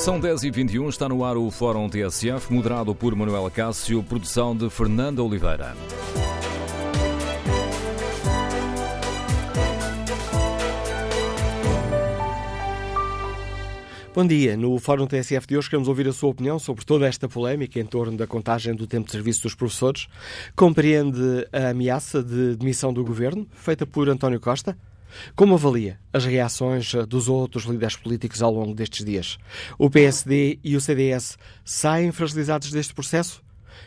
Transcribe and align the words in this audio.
São 0.00 0.18
10h21, 0.18 0.88
está 0.88 1.06
no 1.10 1.22
ar 1.22 1.36
o 1.36 1.50
Fórum 1.50 1.86
TSF, 1.86 2.50
moderado 2.50 2.94
por 2.94 3.14
Manuela 3.14 3.50
Cássio, 3.50 4.02
produção 4.02 4.56
de 4.56 4.70
Fernanda 4.70 5.22
Oliveira. 5.22 5.76
Bom 14.14 14.26
dia. 14.26 14.56
No 14.56 14.78
Fórum 14.78 15.06
TSF 15.06 15.46
de 15.46 15.58
hoje 15.58 15.68
queremos 15.68 15.86
ouvir 15.86 16.08
a 16.08 16.14
sua 16.14 16.30
opinião 16.30 16.58
sobre 16.58 16.82
toda 16.82 17.06
esta 17.06 17.28
polémica 17.28 17.78
em 17.78 17.84
torno 17.84 18.16
da 18.16 18.26
contagem 18.26 18.74
do 18.74 18.86
tempo 18.86 19.04
de 19.04 19.12
serviço 19.12 19.42
dos 19.42 19.54
professores. 19.54 20.06
Compreende 20.56 21.46
a 21.52 21.68
ameaça 21.68 22.22
de 22.22 22.56
demissão 22.56 22.90
do 22.90 23.04
governo, 23.04 23.46
feita 23.52 23.84
por 23.84 24.08
António 24.08 24.40
Costa? 24.40 24.74
Como 25.34 25.54
avalia 25.54 25.98
as 26.12 26.24
reações 26.24 26.92
dos 27.08 27.28
outros 27.28 27.64
líderes 27.64 27.96
políticos 27.96 28.42
ao 28.42 28.52
longo 28.52 28.74
destes 28.74 29.04
dias? 29.04 29.38
O 29.78 29.90
PSD 29.90 30.58
e 30.62 30.76
o 30.76 30.80
CDS 30.80 31.36
saem 31.64 32.12
fragilizados 32.12 32.70
deste 32.70 32.94
processo? 32.94 33.42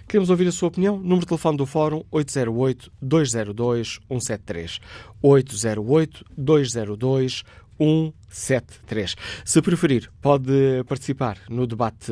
Queremos 0.08 0.30
ouvir 0.30 0.48
a 0.48 0.52
sua 0.52 0.68
opinião. 0.68 0.98
Número 0.98 1.22
de 1.22 1.28
telefone 1.28 1.58
do 1.58 1.66
Fórum 1.66 2.04
808-202-173. 2.12 4.80
808-202-173. 5.24 7.44
173. 7.78 9.16
Se 9.46 9.62
preferir, 9.62 10.10
pode 10.22 10.84
participar 10.88 11.38
no 11.50 11.68
debate 11.68 12.12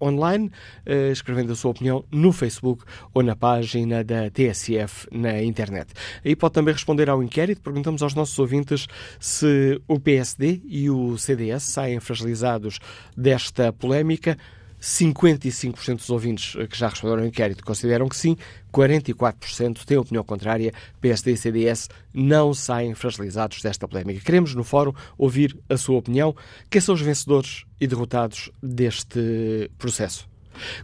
online, 0.00 0.50
escrevendo 1.12 1.52
a 1.52 1.56
sua 1.56 1.70
opinião 1.70 2.04
no 2.10 2.32
Facebook 2.32 2.84
ou 3.14 3.22
na 3.22 3.34
página 3.36 4.04
da 4.04 4.30
TSF 4.30 5.08
na 5.10 5.42
internet. 5.42 5.92
Aí 6.24 6.34
pode 6.36 6.54
também 6.54 6.74
responder 6.74 7.08
ao 7.08 7.22
inquérito. 7.22 7.60
Perguntamos 7.62 8.02
aos 8.02 8.14
nossos 8.14 8.38
ouvintes 8.38 8.86
se 9.18 9.80
o 9.86 9.98
PSD 9.98 10.62
e 10.66 10.90
o 10.90 11.16
CDS 11.18 11.64
saem 11.64 12.00
fragilizados 12.00 12.78
desta 13.16 13.72
polémica. 13.72 14.38
55% 14.80 15.96
dos 15.96 16.08
ouvintes 16.08 16.54
que 16.70 16.78
já 16.78 16.88
responderam 16.88 17.22
ao 17.22 17.28
inquérito 17.28 17.64
consideram 17.64 18.08
que 18.08 18.16
sim, 18.16 18.36
44% 18.78 19.84
têm 19.84 19.98
opinião 19.98 20.22
contrária. 20.22 20.72
PSD 21.00 21.32
e 21.32 21.36
CDS 21.36 21.88
não 22.14 22.54
saem 22.54 22.94
fragilizados 22.94 23.60
desta 23.60 23.88
polémica. 23.88 24.20
Queremos, 24.20 24.54
no 24.54 24.62
fórum, 24.62 24.92
ouvir 25.16 25.58
a 25.68 25.76
sua 25.76 25.98
opinião. 25.98 26.34
Quem 26.70 26.80
são 26.80 26.94
os 26.94 27.00
vencedores 27.00 27.64
e 27.80 27.86
derrotados 27.86 28.50
deste 28.62 29.68
processo? 29.78 30.28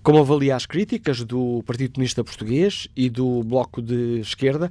Como 0.02 0.18
avalia 0.18 0.56
as 0.56 0.66
críticas 0.66 1.24
do 1.24 1.62
Partido 1.64 1.94
Comunista 1.94 2.24
Português 2.24 2.88
e 2.96 3.08
do 3.08 3.42
Bloco 3.42 3.80
de 3.82 4.20
Esquerda, 4.20 4.70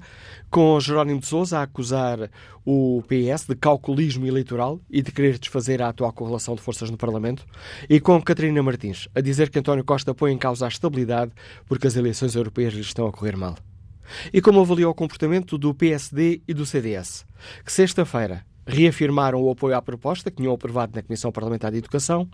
com 0.49 0.79
Jerónimo 0.79 1.19
de 1.19 1.27
Sousa 1.27 1.59
a 1.59 1.63
acusar 1.63 2.29
o 2.65 3.03
PS 3.07 3.45
de 3.47 3.55
calculismo 3.55 4.25
eleitoral 4.25 4.79
e 4.89 5.01
de 5.01 5.11
querer 5.11 5.37
desfazer 5.37 5.81
a 5.81 5.89
atual 5.89 6.13
correlação 6.13 6.55
de 6.55 6.61
forças 6.61 6.89
no 6.89 6.97
Parlamento, 6.97 7.45
e 7.89 7.99
com 7.99 8.21
Catarina 8.21 8.63
Martins 8.63 9.07
a 9.13 9.21
dizer 9.21 9.49
que 9.49 9.59
António 9.59 9.83
Costa 9.83 10.13
põe 10.13 10.31
em 10.31 10.37
causa 10.37 10.65
a 10.65 10.69
estabilidade 10.69 11.31
porque 11.65 11.87
as 11.87 11.95
eleições 11.95 12.35
europeias 12.35 12.73
lhe 12.73 12.81
estão 12.81 13.07
a 13.07 13.11
correr 13.11 13.35
mal. 13.35 13.55
E 14.33 14.41
como 14.41 14.59
avalia 14.59 14.89
o 14.89 14.93
comportamento 14.93 15.57
do 15.57 15.73
PSD 15.73 16.41
e 16.47 16.53
do 16.53 16.65
CDS, 16.65 17.25
que 17.63 17.71
sexta-feira 17.71 18.45
reafirmaram 18.65 19.41
o 19.41 19.49
apoio 19.49 19.75
à 19.75 19.81
proposta 19.81 20.31
que 20.31 20.37
tinham 20.37 20.53
aprovado 20.53 20.93
na 20.95 21.01
Comissão 21.01 21.31
Parlamentar 21.31 21.71
de 21.71 21.77
Educação 21.77 22.27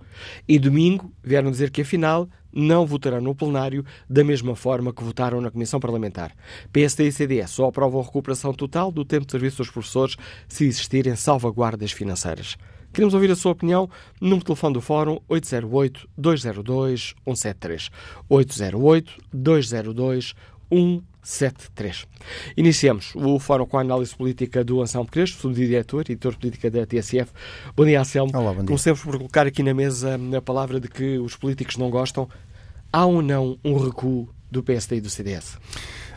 e 0.47 0.59
domingo 0.59 1.11
vieram 1.23 1.51
dizer 1.51 1.71
que, 1.71 1.81
afinal, 1.81 2.27
não 2.51 2.85
votarão 2.85 3.21
no 3.21 3.35
plenário 3.35 3.85
da 4.09 4.23
mesma 4.23 4.55
forma 4.55 4.91
que 4.93 5.03
votaram 5.03 5.41
na 5.41 5.51
Comissão 5.51 5.79
Parlamentar. 5.79 6.31
PSD 6.71 7.07
e 7.07 7.11
CDS 7.11 7.51
só 7.51 7.67
aprovam 7.67 8.01
a 8.01 8.03
recuperação 8.03 8.51
total 8.53 8.91
do 8.91 9.05
tempo 9.05 9.25
de 9.25 9.31
serviço 9.31 9.57
dos 9.57 9.69
professores 9.69 10.15
se 10.47 10.65
existirem 10.65 11.15
salvaguardas 11.15 11.91
financeiras. 11.91 12.57
Queremos 12.91 13.13
ouvir 13.13 13.29
a 13.29 13.35
sua 13.35 13.51
opinião. 13.51 13.87
De 14.19 14.39
telefone 14.39 14.73
do 14.73 14.81
Fórum 14.81 15.19
808-202-173. 15.29 17.91
808-202-173. 18.29 20.33
Iniciamos 22.55 23.13
o 23.15 23.39
Fórum 23.39 23.65
com 23.65 23.77
a 23.77 23.81
análise 23.81 24.15
política 24.15 24.63
do 24.63 24.81
Anselmo 24.81 25.09
Crespo, 25.09 25.41
subdiretor 25.41 26.05
e 26.07 26.11
editor 26.13 26.33
de 26.33 26.37
política 26.39 26.71
da 26.71 26.85
TSF. 26.85 27.31
Bom 27.75 27.85
dia, 27.85 27.99
Anselmo. 27.99 28.31
Olá, 28.33 28.51
bom 28.51 28.59
dia. 28.59 28.67
Comecemos 28.67 29.01
por 29.01 29.17
colocar 29.17 29.45
aqui 29.45 29.61
na 29.61 29.73
mesa 29.73 30.19
a 30.35 30.41
palavra 30.41 30.79
de 30.79 30.87
que 30.87 31.17
os 31.17 31.35
políticos 31.35 31.77
não 31.77 31.89
gostam. 31.89 32.27
Há 32.91 33.05
ou 33.05 33.21
não 33.21 33.57
um 33.63 33.77
recuo 33.77 34.29
do 34.49 34.63
PSD 34.63 34.97
e 34.97 35.01
do 35.01 35.09
CDS? 35.09 35.57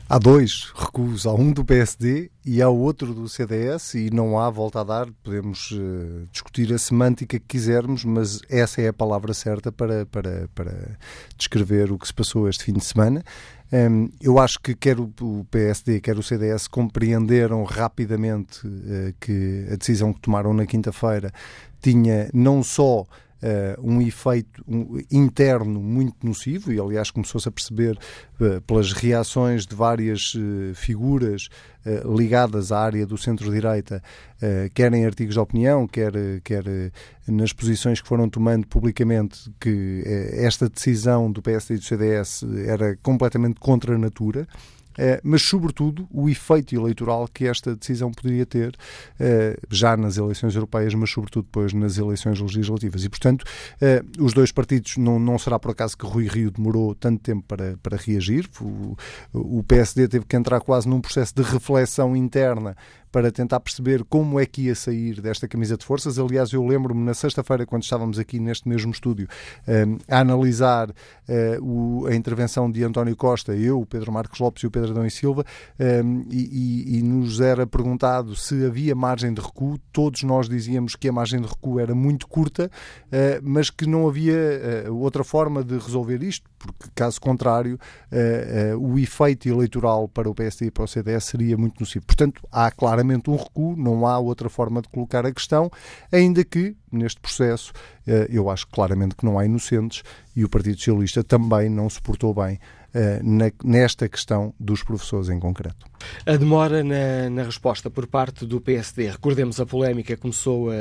Há 0.09 0.19
dois 0.19 0.71
recuos, 0.75 1.25
há 1.25 1.33
um 1.33 1.53
do 1.53 1.65
PSD 1.65 2.31
e 2.45 2.61
há 2.61 2.69
outro 2.69 3.15
do 3.15 3.29
CDS 3.29 3.95
e 3.95 4.11
não 4.11 4.39
há 4.39 4.51
volta 4.51 4.81
a 4.81 4.85
dar, 4.85 5.09
podemos 5.23 5.71
uh, 5.71 6.27
discutir 6.31 6.73
a 6.73 6.79
semântica 6.79 7.39
que 7.39 7.47
quisermos, 7.47 8.05
mas 8.05 8.41
essa 8.51 8.83
é 8.83 8.89
a 8.89 8.93
palavra 8.93 9.33
certa 9.33 9.73
para, 9.73 10.05
para, 10.05 10.49
para 10.55 10.99
descrever 11.37 11.91
o 11.91 11.99
que 11.99 12.07
se 12.07 12.13
passou 12.13 12.47
este 12.49 12.65
fim 12.65 12.75
de 12.75 12.85
semana. 12.85 13.25
Um, 13.73 14.11
eu 14.21 14.39
acho 14.39 14.61
que 14.61 14.75
quer 14.75 15.01
o, 15.01 15.11
PSD, 15.51 15.99
quer 16.01 16.19
o 16.19 16.23
CDS 16.23 16.69
compreenderam 16.69 17.65
rapidamente 17.65 18.67
uh, 18.67 19.15
que 19.19 19.67
a 19.73 19.77
decisão 19.77 20.13
que 20.13 20.21
tomaram 20.21 20.53
na 20.53 20.67
quinta-feira 20.67 21.33
tinha 21.81 22.29
não 22.34 22.63
só 22.63 23.07
Uh, 23.42 23.75
um 23.82 24.00
efeito 24.00 24.62
um, 24.69 25.00
interno 25.10 25.80
muito 25.80 26.25
nocivo, 26.25 26.72
e 26.72 26.78
aliás 26.78 27.10
começou-se 27.10 27.48
a 27.48 27.50
perceber 27.50 27.98
uh, 28.41 28.60
pelas 28.60 28.92
reações 28.92 29.66
de 29.66 29.75
várias 29.75 30.34
uh, 30.34 30.72
figuras 30.75 31.48
ligadas 32.16 32.70
à 32.70 32.78
área 32.78 33.04
do 33.04 33.19
centro-direita, 33.19 34.00
quer 34.72 34.94
em 34.94 35.04
artigos 35.04 35.34
de 35.34 35.41
opinião, 35.41 35.84
quer, 35.84 36.12
quer 36.44 36.62
nas 37.26 37.53
posições 37.53 38.00
que 38.00 38.06
foram 38.06 38.30
tomando 38.30 38.69
publicamente, 38.69 39.50
que 39.59 40.04
esta 40.34 40.69
decisão 40.69 41.28
do 41.28 41.42
PSD 41.42 41.74
e 41.74 41.78
do 41.78 41.84
CDS 41.84 42.44
era 42.69 42.97
completamente 43.03 43.59
contra 43.59 43.97
a 43.97 43.98
natura. 43.98 44.47
Uh, 44.92 45.20
mas, 45.22 45.42
sobretudo, 45.42 46.06
o 46.10 46.28
efeito 46.28 46.75
eleitoral 46.75 47.28
que 47.28 47.47
esta 47.47 47.75
decisão 47.75 48.10
poderia 48.10 48.47
ter 48.47 48.70
uh, 48.70 49.66
já 49.70 49.97
nas 49.97 50.16
eleições 50.16 50.54
europeias, 50.54 50.94
mas, 50.94 51.10
sobretudo, 51.10 51.44
depois 51.44 51.72
nas 51.72 51.98
eleições 51.98 52.41
legislativas. 52.41 53.04
E, 53.04 53.08
portanto, 53.08 53.42
uh, 53.42 54.25
os 54.25 54.32
dois 54.32 54.53
partidos, 54.53 54.97
não, 54.97 55.19
não 55.19 55.38
será 55.38 55.58
por 55.58 55.70
acaso 55.70 55.97
que 55.97 56.06
Rui 56.06 56.26
Rio 56.26 56.50
demorou 56.50 56.94
tanto 56.94 57.20
tempo 57.22 57.44
para, 57.47 57.76
para 57.82 57.97
reagir. 57.97 58.48
O, 58.60 58.97
o 59.32 59.62
PSD 59.62 60.08
teve 60.08 60.25
que 60.26 60.36
entrar 60.36 60.60
quase 60.60 60.88
num 60.88 61.00
processo 61.00 61.34
de 61.34 61.42
reflexão 61.42 62.16
interna 62.16 62.76
para 63.12 63.30
tentar 63.30 63.60
perceber 63.60 64.03
como 64.04 64.41
é 64.41 64.47
que 64.47 64.62
ia 64.62 64.74
sair 64.74 65.20
desta 65.20 65.47
camisa 65.47 65.76
de 65.76 65.84
forças. 65.84 66.19
Aliás, 66.19 66.50
eu 66.53 66.66
lembro-me 66.66 67.04
na 67.04 67.12
sexta-feira, 67.12 67.66
quando 67.66 67.82
estávamos 67.82 68.19
aqui 68.19 68.41
neste 68.41 68.66
mesmo 68.66 68.91
estúdio, 68.91 69.28
a 70.09 70.19
analisar 70.19 70.88
a 71.28 72.14
intervenção 72.14 72.70
de 72.70 72.82
António 72.82 73.14
Costa, 73.14 73.54
eu, 73.54 73.78
o 73.78 73.86
Pedro 73.86 74.10
Marcos 74.10 74.41
Lopes 74.41 74.62
e 74.62 74.66
o 74.66 74.70
Pedro 74.70 74.81
Adão 74.91 75.06
e 75.06 75.10
Silva, 75.10 75.44
um, 76.04 76.25
e, 76.31 76.97
e, 76.97 76.98
e, 76.98 77.03
nos 77.03 77.41
era 77.41 77.66
perguntado 77.66 78.34
se 78.34 78.65
havia 78.65 78.94
margem 78.94 79.32
de 79.32 79.41
recuo. 79.41 79.78
Todos 79.93 80.22
nós 80.22 80.48
dizíamos 80.48 80.97
que 80.97 81.09
a 81.09 81.12
margem 81.12 81.41
de 81.41 81.47
recuo 81.47 81.78
era 81.78 81.94
muito 81.94 82.26
curta, 82.26 82.70
uh, 83.06 83.41
mas 83.42 83.71
que 83.71 83.87
não 83.87 84.09
havia 84.09 84.88
uh, 84.88 84.97
outra 84.97 85.25
forma 85.25 85.62
de 85.62 85.78
resolver 85.78 86.22
isto, 86.22 86.48
porque, 86.59 86.91
caso 86.94 87.21
contrário, 87.21 87.78
o 88.78 88.98
efeito 88.98 89.48
eleitoral 89.48 90.06
para 90.06 90.31
o 90.31 90.34
PSD 90.34 90.66
e 90.66 90.71
para 90.71 90.84
o 90.84 90.87
CDS 90.87 91.25
seria 91.25 91.56
muito 91.56 91.81
nocivo. 91.81 92.04
Portanto, 92.06 92.41
há 92.53 92.71
claramente 92.71 93.28
um 93.28 93.37
recuo, 93.37 93.75
não 93.76 94.06
há 94.06 94.16
outra 94.19 94.48
forma 94.48 94.81
de 94.81 94.88
colocar 94.88 95.26
a 95.26 95.32
questão, 95.32 95.71
ainda 96.12 96.44
que 96.44 96.76
neste 96.92 97.21
processo 97.21 97.72
eh, 98.06 98.28
eu 98.31 98.50
acho 98.50 98.66
claramente 98.69 99.16
que 99.16 99.25
não 99.25 99.38
há 99.38 99.44
inocentes 99.44 100.03
e 100.37 100.44
o 100.44 100.48
Partido 100.48 100.76
Socialista 100.76 101.25
também 101.25 101.69
não 101.69 101.88
se 101.88 102.00
portou 102.00 102.34
bem 102.34 102.54
eh, 102.54 102.81
nesta 103.62 104.08
questão 104.08 104.54
dos 104.58 104.82
professores 104.82 105.28
em 105.28 105.38
concreto. 105.38 105.86
A 106.26 106.36
demora 106.36 106.82
na, 106.84 107.30
na, 107.30 107.42
resposta 107.42 107.88
por 107.88 108.06
parte 108.06 108.44
do 108.44 108.60
PSD, 108.60 109.10
recordemos 109.10 109.60
a 109.60 109.66
polémica 109.66 110.16
começou 110.16 110.70
a 110.70 110.75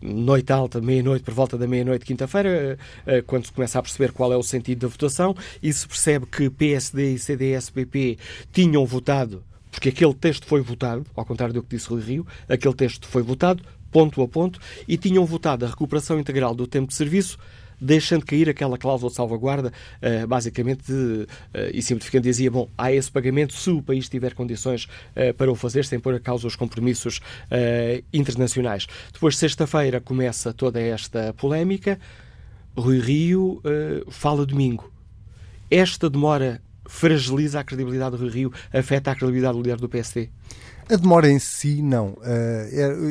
noite 0.00 0.52
alta, 0.52 0.80
meia-noite, 0.80 1.24
por 1.24 1.34
volta 1.34 1.56
da 1.56 1.66
meia-noite, 1.66 2.04
quinta-feira, 2.04 2.78
eh, 3.06 3.22
quando 3.22 3.46
se 3.46 3.52
começa 3.52 3.78
a 3.78 3.82
perceber 3.82 4.12
qual 4.12 4.32
é 4.32 4.36
o 4.36 4.42
sentido 4.42 4.80
da 4.80 4.88
votação 4.88 5.36
e 5.62 5.72
se 5.72 5.86
percebe 5.86 6.26
que 6.26 6.50
PSD 6.50 7.14
e 7.14 7.18
CDS-PP 7.18 8.18
tinham 8.52 8.84
votado 8.84 9.44
porque 9.76 9.90
aquele 9.90 10.14
texto 10.14 10.46
foi 10.46 10.62
votado, 10.62 11.04
ao 11.14 11.22
contrário 11.26 11.52
do 11.52 11.62
que 11.62 11.76
disse 11.76 11.90
Rui 11.90 12.00
Rio, 12.00 12.26
aquele 12.48 12.72
texto 12.72 13.06
foi 13.06 13.22
votado, 13.22 13.62
ponto 13.90 14.22
a 14.22 14.26
ponto, 14.26 14.58
e 14.88 14.96
tinham 14.96 15.22
votado 15.26 15.66
a 15.66 15.68
recuperação 15.68 16.18
integral 16.18 16.54
do 16.54 16.66
tempo 16.66 16.88
de 16.88 16.94
serviço, 16.94 17.36
deixando 17.80 18.24
cair 18.24 18.48
aquela 18.48 18.78
cláusula 18.78 19.10
de 19.10 19.16
salvaguarda, 19.16 19.72
uh, 20.02 20.26
basicamente, 20.26 20.90
uh, 20.92 21.26
e 21.72 21.82
simplificando, 21.82 22.24
dizia, 22.24 22.50
bom, 22.50 22.68
há 22.76 22.92
esse 22.92 23.10
pagamento 23.10 23.52
se 23.52 23.70
o 23.70 23.82
país 23.82 24.08
tiver 24.08 24.34
condições 24.34 24.84
uh, 24.84 25.34
para 25.34 25.50
o 25.50 25.54
fazer, 25.54 25.84
sem 25.84 25.98
pôr 25.98 26.14
a 26.14 26.20
causa 26.20 26.46
os 26.46 26.56
compromissos 26.56 27.20
internacionais. 28.12 28.86
Depois, 29.12 29.36
sexta-feira, 29.36 30.00
começa 30.00 30.52
toda 30.52 30.80
esta 30.80 31.32
polémica. 31.34 31.98
Rui 32.76 32.98
Rio 32.98 33.62
fala 34.10 34.44
domingo. 34.44 34.90
Esta 35.70 36.08
demora 36.10 36.60
fragiliza 36.84 37.60
a 37.60 37.64
credibilidade 37.64 38.16
do 38.16 38.28
Rio, 38.28 38.52
afeta 38.72 39.10
a 39.10 39.14
credibilidade 39.14 39.56
do 39.56 39.62
líder 39.62 39.78
do 39.78 39.88
PSD? 39.88 40.28
A 40.88 40.94
demora 40.94 41.28
em 41.28 41.40
si, 41.40 41.82
não. 41.82 42.16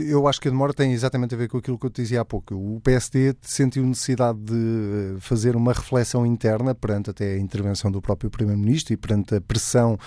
Eu 0.07 0.29
acho 0.29 0.39
que 0.39 0.47
a 0.47 0.51
demora 0.51 0.73
tem 0.73 0.93
exatamente 0.93 1.35
a 1.35 1.37
ver 1.37 1.49
com 1.49 1.57
aquilo 1.57 1.77
que 1.77 1.85
eu 1.85 1.89
te 1.89 2.01
dizia 2.01 2.21
há 2.21 2.25
pouco. 2.25 2.55
O 2.55 2.79
PSD 2.79 3.35
sentiu 3.41 3.85
necessidade 3.85 4.39
de 4.39 5.19
fazer 5.19 5.57
uma 5.57 5.73
reflexão 5.73 6.25
interna 6.25 6.73
perante 6.73 7.09
até 7.09 7.33
a 7.33 7.37
intervenção 7.37 7.91
do 7.91 8.01
próprio 8.01 8.29
Primeiro-Ministro 8.29 8.93
e 8.93 8.97
perante 8.97 9.35
a 9.35 9.41
pressão 9.41 9.99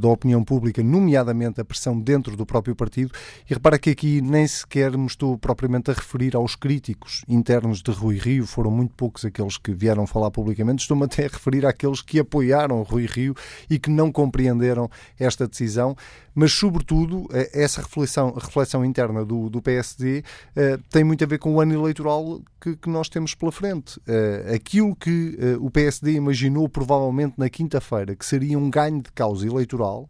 da 0.00 0.08
opinião 0.08 0.42
pública, 0.42 0.82
nomeadamente 0.82 1.60
a 1.60 1.64
pressão 1.64 2.00
dentro 2.00 2.36
do 2.36 2.44
próprio 2.44 2.74
partido. 2.74 3.12
E 3.48 3.54
repara 3.54 3.78
que 3.78 3.90
aqui 3.90 4.20
nem 4.20 4.44
sequer 4.44 4.98
me 4.98 5.06
estou 5.06 5.38
propriamente 5.38 5.92
a 5.92 5.94
referir 5.94 6.34
aos 6.34 6.56
críticos 6.56 7.24
internos 7.28 7.80
de 7.80 7.92
Rui 7.92 8.18
Rio, 8.18 8.44
foram 8.44 8.72
muito 8.72 8.92
poucos 8.96 9.24
aqueles 9.24 9.56
que 9.56 9.72
vieram 9.72 10.04
falar 10.04 10.32
publicamente. 10.32 10.82
Estou-me 10.82 11.04
até 11.04 11.26
a 11.26 11.28
referir 11.28 11.64
àqueles 11.64 12.02
que 12.02 12.18
apoiaram 12.18 12.82
Rui 12.82 13.06
Rio 13.06 13.36
e 13.70 13.78
que 13.78 13.88
não 13.88 14.10
compreenderam 14.10 14.90
esta 15.16 15.46
decisão 15.46 15.94
mas, 16.36 16.52
sobretudo, 16.52 17.03
eh, 17.32 17.50
essa 17.52 17.80
reflexão, 17.82 18.32
reflexão 18.32 18.84
interna 18.84 19.24
do, 19.24 19.48
do 19.48 19.62
PSD 19.62 20.18
uh, 20.18 20.22
eh, 20.56 20.78
tem 20.90 21.04
muito 21.04 21.22
a 21.24 21.26
ver 21.26 21.38
com 21.38 21.54
o 21.54 21.60
ano 21.60 21.74
eleitoral 21.74 22.40
que, 22.60 22.76
que 22.76 22.88
nós 22.88 23.08
temos 23.08 23.34
pela 23.34 23.52
frente. 23.52 23.98
Uh, 24.00 24.54
aquilo 24.54 24.94
que 24.96 25.38
uh, 25.38 25.64
o 25.64 25.70
PSD 25.70 26.12
imaginou, 26.12 26.68
provavelmente 26.68 27.34
na 27.38 27.48
quinta-feira, 27.48 28.14
que 28.14 28.24
seria 28.24 28.58
um 28.58 28.70
ganho 28.70 29.02
de 29.02 29.12
causa 29.12 29.46
eleitoral, 29.46 30.08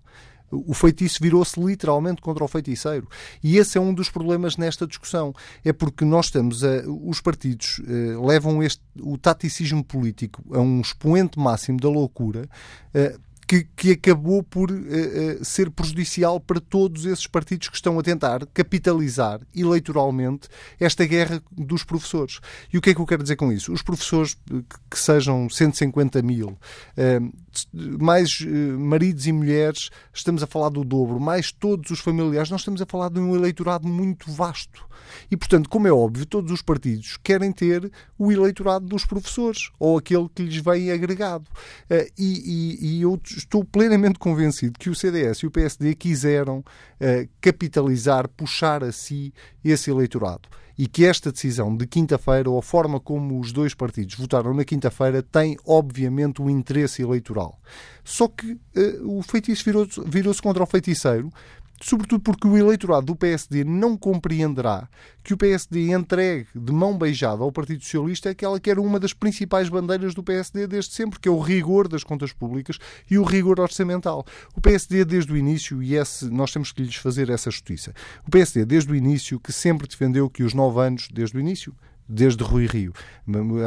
o 0.50 0.72
feitiço 0.72 1.18
virou-se 1.20 1.58
literalmente 1.58 2.22
contra 2.22 2.44
o 2.44 2.48
feiticeiro. 2.48 3.08
E 3.42 3.56
esse 3.56 3.76
é 3.76 3.80
um 3.80 3.92
dos 3.92 4.08
problemas 4.08 4.56
nesta 4.56 4.86
discussão. 4.86 5.34
É 5.64 5.72
porque 5.72 6.04
nós 6.04 6.26
estamos 6.26 6.62
a, 6.62 6.84
os 6.86 7.20
partidos 7.20 7.80
levam 8.24 8.62
este, 8.62 8.80
o 9.00 9.18
taticismo 9.18 9.82
político 9.82 10.44
a 10.54 10.60
um 10.60 10.80
expoente 10.80 11.40
máximo 11.40 11.80
da 11.80 11.88
loucura 11.88 12.48
que, 13.46 13.66
que 13.76 13.92
acabou 13.92 14.42
por 14.42 14.70
uh, 14.70 14.74
uh, 14.74 15.44
ser 15.44 15.70
prejudicial 15.70 16.40
para 16.40 16.60
todos 16.60 17.04
esses 17.06 17.26
partidos 17.26 17.68
que 17.68 17.76
estão 17.76 17.98
a 17.98 18.02
tentar 18.02 18.46
capitalizar 18.46 19.40
eleitoralmente 19.54 20.48
esta 20.78 21.04
guerra 21.04 21.42
dos 21.50 21.84
professores. 21.84 22.40
E 22.72 22.78
o 22.78 22.80
que 22.80 22.90
é 22.90 22.94
que 22.94 23.00
eu 23.00 23.06
quero 23.06 23.22
dizer 23.22 23.36
com 23.36 23.52
isso? 23.52 23.72
Os 23.72 23.82
professores 23.82 24.34
que, 24.34 24.64
que 24.90 24.98
sejam 24.98 25.48
150 25.48 26.22
mil, 26.22 26.58
mais 28.00 28.40
maridos 28.78 29.26
e 29.26 29.32
mulheres, 29.32 29.90
estamos 30.12 30.42
a 30.42 30.46
falar 30.46 30.70
do 30.70 30.84
dobro, 30.84 31.20
mais 31.20 31.52
todos 31.52 31.90
os 31.90 32.00
familiares, 32.00 32.50
nós 32.50 32.60
estamos 32.60 32.80
a 32.80 32.86
falar 32.86 33.10
de 33.10 33.20
um 33.20 33.34
eleitorado 33.34 33.86
muito 33.86 34.30
vasto. 34.30 34.86
E, 35.30 35.36
portanto, 35.36 35.68
como 35.68 35.86
é 35.86 35.92
óbvio, 35.92 36.26
todos 36.26 36.50
os 36.50 36.62
partidos 36.62 37.18
querem 37.22 37.52
ter 37.52 37.90
o 38.18 38.32
eleitorado 38.32 38.86
dos 38.86 39.04
professores 39.04 39.70
ou 39.78 39.98
aquele 39.98 40.28
que 40.34 40.42
lhes 40.42 40.56
vem 40.56 40.90
agregado. 40.90 41.44
E, 42.16 42.78
e, 42.78 42.86
e, 42.86 43.02
eu 43.02 43.16
estou 43.36 43.64
plenamente 43.64 44.18
convencido 44.18 44.78
que 44.78 44.90
o 44.90 44.94
CDS 44.94 45.38
e 45.38 45.46
o 45.46 45.50
PSD 45.50 45.94
quiseram 45.94 46.58
uh, 46.58 47.28
capitalizar, 47.40 48.28
puxar 48.28 48.82
a 48.84 48.92
si 48.92 49.32
esse 49.64 49.90
eleitorado 49.90 50.48
e 50.76 50.86
que 50.86 51.04
esta 51.04 51.30
decisão 51.30 51.74
de 51.76 51.86
quinta-feira, 51.86 52.50
ou 52.50 52.58
a 52.58 52.62
forma 52.62 52.98
como 52.98 53.38
os 53.38 53.52
dois 53.52 53.74
partidos 53.74 54.16
votaram 54.16 54.52
na 54.52 54.64
quinta-feira, 54.64 55.22
tem 55.22 55.56
obviamente 55.64 56.42
um 56.42 56.50
interesse 56.50 57.00
eleitoral. 57.00 57.60
Só 58.02 58.26
que 58.28 58.52
uh, 58.52 59.18
o 59.18 59.22
feitiço 59.22 59.64
virou-se 59.64 60.00
virou 60.04 60.34
contra 60.42 60.62
o 60.62 60.66
feiticeiro, 60.66 61.30
sobretudo 61.80 62.22
porque 62.22 62.46
o 62.46 62.56
eleitorado 62.56 63.06
do 63.06 63.16
PSD 63.16 63.64
não 63.64 63.96
compreenderá 63.96 64.88
que 65.22 65.34
o 65.34 65.36
PSD 65.36 65.92
entregue 65.92 66.46
de 66.54 66.72
mão 66.72 66.96
beijada 66.96 67.42
ao 67.42 67.52
Partido 67.52 67.82
Socialista 67.82 68.30
aquela 68.30 68.60
que 68.60 68.70
era 68.70 68.80
uma 68.80 69.00
das 69.00 69.12
principais 69.12 69.68
bandeiras 69.68 70.14
do 70.14 70.22
PSD 70.22 70.66
desde 70.66 70.92
sempre, 70.92 71.18
que 71.18 71.28
é 71.28 71.32
o 71.32 71.40
rigor 71.40 71.88
das 71.88 72.04
contas 72.04 72.32
públicas 72.32 72.78
e 73.10 73.18
o 73.18 73.22
rigor 73.24 73.60
orçamental. 73.60 74.24
O 74.54 74.60
PSD 74.60 75.04
desde 75.04 75.32
o 75.32 75.36
início, 75.36 75.82
e 75.82 75.94
esse, 75.94 76.26
nós 76.26 76.52
temos 76.52 76.72
que 76.72 76.82
lhes 76.82 76.96
fazer 76.96 77.30
essa 77.30 77.50
justiça, 77.50 77.94
o 78.26 78.30
PSD 78.30 78.64
desde 78.64 78.92
o 78.92 78.94
início 78.94 79.40
que 79.40 79.52
sempre 79.52 79.88
defendeu 79.88 80.28
que 80.30 80.42
os 80.42 80.54
nove 80.54 80.80
anos, 80.80 81.08
desde 81.12 81.36
o 81.36 81.40
início, 81.40 81.74
desde 82.08 82.42
Rui 82.42 82.66
Rio, 82.66 82.92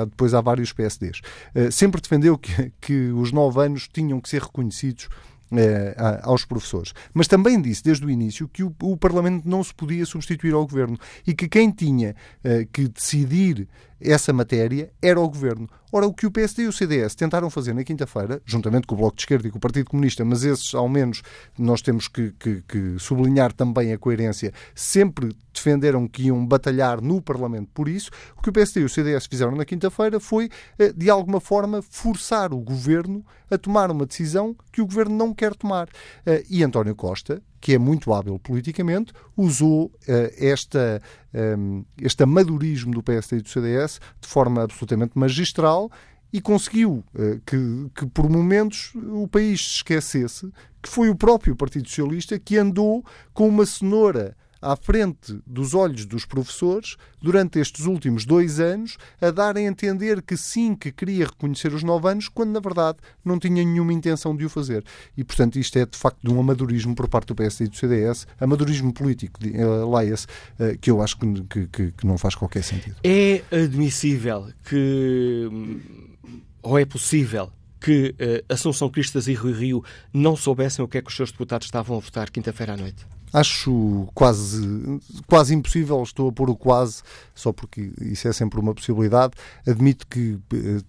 depois 0.10 0.34
há 0.34 0.42
vários 0.42 0.72
PSDs, 0.72 1.22
eh, 1.56 1.72
sempre 1.72 2.00
defendeu 2.00 2.38
que, 2.38 2.72
que 2.80 3.10
os 3.12 3.32
nove 3.32 3.60
anos 3.64 3.88
tinham 3.88 4.22
que 4.22 4.30
ser 4.30 4.44
reconhecidos 4.44 5.10
eh, 5.52 5.96
aos 6.24 6.44
professores. 6.44 6.94
Mas 7.14 7.28
também 7.28 7.62
disse 7.62 7.84
desde 7.84 8.06
o 8.06 8.10
início 8.10 8.48
que 8.48 8.64
o, 8.64 8.76
o, 8.82 8.98
Parlamento 8.98 9.48
não 9.48 9.64
se 9.64 9.74
podia 9.74 10.06
substituir 10.06 10.54
ao 10.54 10.66
Governo 10.66 10.98
e 11.26 11.34
que 11.34 11.48
quem 11.48 11.72
tinha 11.72 12.16
eh, 12.44 12.68
que 12.72 12.88
decidir 12.88 13.68
essa 14.00 14.32
matéria 14.32 14.92
era 15.02 15.20
o 15.20 15.28
Governo. 15.28 15.68
Ora, 15.92 16.06
o 16.06 16.14
que 16.14 16.26
o 16.26 16.32
PSD 16.32 16.64
e 16.64 16.68
o 16.68 16.74
CDS 16.74 17.16
tentaram 17.16 17.50
fazer 17.50 17.74
na 17.74 17.84
quinta-feira, 17.84 18.42
juntamente 18.46 18.86
com 18.86 18.96
o 18.96 18.98
Bloco 18.98 19.16
de 19.16 19.22
Esquerda 19.22 19.48
e 19.48 19.52
com 19.52 19.58
o 19.58 19.62
Partido 19.62 19.90
Comunista, 19.90 20.24
mas 20.24 20.44
esses, 20.44 20.76
ao 20.76 20.88
menos, 20.88 21.24
nós 21.58 21.82
temos 21.82 22.08
que, 22.08 22.32
que, 22.34 22.62
que 22.68 23.00
sublinhar 23.00 23.54
também 23.54 23.94
a 23.94 23.98
coerência, 23.98 24.54
sempre 24.76 25.36
defenderam 25.54 26.08
que 26.08 26.24
iam 26.24 26.46
batalhar 26.46 27.02
no 27.02 27.22
Parlamento 27.22 27.70
por 27.74 27.88
isso. 27.88 28.12
O 28.38 28.42
que 28.42 28.50
o 28.50 28.54
PSD 28.54 28.82
e 28.82 28.84
o 28.84 28.90
CDS 28.90 29.26
fizeram 29.26 29.56
na 29.56 29.66
quinta-feira 29.66 30.20
foi, 30.20 30.50
eh, 30.78 30.94
de 30.94 31.10
alguma 31.10 31.40
forma, 31.40 31.82
forçar 31.82 32.54
o 32.54 32.60
Governo 32.60 33.26
a 33.50 33.58
tomar 33.58 33.90
uma 33.90 34.06
decisão 34.06 34.56
que 34.72 34.82
o 34.82 34.86
Governo 34.86 35.16
não 35.16 35.34
quer 35.38 35.56
tomar. 35.56 35.88
Eh, 36.26 36.44
e 36.50 36.64
António 36.64 36.96
Costa, 36.96 37.42
que 37.62 37.74
é 37.74 37.78
muito 37.78 38.14
hábil 38.14 38.38
politicamente, 38.40 39.14
usou 39.36 39.86
uh, 39.86 39.92
esta, 40.38 41.02
um, 41.34 41.86
este 42.02 42.24
amadurismo 42.24 42.94
do 42.94 43.04
PSD 43.04 43.38
e 43.38 43.42
do 43.42 43.50
CDS 43.50 44.00
de 44.20 44.28
forma 44.28 44.64
absolutamente 44.64 45.18
magistral 45.18 45.90
e 46.32 46.42
conseguiu 46.42 47.04
uh, 47.16 47.42
que, 47.46 47.58
que, 47.96 48.06
por 48.08 48.30
momentos, 48.30 48.92
o 48.96 49.28
país 49.28 49.62
se 49.62 49.76
esquecesse 49.78 50.52
que 50.82 50.90
foi 50.90 51.10
o 51.10 51.16
próprio 51.16 51.56
Partido 51.56 51.88
Socialista 51.88 52.38
que 52.38 52.58
andou 52.58 53.04
com 53.34 53.48
uma 53.48 53.66
cenoura 53.66 54.36
à 54.62 54.76
frente 54.76 55.40
dos 55.46 55.74
olhos 55.74 56.06
dos 56.06 56.26
professores 56.26 56.96
durante 57.22 57.60
estes 57.60 57.86
últimos 57.86 58.26
dois 58.26 58.60
anos 58.60 58.98
a 59.22 59.32
darem 59.32 59.68
a 59.68 59.70
entender 59.70 60.22
que 60.22 60.38
sim, 60.38 60.76
que 60.76 60.92
queria 60.92 61.26
reconhecer 61.26 61.74
os 61.74 61.84
nove 61.84 62.10
anos, 62.10 62.30
quando 62.30 62.52
na 62.52 62.60
verdade 62.60 62.98
não 63.24 63.40
tinha 63.40 63.64
nenhuma 63.64 63.94
intenção 63.94 64.36
de 64.36 64.46
o 64.46 64.50
fazer. 64.50 64.84
E 65.16 65.24
portanto 65.24 65.58
isto 65.58 65.78
é 65.78 65.86
de 65.86 65.98
facto 65.98 66.20
de 66.24 66.32
um 66.32 66.40
amadurismo 66.40 66.96
por 66.96 67.08
parte 67.08 67.28
do 67.28 67.36
PSD 67.36 67.66
e 67.66 67.68
do 67.70 67.76
CDS, 67.76 68.28
amadurismo 68.40 68.94
político, 68.94 69.40
uh, 69.44 69.96
leia-se, 69.96 70.26
uh, 70.60 70.78
que 70.80 70.90
eu 70.90 71.02
acho 71.02 71.18
que, 71.18 71.68
que, 71.68 71.92
que 71.92 72.08
não 72.08 72.18
faz 72.18 72.36
qualquer 72.36 72.64
sentido. 72.64 72.96
É 73.04 73.44
admissível 73.52 74.50
que, 74.64 75.50
ou 76.62 76.78
é 76.78 76.86
possível 76.86 77.52
que 77.80 78.16
uh, 78.20 78.54
Assunção 78.54 78.90
Cristas 78.90 79.28
e 79.28 79.34
Rui 79.34 79.54
Rio 79.54 79.84
não 80.14 80.36
soubessem 80.36 80.84
o 80.84 80.88
que 80.88 80.98
é 80.98 81.02
que 81.02 81.10
os 81.10 81.16
seus 81.16 81.32
deputados 81.32 81.68
estavam 81.68 81.98
a 81.98 82.00
votar 82.00 82.30
quinta-feira 82.30 82.74
à 82.74 82.78
noite? 82.78 83.06
Acho 83.40 84.08
quase, 84.14 85.00
quase 85.28 85.54
impossível, 85.54 86.02
estou 86.02 86.30
a 86.30 86.32
pôr 86.32 86.50
o 86.50 86.56
quase, 86.56 87.04
só 87.36 87.54
porque 87.54 87.92
isso 88.02 88.28
é 88.28 88.34
sempre 88.34 88.60
uma 88.60 88.74
possibilidade. 88.74 89.34
Admito 89.66 90.08
que 90.08 90.40
eh, 90.54 90.82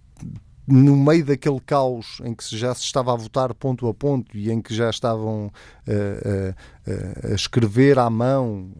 no 0.66 0.96
meio 0.96 1.24
daquele 1.24 1.60
caos 1.60 2.20
em 2.24 2.34
que 2.34 2.56
já 2.56 2.74
se 2.74 2.82
estava 2.82 3.12
a 3.12 3.16
votar 3.16 3.54
ponto 3.54 3.88
a 3.88 3.94
ponto 3.94 4.36
e 4.36 4.50
em 4.50 4.60
que 4.60 4.74
já 4.74 4.90
estavam 4.90 5.46
uh, 5.46 5.50
uh, 5.50 6.50
uh, 6.90 7.32
a 7.32 7.34
escrever 7.34 7.98
à 7.98 8.10
mão 8.10 8.72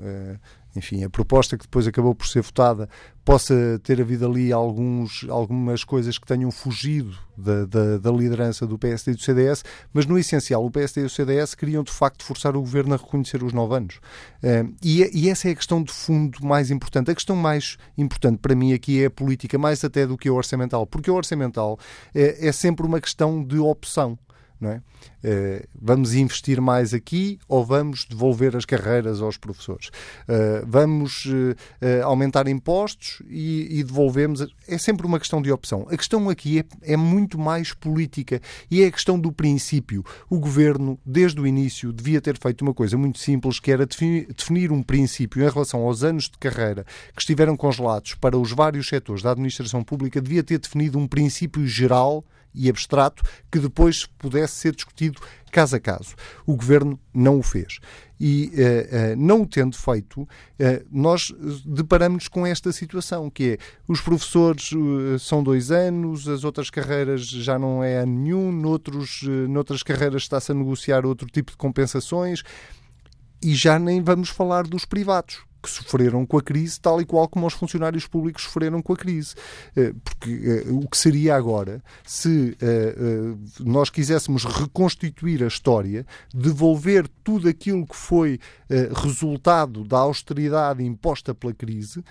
enfim, 0.77 1.03
a 1.03 1.11
proposta 1.11 1.57
que 1.57 1.65
depois 1.65 1.87
acabou 1.87 2.15
por 2.15 2.27
ser 2.27 2.43
votada 2.43 2.89
possa 3.25 3.79
ter 3.83 4.01
havido 4.01 4.27
ali 4.27 4.53
alguns, 4.53 5.27
algumas 5.29 5.85
coisas 5.85 6.17
que 6.17 6.27
tenham 6.27 6.51
fugido 6.51 7.15
da, 7.37 7.67
da, 7.67 7.99
da, 7.99 8.11
liderança 8.11 8.67
do 8.67 8.79
PSD 8.79 9.13
e 9.13 9.15
do 9.15 9.21
CDS, 9.21 9.65
mas 9.93 10.07
no 10.07 10.19
essencial 10.19 10.65
o 10.65 10.71
PSD 10.71 11.03
e 11.03 11.05
o 11.05 11.11
CDS 11.11 11.55
queriam 11.55 11.83
de 11.83 11.93
facto 11.93 12.25
forçar 12.25 12.57
o 12.57 12.61
governo 12.61 12.95
a 12.95 12.97
reconhecer 12.97 13.43
os 13.43 13.53
nove 13.53 13.77
anos. 13.77 14.01
E, 14.83 15.03
e, 15.13 15.29
essa 15.29 15.49
é 15.49 15.53
a 15.53 15.55
questão 15.55 15.83
de 15.83 15.93
fundo 15.93 16.39
mais 16.43 16.71
importante. 16.71 17.11
A 17.11 17.15
questão 17.15 17.37
mais 17.37 17.77
importante 17.99 18.39
para 18.39 18.55
mim 18.55 18.73
aqui 18.73 19.03
é 19.03 19.07
a 19.07 19.11
política, 19.11 19.59
mais 19.59 19.85
até 19.85 20.07
do 20.07 20.17
que 20.17 20.29
a 20.29 20.33
orçamental, 20.33 20.87
porque 20.87 21.11
a 21.11 21.13
orçamental 21.13 21.79
é, 22.15 22.49
é 22.49 22.53
sempre 22.53 22.87
uma 22.87 23.01
questão 23.01 23.45
de 23.45 23.59
opção. 23.59 24.19
Não 24.61 24.71
é? 24.71 24.83
Uh, 25.25 25.69
vamos 25.81 26.15
investir 26.15 26.61
mais 26.61 26.93
aqui 26.93 27.39
ou 27.49 27.65
vamos 27.65 28.05
devolver 28.05 28.57
as 28.57 28.65
carreiras 28.65 29.21
aos 29.21 29.37
professores? 29.37 29.89
Uh, 30.29 30.67
vamos 30.67 31.27
uh, 31.27 31.55
aumentar 32.05 32.49
impostos 32.49 33.23
e, 33.29 33.79
e, 33.79 33.85
devolvemos. 33.85 34.45
É 34.67 34.77
sempre 34.77 35.07
uma 35.07 35.19
questão 35.19 35.41
de 35.41 35.53
opção. 35.53 35.87
A 35.91 35.97
questão 35.97 36.29
aqui 36.29 36.59
é, 36.59 36.93
é, 36.93 36.97
muito 36.97 37.39
mais 37.39 37.73
política 37.73 38.41
e 38.69 38.83
é 38.83 38.87
a 38.87 38.91
questão 38.91 39.19
do 39.19 39.31
princípio. 39.31 40.05
O 40.29 40.41
governo, 40.41 40.99
desde 41.07 41.41
o 41.41 41.47
início, 41.47 41.93
devia 41.93 42.21
ter 42.21 42.37
feito 42.37 42.63
uma 42.63 42.75
coisa 42.75 42.99
muito 42.99 43.19
simples, 43.21 43.61
que 43.61 43.71
era 43.71 43.87
definir, 43.87 44.27
definir 44.35 44.73
um 44.73 44.83
princípio 44.83 45.43
em 45.43 45.49
relação 45.49 45.81
aos 45.83 46.03
anos 46.03 46.25
de 46.25 46.39
carreira 46.39 46.85
que 47.15 47.23
estiveram 47.23 47.57
congelados 47.57 48.15
para 48.15 48.37
os 48.37 48.51
vários 48.51 48.89
setores 48.89 49.23
da 49.23 49.31
administração 49.31 49.85
pública, 49.85 50.21
devia 50.21 50.43
ter 50.43 50.59
definido 50.59 50.99
um 50.99 51.07
princípio 51.07 51.67
geral 51.67 52.25
e 52.55 52.69
abstrato 52.69 53.23
que 53.51 53.59
depois 53.59 54.07
pudesse 54.19 54.55
ser 54.55 54.75
discutido 54.75 55.21
caso 55.51 55.77
a 55.77 55.81
caso. 55.81 56.15
O 56.47 56.57
governo 56.57 56.99
não 57.13 57.39
o 57.39 57.43
fez. 57.43 57.79
E 58.21 58.47
uh, 58.47 59.13
uh, 59.13 59.17
não 59.17 59.43
o 59.43 59.47
tendo 59.47 59.77
feito, 59.77 60.23
uh, 60.23 60.29
nós 60.91 61.33
deparamos 61.65 62.27
com 62.27 62.45
esta 62.47 62.73
situação, 62.73 63.31
que 63.31 63.53
é 63.53 63.59
os 63.87 64.01
professores 64.01 64.71
são 65.21 65.43
dois 65.43 65.71
anos, 65.71 66.29
as 66.29 66.43
outras 66.43 66.69
carreiras 66.69 67.27
já 67.29 67.59
não 67.59 67.83
é 67.83 67.99
ano 67.99 68.13
nenhum, 68.13 68.51
noutros, 68.51 69.23
noutras 69.49 69.83
carreiras 69.83 70.23
está-se 70.23 70.51
a 70.51 70.55
negociar 70.55 71.07
outro 71.07 71.29
tipo 71.29 71.53
de 71.53 71.57
compensações 71.57 72.43
e 73.43 73.55
já 73.55 73.79
nem 73.79 74.03
vamos 74.03 74.29
falar 74.29 74.67
dos 74.67 74.85
privados, 74.85 75.41
que 75.63 75.71
sofreram 75.71 76.25
com 76.25 76.39
a 76.39 76.43
crise, 76.43 76.81
tal 76.81 77.01
e 77.01 77.05
qual 77.05 77.29
como 77.29 77.47
os 77.47 77.55
funcionários 77.55 78.07
públicos 78.07 78.45
sofreram 78.45 78.81
com 78.81 78.93
a 78.93 78.97
crise. 78.97 79.35
Eh, 79.77 79.93
porque 80.05 80.65
uh, 80.69 80.79
o 80.79 80.89
que 80.89 80.97
seria 80.97 81.35
agora 81.35 81.83
se 82.05 82.57
uh, 82.63 83.65
nós 83.65 83.91
quiséssemos 83.91 84.45
reconstituir 84.45 85.43
a 85.43 85.47
história, 85.47 86.07
devolver 86.33 87.09
tudo 87.23 87.49
aquilo 87.49 87.87
que 87.87 87.97
foi 87.97 88.39
resultado 89.03 89.83
da 89.83 89.99
austeridade 89.99 90.85
imposta 90.85 91.35
pela 91.35 91.55
crise 91.55 92.05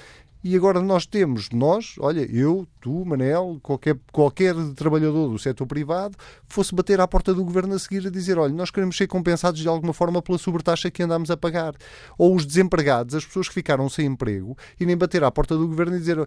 e 0.44 0.56
agora 0.56 0.82
nós 0.82 1.06
temos, 1.06 1.50
nós, 1.50 1.96
olha, 2.00 2.22
eu, 2.32 2.67
tu, 2.79 3.03
Manel, 3.06 3.60
qualquer, 3.62 3.98
qualquer 4.12 4.56
trabalhador 4.75 5.29
do 5.29 5.39
setor 5.39 5.65
privado, 5.65 6.15
fosse 6.48 6.74
bater 6.74 7.01
à 7.01 7.08
porta 7.08 7.34
do 7.34 7.44
governo 7.44 7.74
a 7.74 7.79
seguir 7.79 8.06
a 8.08 8.10
dizer: 8.10 8.38
olha, 8.38 8.53
nós 8.53 8.72
queremos 8.72 8.96
ser 8.96 9.08
compensados 9.08 9.60
de 9.60 9.67
alguma 9.67 9.94
forma 9.94 10.22
pela 10.22 10.38
sobretaxa 10.38 10.91
que 10.91 11.03
andamos 11.03 11.32
a 11.32 11.38
pagar. 11.38 11.75
Ou 12.17 12.36
os 12.36 12.46
desempregados, 12.46 13.15
as 13.15 13.25
pessoas 13.25 13.48
que 13.48 13.53
ficaram 13.53 13.89
sem 13.89 14.06
emprego, 14.06 14.58
nem 14.79 14.96
bater 14.96 15.24
à 15.24 15.32
porta 15.32 15.58
do 15.58 15.67
governo 15.67 15.96
e 15.96 16.00
dizer: 16.00 16.17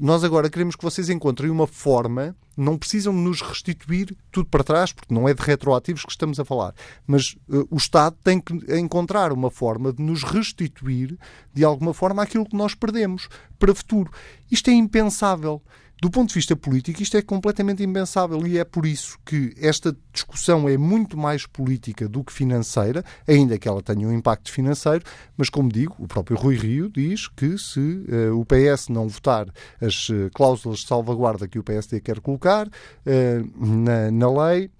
nós 0.00 0.22
agora 0.22 0.48
queremos 0.48 0.76
que 0.76 0.84
vocês 0.84 1.08
encontrem 1.08 1.50
uma 1.50 1.66
forma 1.66 2.36
não 2.56 2.76
precisam 2.76 3.12
nos 3.12 3.40
restituir 3.40 4.16
tudo 4.30 4.48
para 4.48 4.64
trás, 4.64 4.92
porque 4.92 5.12
não 5.12 5.28
é 5.28 5.34
de 5.34 5.42
retroativos 5.42 6.04
que 6.04 6.10
estamos 6.10 6.38
a 6.38 6.44
falar. 6.44 6.74
Mas 7.06 7.36
uh, 7.48 7.66
o 7.70 7.76
Estado 7.76 8.16
tem 8.22 8.40
que 8.40 8.52
encontrar 8.78 9.32
uma 9.32 9.50
forma 9.50 9.92
de 9.92 10.02
nos 10.02 10.22
restituir, 10.22 11.18
de 11.52 11.64
alguma 11.64 11.94
forma, 11.94 12.22
aquilo 12.22 12.46
que 12.46 12.56
nós 12.56 12.74
perdemos 12.74 13.28
para 13.58 13.72
o 13.72 13.74
futuro. 13.74 14.10
Isto 14.50 14.70
é 14.70 14.72
impensável. 14.72 15.62
Do 16.00 16.10
ponto 16.10 16.28
de 16.28 16.34
vista 16.34 16.56
político, 16.56 17.02
isto 17.02 17.16
é 17.18 17.22
completamente 17.22 17.82
impensável 17.82 18.46
e 18.46 18.56
é 18.56 18.64
por 18.64 18.86
isso 18.86 19.18
que 19.24 19.52
esta 19.58 19.94
discussão 20.10 20.66
é 20.66 20.78
muito 20.78 21.14
mais 21.14 21.44
política 21.44 22.08
do 22.08 22.24
que 22.24 22.32
financeira, 22.32 23.04
ainda 23.28 23.58
que 23.58 23.68
ela 23.68 23.82
tenha 23.82 24.08
um 24.08 24.12
impacto 24.12 24.50
financeiro, 24.50 25.04
mas 25.36 25.50
como 25.50 25.70
digo, 25.70 25.94
o 25.98 26.08
próprio 26.08 26.38
Rui 26.38 26.56
Rio 26.56 26.88
diz 26.88 27.28
que 27.28 27.58
se 27.58 27.78
uh, 27.78 28.38
o 28.38 28.46
PS 28.46 28.88
não 28.88 29.08
votar 29.08 29.46
as 29.78 30.08
uh, 30.08 30.30
cláusulas 30.32 30.78
de 30.78 30.86
salvaguarda 30.86 31.46
que 31.46 31.58
o 31.58 31.62
PSD 31.62 32.00
quer 32.00 32.18
colocar 32.20 32.66
uh, 32.66 33.66
na, 33.66 34.10
na 34.10 34.46
lei, 34.46 34.70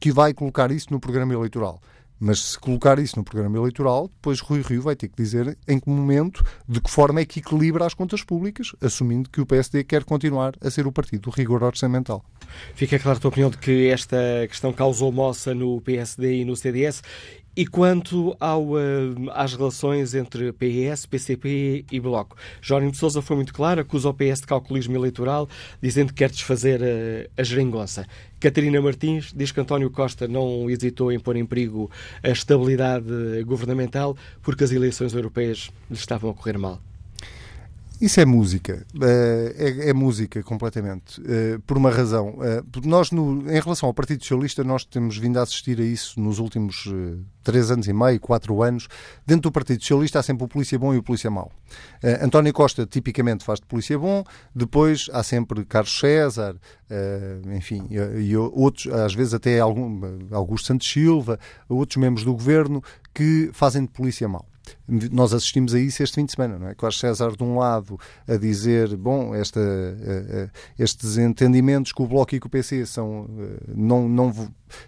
que 0.00 0.10
vai 0.10 0.34
colocar 0.34 0.72
isso 0.72 0.88
no 0.90 0.98
programa 0.98 1.32
eleitoral. 1.32 1.80
Mas 2.22 2.40
se 2.40 2.58
colocar 2.58 2.98
isso 2.98 3.16
no 3.16 3.24
programa 3.24 3.56
eleitoral, 3.56 4.08
depois 4.08 4.40
Rui 4.40 4.60
Rio 4.60 4.82
vai 4.82 4.94
ter 4.94 5.08
que 5.08 5.16
dizer 5.16 5.56
em 5.66 5.80
que 5.80 5.88
momento, 5.88 6.44
de 6.68 6.78
que 6.78 6.90
forma 6.90 7.20
é 7.20 7.24
que 7.24 7.40
equilibra 7.40 7.86
as 7.86 7.94
contas 7.94 8.22
públicas, 8.22 8.72
assumindo 8.78 9.30
que 9.30 9.40
o 9.40 9.46
PSD 9.46 9.82
quer 9.84 10.04
continuar 10.04 10.52
a 10.60 10.70
ser 10.70 10.86
o 10.86 10.92
partido 10.92 11.22
do 11.22 11.30
rigor 11.30 11.62
orçamental. 11.62 12.22
Fica 12.74 12.98
clara 12.98 13.16
a 13.16 13.20
tua 13.20 13.30
opinião 13.30 13.48
de 13.48 13.56
que 13.56 13.88
esta 13.88 14.18
questão 14.48 14.70
causou 14.70 15.10
moça 15.10 15.54
no 15.54 15.80
PSD 15.80 16.40
e 16.40 16.44
no 16.44 16.54
CDS 16.56 17.02
e 17.56 17.66
quanto 17.66 18.36
ao, 18.38 18.62
uh, 18.62 19.30
às 19.32 19.54
relações 19.54 20.14
entre 20.14 20.52
PS, 20.52 21.06
PCP 21.06 21.84
e 21.90 22.00
Bloco? 22.00 22.36
Jónimo 22.60 22.92
de 22.92 22.98
Sousa 22.98 23.20
foi 23.20 23.36
muito 23.36 23.52
claro, 23.52 23.80
acusa 23.80 24.08
o 24.08 24.14
PS 24.14 24.40
de 24.40 24.46
calculismo 24.46 24.96
eleitoral, 24.96 25.48
dizendo 25.82 26.08
que 26.08 26.14
quer 26.14 26.30
desfazer 26.30 26.80
uh, 26.80 27.30
a 27.36 27.42
geringonça. 27.42 28.06
Catarina 28.38 28.80
Martins 28.80 29.32
diz 29.34 29.52
que 29.52 29.60
António 29.60 29.90
Costa 29.90 30.28
não 30.28 30.70
hesitou 30.70 31.12
em 31.12 31.18
pôr 31.18 31.36
em 31.36 31.44
perigo 31.44 31.90
a 32.22 32.30
estabilidade 32.30 33.04
governamental 33.44 34.16
porque 34.42 34.64
as 34.64 34.72
eleições 34.72 35.12
europeias 35.12 35.70
lhe 35.90 35.96
estavam 35.96 36.30
a 36.30 36.34
correr 36.34 36.56
mal. 36.56 36.80
Isso 38.00 38.18
é 38.18 38.24
música, 38.24 38.86
eh, 39.02 39.54
é, 39.58 39.90
é 39.90 39.92
música 39.92 40.42
completamente, 40.42 41.20
eh, 41.22 41.58
por 41.66 41.76
uma 41.76 41.90
razão. 41.90 42.38
Eh, 42.42 42.62
nós, 42.82 43.10
no, 43.10 43.42
em 43.42 43.60
relação 43.60 43.88
ao 43.88 43.92
Partido 43.92 44.22
Socialista, 44.22 44.64
nós 44.64 44.86
temos 44.86 45.18
vindo 45.18 45.38
a 45.38 45.42
assistir 45.42 45.78
a 45.78 45.84
isso 45.84 46.18
nos 46.18 46.38
últimos 46.38 46.88
três 47.44 47.70
anos 47.70 47.86
e 47.88 47.92
meio, 47.92 48.18
quatro 48.18 48.62
anos. 48.62 48.88
Dentro 49.26 49.50
do 49.50 49.52
Partido 49.52 49.82
Socialista 49.82 50.18
há 50.18 50.22
sempre 50.22 50.44
o 50.44 50.48
polícia 50.48 50.78
bom 50.78 50.94
e 50.94 50.96
o 50.96 51.02
polícia 51.02 51.30
mau. 51.30 51.52
António 52.22 52.54
Costa 52.54 52.86
tipicamente 52.86 53.44
faz 53.44 53.60
de 53.60 53.66
polícia 53.66 53.98
bom, 53.98 54.24
depois 54.54 55.10
há 55.12 55.22
sempre 55.22 55.64
Carlos 55.66 55.98
César, 55.98 56.56
enfim, 57.54 57.86
e, 57.90 58.36
outros, 58.36 58.92
às 58.92 59.14
vezes 59.14 59.34
até 59.34 59.60
Augusto 59.60 60.66
Santos 60.66 60.90
Silva, 60.90 61.38
outros 61.68 61.98
membros 61.98 62.24
do 62.24 62.32
governo 62.32 62.82
que 63.14 63.50
fazem 63.52 63.82
de 63.82 63.88
polícia 63.88 64.28
mau 64.28 64.46
nós 65.12 65.32
assistimos 65.32 65.74
a 65.74 65.78
isso 65.80 66.02
este 66.02 66.16
fim 66.16 66.24
de 66.24 66.32
semana, 66.32 66.58
não 66.58 66.68
é? 66.68 66.74
Carlos 66.74 66.98
César, 66.98 67.36
de 67.36 67.42
um 67.42 67.58
lado, 67.58 67.98
a 68.26 68.36
dizer, 68.36 68.96
bom, 68.96 69.34
esta, 69.34 69.60
estes 70.78 71.16
entendimentos 71.18 71.92
que 71.92 72.02
o 72.02 72.06
Bloco 72.06 72.34
e 72.34 72.40
que 72.40 72.46
o 72.46 72.50
PC 72.50 72.86
são, 72.86 73.28
eh, 73.38 73.72
não, 73.74 74.08
não, 74.08 74.32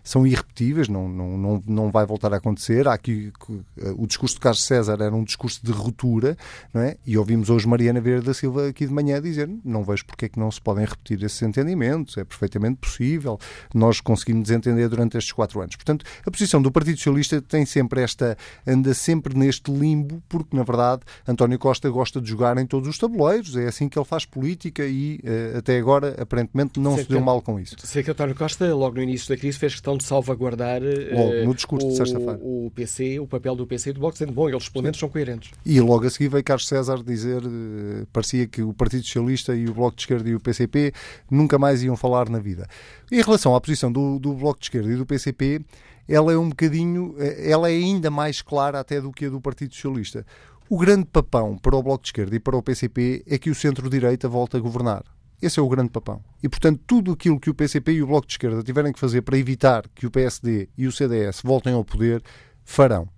são 0.02 0.26
irrepetíveis, 0.26 0.88
não, 0.88 1.09
não, 1.09 1.38
não, 1.38 1.62
não 1.66 1.90
vai 1.90 2.06
voltar 2.06 2.32
a 2.32 2.37
acontecer. 2.37 2.88
Há 2.88 2.94
aqui, 2.94 3.32
eh, 3.78 3.94
o 3.97 4.06
discurso 4.06 4.37
de 4.37 4.40
Carlos 4.40 4.64
César 4.64 4.99
era 5.00 5.14
um 5.14 5.25
discurso 5.25 5.61
de 5.64 5.73
ruptura, 5.73 6.37
não 6.73 6.82
é? 6.82 6.97
E 7.06 7.16
ouvimos 7.16 7.50
hoje 7.50 7.66
Mariana 7.66 8.00
Vieira 8.00 8.23
da 8.23 8.35
Silva 8.35 8.68
aqui 8.68 8.87
de 8.87 8.92
manhã 8.92 9.21
dizer, 9.21 9.49
não 9.64 9.85
vejo 9.85 10.04
porque 10.06 10.26
é 10.26 10.28
que 10.28 10.38
não 10.38 10.50
se 10.50 10.61
podem 10.61 10.85
repetir 10.85 11.23
esses 11.23 11.40
entendimentos, 11.42 12.16
é 12.16 12.25
perfeitamente 12.25 12.76
possível, 12.76 13.38
nós 13.75 14.00
conseguimos 14.00 14.50
entender 14.50 14.88
durante 14.88 15.16
estes 15.16 15.32
quatro 15.32 15.61
anos. 15.61 15.76
Portanto, 15.76 16.04
a 16.25 16.30
posição 16.30 16.61
do 16.61 16.71
Partido 16.71 16.97
Socialista 16.97 17.40
tem 17.40 17.64
sempre 17.64 18.02
esta, 18.02 18.37
anda 18.66 18.94
sempre 18.94 19.37
neste 19.37 19.71
limbo, 19.92 20.22
porque 20.28 20.56
na 20.56 20.62
verdade 20.62 21.02
António 21.26 21.58
Costa 21.58 21.88
gosta 21.90 22.20
de 22.20 22.28
jogar 22.28 22.56
em 22.58 22.66
todos 22.66 22.88
os 22.88 22.99
tabuleiros, 22.99 23.56
é 23.56 23.66
assim 23.66 23.88
que 23.88 23.99
ele 23.99 24.06
faz 24.06 24.25
política 24.25 24.84
e 24.87 25.20
uh, 25.22 25.58
até 25.58 25.78
agora 25.78 26.16
aparentemente 26.20 26.80
não 26.80 26.94
sei 26.94 27.04
se 27.04 27.11
deu 27.11 27.18
que, 27.18 27.25
mal 27.25 27.42
com 27.42 27.61
isso. 27.61 27.76
Sei 27.78 28.02
que 28.02 28.11
António 28.11 28.34
Costa, 28.34 28.75
logo 28.75 28.96
no 28.96 29.02
início 29.02 29.28
da 29.28 29.37
crise, 29.37 29.58
fez 29.58 29.75
questão 29.75 29.96
de 29.96 30.04
salvaguardar 30.04 30.80
logo, 30.82 31.44
no 31.44 31.54
discurso 31.54 31.87
o, 31.87 31.90
de 31.90 31.96
sexta-feira. 31.96 32.38
o 32.42 32.72
PC, 32.75 33.20
o 33.20 33.26
papel 33.26 33.54
do 33.54 33.66
PC 33.66 33.90
e 33.90 33.92
do 33.92 34.00
Bloco, 34.00 34.14
dizendo, 34.14 34.32
bom, 34.32 34.49
eles 34.49 34.68
pelo 34.68 34.82
menos 34.82 34.99
são 34.99 35.08
coerentes. 35.08 35.50
E 35.64 35.80
logo 35.80 36.06
a 36.06 36.11
seguir 36.11 36.28
veio 36.28 36.44
Carlos 36.44 36.66
César 36.66 37.02
dizer, 37.02 37.42
uh, 37.42 38.06
parecia 38.12 38.46
que 38.46 38.62
o 38.62 38.72
Partido 38.72 39.04
Socialista 39.04 39.54
e 39.54 39.68
o 39.68 39.75
Bloco 39.75 39.96
de 39.96 40.02
Esquerda 40.02 40.28
e 40.28 40.34
o 40.34 40.40
PCP 40.40 40.92
nunca 41.30 41.58
mais 41.58 41.82
iam 41.82 41.96
falar 41.96 42.28
na 42.28 42.38
vida. 42.38 42.66
Em 43.11 43.20
relação 43.20 43.54
à 43.54 43.61
posição 43.61 43.92
do, 43.92 44.18
do 44.18 44.34
Bloco 44.34 44.58
de 44.58 44.66
Esquerda 44.66 44.90
e 44.90 44.96
do 44.96 45.04
PCP, 45.06 45.62
ela 46.09 46.32
é 46.32 46.37
um 46.38 46.49
bocadinho, 46.49 47.14
eh, 47.18 47.50
ela 47.50 47.71
é 47.71 47.75
ainda 47.75 48.11
mais 48.11 48.42
clara 48.42 48.80
até 48.80 49.00
do 49.00 49.12
que 49.12 49.26
a 49.26 49.30
do 49.30 49.40
Partido 49.40 49.75
Socialista. 49.75 50.26
O 50.68 50.78
grande 50.78 51.04
papão 51.06 51.56
para 51.59 51.76
o 51.76 51.82
Bloco 51.82 52.02
de 52.02 52.09
Esquerda 52.09 52.35
e 52.35 52.40
para 52.40 52.56
o 52.56 52.62
PCP 52.62 53.25
é 53.26 53.38
que 53.38 53.50
o 53.50 53.54
centro-direita 53.54 54.28
volta 54.28 54.56
a 54.56 54.61
governar. 54.61 55.04
Esse 55.40 55.59
é 55.59 55.62
o 55.62 55.68
grande 55.68 55.90
papão. 55.90 56.23
E, 56.42 56.49
portanto, 56.49 56.80
tudo 56.87 57.12
aquilo 57.12 57.40
que 57.40 57.50
o 57.50 57.54
PCP 57.54 57.92
e 57.92 58.02
o 58.02 58.06
Bloco 58.06 58.26
de 58.26 58.35
Esquerda 58.35 58.62
tiverem 58.62 58.92
que 58.92 59.00
fazer 59.00 59.23
para 59.23 59.37
evitar 59.37 59.88
que 59.94 60.06
o 60.06 60.11
PSD 60.11 60.68
e 60.78 60.87
o 60.87 60.92
CDS 60.92 61.40
voltem 61.42 61.75
ao 61.75 61.85
poder, 61.85 62.23
farão. 62.64 63.09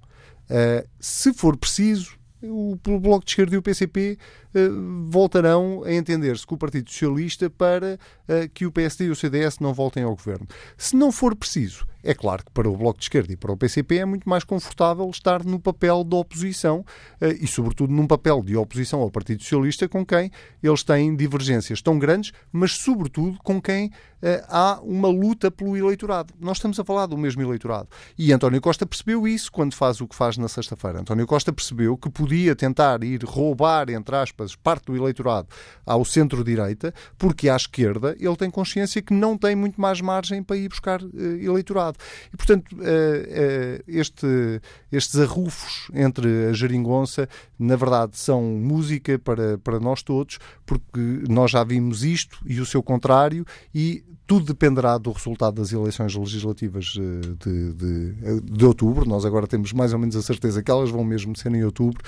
Uh, 0.51 0.89
se 0.99 1.35
for 1.35 1.57
preciso, 1.57 2.17
o, 2.43 2.79
o 2.89 3.01
Bloco 3.01 3.25
de 3.25 3.33
Esquerda 3.33 3.55
e 3.55 3.59
o 3.59 3.63
PCP 3.63 4.19
uh, 4.55 5.11
voltarão 5.11 5.83
a 5.85 5.93
entender-se 5.93 6.47
com 6.47 6.55
o 6.55 6.59
Partido 6.59 6.91
Socialista 6.91 7.51
para 7.51 7.99
uh, 8.29 8.49
que 8.53 8.67
o 8.67 8.73
PSD 8.73 9.07
e 9.07 9.11
o 9.11 9.17
CDS 9.17 9.59
não 9.59 9.75
voltem 9.75 10.03
ao 10.03 10.17
governo. 10.17 10.47
Se 10.77 10.97
não 10.97 11.13
for 11.13 11.37
preciso, 11.37 11.87
é 12.05 12.15
claro 12.15 12.45
que 12.45 12.51
para 12.53 12.69
o 12.69 12.77
Bloco 12.77 12.99
de 12.99 13.07
Esquerda 13.07 13.33
e 13.33 13.37
para 13.37 13.51
o 13.51 13.57
PCP 13.57 13.97
é 13.97 14.05
muito 14.05 14.29
mais 14.29 14.45
confortável 14.45 15.09
estar 15.09 15.43
no 15.43 15.59
papel 15.59 16.05
da 16.05 16.17
oposição 16.17 16.85
eh, 17.21 17.39
e, 17.41 17.47
sobretudo, 17.47 17.93
num 17.93 18.07
papel 18.07 18.43
de 18.43 18.57
oposição 18.57 19.01
ao 19.01 19.11
Partido 19.11 19.43
Socialista 19.43 19.89
com 19.89 20.05
quem 20.05 20.31
eles 20.63 20.83
têm 20.83 21.17
divergências 21.17 21.81
tão 21.81 21.99
grandes, 21.99 22.33
mas, 22.53 22.73
sobretudo, 22.73 23.39
com 23.43 23.61
quem 23.61 23.91
eh, 24.27 24.43
há 24.49 24.81
uma 24.83 25.09
luta 25.09 25.51
pelo 25.51 25.77
eleitorado. 25.77 26.33
Nós 26.41 26.57
estamos 26.57 26.81
a 26.81 26.85
falar 26.85 27.05
do 27.05 27.17
mesmo 27.19 27.43
eleitorado. 27.43 27.89
E 28.19 28.33
António 28.33 28.59
Costa 28.59 28.87
percebeu 28.87 29.29
isso 29.29 29.53
quando 29.53 29.75
faz 29.75 30.01
o 30.01 30.09
que 30.09 30.15
faz 30.15 30.39
na 30.39 30.49
sexta-feira. 30.49 31.01
António 31.01 31.27
Costa 31.27 31.53
percebeu 31.53 31.97
que 31.97 32.09
podia 32.09 32.57
tentar 32.57 33.05
ir 33.05 33.23
roubar, 33.23 33.91
entre 33.91 34.17
aspas, 34.17 34.57
parte 34.57 34.87
do 34.87 34.97
eleitorado 34.97 35.49
ao 35.85 36.05
centro-direita, 36.07 36.95
porque 37.19 37.51
à 37.51 37.57
esquerda 37.57 38.17
ele 38.19 38.37
tem 38.37 38.51
consciência 38.51 39.03
que 39.03 39.13
não 39.13 39.37
tem 39.37 39.55
muito 39.55 39.79
mais 39.79 40.01
margem 40.01 40.43
para 40.43 40.57
ir 40.57 40.69
buscar 40.69 41.03
uh, 41.03 41.09
E, 42.33 42.37
portanto, 42.37 42.77
eh, 42.81 43.29
eh, 43.29 43.85
este, 43.87 44.61
estes 44.91 45.19
arrufos 45.19 45.91
entre 45.95 46.47
a 46.47 46.53
geringonça, 46.53 47.29
na 47.59 47.77
verdade, 47.77 48.17
são 48.17 48.43
música 48.43 49.19
para, 49.19 49.59
para 49.59 49.81
nós 49.81 50.03
todos, 50.03 50.39
porque 50.67 51.01
nós 51.29 51.51
já 51.51 51.65
vimos 51.65 52.05
isto 52.05 52.39
e 52.47 52.61
o 52.61 52.67
seu 52.67 52.83
contrário, 52.83 53.45
e 53.75 54.05
tudo 54.27 54.47
dependerá 54.47 54.97
do 54.97 55.13
resultado 55.13 55.61
das 55.61 55.71
eleições 55.71 56.15
legislativas 56.15 56.95
eh, 56.99 57.21
de, 57.45 57.73
de, 57.73 58.41
de, 58.41 58.65
outubro. 58.65 59.07
Nós 59.07 59.25
agora 59.25 59.47
temos 59.47 59.73
mais 59.73 59.93
ou 59.93 59.99
menos 59.99 60.17
a 60.17 60.23
certeza 60.23 60.63
que 60.63 60.71
elas 60.71 60.89
vão 60.89 61.05
mesmo 61.05 61.37
ser 61.37 61.53
em 61.55 61.63
outubro 61.63 62.03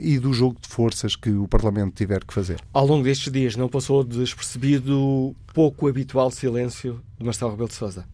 e 0.00 0.18
do 0.18 0.32
jogo 0.32 0.56
de 0.60 0.68
forças 0.68 1.16
que 1.16 1.30
o 1.30 1.48
Parlamento 1.48 1.94
tiver 1.94 2.24
que 2.24 2.32
fazer. 2.32 2.60
Ao 2.72 2.86
longo 2.86 3.02
destes 3.02 3.32
dias, 3.32 3.56
não 3.56 3.68
passou 3.68 4.04
despercebido 4.04 5.34
pouco 5.52 5.88
habitual 5.88 6.30
silêncio 6.30 7.00
de 7.18 7.24
Marcelo 7.24 7.50
Rebelo 7.50 7.68
de 7.68 7.74
Sousa? 7.74 8.04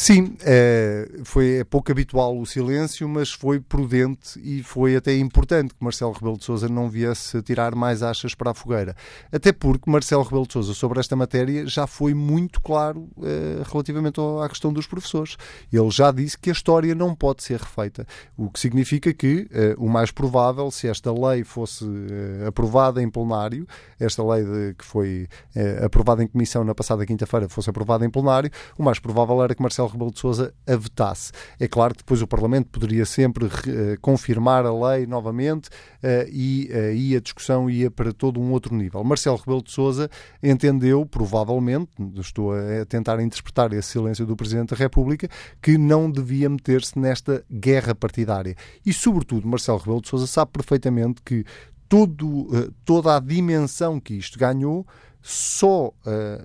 Sim, 0.00 0.36
é, 0.42 1.08
foi 1.24 1.56
é 1.56 1.64
pouco 1.64 1.90
habitual 1.90 2.38
o 2.38 2.46
silêncio, 2.46 3.08
mas 3.08 3.32
foi 3.32 3.58
prudente 3.58 4.38
e 4.40 4.62
foi 4.62 4.94
até 4.94 5.16
importante 5.16 5.74
que 5.74 5.82
Marcelo 5.82 6.12
Rebelo 6.12 6.38
de 6.38 6.44
Sousa 6.44 6.68
não 6.68 6.88
viesse 6.88 7.42
tirar 7.42 7.74
mais 7.74 8.00
achas 8.00 8.32
para 8.32 8.52
a 8.52 8.54
fogueira. 8.54 8.94
Até 9.32 9.50
porque 9.50 9.90
Marcelo 9.90 10.22
Rebelo 10.22 10.46
de 10.46 10.52
Sousa 10.52 10.72
sobre 10.72 11.00
esta 11.00 11.16
matéria 11.16 11.66
já 11.66 11.84
foi 11.84 12.14
muito 12.14 12.60
claro 12.60 13.08
é, 13.24 13.64
relativamente 13.68 14.20
à 14.40 14.48
questão 14.48 14.72
dos 14.72 14.86
professores. 14.86 15.36
Ele 15.72 15.90
já 15.90 16.12
disse 16.12 16.38
que 16.38 16.48
a 16.48 16.52
história 16.52 16.94
não 16.94 17.12
pode 17.12 17.42
ser 17.42 17.58
refeita, 17.58 18.06
o 18.36 18.48
que 18.48 18.60
significa 18.60 19.12
que 19.12 19.48
é, 19.50 19.74
o 19.76 19.88
mais 19.88 20.12
provável, 20.12 20.70
se 20.70 20.86
esta 20.86 21.12
lei 21.12 21.42
fosse 21.42 21.84
é, 22.44 22.46
aprovada 22.46 23.02
em 23.02 23.10
plenário, 23.10 23.66
esta 23.98 24.22
lei 24.22 24.44
de, 24.44 24.74
que 24.74 24.84
foi 24.84 25.26
é, 25.56 25.84
aprovada 25.84 26.22
em 26.22 26.28
comissão 26.28 26.62
na 26.62 26.72
passada 26.72 27.04
quinta-feira 27.04 27.48
fosse 27.48 27.68
aprovada 27.68 28.06
em 28.06 28.10
plenário, 28.10 28.48
o 28.78 28.82
mais 28.84 29.00
provável 29.00 29.42
era 29.42 29.56
que 29.56 29.60
Marcelo 29.60 29.87
Rebelo 29.88 30.12
de 30.12 30.18
Sousa 30.18 30.54
a 30.66 30.76
vetasse. 30.76 31.32
É 31.58 31.66
claro 31.66 31.94
que 31.94 31.98
depois 31.98 32.22
o 32.22 32.26
Parlamento 32.26 32.68
poderia 32.68 33.04
sempre 33.04 33.46
uh, 33.46 33.50
confirmar 34.00 34.64
a 34.64 34.72
lei 34.72 35.06
novamente 35.06 35.68
uh, 35.68 36.28
e 36.30 36.70
aí 36.72 37.16
a 37.16 37.20
discussão 37.20 37.68
ia 37.68 37.90
para 37.90 38.12
todo 38.12 38.40
um 38.40 38.52
outro 38.52 38.74
nível. 38.74 39.02
Marcelo 39.02 39.36
Rebelo 39.36 39.62
de 39.62 39.72
Sousa 39.72 40.10
entendeu, 40.42 41.04
provavelmente, 41.06 41.90
estou 42.16 42.52
a 42.52 42.84
tentar 42.86 43.20
interpretar 43.20 43.72
esse 43.72 43.88
silêncio 43.88 44.26
do 44.26 44.36
Presidente 44.36 44.70
da 44.70 44.76
República, 44.76 45.28
que 45.60 45.76
não 45.76 46.10
devia 46.10 46.48
meter-se 46.48 46.98
nesta 46.98 47.44
guerra 47.50 47.94
partidária. 47.94 48.54
E, 48.84 48.92
sobretudo, 48.92 49.46
Marcelo 49.46 49.78
Rebelo 49.78 50.02
de 50.02 50.08
Sousa 50.08 50.26
sabe 50.26 50.52
perfeitamente 50.52 51.20
que 51.24 51.44
todo, 51.88 52.72
toda 52.84 53.16
a 53.16 53.20
dimensão 53.20 53.98
que 53.98 54.14
isto 54.14 54.38
ganhou 54.38 54.86
só, 55.22 55.88
uh, 55.88 55.92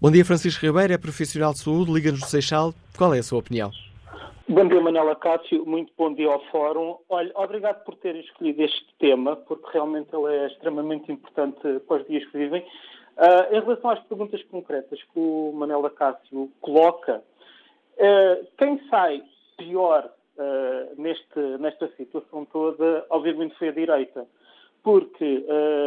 Bom 0.00 0.10
dia, 0.10 0.24
Francisco 0.24 0.64
Ribeiro, 0.64 0.92
é 0.92 0.98
profissional 0.98 1.52
de 1.52 1.60
saúde, 1.60 1.92
liga-nos 1.92 2.20
do 2.20 2.26
Seixal. 2.26 2.74
Qual 2.96 3.14
é 3.14 3.18
a 3.18 3.22
sua 3.22 3.38
opinião? 3.38 3.70
Bom 4.46 4.68
dia, 4.68 4.78
Manela 4.78 5.16
Cássio. 5.16 5.64
Muito 5.64 5.90
bom 5.96 6.12
dia 6.12 6.30
ao 6.30 6.38
Fórum. 6.50 6.98
Olha, 7.08 7.32
obrigado 7.34 7.82
por 7.82 7.96
ter 7.96 8.14
escolhido 8.14 8.62
este 8.62 8.94
tema, 8.98 9.36
porque 9.36 9.70
realmente 9.72 10.14
ele 10.14 10.36
é 10.36 10.48
extremamente 10.48 11.10
importante 11.10 11.80
para 11.88 12.02
os 12.02 12.06
dias 12.06 12.26
que 12.26 12.36
vivem. 12.36 12.60
Uh, 12.60 13.56
em 13.56 13.60
relação 13.60 13.88
às 13.88 14.00
perguntas 14.00 14.42
concretas 14.44 15.02
que 15.02 15.18
o 15.18 15.50
Manela 15.54 15.88
Cássio 15.88 16.52
coloca, 16.60 17.24
uh, 17.96 18.46
quem 18.58 18.86
sai 18.90 19.22
pior 19.56 20.12
uh, 20.36 21.00
neste, 21.00 21.40
nesta 21.58 21.88
situação 21.96 22.44
toda, 22.44 23.06
obviamente, 23.08 23.56
foi 23.56 23.68
a 23.70 23.72
direita. 23.72 24.26
Porque 24.82 25.46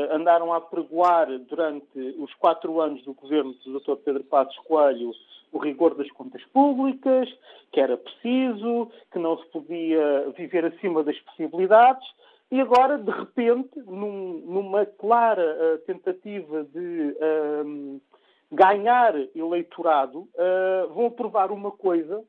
andaram 0.09 0.51
a 0.51 0.59
pregoar 0.59 1.27
durante 1.41 1.99
os 2.17 2.33
quatro 2.33 2.81
anos 2.81 3.03
do 3.03 3.13
governo 3.13 3.53
do 3.63 3.79
Dr. 3.79 3.97
Pedro 3.97 4.23
Passos 4.23 4.57
Coelho 4.65 5.13
o 5.51 5.58
rigor 5.58 5.96
das 5.96 6.10
contas 6.12 6.44
públicas, 6.46 7.30
que 7.72 7.80
era 7.80 7.98
preciso, 7.98 8.92
que 9.12 9.20
não 9.20 9.38
se 9.38 9.46
podia 9.48 10.30
viver 10.36 10.66
acima 10.66 11.04
das 11.04 11.18
possibilidades, 11.20 12.07
e 12.50 12.62
agora, 12.62 12.98
de 12.98 13.12
repente, 13.12 13.77
num, 13.86 14.42
numa 14.46 14.86
clara 14.86 15.44
uh, 15.44 15.77
tentativa 15.79 16.64
de 16.64 17.18
uh, 17.20 18.01
ganhar 18.50 19.14
eleitorado, 19.36 20.20
uh, 20.20 20.94
vão 20.94 21.07
aprovar 21.07 21.51
uma 21.51 21.72
coisa 21.72 22.24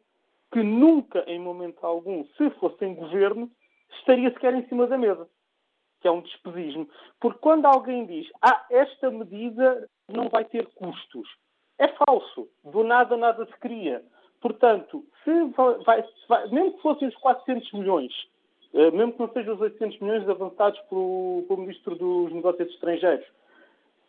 que 0.50 0.60
nunca, 0.60 1.22
em 1.28 1.38
momento 1.38 1.84
algum, 1.84 2.24
se 2.36 2.50
fossem 2.58 2.94
governo, 2.94 3.48
estaria 3.98 4.32
sequer 4.32 4.54
em 4.54 4.66
cima 4.66 4.88
da 4.88 4.98
mesa, 4.98 5.28
que 6.00 6.08
é 6.08 6.10
um 6.10 6.22
despesismo. 6.22 6.88
Porque 7.20 7.38
quando 7.38 7.66
alguém 7.66 8.04
diz, 8.06 8.26
ah, 8.42 8.66
esta 8.70 9.10
medida 9.10 9.88
não 10.08 10.28
vai 10.28 10.44
ter 10.44 10.66
custos, 10.74 11.28
é 11.78 11.88
falso. 11.88 12.48
Do 12.64 12.82
nada, 12.82 13.16
nada 13.16 13.46
se 13.46 13.56
cria. 13.58 14.02
Portanto, 14.40 15.04
se 15.24 15.44
vai, 15.84 16.02
se 16.02 16.28
vai, 16.28 16.46
mesmo 16.48 16.74
que 16.74 16.82
fossem 16.82 17.08
os 17.08 17.16
400 17.16 17.72
milhões, 17.72 18.12
eh, 18.74 18.90
mesmo 18.90 19.12
que 19.12 19.20
não 19.20 19.32
sejam 19.32 19.54
os 19.54 19.60
800 19.60 19.98
milhões 20.00 20.28
avançados 20.28 20.78
pelo, 20.82 21.44
pelo 21.48 21.60
Ministro 21.60 21.96
dos 21.96 22.32
Negócios 22.32 22.68
Estrangeiros, 22.70 23.26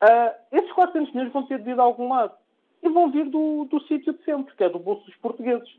uh, 0.03 0.35
esses 0.51 0.71
400 0.73 1.13
milhões 1.13 1.33
vão 1.33 1.45
ter 1.45 1.57
de 1.57 1.63
vir 1.63 1.75
de 1.75 1.81
algum 1.81 2.09
lado. 2.09 2.33
E 2.81 2.89
vão 2.89 3.11
vir 3.11 3.25
do, 3.25 3.65
do 3.65 3.81
sítio 3.81 4.13
de 4.13 4.23
sempre, 4.23 4.55
que 4.55 4.63
é 4.63 4.69
do 4.69 4.79
bolso 4.79 5.05
dos 5.05 5.15
portugueses. 5.17 5.69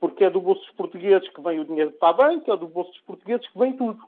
Porque 0.00 0.24
é 0.24 0.30
do 0.30 0.40
bolso 0.40 0.60
dos 0.62 0.74
portugueses 0.74 1.28
que 1.30 1.40
vem 1.40 1.60
o 1.60 1.64
dinheiro 1.64 1.92
para 1.92 2.08
a 2.08 2.12
banca, 2.12 2.52
é 2.52 2.56
do 2.56 2.66
bolso 2.66 2.90
dos 2.92 3.00
portugueses 3.02 3.48
que 3.48 3.58
vem 3.58 3.76
tudo. 3.76 4.02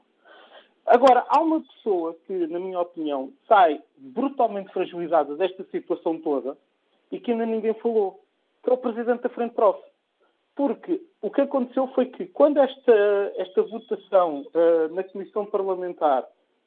Agora, 0.85 1.25
há 1.29 1.39
uma 1.39 1.61
pessoa 1.61 2.15
que, 2.25 2.47
na 2.47 2.59
minha 2.59 2.79
opinião, 2.79 3.31
sai 3.47 3.81
brutalmente 3.97 4.71
fragilizada 4.73 5.35
desta 5.35 5.63
situação 5.65 6.17
toda, 6.19 6.57
e 7.11 7.19
que 7.19 7.31
ainda 7.31 7.45
ninguém 7.45 7.73
falou, 7.75 8.23
que 8.63 8.69
é 8.69 8.73
o 8.73 8.77
presidente 8.77 9.21
da 9.21 9.29
Frente 9.29 9.53
Prof. 9.53 9.79
Porque 10.55 11.01
o 11.21 11.29
que 11.29 11.41
aconteceu 11.41 11.87
foi 11.89 12.07
que, 12.07 12.25
quando 12.27 12.57
esta, 12.57 13.33
esta 13.37 13.61
votação 13.63 14.45
uh, 14.53 14.93
na 14.93 15.03
Comissão 15.03 15.45
Parlamentar 15.45 16.25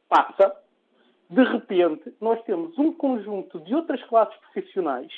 passa, 0.09 0.57
de 1.31 1.43
repente, 1.43 2.15
nós 2.21 2.43
temos 2.45 2.77
um 2.79 2.93
conjunto 2.93 3.61
de 3.61 3.75
outras 3.75 4.03
classes 4.05 4.37
profissionais 4.41 5.13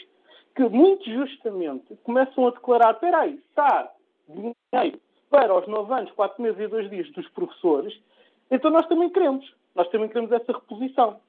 que, 0.55 0.62
muito 0.69 1.05
justamente, 1.05 1.97
começam 2.03 2.47
a 2.47 2.51
declarar: 2.51 2.95
espera 2.95 3.21
aí, 3.21 3.35
está 3.49 3.93
dinheiro 4.29 5.01
para 5.29 5.55
os 5.59 5.67
9 5.67 5.93
anos, 5.93 6.12
4 6.12 6.43
meses 6.43 6.61
e 6.61 6.69
2 6.69 6.91
dias 6.91 7.11
dos 7.12 7.29
professores, 7.31 7.95
então 8.51 8.71
nós 8.71 8.87
também 8.87 9.11
queremos. 9.11 9.53
Nós 9.75 9.89
também 9.91 10.09
queremos 10.09 10.33
essa 10.33 10.53
reposição. 10.53 11.21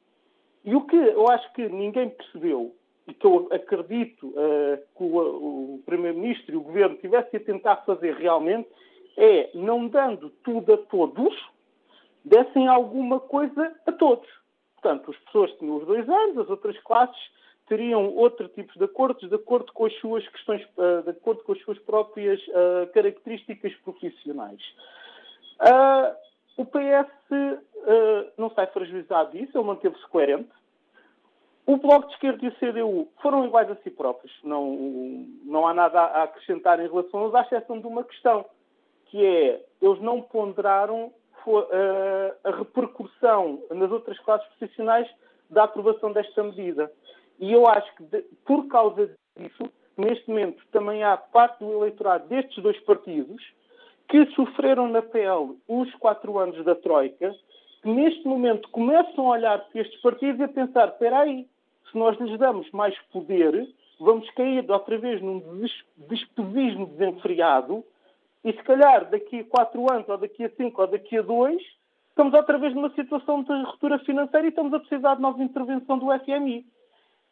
E 0.64 0.76
o 0.76 0.82
que 0.86 0.96
eu 0.96 1.28
acho 1.30 1.52
que 1.54 1.68
ninguém 1.68 2.10
percebeu 2.10 2.74
e 3.08 3.14
que 3.14 3.26
eu 3.26 3.48
acredito 3.52 4.28
uh, 4.28 4.78
que 4.96 5.04
o, 5.04 5.76
o 5.76 5.84
Primeiro-Ministro 5.86 6.54
e 6.54 6.58
o 6.58 6.62
Governo 6.62 6.98
tivessem 6.98 7.40
a 7.40 7.44
tentar 7.44 7.78
fazer 7.78 8.16
realmente, 8.16 8.68
é, 9.16 9.50
não 9.54 9.88
dando 9.88 10.30
tudo 10.44 10.74
a 10.74 10.78
todos, 10.78 11.34
dessem 12.24 12.68
alguma 12.68 13.20
coisa 13.20 13.74
a 13.86 13.92
todos. 13.94 14.28
Portanto, 14.76 15.12
as 15.12 15.18
pessoas 15.18 15.52
tinham 15.54 15.78
os 15.78 15.88
dois 15.88 16.08
anos, 16.08 16.38
as 16.38 16.50
outras 16.50 16.78
classes 16.84 17.18
teriam 17.68 18.14
outro 18.16 18.48
tipo 18.50 18.78
de 18.78 18.84
acordos 18.84 19.28
de 19.28 19.36
acordo 19.36 19.72
com 19.74 19.86
as 19.86 19.94
suas 20.00 20.28
questões, 20.28 20.62
uh, 20.78 21.02
de 21.04 21.12
acordo 21.12 21.44
com 21.44 21.54
as 21.54 21.62
suas 21.62 21.80
próprias 21.80 22.42
uh, 22.50 22.92
características 22.94 23.74
profissionais. 23.84 24.62
o 26.58 26.66
PS 26.66 27.08
não 28.38 28.50
sai 28.52 28.68
fragilizado 28.68 29.32
disso, 29.32 29.58
ele 29.58 29.66
manteve-se 29.66 30.06
coerente. 30.08 30.50
O 31.68 31.76
Bloco 31.76 32.08
de 32.08 32.14
Esquerda 32.14 32.46
e 32.46 32.48
o 32.48 32.56
CDU 32.56 33.08
foram 33.22 33.46
iguais 33.46 33.70
a 33.70 33.76
si 33.76 33.90
próprios. 33.90 34.34
Não, 34.42 34.74
não 35.44 35.68
há 35.68 35.74
nada 35.74 36.00
a 36.00 36.24
acrescentar 36.24 36.80
em 36.80 36.88
relação 36.88 37.20
a 37.20 37.24
eles, 37.24 37.36
à 37.36 37.42
exceção 37.42 37.80
de 37.82 37.86
uma 37.86 38.06
questão, 38.06 38.46
que 39.08 39.24
é, 39.24 39.62
eles 39.82 40.02
não 40.02 40.22
ponderaram 40.22 41.12
eh, 41.46 42.36
a 42.44 42.52
repercussão 42.52 43.64
nas 43.70 43.92
outras 43.92 44.18
classes 44.20 44.48
profissionais 44.58 45.10
da 45.50 45.64
aprovação 45.64 46.14
desta 46.14 46.42
medida. 46.42 46.90
E 47.38 47.52
eu 47.52 47.68
acho 47.68 47.96
que, 47.96 48.04
de, 48.04 48.22
por 48.46 48.68
causa 48.68 49.10
disso, 49.38 49.70
neste 49.98 50.30
momento 50.30 50.64
também 50.72 51.04
há 51.04 51.18
parte 51.18 51.60
do 51.60 51.72
eleitorado 51.74 52.28
destes 52.30 52.64
dois 52.64 52.80
partidos 52.82 53.42
que 54.08 54.26
sofreram 54.28 54.88
na 54.88 55.02
pele 55.02 55.58
os 55.68 55.94
quatro 55.96 56.38
anos 56.38 56.64
da 56.64 56.76
Troika, 56.76 57.36
que 57.82 57.90
neste 57.90 58.26
momento 58.26 58.70
começam 58.70 59.28
a 59.28 59.32
olhar 59.32 59.60
para 59.60 59.82
estes 59.82 60.02
partidos 60.02 60.40
e 60.40 60.44
a 60.44 60.48
pensar: 60.48 60.88
espera 60.88 61.20
aí, 61.20 61.46
se 61.92 61.98
nós 61.98 62.20
lhes 62.20 62.38
damos 62.38 62.70
mais 62.72 62.98
poder, 63.12 63.68
vamos 64.00 64.30
cair 64.32 64.70
outra 64.70 64.98
vez 64.98 65.22
num 65.22 65.42
despesismo 66.10 66.88
desenfreado 66.88 67.84
e 68.44 68.54
se 68.54 68.64
calhar 68.64 69.10
daqui 69.10 69.40
a 69.40 69.46
quatro 69.46 69.92
anos, 69.92 70.08
ou 70.08 70.18
daqui 70.18 70.44
a 70.46 70.50
cinco, 70.52 70.82
ou 70.82 70.88
daqui 70.88 71.18
a 71.18 71.22
dois, 71.22 71.62
estamos 72.10 72.34
outra 72.34 72.58
vez 72.58 72.74
numa 72.74 72.90
situação 72.92 73.44
de 73.44 73.52
ruptura 73.64 74.00
financeira 74.00 74.46
e 74.46 74.50
estamos 74.50 74.74
a 74.74 74.80
precisar 74.80 75.16
de 75.16 75.22
nova 75.22 75.44
intervenção 75.44 75.98
do 75.98 76.08
FMI. 76.20 76.66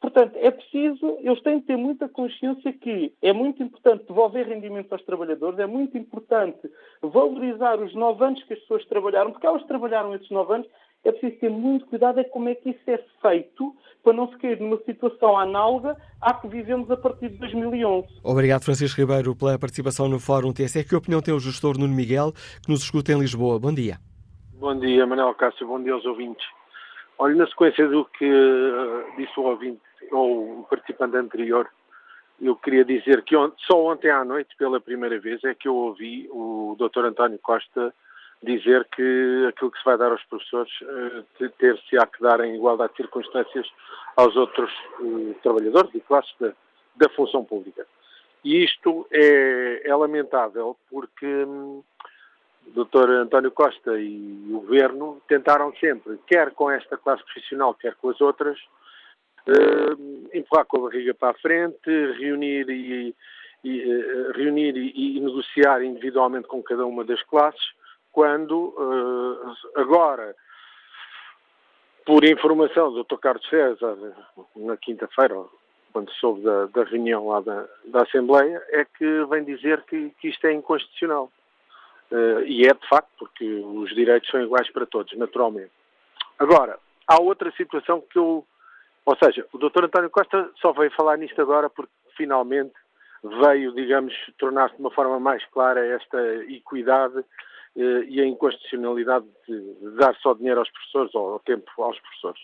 Portanto, 0.02 0.36
é 0.36 0.52
preciso, 0.52 1.18
eles 1.22 1.42
têm 1.42 1.60
de 1.60 1.66
ter 1.66 1.78
muita 1.78 2.10
consciência 2.10 2.72
que 2.74 3.14
é 3.22 3.34
muito 3.34 3.64
importante 3.64 4.06
devolver 4.06 4.48
rendimento 4.48 4.92
aos 4.92 5.04
trabalhadores, 5.04 5.58
é 5.58 5.66
muito 5.66 5.98
importante 5.98 6.70
valorizar 7.02 7.80
os 7.80 7.96
nove 7.96 8.24
anos 8.24 8.44
que 8.44 8.54
as 8.54 8.60
pessoas 8.60 8.86
trabalharam, 8.86 9.32
porque 9.32 9.48
elas 9.48 9.66
trabalharam 9.66 10.14
esses 10.14 10.30
nove 10.30 10.54
anos, 10.54 10.68
é 11.06 11.12
preciso 11.12 11.40
ter 11.40 11.50
muito 11.50 11.86
cuidado 11.86 12.20
é 12.20 12.24
como 12.24 12.50
é 12.50 12.56
que 12.56 12.72
isso 12.72 12.82
é 12.88 13.00
feito 13.22 13.76
para 14.04 14.14
não 14.14 14.28
se 14.30 14.38
cair 14.38 14.60
numa 14.60 14.78
situação 14.84 15.38
análoga 15.38 15.96
à 16.22 16.34
que 16.34 16.48
vivemos 16.48 16.90
a 16.92 16.98
partir 16.98 17.30
de 17.30 17.38
2011. 17.38 18.08
Obrigado, 18.24 18.64
Francisco 18.64 19.02
Ribeiro, 19.02 19.36
pela 19.36 19.58
participação 19.58 20.08
no 20.08 20.20
Fórum 20.20 20.54
TSE. 20.54 20.84
Que 20.84 20.96
opinião 20.96 21.22
tem 21.22 21.34
o 21.34 21.40
gestor 21.40 21.78
Nuno 21.78 21.94
Miguel, 21.94 22.32
que 22.64 22.72
nos 22.72 22.84
escuta 22.84 23.12
em 23.12 23.20
Lisboa? 23.20 23.60
Bom 23.60 23.74
dia. 23.74 23.98
Bom 24.54 24.78
dia, 24.80 25.06
Manuel 25.06 25.34
Cássio. 25.36 25.68
Bom 25.68 25.82
dia 25.82 25.94
aos 25.94 26.06
ouvintes. 26.06 26.46
Olha, 27.18 27.36
na 27.36 27.48
sequência 27.48 27.88
do 27.88 28.06
que 28.06 28.26
uh, 28.26 29.16
disse 29.18 29.40
o 29.40 29.44
ouvinte, 29.44 29.82
ou 30.12 30.62
o 30.62 30.64
participante 30.70 31.18
anterior, 31.18 31.68
eu 32.42 32.56
queria 32.56 32.84
dizer 32.84 33.24
que 33.24 33.36
on 33.36 33.52
só 33.66 33.92
ontem 33.92 34.10
à 34.10 34.24
noite, 34.26 34.56
pela 34.58 34.80
primeira 34.82 35.20
vez, 35.20 35.44
é 35.44 35.56
que 35.56 35.68
eu 35.68 35.76
ouvi 35.76 36.28
o 36.32 36.76
Dr. 36.78 37.06
António 37.06 37.40
Costa 37.40 37.94
dizer 38.44 38.88
que 38.96 39.46
aquilo 39.50 39.72
que 39.72 39.78
se 39.78 39.86
vai 39.86 39.98
dar 39.98 40.12
aos 40.12 40.24
professores 40.26 40.72
uh, 40.82 41.50
ter-se-á 41.58 42.06
que 42.06 42.22
dar 42.22 42.40
em 42.42 42.56
igualdade 42.56 42.92
de 42.94 42.98
circunstâncias 42.98 43.68
aos 44.16 44.36
outros 44.36 44.72
uh, 45.00 45.36
trabalhadores 45.42 45.94
e 45.94 46.00
classes 46.02 46.34
da, 46.40 46.54
da, 46.96 47.10
função 47.10 47.44
pública. 47.44 47.86
E 48.44 48.64
isto 48.64 49.08
é, 49.12 49.82
é 49.90 49.96
lamentável 49.96 50.78
porque 50.90 51.26
hum, 51.26 51.84
o 52.68 52.84
Dr. 52.86 53.10
António 53.10 53.52
Costa 53.52 53.98
e 54.00 54.46
o 54.50 54.60
Governo 54.60 55.22
tentaram 55.28 55.74
sempre, 55.78 56.20
quer 56.28 56.52
com 56.52 56.70
esta 56.70 56.98
classe 56.98 57.24
profissional, 57.24 57.74
quer 57.74 57.96
com 57.96 58.10
as 58.10 58.22
outras, 58.22 58.58
uh, 59.48 60.30
empurrar 60.34 60.66
com 60.66 60.78
a 60.78 60.90
barriga 60.90 61.14
para 61.14 61.32
a 61.32 61.40
frente, 61.40 61.90
reunir 62.20 62.70
e, 62.70 63.16
e 63.64 64.32
reunir 64.36 64.78
e, 64.78 65.18
e, 65.18 65.20
negociar 65.20 65.84
individualmente 65.84 66.48
com 66.48 66.62
cada 66.62 66.86
uma 66.86 67.04
das 67.04 67.22
classes, 67.24 67.74
quando 68.16 68.74
uh, 68.78 69.54
agora, 69.76 70.34
por 72.06 72.24
informação 72.24 72.94
do 72.94 73.04
Dr. 73.04 73.18
Carlos 73.18 73.46
César, 73.50 73.98
na 74.56 74.78
quinta-feira, 74.78 75.36
quando 75.92 76.10
soube 76.14 76.42
da, 76.42 76.68
da 76.68 76.86
reunião 76.86 77.28
lá 77.28 77.42
da, 77.42 77.68
da, 77.84 78.04
Assembleia, 78.04 78.64
é 78.70 78.86
que 78.86 79.26
vem 79.26 79.44
dizer 79.44 79.82
que, 79.82 80.12
que 80.22 80.30
isto 80.30 80.48
é 80.48 80.54
inconstitucional. 80.54 81.30
Uh, 82.10 82.40
e 82.46 82.66
é 82.66 82.74
de 82.74 82.88
facto, 82.88 83.10
porque 83.20 83.44
os 83.44 83.94
direitos 83.94 84.30
são 84.30 84.42
iguais 84.42 84.72
para 84.72 84.86
todos, 84.86 85.12
naturalmente. 85.18 85.72
Agora, 86.40 86.80
há 87.06 87.22
outra 87.22 87.52
situação 87.52 88.00
que 88.00 88.18
eu 88.18 88.46
ou 89.06 89.16
seja, 89.22 89.46
o 89.54 89.58
Dr. 89.60 89.84
António 89.84 90.10
Costa 90.10 90.50
só 90.60 90.72
veio 90.72 90.90
falar 90.92 91.18
nisto 91.18 91.40
agora 91.40 91.70
porque 91.70 91.94
finalmente 92.18 92.74
veio, 93.24 93.72
digamos, 93.74 94.14
tornar-se 94.40 94.76
de 94.76 94.82
uma 94.82 94.90
forma 94.90 95.20
mais 95.20 95.46
clara 95.50 95.86
esta 95.86 96.18
equidade 96.46 97.20
eh, 97.20 97.24
e 97.76 98.22
a 98.22 98.26
inconstitucionalidade 98.26 99.26
de, 99.48 99.96
dar 99.98 100.16
só 100.18 100.34
dinheiro 100.34 100.60
aos 100.60 100.70
professores 100.70 101.14
ou 101.14 101.40
tempo 101.40 101.70
aos 101.78 102.00
professores. 102.00 102.42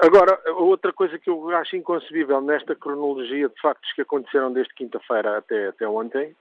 Agora, 0.00 0.40
outra 0.52 0.92
coisa 0.92 1.18
que 1.18 1.28
eu 1.28 1.50
acho 1.56 1.76
inconcebível 1.76 2.40
nesta 2.40 2.74
cronologia 2.76 3.48
de 3.48 3.60
factos 3.60 3.92
que 3.92 4.02
aconteceram 4.02 4.52
desde 4.52 4.72
quinta-feira 4.74 5.38
até, 5.38 5.68
até 5.68 5.88
ontem 5.88 6.36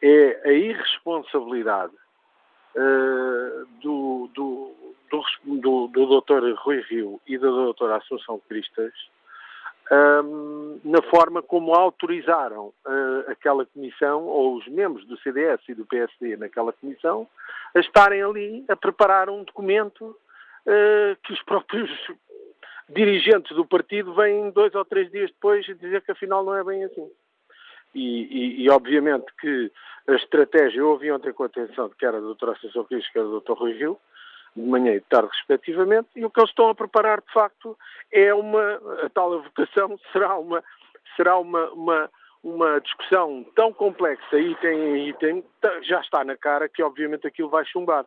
é 0.00 0.40
a 0.48 0.52
irresponsabilidade 0.52 1.92
uh, 2.74 3.66
do, 3.82 4.30
do, 4.34 4.74
do, 5.10 5.22
do, 5.60 5.86
do 5.88 6.20
Dr. 6.20 6.54
Rui 6.56 6.80
Rio 6.88 7.20
e 7.26 7.36
da 7.36 7.48
doutora 7.48 7.96
Assunção 7.96 8.40
Cristas 8.48 8.92
um, 9.90 10.80
na 10.84 11.02
forma 11.02 11.42
como 11.42 11.74
autorizaram 11.74 12.72
uh, 12.86 13.30
aquela 13.30 13.64
comissão, 13.66 14.24
ou 14.24 14.56
os 14.56 14.66
membros 14.68 15.06
do 15.06 15.16
CDS 15.18 15.60
e 15.68 15.74
do 15.74 15.86
PSD 15.86 16.36
naquela 16.36 16.72
comissão, 16.72 17.28
a 17.74 17.80
estarem 17.80 18.22
ali 18.22 18.64
a 18.68 18.76
preparar 18.76 19.28
um 19.30 19.44
documento 19.44 20.04
uh, 20.04 21.16
que 21.22 21.32
os 21.32 21.42
próprios 21.44 21.90
dirigentes 22.88 23.54
do 23.56 23.64
partido 23.64 24.14
vêm 24.14 24.50
dois 24.50 24.74
ou 24.74 24.84
três 24.84 25.10
dias 25.10 25.30
depois 25.30 25.64
dizer 25.64 26.02
que 26.02 26.12
afinal 26.12 26.44
não 26.44 26.54
é 26.54 26.64
bem 26.64 26.84
assim. 26.84 27.10
E, 27.94 28.60
e, 28.60 28.64
e 28.64 28.70
obviamente 28.70 29.26
que 29.40 29.72
a 30.08 30.14
estratégia, 30.14 30.80
eu 30.80 30.90
ouvi 30.90 31.10
ontem 31.10 31.32
com 31.32 31.44
atenção 31.44 31.88
de 31.88 31.96
que 31.96 32.06
era 32.06 32.18
a 32.18 32.20
doutora 32.20 32.52
Assunção 32.52 32.84
Cristas, 32.84 33.10
que 33.12 33.18
era 33.18 33.26
o 33.26 33.40
Dr. 33.40 33.52
Rui 33.52 33.72
Rio, 33.72 33.98
de 34.56 34.68
manhã 34.68 34.92
e 34.92 35.00
de 35.00 35.06
tarde, 35.06 35.28
respectivamente, 35.32 36.08
e 36.16 36.24
o 36.24 36.30
que 36.30 36.40
eles 36.40 36.50
estão 36.50 36.68
a 36.68 36.74
preparar, 36.74 37.20
de 37.20 37.32
facto, 37.32 37.76
é 38.10 38.32
uma, 38.32 38.80
a 39.04 39.08
tal 39.10 39.42
votação 39.42 39.98
será 40.12 40.36
uma, 40.36 40.64
será 41.16 41.38
uma, 41.38 41.70
uma, 41.70 42.10
uma 42.42 42.80
discussão 42.80 43.44
tão 43.54 43.72
complexa, 43.72 44.38
item 44.38 44.96
em 44.96 45.08
item, 45.08 45.44
já 45.82 46.00
está 46.00 46.24
na 46.24 46.36
cara 46.36 46.68
que, 46.68 46.82
obviamente, 46.82 47.26
aquilo 47.26 47.50
vai 47.50 47.64
chumbar. 47.66 48.06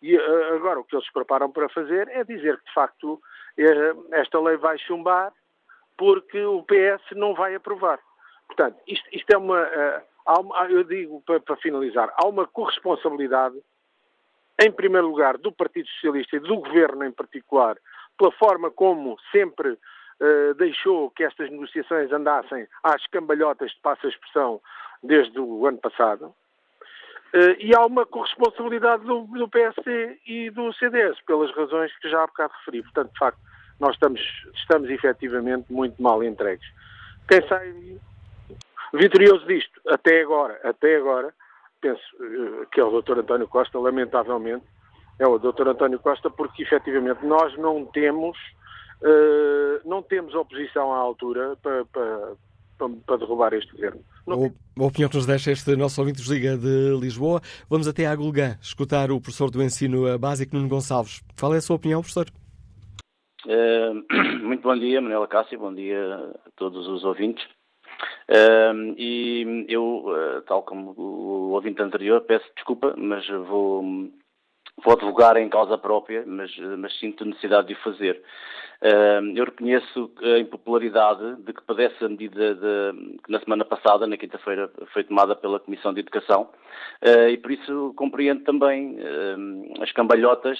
E 0.00 0.16
uh, 0.16 0.54
agora, 0.54 0.80
o 0.80 0.84
que 0.84 0.96
eles 0.96 1.06
se 1.06 1.12
preparam 1.12 1.50
para 1.50 1.68
fazer 1.68 2.08
é 2.08 2.24
dizer 2.24 2.56
que, 2.58 2.64
de 2.64 2.72
facto, 2.72 3.14
uh, 3.14 4.14
esta 4.14 4.40
lei 4.40 4.56
vai 4.56 4.78
chumbar 4.78 5.32
porque 5.98 6.42
o 6.42 6.62
PS 6.62 7.14
não 7.14 7.34
vai 7.34 7.54
aprovar. 7.54 8.00
Portanto, 8.46 8.80
isto, 8.86 9.06
isto 9.12 9.30
é 9.30 9.36
uma, 9.36 9.68
uma, 10.26 10.66
eu 10.70 10.82
digo 10.82 11.22
para, 11.26 11.40
para 11.40 11.56
finalizar, 11.56 12.12
há 12.16 12.26
uma 12.26 12.46
corresponsabilidade 12.46 13.60
em 14.60 14.70
primeiro 14.70 15.08
lugar, 15.08 15.38
do 15.38 15.50
Partido 15.50 15.88
Socialista 15.88 16.36
e 16.36 16.40
do 16.40 16.56
Governo 16.56 17.04
em 17.04 17.12
particular, 17.12 17.76
pela 18.18 18.30
forma 18.32 18.70
como 18.70 19.16
sempre 19.32 19.70
uh, 19.70 20.54
deixou 20.58 21.10
que 21.10 21.24
estas 21.24 21.50
negociações 21.50 22.12
andassem 22.12 22.66
às 22.82 23.06
cambalhotas, 23.06 23.70
de 23.70 23.80
passa 23.80 24.06
a 24.06 24.10
expressão, 24.10 24.60
desde 25.02 25.40
o 25.40 25.66
ano 25.66 25.78
passado. 25.78 26.34
Uh, 27.32 27.56
e 27.58 27.74
há 27.74 27.86
uma 27.86 28.04
corresponsabilidade 28.04 29.04
do, 29.04 29.22
do 29.22 29.48
PSD 29.48 30.18
e 30.26 30.50
do 30.50 30.72
CDS, 30.74 31.18
pelas 31.26 31.50
razões 31.54 31.96
que 31.98 32.10
já 32.10 32.22
há 32.22 32.26
bocado 32.26 32.52
referi. 32.58 32.82
Portanto, 32.82 33.12
de 33.12 33.18
facto, 33.18 33.40
nós 33.78 33.94
estamos, 33.94 34.20
estamos 34.54 34.90
efetivamente 34.90 35.72
muito 35.72 36.00
mal 36.02 36.22
entregues. 36.22 36.66
Quem 37.26 37.40
sai 37.48 37.98
vitorioso 38.92 39.46
disto, 39.46 39.80
até 39.88 40.20
agora, 40.20 40.60
até 40.64 40.96
agora, 40.96 41.32
penso 41.80 42.02
eh, 42.20 42.66
que 42.72 42.80
é 42.80 42.84
o 42.84 43.00
Dr. 43.00 43.18
António 43.18 43.48
Costa, 43.48 43.78
lamentavelmente, 43.78 44.64
é 45.18 45.26
o 45.26 45.38
Dr. 45.38 45.68
António 45.68 45.98
Costa, 45.98 46.30
porque 46.30 46.62
efetivamente 46.62 47.24
nós 47.24 47.56
não 47.58 47.84
temos, 47.84 48.36
uh, 49.02 49.88
não 49.88 50.02
temos 50.02 50.34
oposição 50.34 50.92
à 50.92 50.96
altura 50.96 51.56
para, 51.62 51.84
para, 51.84 52.32
para, 52.78 52.88
para 53.06 53.16
derrubar 53.18 53.52
este 53.52 53.70
governo. 53.72 54.00
A 54.26 54.84
opinião 54.84 55.10
que 55.10 55.16
nos 55.16 55.26
deixa 55.26 55.52
este 55.52 55.76
nosso 55.76 56.00
ouvinte 56.00 56.18
dos 56.18 56.30
Liga 56.30 56.56
de 56.56 56.96
Lisboa. 56.98 57.42
Vamos 57.68 57.86
até 57.86 58.06
à 58.06 58.16
Gulgã 58.16 58.56
escutar 58.62 59.10
o 59.10 59.20
professor 59.20 59.50
do 59.50 59.62
ensino 59.62 60.18
básico, 60.18 60.56
Nuno 60.56 60.68
Gonçalves. 60.68 61.22
Qual 61.38 61.54
é 61.54 61.58
a 61.58 61.60
sua 61.60 61.76
opinião, 61.76 62.00
professor? 62.00 62.26
Uh, 63.44 64.40
muito 64.42 64.62
bom 64.62 64.78
dia, 64.78 65.02
Manuela 65.02 65.28
Cássio, 65.28 65.58
bom 65.58 65.74
dia 65.74 66.14
a 66.46 66.50
todos 66.56 66.86
os 66.88 67.04
ouvintes. 67.04 67.44
Uh, 68.28 68.94
e 68.96 69.66
eu, 69.68 70.04
uh, 70.06 70.42
tal 70.42 70.62
como 70.62 70.94
o 70.96 71.50
ouvinte 71.50 71.82
anterior, 71.82 72.20
peço 72.22 72.46
desculpa, 72.54 72.94
mas 72.96 73.26
vou, 73.28 73.82
vou 74.84 74.94
advogar 74.94 75.36
em 75.36 75.48
causa 75.48 75.78
própria, 75.78 76.24
mas, 76.26 76.56
mas 76.78 76.98
sinto 76.98 77.24
necessidade 77.24 77.68
de 77.68 77.74
o 77.74 77.78
fazer. 77.78 78.22
Eu 79.34 79.44
reconheço 79.44 80.10
a 80.22 80.38
impopularidade 80.38 81.36
de 81.42 81.52
que 81.52 81.62
padece 81.62 82.02
a 82.02 82.08
medida 82.08 82.54
de, 82.54 83.18
que 83.22 83.30
na 83.30 83.38
semana 83.40 83.62
passada, 83.62 84.06
na 84.06 84.16
quinta-feira, 84.16 84.70
foi 84.94 85.04
tomada 85.04 85.36
pela 85.36 85.60
Comissão 85.60 85.92
de 85.92 86.00
Educação 86.00 86.48
uh, 87.02 87.28
e 87.28 87.36
por 87.36 87.50
isso 87.50 87.92
compreendo 87.94 88.42
também 88.42 88.96
as 89.82 89.92
cambalhotas 89.92 90.58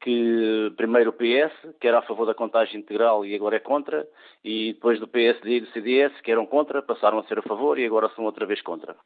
que 0.00 0.72
primeiro 0.78 1.10
o 1.10 1.12
PS, 1.12 1.52
que 1.78 1.86
era 1.86 1.98
a 1.98 2.02
favor 2.02 2.24
da 2.24 2.34
contagem 2.34 2.80
integral 2.80 3.26
e 3.26 3.34
agora 3.34 3.56
é 3.56 3.60
contra, 3.60 4.08
e 4.42 4.72
depois 4.72 4.98
do 4.98 5.06
PSD 5.06 5.56
e 5.56 5.60
do 5.60 5.70
CDS, 5.72 6.18
que 6.22 6.32
eram 6.32 6.46
contra, 6.46 6.80
passaram 6.80 7.18
a 7.18 7.24
ser 7.24 7.40
a 7.40 7.42
favor 7.42 7.78
e 7.78 7.84
agora 7.84 8.10
são 8.16 8.24
outra 8.24 8.46
vez 8.46 8.62
contra. 8.62 8.96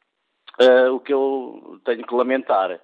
o 0.92 1.01
que 1.01 1.12
eu 1.12 1.81
tenho 1.85 2.07
que 2.07 2.14
lamentar 2.14 2.79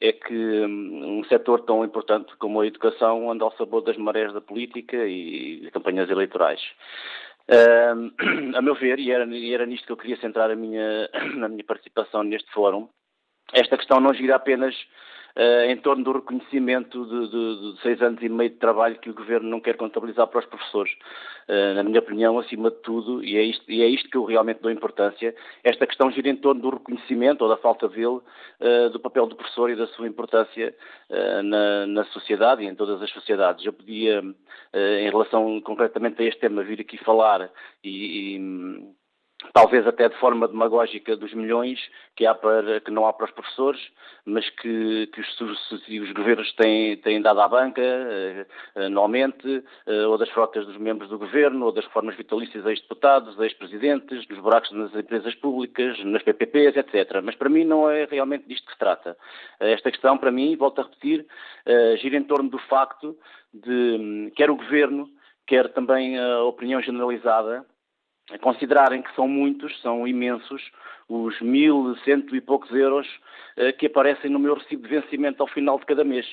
é 0.00 0.12
que 0.12 0.34
hum, 0.34 1.18
um 1.18 1.24
setor 1.24 1.62
tão 1.62 1.84
importante 1.84 2.34
como 2.36 2.60
a 2.60 2.66
educação 2.66 3.30
anda 3.30 3.44
ao 3.44 3.52
sabor 3.56 3.82
das 3.82 3.96
marés 3.96 4.32
da 4.32 4.40
política 4.40 4.96
e 5.06 5.60
de 5.60 5.70
campanhas 5.70 6.08
eleitorais. 6.08 6.60
Uh, 7.48 8.12
a 8.56 8.62
meu 8.62 8.74
ver, 8.74 8.98
e 8.98 9.10
era, 9.10 9.24
e 9.24 9.54
era, 9.54 9.66
nisto 9.66 9.86
que 9.86 9.92
eu 9.92 9.96
queria 9.96 10.20
centrar 10.20 10.50
a 10.50 10.56
minha, 10.56 11.08
a 11.44 11.48
minha 11.48 11.64
participação 11.64 12.22
neste 12.22 12.50
fórum, 12.52 12.88
esta 13.52 13.76
questão 13.76 14.00
não 14.00 14.12
gira 14.12 14.36
apenas 14.36 14.74
em 15.68 15.76
torno 15.76 16.02
do 16.02 16.12
reconhecimento 16.12 17.04
de, 17.06 17.28
de, 17.30 17.72
de, 17.74 17.82
seis 17.82 18.02
anos 18.02 18.20
e 18.22 18.28
meio 18.28 18.50
de 18.50 18.56
trabalho 18.56 18.98
que 18.98 19.08
o 19.08 19.14
Governo 19.14 19.48
não 19.48 19.60
quer 19.60 19.76
contabilizar 19.76 20.26
para 20.26 20.40
os 20.40 20.46
professores. 20.46 20.92
na 21.76 21.82
minha 21.84 22.00
opinião, 22.00 22.38
acima 22.38 22.70
de 22.70 22.76
tudo, 22.78 23.24
e 23.24 23.36
é, 23.36 23.42
isto, 23.42 23.70
e 23.70 23.82
é 23.82 23.86
isto 23.86 24.10
que 24.10 24.16
eu 24.16 24.24
realmente 24.24 24.60
dou 24.60 24.70
importância, 24.70 25.34
esta 25.62 25.86
questão 25.86 26.10
gira 26.10 26.28
em 26.28 26.36
torno 26.36 26.60
do 26.60 26.70
reconhecimento 26.70 27.42
ou 27.42 27.48
da 27.48 27.56
falta 27.56 27.88
dele 27.88 28.20
do 28.92 28.98
papel 28.98 29.26
do 29.26 29.36
professor 29.36 29.70
e 29.70 29.76
da 29.76 29.86
sua 29.88 30.08
importância 30.08 30.74
na, 31.44 31.86
na, 31.86 32.04
sociedade 32.06 32.64
e 32.64 32.66
em 32.66 32.74
todas 32.74 33.00
as 33.00 33.10
sociedades. 33.10 33.64
Eu 33.64 33.72
podia, 33.72 34.20
em 34.74 35.08
relação 35.08 35.60
concretamente 35.60 36.20
a 36.20 36.26
este 36.26 36.40
tema, 36.40 36.64
vir 36.64 36.80
aqui 36.80 36.98
falar 36.98 37.48
e, 37.84 38.36
e 38.36 38.97
talvez 39.52 39.86
até 39.86 40.08
de 40.08 40.16
forma 40.16 40.48
demagógica 40.48 41.16
dos 41.16 41.32
milhões 41.32 41.78
que, 42.16 42.26
há 42.26 42.34
para, 42.34 42.80
que 42.80 42.90
não 42.90 43.06
há 43.06 43.12
para 43.12 43.26
os 43.26 43.30
professores, 43.30 43.80
mas 44.24 44.48
que, 44.50 45.06
que 45.08 45.20
os 45.20 45.34
sucessivos 45.36 46.10
governos 46.12 46.52
têm, 46.54 46.96
têm 46.98 47.22
dado 47.22 47.40
à 47.40 47.48
banca 47.48 47.80
eh, 47.80 48.46
anualmente, 48.74 49.64
eh, 49.86 50.06
ou 50.06 50.18
das 50.18 50.28
frotas 50.30 50.66
dos 50.66 50.76
membros 50.76 51.08
do 51.08 51.18
governo, 51.18 51.66
ou 51.66 51.72
das 51.72 51.84
reformas 51.84 52.16
vitalícias 52.16 52.66
a 52.66 52.70
ex-deputados, 52.70 53.38
a 53.38 53.44
ex-presidentes, 53.44 54.26
dos 54.26 54.38
buracos 54.38 54.72
nas 54.72 54.94
empresas 54.94 55.34
públicas, 55.36 55.98
nas 56.04 56.22
PPPs, 56.22 56.76
etc. 56.76 57.20
Mas 57.22 57.36
para 57.36 57.48
mim 57.48 57.64
não 57.64 57.88
é 57.88 58.04
realmente 58.04 58.46
disto 58.48 58.66
que 58.66 58.72
se 58.72 58.78
trata. 58.78 59.16
Esta 59.60 59.90
questão, 59.90 60.18
para 60.18 60.32
mim, 60.32 60.56
volto 60.56 60.80
a 60.80 60.84
repetir, 60.84 61.24
eh, 61.64 61.96
gira 61.98 62.16
em 62.16 62.24
torno 62.24 62.50
do 62.50 62.58
facto 62.58 63.16
de 63.54 63.70
hum, 63.70 64.30
quer 64.34 64.50
o 64.50 64.56
governo, 64.56 65.08
quer 65.46 65.72
também 65.72 66.18
a 66.18 66.42
opinião 66.42 66.82
generalizada, 66.82 67.64
considerarem 68.40 69.02
que 69.02 69.14
são 69.14 69.26
muitos, 69.26 69.80
são 69.80 70.06
imensos, 70.06 70.62
os 71.08 71.40
mil 71.40 71.96
cento 72.04 72.36
e 72.36 72.40
poucos 72.40 72.70
euros 72.70 73.06
uh, 73.56 73.72
que 73.78 73.86
aparecem 73.86 74.30
no 74.30 74.38
meu 74.38 74.54
recibo 74.54 74.82
de 74.82 75.00
vencimento 75.00 75.42
ao 75.42 75.48
final 75.48 75.78
de 75.78 75.86
cada 75.86 76.04
mês. 76.04 76.26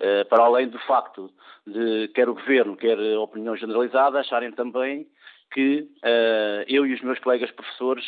Uh, 0.00 0.26
para 0.28 0.44
além 0.44 0.68
do 0.68 0.78
facto 0.80 1.30
de 1.66 2.08
quer 2.14 2.28
o 2.28 2.34
Governo, 2.34 2.76
quer 2.76 2.98
a 2.98 3.20
opinião 3.20 3.56
generalizada, 3.56 4.20
acharem 4.20 4.50
também 4.52 5.06
que 5.52 5.80
uh, 5.80 6.64
eu 6.66 6.86
e 6.86 6.94
os 6.94 7.02
meus 7.02 7.18
colegas 7.18 7.50
professores 7.50 8.04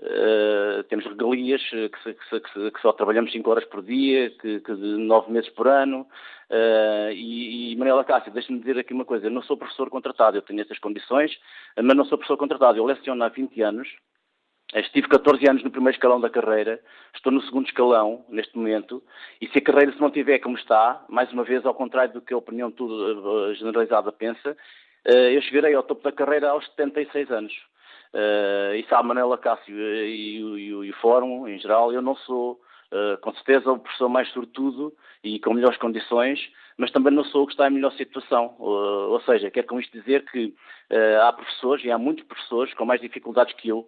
Uh, 0.00 0.84
temos 0.84 1.04
regalias 1.06 1.60
que, 1.68 1.88
que, 1.88 2.14
que, 2.14 2.70
que, 2.70 2.80
só 2.80 2.92
trabalhamos 2.92 3.32
5 3.32 3.50
horas 3.50 3.64
por 3.64 3.82
dia, 3.82 4.30
que, 4.30 4.60
de 4.60 4.96
9 4.96 5.32
meses 5.32 5.50
por 5.50 5.66
ano. 5.66 6.06
Uh, 6.48 7.10
e, 7.12 7.72
e 7.72 7.76
Manuela 7.76 8.04
Cássio, 8.04 8.32
deixe-me 8.32 8.60
dizer 8.60 8.78
aqui 8.78 8.94
uma 8.94 9.04
coisa: 9.04 9.26
eu 9.26 9.30
não 9.30 9.42
sou 9.42 9.56
professor 9.56 9.90
contratado, 9.90 10.36
eu 10.36 10.42
tenho 10.42 10.60
essas 10.60 10.78
condições, 10.78 11.36
mas 11.76 11.96
não 11.96 12.04
sou 12.04 12.16
professor 12.16 12.36
contratado. 12.36 12.78
Eu 12.78 12.84
leciono 12.84 13.24
há 13.24 13.28
20 13.28 13.60
anos, 13.60 13.88
estive 14.72 15.08
14 15.08 15.50
anos 15.50 15.64
no 15.64 15.70
primeiro 15.70 15.96
escalão 15.96 16.20
da 16.20 16.30
carreira, 16.30 16.80
estou 17.12 17.32
no 17.32 17.42
segundo 17.42 17.66
escalão 17.66 18.24
neste 18.28 18.56
momento, 18.56 19.02
e 19.40 19.48
se 19.48 19.58
a 19.58 19.62
carreira 19.62 19.92
se 19.92 20.00
mantiver 20.00 20.40
como 20.40 20.56
está, 20.56 21.04
mais 21.08 21.32
uma 21.32 21.42
vez, 21.42 21.66
ao 21.66 21.74
contrário 21.74 22.14
do 22.14 22.20
que 22.20 22.32
a 22.32 22.38
opinião 22.38 22.72
generalizada 23.56 24.12
pensa, 24.12 24.56
eu 25.04 25.42
chegarei 25.42 25.74
ao 25.74 25.82
topo 25.82 26.04
da 26.04 26.12
carreira 26.12 26.50
aos 26.50 26.64
76 26.66 27.30
anos. 27.30 27.67
Uh, 28.14 28.74
e 28.74 28.86
sabe, 28.88 29.08
Manela 29.08 29.36
Cássio 29.36 29.76
e, 29.76 30.38
e, 30.38 30.68
e, 30.68 30.90
o 30.90 30.94
Fórum, 30.96 31.46
em 31.46 31.58
geral, 31.58 31.92
eu 31.92 32.00
não 32.00 32.16
sou, 32.16 32.60
uh, 32.92 33.18
com 33.20 33.32
certeza, 33.34 33.70
o 33.70 33.78
professor 33.78 34.08
mais 34.08 34.28
sortudo 34.32 34.94
e 35.22 35.38
com 35.40 35.52
melhores 35.52 35.78
condições, 35.78 36.40
mas 36.76 36.90
também 36.90 37.12
não 37.12 37.24
sou 37.24 37.42
o 37.42 37.46
que 37.46 37.52
está 37.52 37.68
em 37.68 37.74
melhor 37.74 37.92
situação. 37.92 38.56
Uh, 38.58 39.10
ou 39.10 39.20
seja, 39.22 39.50
quero 39.50 39.66
com 39.66 39.78
isto 39.78 39.92
dizer 39.92 40.24
que 40.30 40.54
há 41.22 41.32
professores, 41.34 41.84
e 41.84 41.90
há 41.90 41.98
muitos 41.98 42.24
professores, 42.24 42.72
com 42.72 42.86
mais 42.86 43.00
dificuldades 43.00 43.54
que 43.54 43.68
eu, 43.68 43.86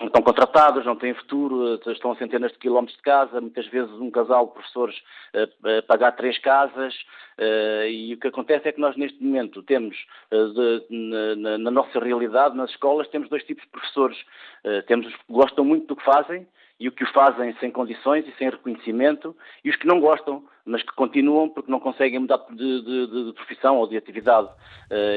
estão 0.00 0.22
contratados, 0.22 0.84
não 0.84 0.96
têm 0.96 1.14
futuro, 1.14 1.80
estão 1.86 2.12
a 2.12 2.16
centenas 2.16 2.52
de 2.52 2.58
quilómetros 2.58 2.96
de 2.96 3.02
casa, 3.02 3.40
muitas 3.40 3.66
vezes 3.68 3.92
um 3.92 4.10
casal 4.10 4.46
de 4.46 4.52
professores 4.54 4.96
a, 5.32 5.82
pagar 5.82 6.12
três 6.12 6.36
casas, 6.38 6.94
uh, 7.38 7.86
e 7.86 8.14
o 8.14 8.18
que 8.18 8.28
acontece 8.28 8.68
é 8.68 8.72
que 8.72 8.80
nós 8.80 8.96
neste 8.96 9.22
momento 9.22 9.62
temos, 9.62 9.96
uh, 10.32 10.52
de, 10.52 11.36
na, 11.36 11.58
na, 11.58 11.70
nossa 11.70 12.00
realidade, 12.00 12.56
nas 12.56 12.70
escolas, 12.70 13.08
temos 13.08 13.28
dois 13.28 13.44
tipos 13.44 13.62
de 13.64 13.70
professores. 13.70 14.18
Uh, 14.64 14.82
temos 14.86 15.06
os 15.06 15.14
que 15.14 15.22
gostam 15.32 15.64
muito 15.64 15.86
do 15.86 15.96
que 15.96 16.04
fazem 16.04 16.46
e 16.80 16.88
o 16.88 16.92
que 16.92 17.04
o 17.04 17.12
fazem 17.12 17.54
sem 17.60 17.70
condições 17.70 18.26
e 18.26 18.32
sem 18.36 18.50
reconhecimento, 18.50 19.36
e 19.64 19.70
os 19.70 19.76
que 19.76 19.86
não 19.86 20.00
gostam, 20.00 20.44
mas 20.64 20.82
que 20.82 20.92
continuam 20.94 21.48
porque 21.48 21.70
não 21.70 21.78
conseguem 21.78 22.18
mudar 22.18 22.38
de, 22.50 22.82
de, 22.82 23.26
de 23.26 23.32
profissão 23.32 23.76
ou 23.76 23.86
de 23.86 23.96
atividade. 23.96 24.48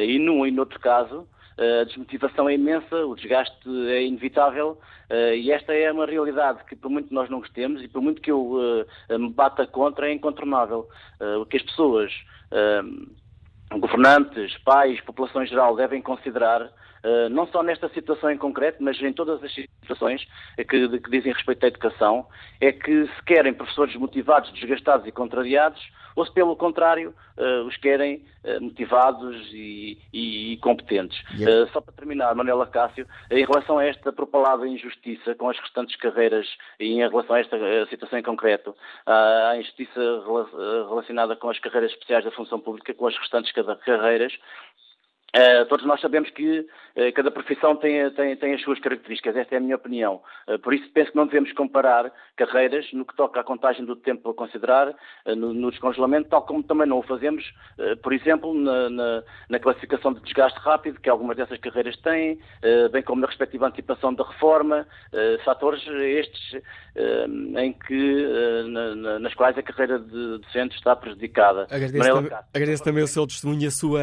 e 0.05 0.19
num 0.19 0.45
e 0.45 0.51
noutro 0.51 0.79
caso, 0.79 1.27
a 1.57 1.83
desmotivação 1.85 2.47
é 2.47 2.53
imensa, 2.53 2.95
o 3.05 3.15
desgaste 3.15 3.67
é 3.89 4.03
inevitável 4.03 4.79
uh, 5.09 5.33
e 5.33 5.51
esta 5.51 5.73
é 5.73 5.91
uma 5.91 6.05
realidade 6.05 6.63
que, 6.65 6.75
por 6.75 6.89
muito 6.89 7.13
nós 7.13 7.29
não 7.29 7.39
gostemos 7.39 7.81
e 7.81 7.87
por 7.87 8.01
muito 8.01 8.21
que 8.21 8.31
eu 8.31 8.53
uh, 8.53 9.19
me 9.19 9.29
bata 9.29 9.65
contra, 9.65 10.07
é 10.07 10.13
incontornável. 10.13 10.87
O 11.41 11.45
que 11.45 11.57
as 11.57 11.63
pessoas, 11.63 12.13
governantes, 13.71 14.55
pais, 14.59 15.01
população 15.01 15.43
em 15.43 15.47
geral, 15.47 15.75
devem 15.75 16.01
considerar 16.01 16.71
não 17.31 17.47
só 17.47 17.63
nesta 17.63 17.89
situação 17.89 18.31
em 18.31 18.37
concreto, 18.37 18.81
mas 18.81 19.01
em 19.01 19.13
todas 19.13 19.43
as 19.43 19.53
situações 19.53 20.27
que, 20.57 20.99
que, 20.99 21.09
dizem 21.11 21.33
respeito 21.33 21.63
à 21.63 21.67
educação, 21.67 22.25
é 22.59 22.71
que 22.71 23.07
se 23.07 23.23
querem 23.25 23.53
professores 23.53 23.95
motivados, 23.95 24.51
desgastados 24.53 25.07
e 25.07 25.11
contrariados, 25.11 25.81
ou 26.17 26.25
se 26.25 26.33
pelo 26.33 26.55
contrário 26.55 27.13
uh, 27.37 27.67
os 27.67 27.77
querem 27.77 28.25
uh, 28.43 28.59
motivados 28.59 29.35
e, 29.53 29.99
e, 30.11 30.57
competentes. 30.57 31.21
Yeah. 31.37 31.63
Uh, 31.63 31.71
só 31.71 31.79
para 31.79 31.93
terminar, 31.93 32.33
Manuela 32.33 32.65
Cássio, 32.65 33.05
em 33.29 33.45
relação 33.45 33.77
a 33.77 33.85
esta 33.85 34.11
propalada 34.11 34.67
injustiça 34.67 35.35
com 35.35 35.47
as 35.47 35.59
restantes 35.59 35.95
carreiras 35.97 36.47
e 36.79 36.93
em 36.93 37.07
relação 37.07 37.35
a 37.35 37.39
esta 37.39 37.85
situação 37.85 38.17
em 38.17 38.23
concreto, 38.23 38.75
a 39.05 39.55
injustiça 39.59 40.01
relacionada 40.89 41.35
com 41.35 41.51
as 41.51 41.59
carreiras 41.59 41.91
especiais 41.91 42.25
da 42.25 42.31
função 42.31 42.59
pública, 42.59 42.95
com 42.95 43.05
as 43.05 43.15
restantes 43.15 43.51
carreiras, 43.51 44.33
Uh, 45.35 45.65
todos 45.67 45.85
nós 45.85 45.99
sabemos 45.99 46.29
que 46.29 46.59
uh, 46.61 47.13
cada 47.13 47.29
profissão 47.29 47.75
tem, 47.75 48.09
tem, 48.11 48.35
tem, 48.37 48.53
as 48.53 48.61
suas 48.61 48.79
características, 48.79 49.35
esta 49.35 49.55
é 49.55 49.57
a 49.57 49.61
minha 49.61 49.75
opinião. 49.75 50.21
Uh, 50.47 50.57
por 50.57 50.73
isso 50.73 50.89
penso 50.93 51.11
que 51.11 51.17
não 51.17 51.25
devemos 51.25 51.51
comparar 51.51 52.11
carreiras 52.37 52.85
no 52.93 53.05
que 53.05 53.15
toca 53.15 53.41
à 53.41 53.43
contagem 53.43 53.85
do 53.85 53.95
tempo 53.95 54.29
a 54.29 54.33
considerar, 54.33 54.95
no, 55.25 55.53
no, 55.53 55.69
descongelamento, 55.69 56.29
tal 56.29 56.43
como 56.43 56.63
também 56.63 56.87
não 56.87 56.99
o 56.99 57.03
fazemos, 57.03 57.43
por 58.03 58.13
exemplo, 58.13 58.53
na, 58.53 58.89
na, 58.89 59.23
na, 59.49 59.59
classificação 59.59 60.13
de 60.13 60.21
desgaste 60.21 60.59
rápido, 60.59 61.01
que 61.01 61.09
algumas 61.09 61.35
dessas 61.35 61.57
carreiras 61.59 61.97
têm, 61.97 62.39
bem 62.91 63.01
como 63.01 63.21
na 63.21 63.27
respectiva 63.27 63.67
antecipação 63.67 64.13
da 64.13 64.23
reforma, 64.23 64.87
fatores 65.43 65.83
estes 65.87 66.61
em 67.57 67.73
que, 67.73 68.23
na, 68.67 69.19
nas 69.19 69.33
quais 69.33 69.57
a 69.57 69.63
carreira 69.63 69.99
de 69.99 70.37
docente 70.37 70.75
está 70.75 70.95
prejudicada. 70.95 71.63
Agradeço, 71.71 72.29
tam 72.29 72.39
agradeço 72.53 72.83
também 72.83 73.03
o 73.03 73.07
seu 73.07 73.25
testemunho 73.25 73.67
a 73.67 73.71
sua, 73.71 74.01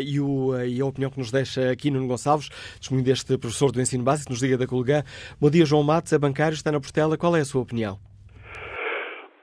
e 0.00 0.20
o 0.20 0.45
e 0.54 0.80
a 0.80 0.86
opinião 0.86 1.10
que 1.10 1.18
nos 1.18 1.30
deixa 1.30 1.70
aqui 1.70 1.90
Nuno 1.90 2.06
Gonçalves, 2.06 2.48
testemunho 2.78 3.04
deste 3.04 3.36
professor 3.38 3.72
do 3.72 3.80
ensino 3.80 4.04
básico, 4.04 4.30
nos 4.30 4.42
Liga 4.42 4.56
da 4.56 4.66
Colgã. 4.66 5.02
Bom 5.40 5.50
dia, 5.50 5.64
João 5.64 5.82
Matos, 5.82 6.12
é 6.12 6.18
bancário, 6.18 6.54
está 6.54 6.70
na 6.70 6.80
Portela. 6.80 7.16
Qual 7.16 7.36
é 7.36 7.40
a 7.40 7.44
sua 7.44 7.62
opinião? 7.62 7.98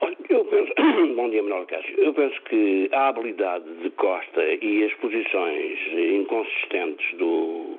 Bom 1.16 1.30
dia, 1.30 1.42
Manuel 1.42 1.66
Cássio. 1.66 1.94
Eu 1.98 2.12
penso 2.14 2.40
que 2.42 2.88
a 2.92 3.08
habilidade 3.08 3.64
de 3.82 3.90
Costa 3.90 4.42
e 4.42 4.84
as 4.84 4.92
posições 4.94 5.78
inconsistentes 5.92 7.18
do, 7.18 7.76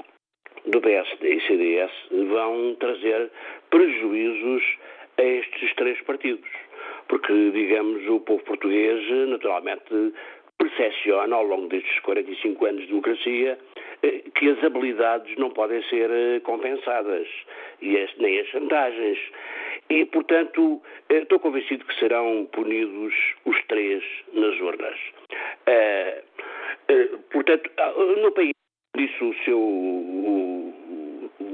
do 0.67 0.81
PSD 0.81 1.35
e 1.35 1.41
CDS 1.47 1.91
vão 2.29 2.75
trazer 2.79 3.29
prejuízos 3.69 4.63
a 5.17 5.23
estes 5.23 5.73
três 5.75 5.99
partidos. 6.01 6.49
Porque, 7.07 7.51
digamos, 7.51 8.07
o 8.07 8.19
povo 8.21 8.43
português, 8.43 9.03
naturalmente, 9.29 10.13
percepciona, 10.58 11.36
ao 11.36 11.44
longo 11.44 11.68
destes 11.68 12.00
45 12.00 12.65
anos 12.65 12.82
de 12.82 12.88
democracia, 12.88 13.58
eh, 14.04 14.24
que 14.36 14.50
as 14.50 14.63
habilidades 14.63 15.36
não 15.38 15.50
podem 15.52 15.82
ser 15.84 16.10
eh, 16.10 16.39
compensadas, 16.41 17.28
e 17.82 17.98
as, 17.98 18.15
nem 18.18 18.39
as 18.39 18.48
chantagens. 18.48 19.20
E, 19.89 20.06
portanto, 20.06 20.82
eh, 21.10 21.20
estou 21.20 21.39
convencido 21.39 21.86
que 21.86 22.00
serão 22.00 22.48
punidos 22.52 23.13
os 23.46 23.63
três 23.65 24.04
nas 24.34 24.60
urnas. 24.60 24.98
portanto, 27.32 27.70
ah, 27.78 27.94
no 28.22 28.32
país, 28.32 28.54
disse 28.96 29.24
o 29.24 29.34
seu. 29.44 29.60
O, 29.60 30.74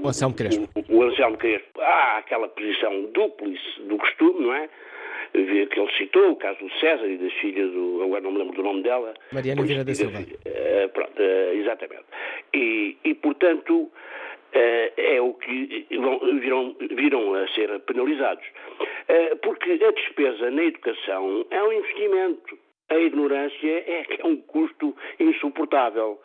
o 0.04 0.08
Anselmo 0.08 0.36
Crespo. 0.36 0.68
O, 0.90 0.98
o 0.98 1.04
Anselmo 1.04 1.38
Crespo. 1.38 1.82
Há 1.82 2.18
aquela 2.18 2.48
posição 2.48 3.06
dúplice 3.14 3.82
do 3.82 3.98
costume, 3.98 4.42
não 4.42 4.54
é? 4.54 4.70
Que 5.32 5.80
ele 5.80 5.92
citou, 5.98 6.32
o 6.32 6.36
caso 6.36 6.60
do 6.60 6.70
César 6.80 7.08
e 7.08 7.18
das 7.18 7.34
filhas 7.34 7.72
do. 7.72 8.04
Agora 8.04 8.22
não 8.22 8.32
me 8.32 8.40
lembro 8.40 8.56
do 8.56 8.64
nome 8.64 8.84
dela. 8.84 9.14
Mariana 9.32 9.64
Vieira 9.64 9.84
da 9.84 9.94
Silva. 9.94 10.20
Uh, 10.20 10.90
pronto, 10.90 11.22
uh, 11.22 11.54
exatamente. 11.54 12.06
E, 12.54 12.98
e 13.04 13.14
portanto, 13.16 13.74
uh, 13.84 13.92
é 14.98 15.22
o 15.22 15.34
que 15.36 15.88
vão, 15.92 16.20
viram, 16.40 16.76
viram 16.96 17.34
a 17.36 17.48
ser 17.50 17.80
penalizados. 17.82 18.46
porque 19.42 19.72
a 19.72 19.92
despesa 19.92 20.52
na 20.52 20.64
educação 20.64 21.46
é 21.50 21.64
um 21.64 21.74
investimento. 21.74 22.58
A 22.90 22.98
ignorância 22.98 23.70
é 23.70 24.06
é 24.20 24.26
um 24.26 24.36
custo 24.36 24.96
insuportável. 25.20 26.20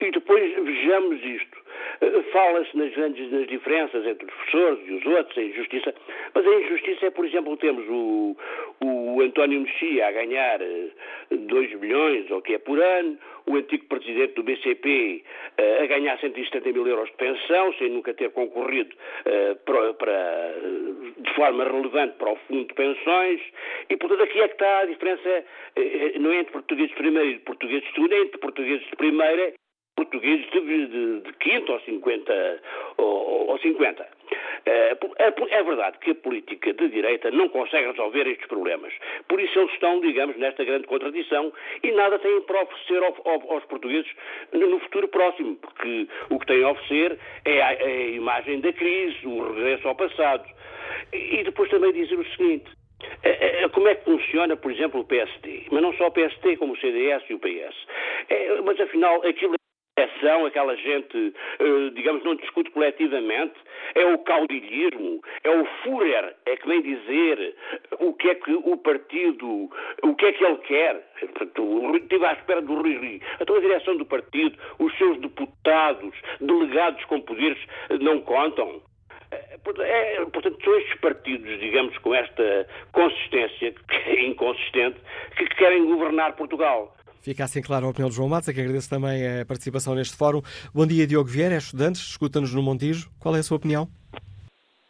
E 0.00 0.12
depois 0.12 0.54
vejamos 0.64 1.24
isto. 1.24 1.58
Eh, 2.00 2.22
fala-se 2.30 2.76
nas 2.76 2.94
grandes 2.94 3.32
nas 3.32 3.48
diferenças 3.48 4.06
entre 4.06 4.26
os 4.26 4.32
professores 4.32 4.78
e 4.86 4.92
os 4.92 5.06
outros, 5.06 5.36
a 5.36 5.42
injustiça, 5.42 5.94
mas 6.32 6.46
a 6.46 6.54
injustiça 6.54 7.06
é, 7.06 7.10
por 7.10 7.26
exemplo, 7.26 7.56
temos 7.56 7.84
o, 7.88 8.36
o 8.80 9.20
António 9.20 9.60
Mexia 9.60 10.06
a 10.06 10.12
ganhar 10.12 10.60
2 11.30 11.72
eh, 11.72 11.76
milhões, 11.76 12.30
ou 12.30 12.40
que 12.40 12.54
é 12.54 12.58
por 12.58 12.80
ano, 12.80 13.18
o 13.46 13.56
antigo 13.56 13.86
presidente 13.86 14.34
do 14.34 14.44
BCP 14.44 15.24
eh, 15.56 15.82
a 15.82 15.86
ganhar 15.86 16.16
170 16.20 16.72
mil 16.72 16.86
euros 16.86 17.08
de 17.10 17.16
pensão, 17.16 17.74
sem 17.74 17.90
nunca 17.90 18.14
ter 18.14 18.30
concorrido 18.30 18.94
para, 19.64 19.94
para, 19.94 20.54
de 21.18 21.34
forma 21.34 21.64
relevante 21.64 22.14
para 22.18 22.32
o 22.32 22.36
fundo 22.46 22.68
de 22.68 22.74
pensões, 22.74 23.40
e 23.90 23.96
portanto 23.96 24.22
aqui 24.22 24.40
é 24.40 24.46
que 24.46 24.54
está 24.54 24.78
a 24.80 24.84
diferença, 24.84 25.44
não 26.20 26.30
é 26.30 26.38
entre 26.38 26.52
portugueses 26.52 26.90
de 26.90 26.96
primeira 26.96 27.28
e 27.28 27.38
portugueses 27.40 27.84
de 27.88 27.94
segunda, 27.94 28.14
é 28.14 28.20
entre 28.20 28.38
portugueses 28.38 28.86
de 28.86 28.96
primeira 28.96 29.52
portugueses 29.98 30.48
de, 30.52 30.86
de, 30.86 31.20
de 31.20 31.32
500 31.32 31.68
ou 31.70 31.80
50. 31.80 32.62
Ou, 32.98 33.50
ou 33.50 33.58
50. 33.58 34.06
É, 34.66 34.96
é, 35.18 35.34
é, 35.50 35.62
verdade 35.62 35.98
que 35.98 36.10
a 36.10 36.14
política 36.14 36.72
de 36.72 36.88
direita 36.88 37.30
não 37.30 37.48
consegue 37.48 37.88
resolver 37.88 38.26
estes 38.28 38.46
problemas. 38.46 38.92
Por 39.28 39.40
isso 39.40 39.58
eles 39.58 39.72
estão, 39.72 40.00
digamos, 40.00 40.36
nesta 40.36 40.64
grande 40.64 40.86
contradição 40.86 41.52
e 41.82 41.90
nada 41.92 42.18
têm 42.18 42.40
para 42.42 42.62
oferecer 42.62 43.02
ao, 43.02 43.16
ao, 43.24 43.52
aos 43.52 43.64
portugueses 43.64 44.10
no 44.52 44.78
futuro 44.80 45.08
próximo, 45.08 45.56
porque 45.56 46.06
o 46.30 46.38
que 46.38 46.46
têm 46.46 46.62
a 46.62 46.70
oferecer 46.70 47.18
é 47.44 47.62
a, 47.62 47.72
é 47.72 47.84
a 47.84 48.10
imagem 48.10 48.60
da 48.60 48.72
crise, 48.72 49.26
o 49.26 49.52
regresso 49.54 49.88
ao 49.88 49.94
passado. 49.94 50.44
E 51.12 51.42
depois 51.42 51.70
também 51.70 51.92
dizer 51.92 52.18
o 52.18 52.26
seguinte, 52.36 52.70
é, 53.22 53.68
como 53.70 53.88
é 53.88 53.94
que 53.94 54.04
funciona, 54.04 54.56
por 54.56 54.70
exemplo, 54.70 55.00
o 55.00 55.04
PSD? 55.04 55.66
Mas 55.70 55.82
não 55.82 55.92
só 55.94 56.08
o 56.08 56.12
PSD, 56.12 56.56
como 56.56 56.74
o 56.74 56.78
CDS 56.78 57.24
e 57.30 57.34
o 57.34 57.38
PS. 57.38 57.76
Mas 58.64 58.78
afinal, 58.80 59.24
aquilo 59.24 59.58
são 60.20 60.46
aquela 60.46 60.76
gente, 60.76 61.34
eh, 61.58 61.90
digamos, 61.94 62.22
não 62.22 62.36
discute 62.36 62.70
coletivamente, 62.70 63.54
é 63.94 64.04
o 64.06 64.18
caudilhismo, 64.18 65.20
é 65.42 65.50
o 65.50 65.64
Führer, 65.82 66.34
é 66.46 66.56
que 66.56 66.68
vem 66.68 66.82
dizer 66.82 67.56
o 67.98 68.12
que 68.14 68.28
é 68.28 68.34
que 68.34 68.52
o 68.52 68.76
partido, 68.76 69.70
o 70.02 70.14
que 70.14 70.26
é 70.26 70.32
que 70.32 70.44
ele 70.44 70.58
quer. 70.58 71.08
Estive 71.20 72.24
à 72.26 72.32
espera 72.32 72.62
do 72.62 72.74
Rui 72.74 72.98
Rio. 72.98 73.20
Então 73.40 73.56
a 73.56 73.60
direção 73.60 73.96
do 73.96 74.06
partido, 74.06 74.56
os 74.78 74.96
seus 74.96 75.18
deputados, 75.18 76.14
delegados 76.40 77.04
com 77.06 77.20
poderes, 77.20 77.58
não 78.00 78.20
contam. 78.20 78.80
Eh, 79.30 79.58
é, 79.80 80.24
portanto, 80.26 80.58
são 80.62 80.78
estes 80.78 81.00
partidos, 81.00 81.58
digamos, 81.60 81.96
com 81.98 82.14
esta 82.14 82.66
consistência, 82.92 83.72
que 83.72 83.96
é 83.96 84.26
inconsistente, 84.26 84.98
que 85.36 85.46
querem 85.56 85.84
governar 85.86 86.36
Portugal. 86.36 86.94
Fica 87.20 87.44
assim 87.44 87.60
claro 87.60 87.86
a 87.86 87.90
opinião 87.90 88.08
de 88.08 88.16
João 88.16 88.28
Matos, 88.28 88.48
a 88.48 88.52
que 88.52 88.60
agradeço 88.60 88.88
também 88.88 89.40
a 89.40 89.44
participação 89.44 89.94
neste 89.94 90.16
fórum. 90.16 90.40
Bom 90.74 90.86
dia, 90.86 91.06
Diogo 91.06 91.28
Vieira, 91.28 91.54
é 91.54 91.58
estudante, 91.58 91.96
escuta-nos 91.96 92.54
no 92.54 92.62
Montijo. 92.62 93.10
Qual 93.20 93.34
é 93.36 93.40
a 93.40 93.42
sua 93.42 93.56
opinião? 93.56 93.88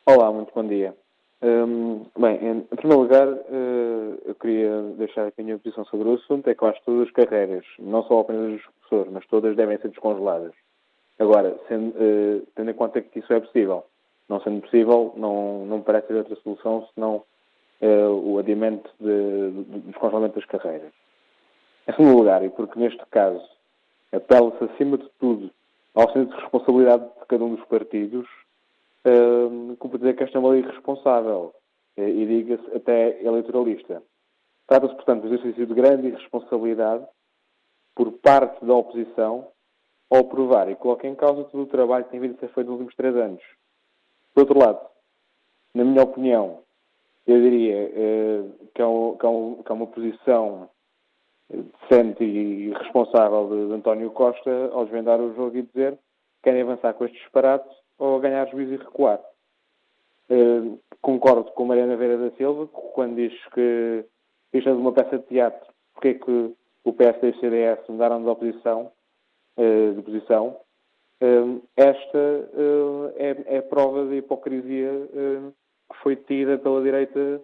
Olá, 0.07 0.33
muito 0.33 0.53
bom 0.55 0.67
dia. 0.67 0.95
Um, 1.41 2.05
bem, 2.19 2.37
em, 2.45 2.61
primeiro 2.77 3.03
lugar, 3.03 3.29
uh, 3.29 4.19
eu 4.25 4.35
queria 4.35 4.83
deixar 4.97 5.27
aqui 5.27 5.41
a 5.41 5.45
minha 5.45 5.59
posição 5.59 5.85
sobre 5.85 6.09
o 6.09 6.15
assunto, 6.15 6.49
é 6.49 6.55
que 6.55 6.63
eu 6.63 6.69
acho 6.69 6.81
que 6.81 6.87
todas 6.87 7.07
as 7.07 7.13
carreiras, 7.13 7.65
não 7.79 8.03
só 8.05 8.21
apenas 8.21 8.53
dos 8.53 8.63
professores, 8.63 9.13
mas 9.13 9.27
todas 9.27 9.57
devem 9.57 9.79
ser 9.79 9.89
descongeladas. 9.89 10.53
Agora, 11.19 11.57
sendo, 11.69 11.91
uh, 11.91 12.47
tendo 12.55 12.71
em 12.71 12.75
conta 12.75 13.01
que 13.01 13.21
isso 13.21 13.33
é 13.33 13.39
possível, 13.39 13.85
não 14.29 14.41
sendo 14.41 14.63
possível, 14.63 15.15
não, 15.17 15.65
não 15.67 15.81
parece 15.81 16.07
haver 16.07 16.19
outra 16.19 16.37
solução 16.43 16.89
senão 16.95 17.23
uh, 17.81 18.11
o 18.11 18.39
adiamento 18.39 18.91
de, 19.01 19.51
de, 19.51 19.65
de 19.65 19.81
descongelamento 19.91 20.37
das 20.37 20.45
carreiras. 20.47 20.93
Em 21.89 21.93
segundo 21.93 22.19
lugar, 22.19 22.45
e 22.45 22.51
porque 22.51 22.79
neste 22.79 23.05
caso 23.07 23.43
apela-se 24.13 24.63
acima 24.65 24.99
de 24.99 25.09
tudo 25.19 25.51
ao 25.95 26.13
centro 26.13 26.37
de 26.37 26.43
responsabilidade 26.43 27.05
de 27.05 27.27
cada 27.27 27.45
um 27.45 27.55
dos 27.55 27.65
partidos, 27.67 28.29
como 29.79 29.97
dizer 29.97 30.15
que 30.15 30.23
esta 30.23 30.37
é 30.37 30.41
uma 30.41 30.51
lei 30.51 30.61
irresponsável 30.61 31.55
uh, 31.97 32.01
e 32.03 32.27
diga-se 32.27 32.77
até 32.77 33.23
eleitoralista. 33.25 34.03
Trata-se, 34.67 34.95
portanto, 34.95 35.23
de 35.23 35.29
um 35.29 35.35
exercício 35.35 35.67
de 35.67 35.75
grande 35.75 36.09
irresponsabilidade 36.09 37.07
por 37.95 38.13
parte 38.13 38.63
da 38.65 38.75
oposição 38.75 39.49
ao 40.11 40.25
provar 40.25 40.71
e 40.71 40.77
coloca 40.77 41.07
em 41.07 41.15
causa 41.15 41.45
todo 41.45 41.63
o 41.63 41.67
trabalho 41.67 42.05
que 42.05 42.11
tem 42.11 42.21
vindo 42.21 42.37
a 42.37 42.39
ser 42.39 42.49
feito 42.49 42.67
nos 42.67 42.75
últimos 42.75 42.95
três 42.97 43.17
anos. 43.17 43.43
Por 44.35 44.43
outro 44.43 44.59
lado, 44.59 44.81
na 45.75 45.85
minha 45.85 46.03
opinião, 46.03 46.61
eu 47.27 47.41
diria 47.41 47.87
uh, 47.87 48.69
que, 48.75 48.83
é 48.83 48.87
um, 48.87 49.17
que, 49.17 49.25
é 49.25 49.29
um, 49.29 49.63
que 49.63 49.73
é 49.73 49.75
uma 49.75 49.87
posição 49.87 50.69
decente 51.51 52.23
e 52.25 52.73
responsável 52.73 53.49
de, 53.49 53.69
de, 53.69 53.73
António 53.73 54.11
Costa 54.11 54.71
ao 54.73 54.85
desvendar 54.85 55.21
o 55.21 55.35
jogo 55.35 55.57
e 55.57 55.63
dizer 55.63 55.93
que 55.93 55.99
querem 56.45 56.63
avançar 56.63 56.95
com 56.95 57.05
este 57.05 57.17
disparate 57.19 57.69
ou 57.99 58.21
ganhar 58.21 58.47
juízo 58.49 58.75
e 58.75 58.77
recuar. 58.77 59.21
Uh, 60.31 60.79
concordo 61.01 61.51
com 61.53 61.65
Mariana 61.65 61.97
Vera 61.97 62.19
da 62.19 62.31
Silva 62.37 62.67
quando 62.67 63.17
diz 63.17 63.33
que 63.55 64.05
isto 64.53 64.69
é 64.69 64.73
de 64.73 64.79
uma 64.79 64.93
peça 64.93 65.19
de 65.19 65.25
teatro. 65.25 65.73
Porque 65.95 66.09
é 66.09 66.15
que 66.15 66.55
o 66.85 66.93
PSD 66.93 67.29
e 67.29 67.31
o 67.31 67.41
CDS 67.41 67.89
mudaram 67.89 68.23
de 68.23 68.29
oposição, 68.29 68.93
uh, 69.57 69.95
de 69.95 70.03
posição? 70.03 70.57
Uh, 71.21 71.63
esta 71.77 72.51
é, 73.17 73.57
é, 73.57 73.61
prova 73.63 74.07
de 74.07 74.17
hipocrisia 74.19 75.09
que 75.91 75.99
foi 76.03 76.15
tida 76.15 76.59
pela 76.59 76.83
direita 76.83 77.41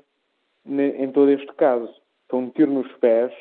em 0.66 1.10
todo 1.10 1.30
este 1.30 1.52
caso. 1.54 1.92
Foi 2.28 2.38
um 2.38 2.50
tiro 2.50 2.70
nos 2.70 2.92
pés 2.98 3.32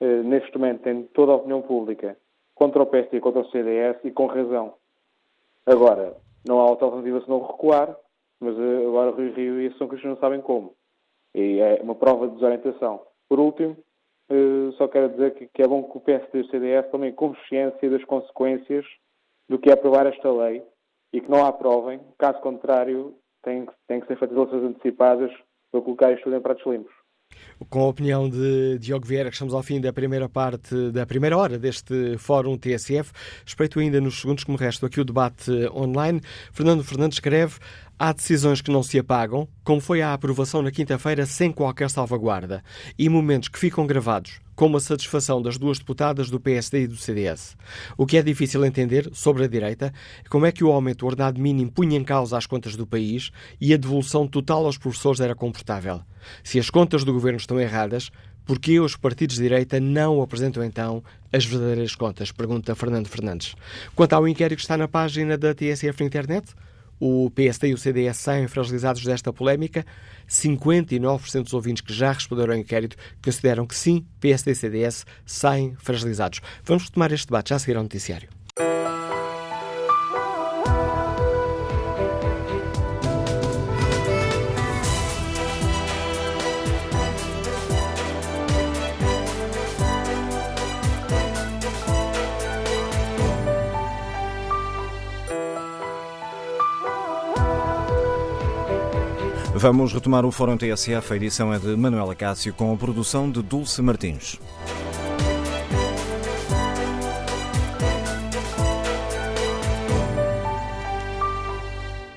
neste 0.00 0.56
momento 0.56 0.82
tem 0.82 1.02
toda 1.14 1.32
a 1.32 1.36
opinião 1.36 1.62
pública 1.62 2.16
contra 2.54 2.82
o 2.82 2.86
PSD 2.86 3.18
e 3.18 3.20
contra 3.20 3.40
o 3.40 3.50
CDS 3.50 3.98
e 4.04 4.10
com 4.10 4.26
razão. 4.26 4.74
Agora, 5.66 6.16
não 6.46 6.60
há 6.60 6.66
outra 6.66 6.86
alternativa 6.86 7.22
senão 7.22 7.46
recuar, 7.46 7.96
mas 8.40 8.58
eh, 8.58 8.86
agora 8.86 9.10
o 9.10 9.14
Rio 9.14 9.34
Rio 9.34 9.60
e 9.60 9.66
a 9.68 9.72
São 9.74 9.88
Cristiano 9.88 10.14
não 10.14 10.20
sabem 10.20 10.40
como. 10.40 10.74
E 11.34 11.60
é 11.60 11.80
uma 11.82 11.94
prova 11.94 12.26
de 12.26 12.34
desorientação. 12.34 13.02
Por 13.28 13.38
último, 13.38 13.76
eh, 14.28 14.72
só 14.76 14.88
quero 14.88 15.10
dizer 15.10 15.50
que 15.52 15.62
é 15.62 15.68
bom 15.68 15.82
que 15.84 15.98
o 15.98 16.00
PSD 16.00 16.38
e 16.38 16.40
o 16.40 16.50
CDS 16.50 16.90
tomem 16.90 17.12
consciência 17.12 17.90
das 17.90 18.04
consequências 18.04 18.86
do 19.48 19.58
que 19.58 19.70
é 19.70 19.74
aprovar 19.74 20.06
esta 20.06 20.32
lei 20.32 20.62
e 21.12 21.20
que 21.20 21.30
não 21.30 21.44
a 21.44 21.48
aprovem. 21.48 22.00
Caso 22.18 22.40
contrário, 22.40 23.14
tem 23.42 23.66
que, 23.66 23.72
tem 23.86 24.00
que 24.00 24.06
ser 24.06 24.18
feitas 24.18 24.36
eleições 24.36 24.64
antecipadas 24.64 25.32
para 25.70 25.80
colocar 25.82 26.12
isto 26.12 26.24
tudo 26.24 26.36
em 26.36 26.40
pratos 26.40 26.64
limpos. 26.66 26.99
Com 27.68 27.80
a 27.80 27.88
opinião 27.88 28.28
de 28.28 28.78
Diogo 28.78 29.06
Vieira, 29.06 29.28
que 29.28 29.34
estamos 29.34 29.52
ao 29.52 29.62
fim 29.62 29.80
da 29.80 29.92
primeira 29.92 30.28
parte, 30.28 30.90
da 30.90 31.04
primeira 31.04 31.36
hora 31.36 31.58
deste 31.58 32.16
Fórum 32.16 32.56
TSF. 32.56 33.12
Espreito 33.44 33.78
ainda 33.78 34.00
nos 34.00 34.20
segundos 34.20 34.44
como 34.44 34.56
resto 34.56 34.86
aqui 34.86 35.00
o 35.00 35.04
debate 35.04 35.50
online. 35.74 36.20
Fernando 36.52 36.82
Fernandes 36.82 37.16
escreve 37.16 37.58
Há 38.02 38.14
decisões 38.14 38.62
que 38.62 38.70
não 38.70 38.82
se 38.82 38.98
apagam, 38.98 39.46
como 39.62 39.78
foi 39.78 40.00
a 40.00 40.14
aprovação 40.14 40.62
na 40.62 40.70
quinta-feira 40.70 41.26
sem 41.26 41.52
qualquer 41.52 41.90
salvaguarda, 41.90 42.64
e 42.98 43.10
momentos 43.10 43.50
que 43.50 43.58
ficam 43.58 43.86
gravados, 43.86 44.40
como 44.56 44.78
a 44.78 44.80
satisfação 44.80 45.42
das 45.42 45.58
duas 45.58 45.78
deputadas 45.78 46.30
do 46.30 46.40
PSD 46.40 46.84
e 46.84 46.86
do 46.86 46.96
CDS. 46.96 47.58
O 47.98 48.06
que 48.06 48.16
é 48.16 48.22
difícil 48.22 48.64
entender 48.64 49.10
sobre 49.12 49.44
a 49.44 49.46
direita 49.46 49.92
é 50.24 50.28
como 50.30 50.46
é 50.46 50.50
que 50.50 50.64
o 50.64 50.72
aumento 50.72 51.00
do 51.00 51.08
ordenado 51.08 51.38
mínimo 51.38 51.70
punha 51.70 51.98
em 51.98 52.02
causa 52.02 52.38
as 52.38 52.46
contas 52.46 52.74
do 52.74 52.86
país 52.86 53.30
e 53.60 53.74
a 53.74 53.76
devolução 53.76 54.26
total 54.26 54.64
aos 54.64 54.78
professores 54.78 55.20
era 55.20 55.34
confortável. 55.34 56.00
Se 56.42 56.58
as 56.58 56.70
contas 56.70 57.04
do 57.04 57.12
governo 57.12 57.36
estão 57.36 57.60
erradas, 57.60 58.10
por 58.46 58.58
que 58.58 58.80
os 58.80 58.96
partidos 58.96 59.36
de 59.36 59.42
direita 59.42 59.78
não 59.78 60.22
apresentam 60.22 60.64
então 60.64 61.04
as 61.30 61.44
verdadeiras 61.44 61.94
contas? 61.94 62.32
Pergunta 62.32 62.74
Fernando 62.74 63.08
Fernandes. 63.08 63.54
Quanto 63.94 64.14
ao 64.14 64.26
inquérito 64.26 64.56
que 64.56 64.62
está 64.62 64.78
na 64.78 64.88
página 64.88 65.36
da 65.36 65.54
TSF 65.54 66.00
na 66.00 66.06
internet, 66.06 66.54
o 67.00 67.30
PSD 67.30 67.68
e 67.68 67.74
o 67.74 67.78
CDS 67.78 68.18
saem 68.18 68.46
fragilizados 68.46 69.02
desta 69.02 69.32
polémica. 69.32 69.84
59% 70.28 71.44
dos 71.44 71.54
ouvintes 71.54 71.82
que 71.82 71.92
já 71.92 72.12
responderam 72.12 72.52
ao 72.52 72.60
inquérito 72.60 72.96
consideram 73.24 73.66
que 73.66 73.74
sim, 73.74 74.04
PSD 74.20 74.52
e 74.52 74.54
CDS 74.54 75.06
saem 75.24 75.74
fragilizados. 75.80 76.40
Vamos 76.62 76.84
retomar 76.84 77.12
este 77.12 77.26
debate 77.26 77.48
já 77.48 77.56
a 77.56 77.58
seguir 77.58 77.76
ao 77.76 77.82
noticiário. 77.82 78.39
Vamos 99.60 99.92
retomar 99.92 100.24
o 100.24 100.32
Fórum 100.32 100.56
TSF. 100.56 101.12
A 101.12 101.16
edição 101.16 101.52
é 101.52 101.58
de 101.58 101.76
Manuela 101.76 102.14
Cássio 102.14 102.54
com 102.54 102.72
a 102.72 102.76
produção 102.78 103.30
de 103.30 103.42
Dulce 103.42 103.82
Martins. 103.82 104.40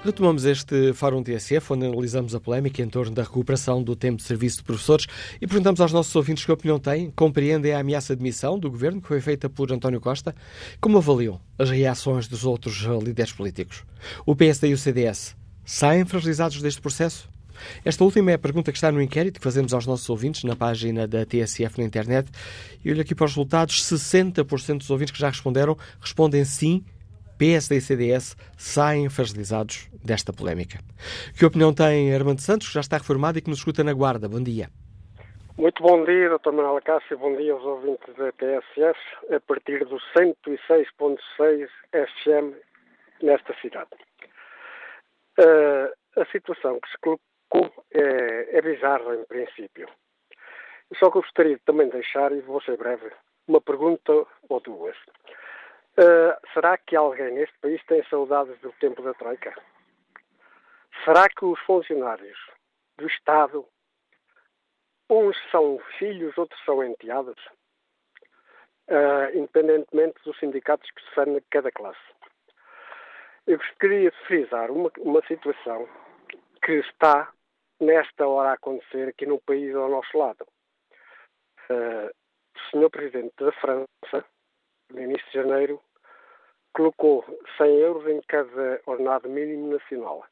Retomamos 0.05 0.45
este 0.45 0.93
Fórum 0.93 1.21
TSF, 1.21 1.73
onde 1.73 1.85
analisamos 1.85 2.33
a 2.33 2.39
polémica 2.39 2.81
em 2.81 2.87
torno 2.87 3.11
da 3.13 3.23
recuperação 3.23 3.83
do 3.83 3.93
tempo 3.93 4.19
de 4.19 4.23
serviço 4.23 4.59
de 4.59 4.63
professores 4.63 5.05
e 5.41 5.45
perguntamos 5.45 5.81
aos 5.81 5.91
nossos 5.91 6.15
ouvintes 6.15 6.45
que 6.45 6.51
opinião 6.53 6.79
têm, 6.79 7.11
compreendem 7.11 7.73
a 7.73 7.79
ameaça 7.81 8.15
de 8.15 8.23
missão 8.23 8.57
do 8.57 8.71
governo 8.71 9.01
que 9.01 9.07
foi 9.09 9.19
feita 9.19 9.49
por 9.49 9.69
António 9.69 9.99
Costa, 9.99 10.33
como 10.79 10.97
avaliam 10.97 11.41
as 11.59 11.69
reações 11.69 12.25
dos 12.25 12.45
outros 12.45 12.77
líderes 13.03 13.33
políticos. 13.33 13.83
O 14.25 14.33
PSD 14.33 14.69
e 14.69 14.73
o 14.73 14.77
CDS 14.77 15.35
saem 15.65 16.05
fragilizados 16.05 16.61
deste 16.61 16.79
processo? 16.79 17.32
Esta 17.83 18.03
última 18.03 18.31
é 18.31 18.33
a 18.35 18.39
pergunta 18.39 18.71
que 18.71 18.77
está 18.77 18.91
no 18.91 19.01
inquérito 19.01 19.39
que 19.39 19.43
fazemos 19.43 19.73
aos 19.73 19.85
nossos 19.85 20.09
ouvintes 20.09 20.43
na 20.43 20.55
página 20.55 21.07
da 21.07 21.25
TSF 21.25 21.79
na 21.79 21.85
internet. 21.85 22.29
E 22.83 22.91
olho 22.91 23.01
aqui 23.01 23.15
para 23.15 23.25
os 23.25 23.31
resultados: 23.31 23.81
60% 23.83 24.77
dos 24.77 24.89
ouvintes 24.89 25.13
que 25.13 25.19
já 25.19 25.29
responderam 25.29 25.77
respondem 25.99 26.43
sim 26.45 26.83
PSD 27.37 27.77
e 27.77 27.81
CDS 27.81 28.37
saem 28.57 29.09
fragilizados 29.09 29.89
desta 30.03 30.31
polémica. 30.31 30.79
Que 31.37 31.45
opinião 31.45 31.73
tem 31.73 32.13
Armando 32.13 32.39
Santos, 32.39 32.67
que 32.67 32.73
já 32.73 32.81
está 32.81 32.97
reformado 32.97 33.37
e 33.37 33.41
que 33.41 33.49
nos 33.49 33.59
escuta 33.59 33.83
na 33.83 33.93
Guarda? 33.93 34.29
Bom 34.29 34.41
dia. 34.41 34.69
Muito 35.57 35.83
bom 35.83 36.03
dia, 36.03 36.29
Dr. 36.29 36.51
Manuel 36.51 36.81
Cássio. 36.83 37.17
Bom 37.17 37.35
dia 37.35 37.53
aos 37.53 37.63
ouvintes 37.63 38.15
da 38.15 38.31
TSF, 38.31 38.99
a 39.35 39.39
partir 39.39 39.85
do 39.85 39.97
106.6 40.17 41.67
FM 41.91 42.55
nesta 43.21 43.53
cidade. 43.61 43.91
Uh, 45.39 45.91
a 46.19 46.25
situação 46.31 46.79
que 46.79 46.89
se 46.89 46.97
colocou 47.53 47.83
é, 47.93 48.57
é 48.57 48.61
bizarra, 48.61 49.15
em 49.15 49.25
princípio. 49.25 49.87
Só 50.97 51.09
que 51.09 51.17
eu 51.17 51.21
gostaria 51.21 51.59
também 51.65 51.87
de 51.87 51.93
deixar, 51.93 52.31
e 52.31 52.41
vou 52.41 52.61
ser 52.61 52.77
breve, 52.77 53.11
uma 53.47 53.61
pergunta 53.61 54.25
ou 54.49 54.59
duas. 54.59 54.97
Uh, 55.97 56.33
será 56.53 56.77
que 56.77 56.95
alguém 56.95 57.31
neste 57.33 57.57
país 57.59 57.83
tem 57.85 58.03
saudades 58.09 58.59
do 58.61 58.71
tempo 58.73 59.01
da 59.01 59.13
Troika? 59.13 59.53
Será 61.05 61.27
que 61.29 61.45
os 61.45 61.59
funcionários 61.61 62.37
do 62.97 63.07
Estado, 63.07 63.65
uns 65.09 65.37
são 65.51 65.79
filhos, 65.99 66.37
outros 66.37 66.59
são 66.65 66.83
enteados? 66.83 67.39
Uh, 68.87 69.37
independentemente 69.37 70.21
dos 70.25 70.37
sindicatos 70.39 70.89
que 70.91 71.01
se 71.01 71.15
fazem 71.15 71.41
cada 71.49 71.71
classe. 71.71 71.99
Eu 73.47 73.57
gostaria 73.57 74.11
de 74.11 74.17
frisar 74.25 74.71
uma, 74.71 74.91
uma 74.99 75.25
situação 75.25 75.87
que 76.63 76.73
está 76.73 77.31
nesta 77.83 78.27
hora 78.27 78.49
a 78.49 78.53
acontecer 78.53 79.09
aqui 79.09 79.25
no 79.25 79.39
país 79.41 79.75
ao 79.75 79.89
nosso 79.89 80.17
lado. 80.17 80.45
Uh, 81.69 82.09
o 82.55 82.71
senhor 82.71 82.89
Presidente 82.89 83.33
da 83.39 83.51
França 83.53 84.25
no 84.93 85.01
início 85.01 85.25
de 85.27 85.33
janeiro, 85.33 85.81
colocou 86.73 87.25
100 87.57 87.77
euros 87.79 88.07
em 88.07 88.21
cada 88.27 88.81
ordenado 88.85 89.29
mínimo 89.29 89.73
nacional. 89.73 90.25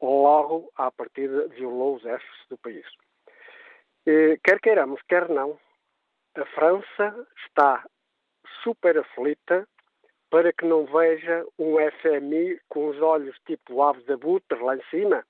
Logo, 0.00 0.70
à 0.76 0.90
partida, 0.90 1.46
violou 1.48 1.96
os 1.96 2.02
déficits 2.02 2.48
do 2.48 2.58
país. 2.58 2.86
E, 4.06 4.38
quer 4.42 4.60
queiramos, 4.60 5.00
quer 5.08 5.28
não, 5.28 5.58
a 6.36 6.44
França 6.46 7.26
está 7.46 7.84
super 8.62 8.98
aflita 8.98 9.66
para 10.30 10.52
que 10.52 10.64
não 10.64 10.86
veja 10.86 11.46
um 11.58 11.76
FMI 12.00 12.58
com 12.68 12.88
os 12.88 13.00
olhos 13.00 13.36
tipo 13.46 13.82
ave 13.82 14.02
da 14.04 14.16
butre 14.16 14.58
lá 14.60 14.76
em 14.76 14.82
cima 14.90 15.24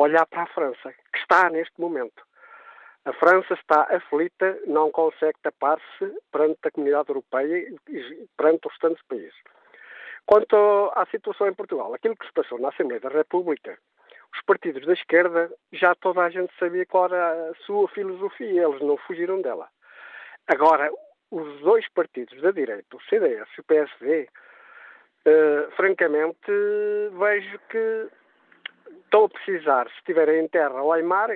olhar 0.00 0.26
para 0.26 0.42
a 0.42 0.46
França, 0.46 0.92
que 1.12 1.18
está 1.18 1.48
neste 1.50 1.80
momento. 1.80 2.24
A 3.04 3.12
França 3.12 3.54
está 3.54 3.82
aflita, 3.82 4.58
não 4.66 4.90
consegue 4.90 5.38
tapar-se 5.42 6.18
perante 6.32 6.58
a 6.64 6.70
comunidade 6.70 7.08
europeia 7.08 7.68
e 7.88 8.28
perante 8.36 8.66
os 8.66 8.72
restantes 8.72 9.02
países. 9.06 9.34
Quanto 10.26 10.56
à 10.94 11.06
situação 11.06 11.46
em 11.46 11.54
Portugal, 11.54 11.94
aquilo 11.94 12.16
que 12.16 12.26
se 12.26 12.32
passou 12.32 12.58
na 12.58 12.70
Assembleia 12.70 13.00
da 13.00 13.08
República, 13.08 13.78
os 14.34 14.42
partidos 14.42 14.84
da 14.84 14.92
esquerda 14.92 15.50
já 15.72 15.94
toda 15.94 16.22
a 16.22 16.30
gente 16.30 16.52
sabia 16.58 16.84
qual 16.84 17.06
era 17.06 17.50
a 17.50 17.54
sua 17.64 17.88
filosofia, 17.88 18.64
eles 18.64 18.80
não 18.80 18.96
fugiram 18.96 19.40
dela. 19.40 19.68
Agora, 20.48 20.90
os 21.30 21.60
dois 21.60 21.88
partidos 21.90 22.40
da 22.42 22.50
direita, 22.50 22.96
o 22.96 23.02
CDS 23.02 23.48
e 23.56 23.60
o 23.60 23.64
PSD, 23.64 24.28
eh, 25.24 25.68
francamente, 25.76 26.50
vejo 27.12 27.58
que 27.70 28.08
estão 29.16 29.24
a 29.24 29.28
precisar, 29.28 29.88
se 29.88 29.96
estiverem 29.98 30.44
em 30.44 30.48
terra 30.48 30.82
ou 30.82 30.94
em 30.96 31.02
mar, 31.02 31.30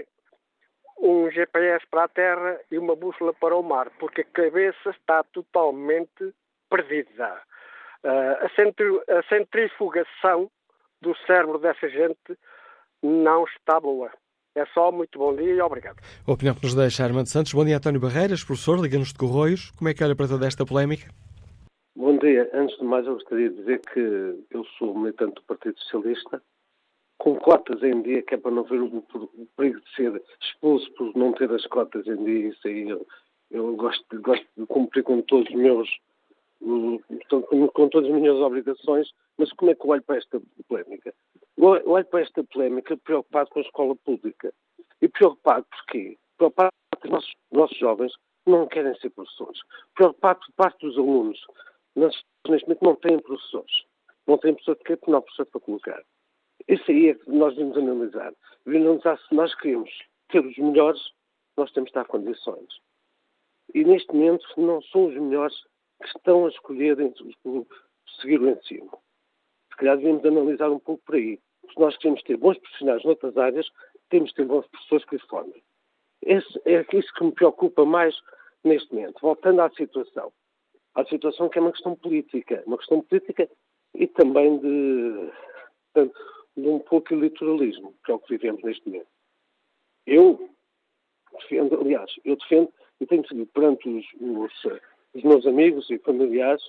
um 0.98 1.30
GPS 1.30 1.84
para 1.90 2.04
a 2.04 2.08
terra 2.08 2.60
e 2.70 2.76
uma 2.76 2.94
bússola 2.94 3.32
para 3.32 3.56
o 3.56 3.62
mar, 3.62 3.90
porque 3.98 4.20
a 4.20 4.24
cabeça 4.24 4.90
está 4.90 5.22
totalmente 5.24 6.34
perdida. 6.68 7.40
Uh, 8.04 8.44
a, 8.44 8.48
centri 8.54 8.86
a 9.08 9.22
centrifugação 9.28 10.50
do 11.00 11.16
cérebro 11.26 11.58
dessa 11.58 11.88
gente 11.88 12.38
não 13.02 13.44
está 13.44 13.80
boa. 13.80 14.10
É 14.54 14.66
só, 14.74 14.92
muito 14.92 15.18
bom 15.18 15.34
dia 15.34 15.54
e 15.54 15.60
obrigado. 15.60 16.00
A 16.26 16.32
opinião 16.32 16.54
que 16.54 16.64
nos 16.64 16.74
deixa 16.74 17.04
Armando 17.04 17.28
Santos. 17.28 17.54
Bom 17.54 17.64
dia, 17.64 17.78
António 17.78 18.00
Barreiras, 18.00 18.44
professor, 18.44 18.78
liga-nos 18.78 19.12
de 19.12 19.18
Corroios. 19.18 19.70
Como 19.70 19.88
é 19.88 19.94
que 19.94 20.04
olha 20.04 20.16
para 20.16 20.28
toda 20.28 20.46
esta 20.46 20.66
polémica? 20.66 21.08
Bom 21.96 22.18
dia. 22.18 22.50
Antes 22.52 22.76
de 22.76 22.84
mais, 22.84 23.06
eu 23.06 23.14
gostaria 23.14 23.48
de 23.48 23.56
dizer 23.56 23.80
que 23.92 24.00
eu 24.50 24.64
sou 24.76 24.98
militante 24.98 25.36
do 25.36 25.42
Partido 25.42 25.78
Socialista 25.78 26.42
com 27.20 27.36
cotas 27.36 27.82
em 27.82 28.00
dia, 28.00 28.22
que 28.22 28.34
é 28.34 28.38
para 28.38 28.50
não 28.50 28.64
ver 28.64 28.80
o, 28.80 29.02
perigo 29.56 29.78
de 29.80 29.94
ser 29.94 30.22
expulso 30.42 30.90
por 30.94 31.14
não 31.14 31.32
ter 31.32 31.52
as 31.52 31.66
cotas 31.66 32.06
em 32.06 32.24
dia. 32.24 32.48
Isso 32.48 32.66
aí 32.66 32.88
eu, 32.88 33.06
eu 33.50 33.76
gosto, 33.76 34.20
gosto 34.22 34.46
de 34.56 34.66
cumprir 34.66 35.04
com 35.04 35.20
todos 35.22 35.48
os 35.48 35.54
meus 35.54 35.88
com 37.72 37.88
todas 37.88 38.10
as 38.10 38.14
minhas 38.14 38.36
obrigações, 38.36 39.10
mas 39.38 39.50
como 39.52 39.70
é 39.70 39.74
que 39.74 39.82
eu 39.82 39.90
olho 39.90 40.02
para 40.02 40.18
esta 40.18 40.40
polémica? 40.68 41.14
Eu 41.56 41.68
olho 41.90 42.04
para 42.04 42.20
esta 42.20 42.44
polémica 42.44 42.96
preocupado 42.98 43.48
com 43.50 43.60
a 43.60 43.62
escola 43.62 43.96
pública. 43.96 44.52
E 45.00 45.08
preocupado 45.08 45.66
porquê? 45.70 46.18
Preocupado 46.36 46.72
porque 46.90 47.06
os 47.06 47.12
nossos, 47.12 47.34
nossos 47.50 47.78
jovens 47.78 48.12
não 48.46 48.66
querem 48.66 48.94
ser 48.96 49.10
professores. 49.10 49.60
Preocupado 49.94 50.40
por 50.40 50.52
parte 50.54 50.86
dos 50.86 50.98
alunos. 50.98 51.40
neste 51.96 52.24
momento 52.66 52.82
não 52.82 52.96
têm 52.96 53.18
professores. 53.18 53.84
Não 54.26 54.36
têm 54.36 54.52
professor 54.52 54.76
de 54.76 54.84
quê? 54.84 54.96
Porque 54.96 55.10
não 55.10 55.18
há 55.18 55.22
professor 55.22 55.46
para 55.46 55.60
colocar. 55.60 56.02
Isso 56.70 56.88
aí 56.88 57.08
é 57.08 57.14
que 57.14 57.28
nós 57.28 57.56
devemos 57.56 57.76
analisar. 57.76 58.32
Devemos 58.64 58.86
analisar 58.86 59.18
se 59.18 59.34
nós 59.34 59.52
queremos 59.56 59.90
ter 60.28 60.38
os 60.38 60.56
melhores, 60.56 61.00
nós 61.56 61.72
temos 61.72 61.90
de 61.90 61.94
dar 61.94 62.04
condições. 62.04 62.68
E 63.74 63.82
neste 63.82 64.14
momento 64.14 64.46
não 64.56 64.80
são 64.82 65.06
os 65.06 65.14
melhores 65.14 65.54
que 66.00 66.06
estão 66.06 66.46
a 66.46 66.48
escolher 66.48 66.96
seguir 68.20 68.40
o 68.40 68.48
ensino. 68.48 68.88
Se 69.70 69.76
calhar 69.78 69.96
devemos 69.96 70.24
analisar 70.24 70.70
um 70.70 70.78
pouco 70.78 71.02
por 71.04 71.16
aí. 71.16 71.40
Se 71.72 71.80
nós 71.80 71.96
queremos 71.96 72.22
ter 72.22 72.36
bons 72.36 72.56
profissionais 72.58 73.02
noutras 73.02 73.36
áreas, 73.36 73.68
temos 74.08 74.30
de 74.30 74.36
ter 74.36 74.44
bons 74.44 74.64
professores 74.68 75.04
que 75.06 75.16
os 75.16 75.22
formem. 75.22 75.60
Esse, 76.22 76.60
é 76.66 76.86
isso 76.92 77.12
que 77.14 77.24
me 77.24 77.32
preocupa 77.32 77.84
mais 77.84 78.14
neste 78.62 78.94
momento. 78.94 79.20
Voltando 79.20 79.60
à 79.62 79.70
situação. 79.70 80.32
À 80.94 81.04
situação 81.06 81.48
que 81.48 81.58
é 81.58 81.62
uma 81.62 81.72
questão 81.72 81.96
política. 81.96 82.62
Uma 82.64 82.78
questão 82.78 83.00
política 83.02 83.50
e 83.92 84.06
também 84.06 84.58
de, 84.58 85.32
de 85.96 86.12
um 86.56 86.78
pouco 86.78 87.14
eleitoralismo, 87.14 87.94
que 88.04 88.12
é 88.12 88.14
o 88.14 88.18
que 88.18 88.36
vivemos 88.36 88.62
neste 88.62 88.86
momento. 88.88 89.08
Eu 90.06 90.50
defendo, 91.32 91.80
aliás, 91.80 92.10
eu 92.24 92.36
defendo 92.36 92.72
e 93.00 93.06
tenho 93.06 93.26
seguido 93.26 93.50
perante 93.52 93.88
os, 93.88 94.06
os, 94.20 94.52
os 95.14 95.22
meus 95.22 95.46
amigos 95.46 95.88
e 95.90 95.98
familiares 95.98 96.62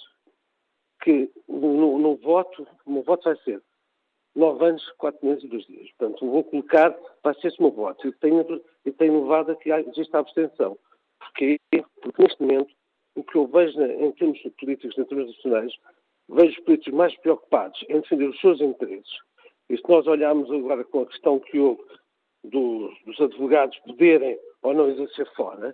que 1.02 1.30
no, 1.48 1.98
no 1.98 2.16
voto, 2.16 2.68
o 2.86 2.92
meu 2.92 3.04
voto 3.04 3.24
vai 3.24 3.36
ser 3.38 3.62
nove 4.36 4.66
anos, 4.66 4.90
quatro 4.98 5.26
meses 5.26 5.44
e 5.44 5.48
dois 5.48 5.66
dias. 5.66 5.90
Portanto, 5.98 6.26
vou 6.26 6.44
colocar, 6.44 6.96
vai 7.24 7.34
ser 7.36 7.48
esse 7.48 7.60
o 7.60 7.64
meu 7.64 7.72
voto. 7.72 8.08
E 8.08 8.12
tenho, 8.14 8.62
e 8.86 8.92
tenho 8.92 9.22
levado 9.22 9.52
a 9.52 9.56
que 9.56 9.72
exista 9.72 10.20
abstenção. 10.20 10.78
Porquê? 11.20 11.60
Porque 12.02 12.22
neste 12.22 12.42
momento, 12.42 12.74
o 13.16 13.24
que 13.24 13.36
eu 13.36 13.48
vejo 13.48 13.82
em 13.82 14.12
termos 14.14 14.40
políticos 14.60 14.98
internacionais, 14.98 15.74
vejo 16.30 16.58
os 16.58 16.66
políticos 16.66 16.94
mais 16.94 17.18
preocupados 17.18 17.84
em 17.90 18.00
defender 18.00 18.30
os 18.30 18.40
seus 18.40 18.62
interesses. 18.62 19.12
E 19.72 19.78
se 19.78 19.84
nós 19.88 20.06
olharmos 20.06 20.52
agora 20.52 20.84
com 20.84 21.04
a 21.04 21.06
questão 21.06 21.40
que 21.40 21.58
houve 21.58 21.82
dos, 22.44 22.94
dos 23.06 23.22
advogados 23.22 23.80
poderem 23.80 24.38
ou 24.62 24.74
não 24.74 24.90
exercer 24.90 25.26
fora, 25.34 25.74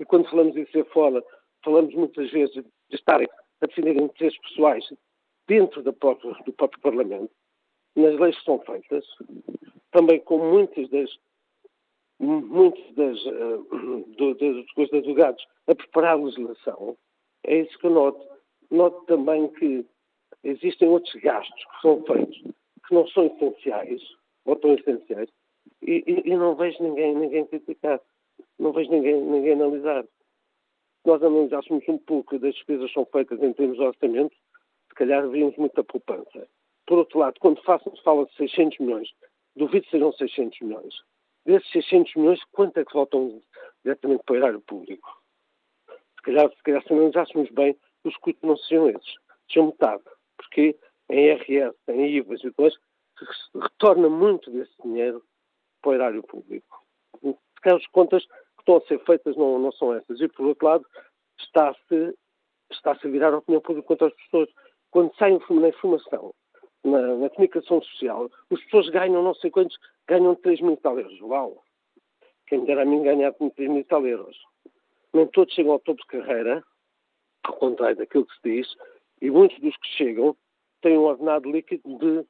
e 0.00 0.04
quando 0.04 0.28
falamos 0.28 0.54
de 0.54 0.62
exercer 0.62 0.84
fora, 0.86 1.22
falamos 1.64 1.94
muitas 1.94 2.28
vezes 2.32 2.52
de 2.52 2.64
estarem 2.90 3.28
a 3.60 3.66
defender 3.66 3.96
interesses 3.96 4.36
pessoais 4.40 4.84
dentro 5.46 5.84
do 5.84 5.92
próprio, 5.92 6.34
do 6.44 6.52
próprio 6.52 6.82
Parlamento, 6.82 7.30
nas 7.94 8.18
leis 8.18 8.36
que 8.40 8.44
são 8.44 8.58
feitas, 8.58 9.06
também 9.92 10.18
com 10.18 10.38
muitas 10.38 10.90
das 10.90 11.08
muitas 12.18 12.92
das, 12.96 13.18
uh, 13.24 14.34
das 14.76 14.90
de 14.90 14.96
advogados 14.96 15.46
a 15.68 15.76
preparar 15.76 16.14
a 16.14 16.24
legislação, 16.24 16.96
é 17.44 17.58
isso 17.58 17.78
que 17.78 17.86
eu 17.86 17.90
noto. 17.90 18.32
Noto 18.68 19.04
também 19.06 19.46
que 19.46 19.86
existem 20.42 20.88
outros 20.88 21.14
gastos 21.22 21.64
que 21.64 21.80
são 21.82 22.02
feitos 22.04 22.52
que 22.86 22.94
não 22.94 23.06
são 23.08 23.26
essenciais, 23.26 24.02
ou 24.44 24.56
tão 24.56 24.74
essenciais, 24.74 25.28
e, 25.80 26.02
e, 26.06 26.30
e 26.30 26.36
não 26.36 26.54
vejo 26.54 26.82
ninguém, 26.82 27.14
ninguém 27.14 27.46
criticar, 27.46 28.00
não 28.58 28.72
vejo 28.72 28.90
ninguém, 28.90 29.20
ninguém 29.20 29.52
analisar 29.52 30.04
nós 31.04 31.22
analisássemos 31.22 31.84
um 31.88 31.98
pouco 31.98 32.38
das 32.38 32.54
despesas 32.54 32.88
que 32.88 32.94
são 32.94 33.04
feitas 33.06 33.42
em 33.42 33.52
termos 33.52 33.76
de 33.76 33.82
orçamento, 33.82 34.36
se 34.88 34.94
calhar 34.94 35.26
veríamos 35.28 35.56
muita 35.56 35.82
poupança. 35.82 36.46
por 36.86 36.98
outro 36.98 37.20
lado, 37.20 37.40
quando 37.40 37.58
se 37.58 38.02
fala 38.02 38.26
de 38.26 38.34
600 38.34 38.78
milhões, 38.78 39.08
duvido 39.56 39.84
que 39.84 39.90
sejam 39.90 40.12
600 40.12 40.60
milhões. 40.60 40.94
Desses 41.44 41.70
600 41.70 42.14
milhões, 42.16 42.44
quanto 42.52 42.78
é 42.78 42.84
que 42.84 42.92
voltam 42.92 43.40
diretamente 43.84 44.22
para 44.24 44.34
o 44.34 44.36
erário 44.36 44.60
público? 44.60 45.20
Se 45.88 46.22
calhar, 46.22 46.50
se 46.50 46.62
calhar, 46.62 46.82
se 46.82 46.92
analisássemos 46.92 47.50
bem, 47.50 47.76
os 48.04 48.16
custos 48.18 48.48
não 48.48 48.56
sejam 48.56 48.90
esses, 48.90 49.14
sejam 49.48 49.66
metade. 49.66 50.02
Porque 50.36 50.76
em 51.12 51.26
IRS, 51.26 51.76
em 51.88 52.16
IVAs 52.16 52.40
e 52.40 52.44
depois, 52.44 52.74
se 52.74 53.58
retorna 53.58 54.08
muito 54.08 54.50
desse 54.50 54.72
dinheiro 54.82 55.22
para 55.82 55.90
o 55.90 55.94
erário 55.94 56.22
público. 56.22 56.82
Se 57.22 57.68
as 57.68 57.86
contas 57.88 58.24
que 58.24 58.60
estão 58.60 58.76
a 58.76 58.80
ser 58.82 58.98
feitas 59.04 59.36
não, 59.36 59.58
não 59.58 59.70
são 59.72 59.94
essas. 59.94 60.20
E, 60.20 60.28
por 60.28 60.46
outro 60.46 60.66
lado, 60.66 60.86
está-se 61.38 62.14
está 62.70 62.92
a 62.92 63.08
virar 63.08 63.34
a 63.34 63.38
opinião 63.38 63.60
pública 63.60 63.86
contra 63.86 64.06
as 64.08 64.14
pessoas. 64.14 64.48
Quando 64.90 65.14
saem 65.16 65.38
na 65.50 65.68
informação, 65.68 66.34
na, 66.82 67.16
na, 67.16 67.28
comunicação 67.30 67.82
social, 67.82 68.30
as 68.50 68.60
pessoas 68.64 68.88
ganham 68.88 69.22
não 69.22 69.34
sei 69.34 69.50
quantos, 69.50 69.78
ganham 70.08 70.34
3 70.36 70.60
mil 70.62 70.76
tal 70.78 70.98
euros. 70.98 71.20
Uau! 71.20 71.62
Quem 72.46 72.64
dera 72.64 72.82
a 72.82 72.84
mim 72.86 73.02
ganhar 73.02 73.32
3 73.32 73.70
mil 73.70 73.84
tal 73.84 74.06
euros. 74.06 74.36
Nem 75.12 75.26
todos 75.28 75.54
chegam 75.54 75.72
ao 75.72 75.80
topo 75.80 76.00
de 76.00 76.06
carreira, 76.06 76.64
ao 77.44 77.54
contrário 77.54 77.96
daquilo 77.96 78.26
que 78.26 78.34
se 78.34 78.40
diz, 78.42 78.74
e 79.20 79.30
muitos 79.30 79.58
dos 79.60 79.76
que 79.76 79.88
chegam 79.88 80.36
têm 80.82 80.98
um 80.98 81.04
ordenado 81.04 81.50
líquido 81.50 81.82
de 81.98 82.26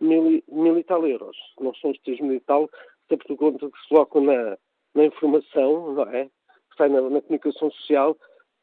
mil, 0.00 0.42
mil 0.48 0.78
e 0.78 0.84
tal 0.84 1.06
euros. 1.06 1.36
Não 1.60 1.74
são 1.74 1.90
os 1.90 1.98
3 2.00 2.20
mil 2.20 2.34
e 2.34 2.40
tal, 2.40 2.68
por 3.08 3.36
conta 3.36 3.70
que 3.70 3.80
se 3.80 3.88
colocam 3.88 4.22
na, 4.22 4.58
na 4.94 5.04
informação, 5.04 5.94
não 5.94 6.04
é? 6.04 6.24
Que 6.24 6.76
sai 6.76 6.88
na, 6.88 7.00
na 7.02 7.20
comunicação 7.20 7.70
social 7.70 8.16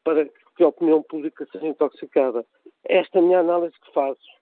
para 0.04 0.28
que 0.56 0.62
a 0.62 0.68
opinião 0.68 1.02
pública 1.02 1.46
seja 1.52 1.66
intoxicada. 1.66 2.44
Esta 2.84 3.18
é 3.18 3.20
a 3.20 3.24
minha 3.24 3.40
análise 3.40 3.74
que 3.80 3.92
faço. 3.92 4.37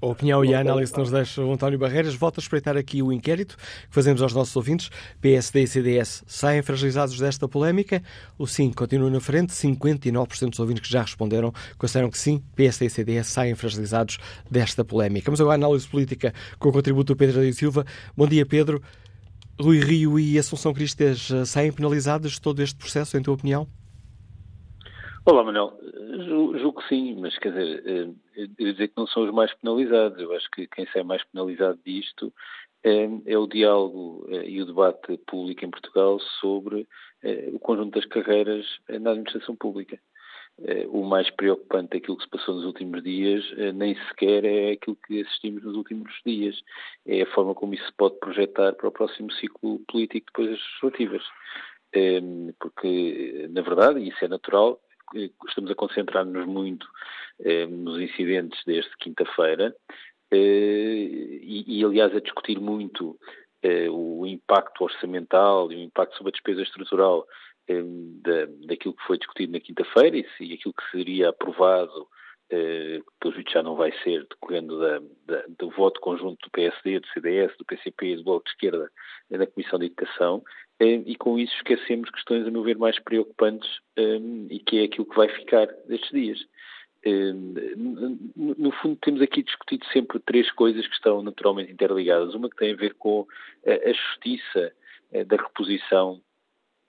A 0.00 0.06
opinião 0.06 0.44
e 0.44 0.54
a 0.54 0.60
análise 0.60 0.92
que 0.92 0.98
nos 0.98 1.10
deixa 1.10 1.42
o 1.42 1.52
António 1.52 1.76
Barreiras. 1.76 2.14
Volto 2.14 2.38
a 2.38 2.40
espreitar 2.40 2.76
aqui 2.76 3.02
o 3.02 3.12
inquérito 3.12 3.56
que 3.56 3.64
fazemos 3.90 4.22
aos 4.22 4.32
nossos 4.32 4.54
ouvintes. 4.54 4.90
PSD 5.20 5.62
e 5.62 5.66
CDS 5.66 6.22
saem 6.24 6.62
fragilizados 6.62 7.18
desta 7.18 7.48
polémica. 7.48 8.00
O 8.38 8.46
sim 8.46 8.70
continua 8.70 9.10
na 9.10 9.18
frente. 9.18 9.52
59% 9.52 10.50
dos 10.50 10.60
ouvintes 10.60 10.82
que 10.82 10.92
já 10.92 11.02
responderam 11.02 11.52
consideram 11.76 12.10
que 12.10 12.18
sim, 12.18 12.40
PSD 12.54 12.86
e 12.86 12.90
CDS 12.90 13.26
saem 13.26 13.56
fragilizados 13.56 14.18
desta 14.48 14.84
polémica. 14.84 15.26
Vamos 15.26 15.40
agora 15.40 15.54
à 15.54 15.56
análise 15.56 15.88
política 15.88 16.32
com 16.60 16.68
o 16.68 16.72
contributo 16.72 17.12
do 17.12 17.16
Pedro 17.16 17.44
da 17.44 17.52
Silva. 17.52 17.84
Bom 18.16 18.28
dia, 18.28 18.46
Pedro. 18.46 18.80
Rui 19.60 19.80
Rio 19.80 20.20
e 20.20 20.38
Assunção 20.38 20.72
Cristas 20.72 21.28
eh, 21.32 21.44
saem 21.44 21.72
penalizados 21.72 22.32
de 22.34 22.40
todo 22.40 22.62
este 22.62 22.76
processo, 22.76 23.16
em 23.16 23.22
tua 23.22 23.34
opinião? 23.34 23.66
Olá, 25.30 25.44
Manuel. 25.44 25.78
Julgo 26.58 26.80
que 26.80 26.88
sim, 26.88 27.14
mas 27.20 27.36
quer 27.36 27.52
dizer, 27.52 27.82
eh, 27.84 28.08
eu 28.34 28.72
dizer 28.72 28.88
que 28.88 28.96
não 28.96 29.06
são 29.06 29.24
os 29.24 29.30
mais 29.30 29.52
penalizados. 29.56 30.18
Eu 30.18 30.34
acho 30.34 30.50
que 30.52 30.66
quem 30.68 30.86
sai 30.86 31.02
mais 31.02 31.22
penalizado 31.24 31.78
disto 31.84 32.32
é, 32.82 33.10
é 33.26 33.36
o 33.36 33.46
diálogo 33.46 34.26
eh, 34.30 34.48
e 34.48 34.62
o 34.62 34.64
debate 34.64 35.18
público 35.26 35.66
em 35.66 35.70
Portugal 35.70 36.18
sobre 36.40 36.88
é, 37.22 37.50
o 37.52 37.58
conjunto 37.58 38.00
das 38.00 38.06
carreiras 38.08 38.64
na 38.88 39.10
administração 39.10 39.54
pública. 39.54 40.00
É, 40.62 40.86
o 40.88 41.04
mais 41.04 41.28
preocupante 41.32 41.90
daquilo 41.90 42.16
que 42.16 42.24
se 42.24 42.30
passou 42.30 42.54
nos 42.54 42.64
últimos 42.64 43.02
dias 43.02 43.44
nem 43.74 43.94
sequer 44.08 44.46
é 44.46 44.70
aquilo 44.72 44.96
que 45.06 45.20
assistimos 45.20 45.62
nos 45.62 45.76
últimos 45.76 46.10
dias. 46.24 46.58
É 47.04 47.20
a 47.20 47.34
forma 47.34 47.54
como 47.54 47.74
isso 47.74 47.84
se 47.84 47.92
pode 47.92 48.18
projetar 48.18 48.72
para 48.76 48.88
o 48.88 48.92
próximo 48.92 49.30
ciclo 49.32 49.78
político 49.88 50.28
depois 50.28 50.52
das 50.52 50.58
legislativas. 50.58 51.22
Porque, 52.58 53.46
na 53.50 53.60
verdade, 53.60 54.00
e 54.00 54.08
isso 54.08 54.24
é 54.24 54.28
natural, 54.28 54.80
estamos 55.14 55.70
a 55.70 55.74
concentrar-nos 55.74 56.46
muito 56.46 56.86
eh, 57.40 57.66
nos 57.66 58.00
incidentes 58.00 58.60
desde 58.66 58.90
quinta-feira 58.98 59.74
eh, 60.30 60.36
e, 60.36 61.80
e, 61.80 61.84
aliás, 61.84 62.14
a 62.14 62.20
discutir 62.20 62.60
muito 62.60 63.18
eh, 63.62 63.88
o 63.90 64.26
impacto 64.26 64.84
orçamental 64.84 65.72
e 65.72 65.76
o 65.76 65.80
impacto 65.80 66.16
sobre 66.16 66.30
a 66.30 66.32
despesa 66.32 66.62
estrutural 66.62 67.26
eh, 67.68 67.82
da, 68.22 68.46
daquilo 68.66 68.94
que 68.94 69.06
foi 69.06 69.18
discutido 69.18 69.52
na 69.52 69.60
quinta-feira 69.60 70.16
e, 70.16 70.26
e 70.40 70.54
aquilo 70.54 70.74
que 70.74 70.90
seria 70.90 71.30
aprovado 71.30 72.08
eh, 72.50 73.00
pelo 73.20 73.34
juízo 73.34 73.50
já 73.50 73.62
não 73.62 73.76
vai 73.76 73.92
ser, 74.02 74.26
decorrendo 74.28 74.78
da, 74.78 75.00
da, 75.26 75.44
do 75.58 75.70
voto 75.70 76.00
conjunto 76.00 76.38
do 76.46 76.50
PSD, 76.50 77.00
do 77.00 77.06
CDS, 77.08 77.56
do 77.58 77.64
PCP 77.64 78.06
e 78.06 78.16
do 78.16 78.24
Bloco 78.24 78.44
de 78.44 78.50
Esquerda 78.50 78.90
na 79.30 79.46
Comissão 79.46 79.78
de 79.78 79.86
Educação, 79.86 80.42
eh, 80.42 80.67
e 80.80 81.16
com 81.16 81.38
isso 81.38 81.54
esquecemos 81.56 82.08
questões, 82.10 82.46
a 82.46 82.50
meu 82.50 82.62
ver, 82.62 82.78
mais 82.78 82.98
preocupantes 83.00 83.68
eh, 83.96 84.20
e 84.50 84.60
que 84.60 84.78
é 84.78 84.84
aquilo 84.84 85.06
que 85.06 85.16
vai 85.16 85.28
ficar 85.28 85.66
destes 85.88 86.10
dias. 86.10 86.38
Eh, 87.04 87.32
no 88.36 88.70
fundo, 88.80 88.96
temos 89.02 89.20
aqui 89.20 89.42
discutido 89.42 89.84
sempre 89.92 90.20
três 90.20 90.50
coisas 90.52 90.86
que 90.86 90.94
estão 90.94 91.22
naturalmente 91.22 91.72
interligadas. 91.72 92.34
Uma 92.34 92.48
que 92.48 92.56
tem 92.56 92.72
a 92.72 92.76
ver 92.76 92.94
com 92.94 93.26
a 93.66 93.92
justiça 93.92 94.72
da 95.26 95.36
reposição 95.36 96.20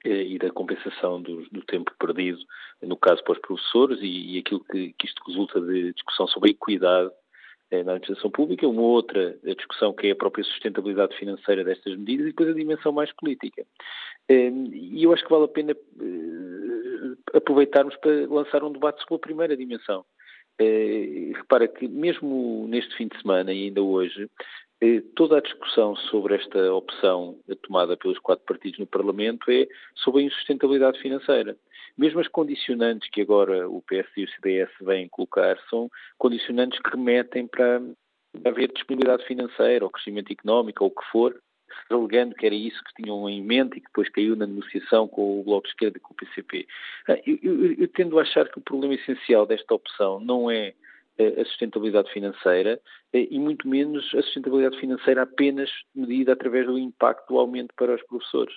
e 0.05 0.37
da 0.37 0.49
compensação 0.49 1.21
do, 1.21 1.49
do, 1.49 1.61
tempo 1.63 1.91
perdido, 1.99 2.39
no 2.81 2.95
caso 2.95 3.23
para 3.23 3.33
os 3.33 3.39
professores, 3.39 3.99
e, 4.01 4.35
e 4.35 4.39
aquilo 4.39 4.63
que, 4.63 4.93
que, 4.93 5.07
isto 5.07 5.21
resulta 5.25 5.59
de 5.59 5.93
discussão 5.93 6.27
sobre 6.27 6.49
a 6.49 6.51
equidade 6.51 7.09
eh, 7.09 7.18
na 7.71 7.93
administração 7.93 8.31
pública, 8.31 8.67
uma 8.67 8.81
outra 8.81 9.37
discussão 9.43 9.93
que 9.93 10.07
é 10.07 10.11
a 10.11 10.15
própria 10.15 10.43
sustentabilidade 10.43 11.15
financeira 11.17 11.63
destas 11.63 11.95
medidas 11.95 12.25
e 12.25 12.29
depois 12.29 12.49
a 12.49 12.53
dimensão 12.53 12.91
mais 12.91 13.11
política. 13.13 13.65
Eh, 14.27 14.51
e 14.71 15.03
eu 15.03 15.13
acho 15.13 15.23
que 15.23 15.29
vale 15.29 15.45
a 15.45 15.47
pena 15.47 15.71
eh, 15.71 17.37
aproveitarmos 17.37 17.95
para 17.97 18.27
lançar 18.27 18.63
um 18.63 18.71
debate 18.71 19.01
sobre 19.01 19.15
a 19.15 19.19
primeira 19.19 19.55
dimensão. 19.55 20.05
Repara 21.37 21.69
que 21.69 21.87
mesmo 21.87 22.67
neste 22.67 22.93
fim 22.97 23.07
de 23.07 23.17
semana 23.21 23.53
e 23.53 23.67
ainda 23.67 23.81
hoje, 23.81 24.29
toda 25.15 25.37
a 25.37 25.41
discussão 25.41 25.95
sobre 25.95 26.35
esta 26.35 26.73
opção 26.73 27.39
tomada 27.63 27.95
pelos 27.95 28.19
quatro 28.19 28.43
partidos 28.45 28.77
no 28.77 28.85
Parlamento 28.85 29.49
é 29.49 29.65
sobre 29.95 30.21
a 30.21 30.25
insustentabilidade 30.25 30.99
financeira. 30.99 31.55
Mesmo 31.99 32.21
as 32.21 32.29
condicionantes 32.29 33.09
que 33.09 33.19
agora 33.19 33.69
o 33.69 33.81
PS 33.81 34.07
e 34.15 34.23
o 34.23 34.29
CDS 34.29 34.69
vêm 34.79 35.09
colocar 35.09 35.59
são 35.69 35.89
condicionantes 36.17 36.79
que 36.79 36.91
remetem 36.91 37.45
para 37.45 37.81
haver 38.45 38.71
disponibilidade 38.71 39.25
financeira 39.25 39.83
ou 39.83 39.91
crescimento 39.91 40.31
económico 40.31 40.85
ou 40.85 40.91
o 40.91 40.93
que 40.95 41.05
for, 41.11 41.37
alegando 41.89 42.35
que 42.35 42.45
era 42.45 42.55
isso 42.55 42.81
que 42.85 43.03
tinham 43.03 43.29
em 43.29 43.43
mente 43.43 43.77
e 43.77 43.81
que 43.81 43.87
depois 43.87 44.07
caiu 44.07 44.33
na 44.37 44.47
negociação 44.47 45.09
com 45.09 45.41
o 45.41 45.43
Bloco 45.43 45.67
de 45.67 45.73
Esquerda 45.73 45.97
e 45.97 45.99
com 45.99 46.13
o 46.13 46.15
PCP. 46.15 46.65
Ah, 47.09 47.17
eu, 47.25 47.37
eu, 47.43 47.73
eu 47.73 47.87
tendo 47.89 48.17
a 48.17 48.21
achar 48.21 48.47
que 48.49 48.59
o 48.59 48.61
problema 48.63 48.93
essencial 48.93 49.45
desta 49.45 49.73
opção 49.73 50.21
não 50.21 50.49
é 50.49 50.73
eh, 51.17 51.41
a 51.41 51.43
sustentabilidade 51.43 52.09
financeira 52.13 52.79
eh, 53.11 53.27
e 53.29 53.37
muito 53.37 53.67
menos 53.67 54.05
a 54.15 54.21
sustentabilidade 54.21 54.79
financeira 54.79 55.23
apenas 55.23 55.69
medida 55.93 56.31
através 56.31 56.65
do 56.65 56.79
impacto 56.79 57.27
do 57.27 57.39
aumento 57.39 57.73
para 57.75 57.93
os 57.93 58.03
professores. 58.03 58.55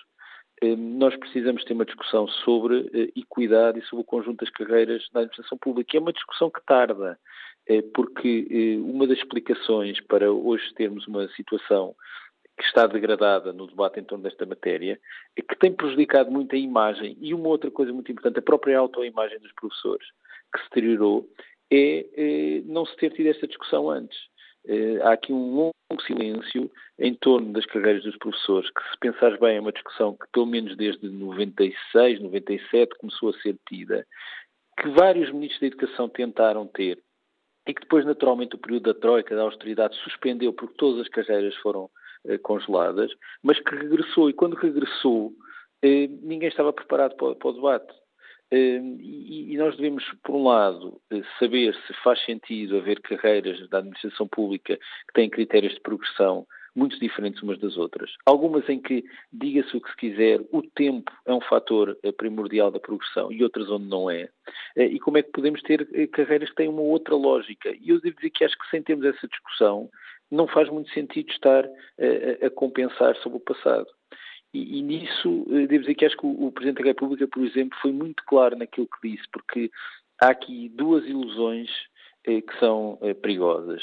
Eh, 0.62 0.76
nós 0.76 1.16
precisamos 1.16 1.64
ter 1.64 1.72
uma 1.72 1.84
discussão 1.84 2.28
sobre 2.28 2.88
eh, 2.94 3.20
equidade 3.20 3.80
e 3.80 3.82
sobre 3.82 4.02
o 4.02 4.06
conjunto 4.06 4.44
das 4.44 4.54
carreiras 4.54 5.04
na 5.12 5.20
administração 5.20 5.58
pública. 5.58 5.96
É 5.96 6.00
uma 6.00 6.12
discussão 6.12 6.48
que 6.50 6.64
tarda, 6.64 7.18
eh, 7.66 7.82
porque 7.92 8.78
uma 8.80 9.06
das 9.06 9.18
explicações 9.18 10.00
para 10.02 10.30
hoje 10.30 10.72
termos 10.74 11.06
uma 11.08 11.28
situação 11.30 11.96
que 12.56 12.64
está 12.64 12.86
degradada 12.86 13.52
no 13.52 13.66
debate 13.66 13.98
em 13.98 14.04
torno 14.04 14.22
desta 14.22 14.46
matéria, 14.46 15.00
é 15.36 15.42
que 15.42 15.58
tem 15.58 15.72
prejudicado 15.72 16.30
muito 16.30 16.54
a 16.54 16.58
imagem 16.58 17.16
e 17.20 17.34
uma 17.34 17.48
outra 17.48 17.70
coisa 17.70 17.92
muito 17.92 18.12
importante, 18.12 18.38
a 18.38 18.42
própria 18.42 18.78
autoimagem 18.78 19.40
dos 19.40 19.52
professores, 19.52 20.06
que 20.52 20.58
se 20.60 20.68
deteriorou, 20.68 21.26
é 21.72 22.62
não 22.66 22.84
se 22.84 22.94
ter 22.96 23.10
tido 23.10 23.28
esta 23.28 23.48
discussão 23.48 23.88
antes. 23.90 24.18
Há 25.02 25.12
aqui 25.12 25.32
um 25.32 25.54
longo 25.54 26.02
silêncio 26.06 26.70
em 26.98 27.14
torno 27.14 27.52
das 27.52 27.66
carreiras 27.66 28.04
dos 28.04 28.16
professores, 28.16 28.70
que 28.70 28.82
se 28.90 28.98
pensares 29.00 29.38
bem 29.40 29.56
é 29.56 29.60
uma 29.60 29.72
discussão 29.72 30.14
que 30.14 30.26
pelo 30.32 30.46
menos 30.46 30.76
desde 30.76 31.08
96, 31.08 32.20
97 32.20 32.96
começou 32.98 33.30
a 33.30 33.40
ser 33.40 33.56
tida, 33.68 34.06
que 34.78 34.88
vários 34.88 35.30
ministros 35.32 35.60
da 35.60 35.66
Educação 35.66 36.08
tentaram 36.08 36.66
ter 36.66 37.02
e 37.66 37.74
que 37.74 37.82
depois 37.82 38.04
naturalmente 38.04 38.54
o 38.54 38.58
período 38.58 38.92
da 38.92 38.98
Troika, 38.98 39.36
da 39.36 39.42
austeridade, 39.42 39.96
suspendeu 39.96 40.52
porque 40.52 40.74
todas 40.76 41.00
as 41.00 41.08
carreiras 41.08 41.54
foram 41.56 41.88
eh, 42.26 42.38
congeladas, 42.38 43.12
mas 43.42 43.58
que 43.60 43.74
regressou 43.74 44.28
e 44.28 44.32
quando 44.32 44.56
regressou 44.56 45.32
eh, 45.82 46.08
ninguém 46.22 46.48
estava 46.48 46.72
preparado 46.72 47.16
para, 47.16 47.34
para 47.34 47.48
o 47.48 47.52
debate. 47.52 48.01
Hum, 48.52 48.98
e 49.00 49.56
nós 49.56 49.76
devemos, 49.76 50.04
por 50.22 50.36
um 50.36 50.44
lado, 50.44 51.00
eh, 51.10 51.22
saber 51.38 51.74
se 51.86 51.94
faz 52.02 52.22
sentido 52.24 52.76
haver 52.76 53.00
carreiras 53.00 53.66
da 53.68 53.78
administração 53.78 54.28
pública 54.28 54.76
que 54.76 55.12
têm 55.14 55.30
critérios 55.30 55.74
de 55.74 55.80
progressão 55.80 56.46
muito 56.74 56.98
diferentes 56.98 57.42
umas 57.42 57.58
das 57.58 57.76
outras. 57.76 58.10
Algumas 58.26 58.68
em 58.68 58.80
que, 58.80 59.04
diga-se 59.32 59.76
o 59.76 59.80
que 59.80 59.90
se 59.90 59.96
quiser, 59.96 60.40
o 60.50 60.62
tempo 60.62 61.10
é 61.26 61.32
um 61.32 61.40
fator 61.40 61.96
eh, 62.02 62.12
primordial 62.12 62.70
da 62.70 62.80
progressão 62.80 63.30
e 63.32 63.42
outras 63.42 63.70
onde 63.70 63.86
não 63.86 64.10
é. 64.10 64.28
Eh, 64.76 64.86
e 64.86 65.00
como 65.00 65.18
é 65.18 65.22
que 65.22 65.32
podemos 65.32 65.62
ter 65.62 65.86
carreiras 66.08 66.50
que 66.50 66.56
têm 66.56 66.68
uma 66.68 66.82
outra 66.82 67.14
lógica? 67.14 67.70
E 67.70 67.88
eu 67.88 68.00
devo 68.00 68.16
dizer 68.16 68.30
que 68.30 68.44
acho 68.44 68.58
que 68.58 68.68
sem 68.70 68.82
termos 68.82 69.06
essa 69.06 69.28
discussão, 69.28 69.88
não 70.30 70.46
faz 70.46 70.68
muito 70.68 70.90
sentido 70.92 71.30
estar 71.30 71.64
a, 71.64 72.46
a 72.46 72.50
compensar 72.50 73.16
sobre 73.16 73.38
o 73.38 73.40
passado. 73.40 73.86
E, 74.54 74.78
e, 74.78 74.82
nisso, 74.82 75.46
eh, 75.50 75.66
devo 75.66 75.82
dizer 75.82 75.94
que 75.94 76.04
acho 76.04 76.16
que 76.16 76.26
o, 76.26 76.46
o, 76.46 76.52
Presidente 76.52 76.82
da 76.82 76.88
República, 76.88 77.26
por 77.26 77.44
exemplo, 77.44 77.78
foi 77.80 77.92
muito 77.92 78.22
claro 78.24 78.56
naquilo 78.56 78.86
que 78.86 79.08
disse, 79.08 79.24
porque 79.32 79.70
há 80.20 80.30
aqui 80.30 80.68
duas 80.68 81.04
ilusões 81.06 81.70
que 82.24 82.58
são 82.60 83.00
perigosas. 83.20 83.82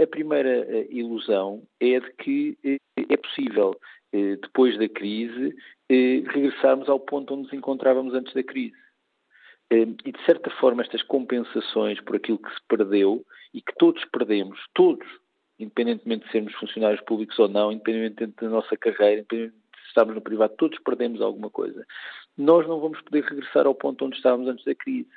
A 0.00 0.06
primeira 0.06 0.86
ilusão 0.88 1.64
é 1.80 1.98
de 1.98 2.12
que 2.12 2.56
é 2.96 3.16
possível, 3.16 3.74
depois 4.12 4.78
da 4.78 4.88
crise, 4.88 5.52
regressarmos 5.90 6.88
ao 6.88 7.00
ponto 7.00 7.34
onde 7.34 7.42
nos 7.42 7.52
encontrávamos 7.52 8.14
antes 8.14 8.32
da 8.34 8.44
crise. 8.44 8.76
E, 9.68 10.12
de 10.12 10.24
certa 10.24 10.48
forma, 10.48 10.82
estas 10.82 11.02
compensações 11.02 12.00
por 12.02 12.14
aquilo 12.14 12.38
que 12.38 12.54
se 12.54 12.60
perdeu 12.68 13.26
e 13.52 13.60
que 13.60 13.74
todos 13.78 14.04
perdemos, 14.12 14.60
todos, 14.72 15.06
independentemente 15.58 16.24
de 16.26 16.32
sermos 16.32 16.54
funcionários 16.54 17.00
públicos 17.02 17.36
ou 17.38 17.48
não, 17.48 17.72
independentemente 17.72 18.36
da 18.40 18.48
nossa 18.48 18.76
carreira, 18.76 19.22
independentemente 19.22 19.65
de 19.96 20.00
estarmos 20.00 20.14
no 20.14 20.20
privado, 20.20 20.54
todos 20.56 20.78
perdemos 20.80 21.20
alguma 21.20 21.48
coisa. 21.48 21.86
Nós 22.36 22.66
não 22.68 22.78
vamos 22.78 23.00
poder 23.00 23.24
regressar 23.24 23.66
ao 23.66 23.74
ponto 23.74 24.04
onde 24.04 24.16
estávamos 24.16 24.48
antes 24.48 24.64
da 24.64 24.74
crise. 24.74 25.08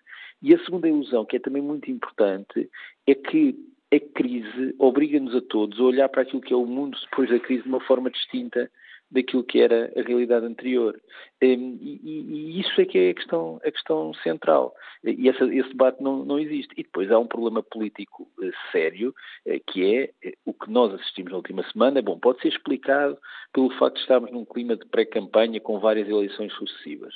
E 0.41 0.55
a 0.55 0.63
segunda 0.63 0.87
ilusão, 0.87 1.25
que 1.25 1.35
é 1.35 1.39
também 1.39 1.61
muito 1.61 1.91
importante, 1.91 2.69
é 3.05 3.13
que 3.13 3.55
a 3.93 3.99
crise 3.99 4.75
obriga-nos 4.77 5.35
a 5.35 5.41
todos 5.41 5.79
a 5.79 5.83
olhar 5.83 6.07
para 6.07 6.21
aquilo 6.21 6.41
que 6.41 6.53
é 6.53 6.55
o 6.55 6.65
mundo 6.65 6.97
depois 7.09 7.29
da 7.29 7.39
crise 7.39 7.63
de 7.63 7.69
uma 7.69 7.81
forma 7.81 8.09
distinta 8.09 8.71
daquilo 9.11 9.43
que 9.43 9.59
era 9.59 9.91
a 9.95 10.01
realidade 10.01 10.45
anterior. 10.45 10.99
Hum, 11.41 11.77
e, 11.81 11.99
e, 12.03 12.59
isso 12.59 12.79
é 12.79 12.85
que 12.85 12.97
é 12.97 13.09
a 13.09 13.13
questão, 13.13 13.59
a 13.63 13.71
questão 13.71 14.13
central. 14.15 14.73
E 15.03 15.27
essa, 15.29 15.45
esse 15.45 15.69
debate 15.69 16.01
não, 16.01 16.23
não 16.23 16.39
existe. 16.39 16.73
E 16.77 16.83
depois 16.83 17.11
há 17.11 17.17
um 17.17 17.27
problema 17.27 17.63
político 17.63 18.23
uh, 18.39 18.51
sério, 18.71 19.13
uh, 19.45 19.59
que 19.67 19.95
é 19.95 20.29
uh, 20.29 20.33
o 20.45 20.53
que 20.53 20.69
nós 20.69 20.93
assistimos 20.93 21.31
na 21.31 21.37
última 21.37 21.63
semana. 21.71 22.01
Bom, 22.01 22.19
pode 22.19 22.41
ser 22.41 22.49
explicado 22.49 23.17
pelo 23.53 23.71
facto 23.77 23.95
de 23.95 24.01
estarmos 24.01 24.31
num 24.31 24.45
clima 24.45 24.75
de 24.75 24.85
pré-campanha 24.85 25.59
com 25.59 25.79
várias 25.79 26.07
eleições 26.07 26.53
sucessivas 26.53 27.13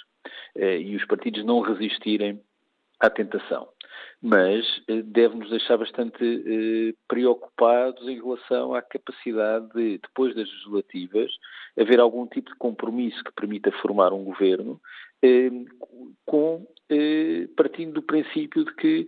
e 0.56 0.96
os 0.96 1.06
partidos 1.06 1.44
não 1.44 1.60
resistirem 1.60 2.40
à 3.00 3.10
tentação 3.10 3.68
mas 4.22 4.66
eh, 4.88 5.02
deve-nos 5.02 5.50
deixar 5.50 5.78
bastante 5.78 6.24
eh, 6.24 6.96
preocupados 7.08 8.08
em 8.08 8.16
relação 8.16 8.74
à 8.74 8.82
capacidade 8.82 9.68
de, 9.74 9.98
depois 9.98 10.34
das 10.34 10.50
legislativas, 10.50 11.32
haver 11.78 12.00
algum 12.00 12.26
tipo 12.26 12.50
de 12.50 12.58
compromisso 12.58 13.22
que 13.24 13.34
permita 13.34 13.72
formar 13.74 14.14
um 14.14 14.24
governo 14.24 14.80
eh, 15.22 15.52
com, 16.26 16.66
partindo 17.58 17.94
do 17.94 18.02
princípio 18.04 18.64
de 18.64 18.74
que 18.76 19.08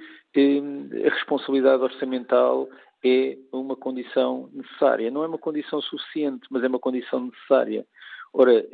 a 1.06 1.10
responsabilidade 1.10 1.84
orçamental 1.84 2.68
é 3.04 3.38
uma 3.54 3.76
condição 3.76 4.50
necessária. 4.52 5.12
Não 5.12 5.24
é 5.24 5.28
uma 5.28 5.38
condição 5.38 5.82
suficiente, 5.82 6.48
mas 6.50 6.64
é 6.64 6.68
uma 6.68 6.80
condição 6.80 7.26
necessária. 7.26 7.86
Ora, 8.34 8.66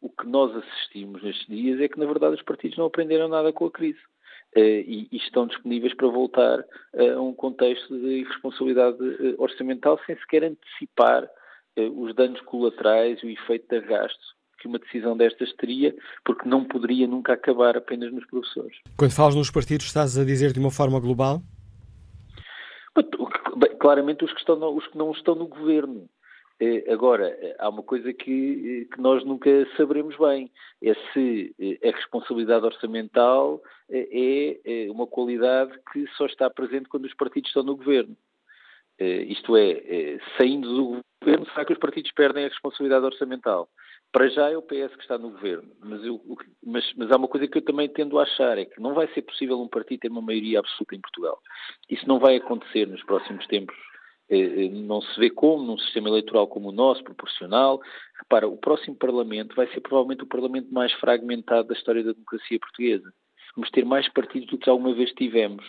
o 0.00 0.08
que 0.10 0.26
nós 0.26 0.54
assistimos 0.54 1.22
nestes 1.22 1.46
dias 1.46 1.80
é 1.80 1.88
que, 1.88 1.98
na 1.98 2.06
verdade, 2.06 2.34
os 2.34 2.42
partidos 2.42 2.76
não 2.76 2.84
aprenderam 2.84 3.28
nada 3.28 3.52
com 3.52 3.64
a 3.64 3.70
crise. 3.70 3.98
Eh, 4.54 4.84
e, 4.86 5.08
e, 5.10 5.16
estão 5.16 5.48
disponíveis 5.48 5.92
para 5.94 6.06
voltar 6.06 6.64
a 6.96 7.20
um 7.20 7.34
contexto 7.34 7.98
de 7.98 8.20
irresponsabilidade 8.20 8.98
eh, 9.02 9.34
orçamental 9.36 9.98
sem 10.06 10.16
sequer 10.18 10.44
antecipar 10.44 11.28
eh, 11.76 11.88
os 11.88 12.14
danos 12.14 12.40
colaterais 12.42 13.18
e 13.22 13.26
o 13.26 13.30
efeito 13.30 13.68
de 13.68 13.84
arrasto 13.84 14.34
que 14.60 14.68
uma 14.68 14.78
decisão 14.78 15.16
destas 15.16 15.52
teria, 15.54 15.94
porque 16.24 16.48
não 16.48 16.64
poderia 16.64 17.06
nunca 17.06 17.34
acabar 17.34 17.76
apenas 17.76 18.12
nos 18.12 18.24
professores. 18.26 18.78
Quando 18.96 19.10
falas 19.10 19.34
nos 19.34 19.50
partidos, 19.50 19.86
estás 19.86 20.16
a 20.16 20.24
dizer 20.24 20.52
de 20.52 20.60
uma 20.60 20.70
forma 20.70 20.98
global? 21.00 21.42
Claramente 23.78 24.24
os 24.24 24.32
que, 24.32 24.38
estão 24.38 24.74
os 24.74 24.86
que 24.86 24.96
não 24.96 25.10
estão 25.10 25.34
no 25.34 25.46
governo. 25.48 26.08
Eh, 26.60 26.84
agora, 26.92 27.28
eh, 27.40 27.56
há 27.58 27.68
uma 27.68 27.82
coisa 27.82 28.12
que, 28.12 28.86
eh, 28.88 28.94
que, 28.94 29.00
nós 29.00 29.24
nunca 29.24 29.50
saberemos 29.76 30.16
bem, 30.16 30.50
é 30.82 30.94
se 31.12 31.54
a 31.82 31.90
responsabilidade 31.90 32.64
orçamental 32.64 33.60
é 33.90 34.88
uma 34.90 35.06
qualidade 35.06 35.72
que 35.92 36.06
só 36.16 36.26
está 36.26 36.48
presente 36.48 36.88
quando 36.88 37.04
os 37.04 37.14
partidos 37.14 37.50
estão 37.50 37.62
no 37.62 37.76
governo. 37.76 38.16
Isto 38.98 39.56
é, 39.56 40.18
saindo 40.38 40.68
do 40.68 41.00
governo, 41.20 41.46
será 41.46 41.64
que 41.64 41.72
os 41.72 41.78
partidos 41.78 42.12
perdem 42.12 42.44
a 42.44 42.48
responsabilidade 42.48 43.04
orçamental? 43.04 43.68
Para 44.12 44.28
já 44.28 44.50
é 44.50 44.56
o 44.56 44.62
PS 44.62 44.94
que 44.94 45.02
está 45.02 45.18
no 45.18 45.30
governo, 45.30 45.70
mas, 45.80 46.04
eu, 46.04 46.20
mas, 46.64 46.92
mas, 46.96 47.10
há 47.10 47.16
uma 47.16 47.28
coisa 47.28 47.48
que 47.48 47.58
eu 47.58 47.62
também 47.62 47.88
tendo 47.88 48.18
a 48.18 48.22
achar, 48.22 48.56
é 48.56 48.64
que 48.64 48.80
não 48.80 48.94
vai 48.94 49.08
ser 49.08 49.22
possível 49.22 49.60
um 49.60 49.68
partido 49.68 50.00
ter 50.00 50.10
uma 50.10 50.22
maioria 50.22 50.60
absoluta 50.60 50.94
em 50.94 51.00
Portugal. 51.00 51.40
Isso 51.90 52.06
não 52.06 52.20
vai 52.20 52.36
acontecer 52.36 52.86
nos 52.86 53.02
próximos 53.02 53.46
tempos 53.48 53.76
não 54.30 55.02
se 55.02 55.20
vê 55.20 55.30
como, 55.30 55.64
num 55.64 55.78
sistema 55.78 56.08
eleitoral 56.08 56.46
como 56.46 56.70
o 56.70 56.72
nosso, 56.72 57.04
proporcional. 57.04 57.80
Repara, 58.18 58.48
o 58.48 58.56
próximo 58.56 58.96
Parlamento 58.96 59.54
vai 59.54 59.66
ser 59.68 59.80
provavelmente 59.80 60.24
o 60.24 60.28
Parlamento 60.28 60.72
mais 60.72 60.92
fragmentado 60.94 61.68
da 61.68 61.74
história 61.74 62.02
da 62.02 62.12
democracia 62.12 62.58
portuguesa. 62.58 63.12
Vamos 63.54 63.70
ter 63.70 63.84
mais 63.84 64.08
partidos 64.08 64.48
do 64.48 64.58
que 64.58 64.68
alguma 64.68 64.94
vez 64.94 65.12
tivemos 65.12 65.64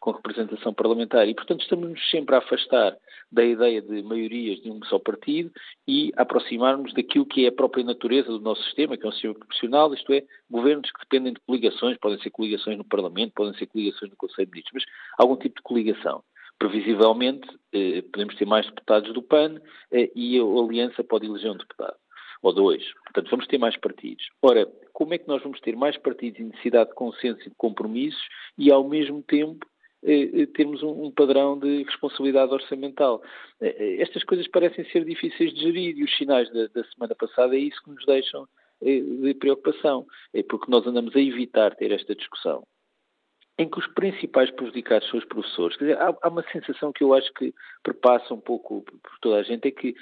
com 0.00 0.12
representação 0.12 0.72
parlamentar 0.72 1.28
e, 1.28 1.34
portanto, 1.34 1.62
estamos-nos 1.62 2.10
sempre 2.10 2.36
a 2.36 2.38
afastar 2.38 2.96
da 3.32 3.44
ideia 3.44 3.82
de 3.82 4.02
maiorias 4.04 4.60
de 4.62 4.70
um 4.70 4.80
só 4.84 5.00
partido 5.00 5.50
e 5.86 6.12
a 6.16 6.22
aproximar-nos 6.22 6.94
daquilo 6.94 7.26
que 7.26 7.44
é 7.44 7.48
a 7.48 7.52
própria 7.52 7.82
natureza 7.82 8.28
do 8.28 8.40
nosso 8.40 8.62
sistema, 8.62 8.96
que 8.96 9.04
é 9.04 9.08
um 9.08 9.12
sistema 9.12 9.34
proporcional, 9.34 9.92
isto 9.92 10.12
é, 10.12 10.22
governos 10.48 10.92
que 10.92 11.00
dependem 11.00 11.32
de 11.32 11.40
coligações, 11.40 11.98
podem 11.98 12.20
ser 12.20 12.30
coligações 12.30 12.78
no 12.78 12.84
Parlamento, 12.84 13.32
podem 13.34 13.58
ser 13.58 13.66
coligações 13.66 14.10
no 14.10 14.16
Conselho 14.16 14.46
de 14.46 14.52
Ministros, 14.52 14.84
mas 14.86 14.94
algum 15.18 15.36
tipo 15.36 15.56
de 15.56 15.62
coligação 15.62 16.22
previsivelmente, 16.58 17.46
eh, 17.72 18.02
podemos 18.12 18.34
ter 18.36 18.46
mais 18.46 18.66
deputados 18.66 19.12
do 19.12 19.22
PAN 19.22 19.60
eh, 19.92 20.10
e 20.14 20.38
a 20.38 20.42
Aliança 20.42 21.04
pode 21.04 21.26
eleger 21.26 21.50
um 21.50 21.56
deputado, 21.56 21.96
ou 22.42 22.52
dois. 22.52 22.82
Portanto, 23.04 23.30
vamos 23.30 23.46
ter 23.46 23.58
mais 23.58 23.76
partidos. 23.76 24.26
Ora, 24.42 24.66
como 24.92 25.14
é 25.14 25.18
que 25.18 25.28
nós 25.28 25.42
vamos 25.42 25.60
ter 25.60 25.76
mais 25.76 25.96
partidos 25.98 26.40
em 26.40 26.44
necessidade 26.44 26.90
de 26.90 26.94
consenso 26.94 27.40
e 27.42 27.50
de 27.50 27.56
compromissos 27.56 28.26
e, 28.56 28.70
ao 28.70 28.88
mesmo 28.88 29.22
tempo, 29.22 29.66
eh, 30.02 30.42
eh 30.42 30.46
termos 30.46 30.82
um, 30.82 31.04
um, 31.04 31.10
padrão 31.10 31.58
de 31.58 31.82
responsabilidade 31.84 32.52
orçamental? 32.52 33.22
Eh, 33.60 33.76
eh, 33.78 34.02
estas 34.02 34.24
coisas 34.24 34.48
parecem 34.48 34.84
ser 34.90 35.04
difíceis 35.04 35.52
de 35.52 35.60
gerir 35.60 35.98
e 35.98 36.04
os 36.04 36.16
sinais 36.16 36.50
da, 36.52 36.66
da 36.68 36.84
semana 36.84 37.14
passada 37.14 37.54
é 37.54 37.60
isso 37.60 37.82
que 37.82 37.90
nos 37.90 38.04
deixam 38.06 38.46
de 38.78 39.32
preocupação, 39.32 40.06
é 40.34 40.42
porque 40.42 40.70
nós 40.70 40.86
andamos 40.86 41.16
a 41.16 41.20
evitar 41.20 41.74
ter 41.76 41.92
esta 41.92 42.14
discussão 42.14 42.62
em 43.58 43.68
que 43.68 43.78
os 43.78 43.86
principais 43.88 44.50
prejudicados 44.50 45.08
são 45.08 45.18
os 45.18 45.24
professores. 45.24 45.76
Quer 45.76 45.84
dizer, 45.84 45.98
há, 45.98 46.16
há, 46.22 46.28
uma 46.28 46.44
sensação 46.52 46.92
que 46.92 47.02
eu 47.02 47.14
acho 47.14 47.32
que 47.34 47.54
perpassa 47.82 48.34
um 48.34 48.40
pouco 48.40 48.82
por 48.82 49.18
toda 49.20 49.36
a 49.36 49.42
gente, 49.42 49.68
é 49.68 49.70
que 49.70 49.94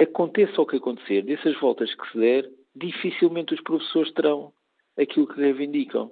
aconteça 0.00 0.60
o 0.60 0.66
que 0.66 0.76
acontecer, 0.76 1.22
dessas 1.22 1.58
voltas 1.60 1.94
que 1.94 2.10
se 2.10 2.18
der, 2.18 2.50
dificilmente 2.74 3.54
os 3.54 3.60
professores 3.60 4.12
terão 4.12 4.52
aquilo 4.98 5.26
que 5.26 5.40
reivindicam. 5.40 6.10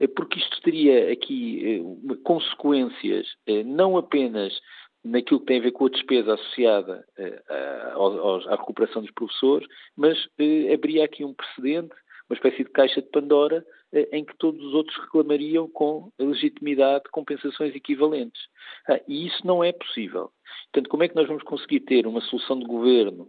É 0.00 0.06
porque 0.06 0.38
isto 0.38 0.60
teria 0.62 1.12
aqui 1.12 1.80
eh, 1.80 2.16
consequências 2.24 3.28
eh, 3.46 3.62
não 3.62 3.96
apenas 3.96 4.58
naquilo 5.04 5.40
que 5.40 5.46
tem 5.46 5.58
a 5.58 5.62
ver 5.62 5.72
com 5.72 5.86
a 5.86 5.90
despesa 5.90 6.34
associada 6.34 7.04
eh, 7.18 7.42
à 7.48 8.56
recuperação 8.56 9.02
dos 9.02 9.10
professores, 9.12 9.68
mas 9.96 10.18
abriria 10.72 11.04
aqui 11.04 11.24
um 11.24 11.34
precedente 11.34 11.94
uma 12.28 12.36
espécie 12.36 12.64
de 12.64 12.70
caixa 12.70 13.02
de 13.02 13.08
Pandora 13.08 13.64
eh, 13.92 14.08
em 14.12 14.24
que 14.24 14.36
todos 14.36 14.62
os 14.64 14.74
outros 14.74 14.96
reclamariam 14.98 15.68
com 15.68 16.10
legitimidade 16.18 17.04
compensações 17.10 17.74
equivalentes. 17.74 18.42
Ah, 18.88 19.00
e 19.06 19.26
isso 19.26 19.46
não 19.46 19.62
é 19.62 19.72
possível. 19.72 20.30
Portanto, 20.72 20.88
como 20.90 21.02
é 21.02 21.08
que 21.08 21.16
nós 21.16 21.26
vamos 21.26 21.42
conseguir 21.42 21.80
ter 21.80 22.06
uma 22.06 22.20
solução 22.22 22.58
de 22.58 22.64
governo 22.64 23.28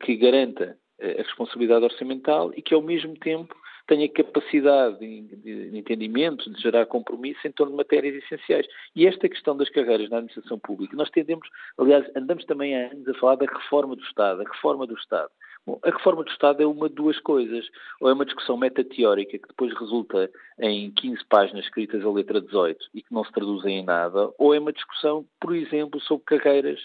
que 0.00 0.16
garanta 0.16 0.78
eh, 0.98 1.20
a 1.20 1.22
responsabilidade 1.22 1.84
orçamental 1.84 2.52
e 2.56 2.62
que, 2.62 2.74
ao 2.74 2.82
mesmo 2.82 3.16
tempo, 3.18 3.54
tenha 3.86 4.08
capacidade 4.08 4.98
de, 4.98 5.76
entendimento, 5.76 6.50
de 6.50 6.60
gerar 6.60 6.86
compromisso 6.86 7.46
em 7.46 7.52
torno 7.52 7.72
de 7.72 7.76
matérias 7.76 8.14
essenciais. 8.24 8.66
E 8.94 9.06
esta 9.06 9.28
questão 9.28 9.56
das 9.56 9.68
carreiras 9.68 10.08
na 10.08 10.18
administração 10.18 10.58
pública, 10.58 10.96
nós 10.96 11.10
tendemos, 11.10 11.46
aliás, 11.78 12.06
andamos 12.16 12.44
também 12.44 12.74
há 12.74 12.90
anos 12.90 13.06
a 13.08 13.14
falar 13.14 13.36
da 13.36 13.46
reforma 13.46 13.94
do 13.94 14.02
Estado, 14.02 14.40
a 14.40 14.50
reforma 14.50 14.86
do 14.86 14.94
Estado. 14.94 15.30
Bom, 15.66 15.80
a 15.82 15.90
reforma 15.90 16.22
do 16.22 16.30
Estado 16.30 16.62
é 16.62 16.66
uma 16.66 16.90
de 16.90 16.94
duas 16.94 17.18
coisas. 17.20 17.66
Ou 18.00 18.10
é 18.10 18.12
uma 18.12 18.26
discussão 18.26 18.56
metateórica 18.56 19.38
que 19.38 19.48
depois 19.48 19.72
resulta 19.78 20.30
em 20.58 20.90
15 20.90 21.24
páginas 21.24 21.64
escritas 21.64 22.04
a 22.04 22.10
letra 22.10 22.40
18 22.40 22.86
e 22.92 23.02
que 23.02 23.12
não 23.12 23.24
se 23.24 23.32
traduzem 23.32 23.78
em 23.78 23.84
nada, 23.84 24.30
ou 24.38 24.54
é 24.54 24.58
uma 24.58 24.72
discussão, 24.72 25.24
por 25.40 25.54
exemplo, 25.54 26.00
sobre 26.00 26.24
carreiras 26.24 26.80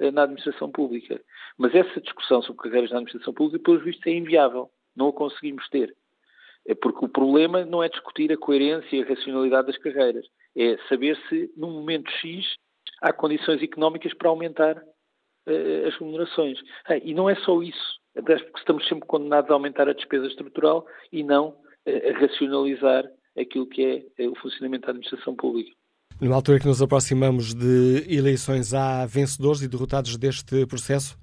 eh, 0.00 0.10
na 0.10 0.24
administração 0.24 0.70
pública. 0.70 1.20
Mas 1.56 1.74
essa 1.74 2.00
discussão 2.00 2.42
sobre 2.42 2.62
carreiras 2.62 2.90
na 2.90 2.96
administração 2.96 3.32
pública, 3.32 3.62
pelos 3.64 3.84
vistos, 3.84 4.06
é 4.06 4.10
inviável. 4.10 4.68
Não 4.96 5.08
a 5.08 5.12
conseguimos 5.12 5.68
ter. 5.68 5.94
É 6.66 6.74
porque 6.74 7.04
o 7.04 7.08
problema 7.08 7.64
não 7.64 7.82
é 7.84 7.88
discutir 7.88 8.32
a 8.32 8.36
coerência 8.36 8.96
e 8.96 9.02
a 9.02 9.06
racionalidade 9.06 9.68
das 9.68 9.78
carreiras. 9.78 10.26
É 10.56 10.76
saber 10.88 11.16
se, 11.28 11.52
num 11.56 11.70
momento 11.70 12.10
X, 12.10 12.56
há 13.00 13.12
condições 13.12 13.62
económicas 13.62 14.14
para 14.14 14.28
aumentar 14.28 14.76
uh, 14.78 15.86
as 15.86 15.96
remunerações. 15.98 16.58
Ah, 16.86 16.96
e 16.96 17.12
não 17.12 17.28
é 17.28 17.34
só 17.36 17.60
isso 17.62 18.02
até 18.16 18.36
porque 18.38 18.58
estamos 18.58 18.86
sempre 18.88 19.06
condenados 19.06 19.50
a 19.50 19.54
aumentar 19.54 19.88
a 19.88 19.92
despesa 19.92 20.26
estrutural 20.26 20.86
e 21.12 21.22
não 21.22 21.56
a 21.86 22.18
racionalizar 22.18 23.04
aquilo 23.38 23.66
que 23.66 23.84
é 23.84 24.22
eh, 24.22 24.28
o 24.28 24.34
funcionamento 24.36 24.86
da 24.86 24.92
administração 24.92 25.34
pública. 25.34 25.70
Numa 26.20 26.36
altura 26.36 26.60
que 26.60 26.66
nos 26.66 26.80
aproximamos 26.80 27.52
de 27.54 28.06
eleições, 28.08 28.72
há 28.72 29.04
vencedores 29.04 29.62
e 29.62 29.68
derrotados 29.68 30.16
deste 30.16 30.64
processo? 30.66 31.18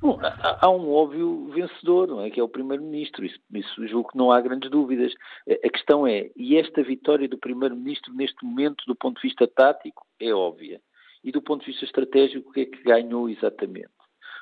Bom, 0.00 0.18
há, 0.22 0.64
há, 0.64 0.70
um 0.70 0.90
óbvio 0.90 1.50
vencedor, 1.52 2.08
não 2.08 2.22
é? 2.22 2.30
Que 2.30 2.40
é 2.40 2.42
o 2.42 2.48
Primeiro-Ministro. 2.48 3.24
Isso, 3.26 3.38
isso 3.52 3.86
julgo 3.88 4.10
que 4.10 4.16
não 4.16 4.32
há 4.32 4.40
grandes 4.40 4.70
dúvidas. 4.70 5.12
A 5.46 5.68
questão 5.68 6.06
é, 6.06 6.30
e 6.36 6.56
esta 6.56 6.82
vitória 6.82 7.28
do 7.28 7.36
Primeiro-Ministro 7.36 8.14
neste 8.14 8.44
momento, 8.44 8.84
do 8.86 8.94
ponto 8.94 9.20
de 9.20 9.28
vista 9.28 9.46
tático, 9.46 10.06
é 10.20 10.32
óbvia. 10.32 10.80
E 11.22 11.32
do 11.32 11.42
ponto 11.42 11.64
de 11.64 11.72
vista 11.72 11.84
estratégico, 11.84 12.48
o 12.48 12.52
que 12.52 12.60
é 12.60 12.64
que 12.64 12.82
ganhou 12.82 13.28
exatamente? 13.28 13.90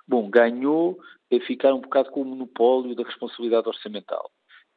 Bom, 0.06 0.30
ganhou 0.30 0.98
é 1.30 1.40
ficar 1.40 1.74
um 1.74 1.80
bocado 1.80 2.10
com 2.10 2.22
o 2.22 2.24
monopólio 2.24 2.94
da 2.94 3.02
responsabilidade 3.02 3.68
orçamental. 3.68 4.30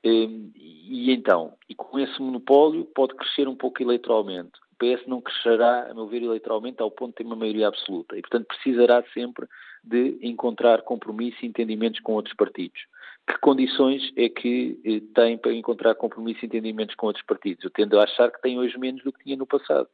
Hum, 0.03 0.51
e 0.55 1.11
então, 1.11 1.53
e 1.67 1.75
com 1.75 1.99
esse 1.99 2.21
monopólio 2.21 2.85
pode 2.85 3.15
crescer 3.15 3.47
um 3.47 3.55
pouco 3.55 3.81
eleitoralmente. 3.81 4.51
O 4.71 4.75
PS 4.77 5.05
não 5.07 5.21
crescerá, 5.21 5.91
a 5.91 5.93
meu 5.93 6.07
ver, 6.07 6.23
eleitoralmente 6.23 6.81
ao 6.81 6.89
ponto 6.89 7.09
de 7.09 7.15
ter 7.15 7.25
uma 7.25 7.35
maioria 7.35 7.67
absoluta 7.67 8.17
e, 8.17 8.21
portanto, 8.21 8.47
precisará 8.47 9.03
sempre 9.13 9.45
de 9.83 10.17
encontrar 10.21 10.83
compromisso 10.83 11.37
e 11.43 11.47
entendimentos 11.47 11.99
com 11.99 12.13
outros 12.13 12.35
partidos. 12.35 12.81
Que 13.27 13.37
condições 13.39 14.11
é 14.15 14.29
que 14.29 14.79
eh, 14.85 15.01
tem 15.13 15.37
para 15.37 15.53
encontrar 15.53 15.95
compromisso 15.95 16.39
e 16.43 16.47
entendimentos 16.47 16.95
com 16.95 17.07
outros 17.07 17.25
partidos? 17.25 17.63
Eu 17.63 17.69
tendo 17.69 17.99
a 17.99 18.03
achar 18.03 18.31
que 18.31 18.41
tem 18.41 18.57
hoje 18.57 18.77
menos 18.77 19.03
do 19.03 19.11
que 19.11 19.23
tinha 19.23 19.35
no 19.35 19.45
passado. 19.45 19.87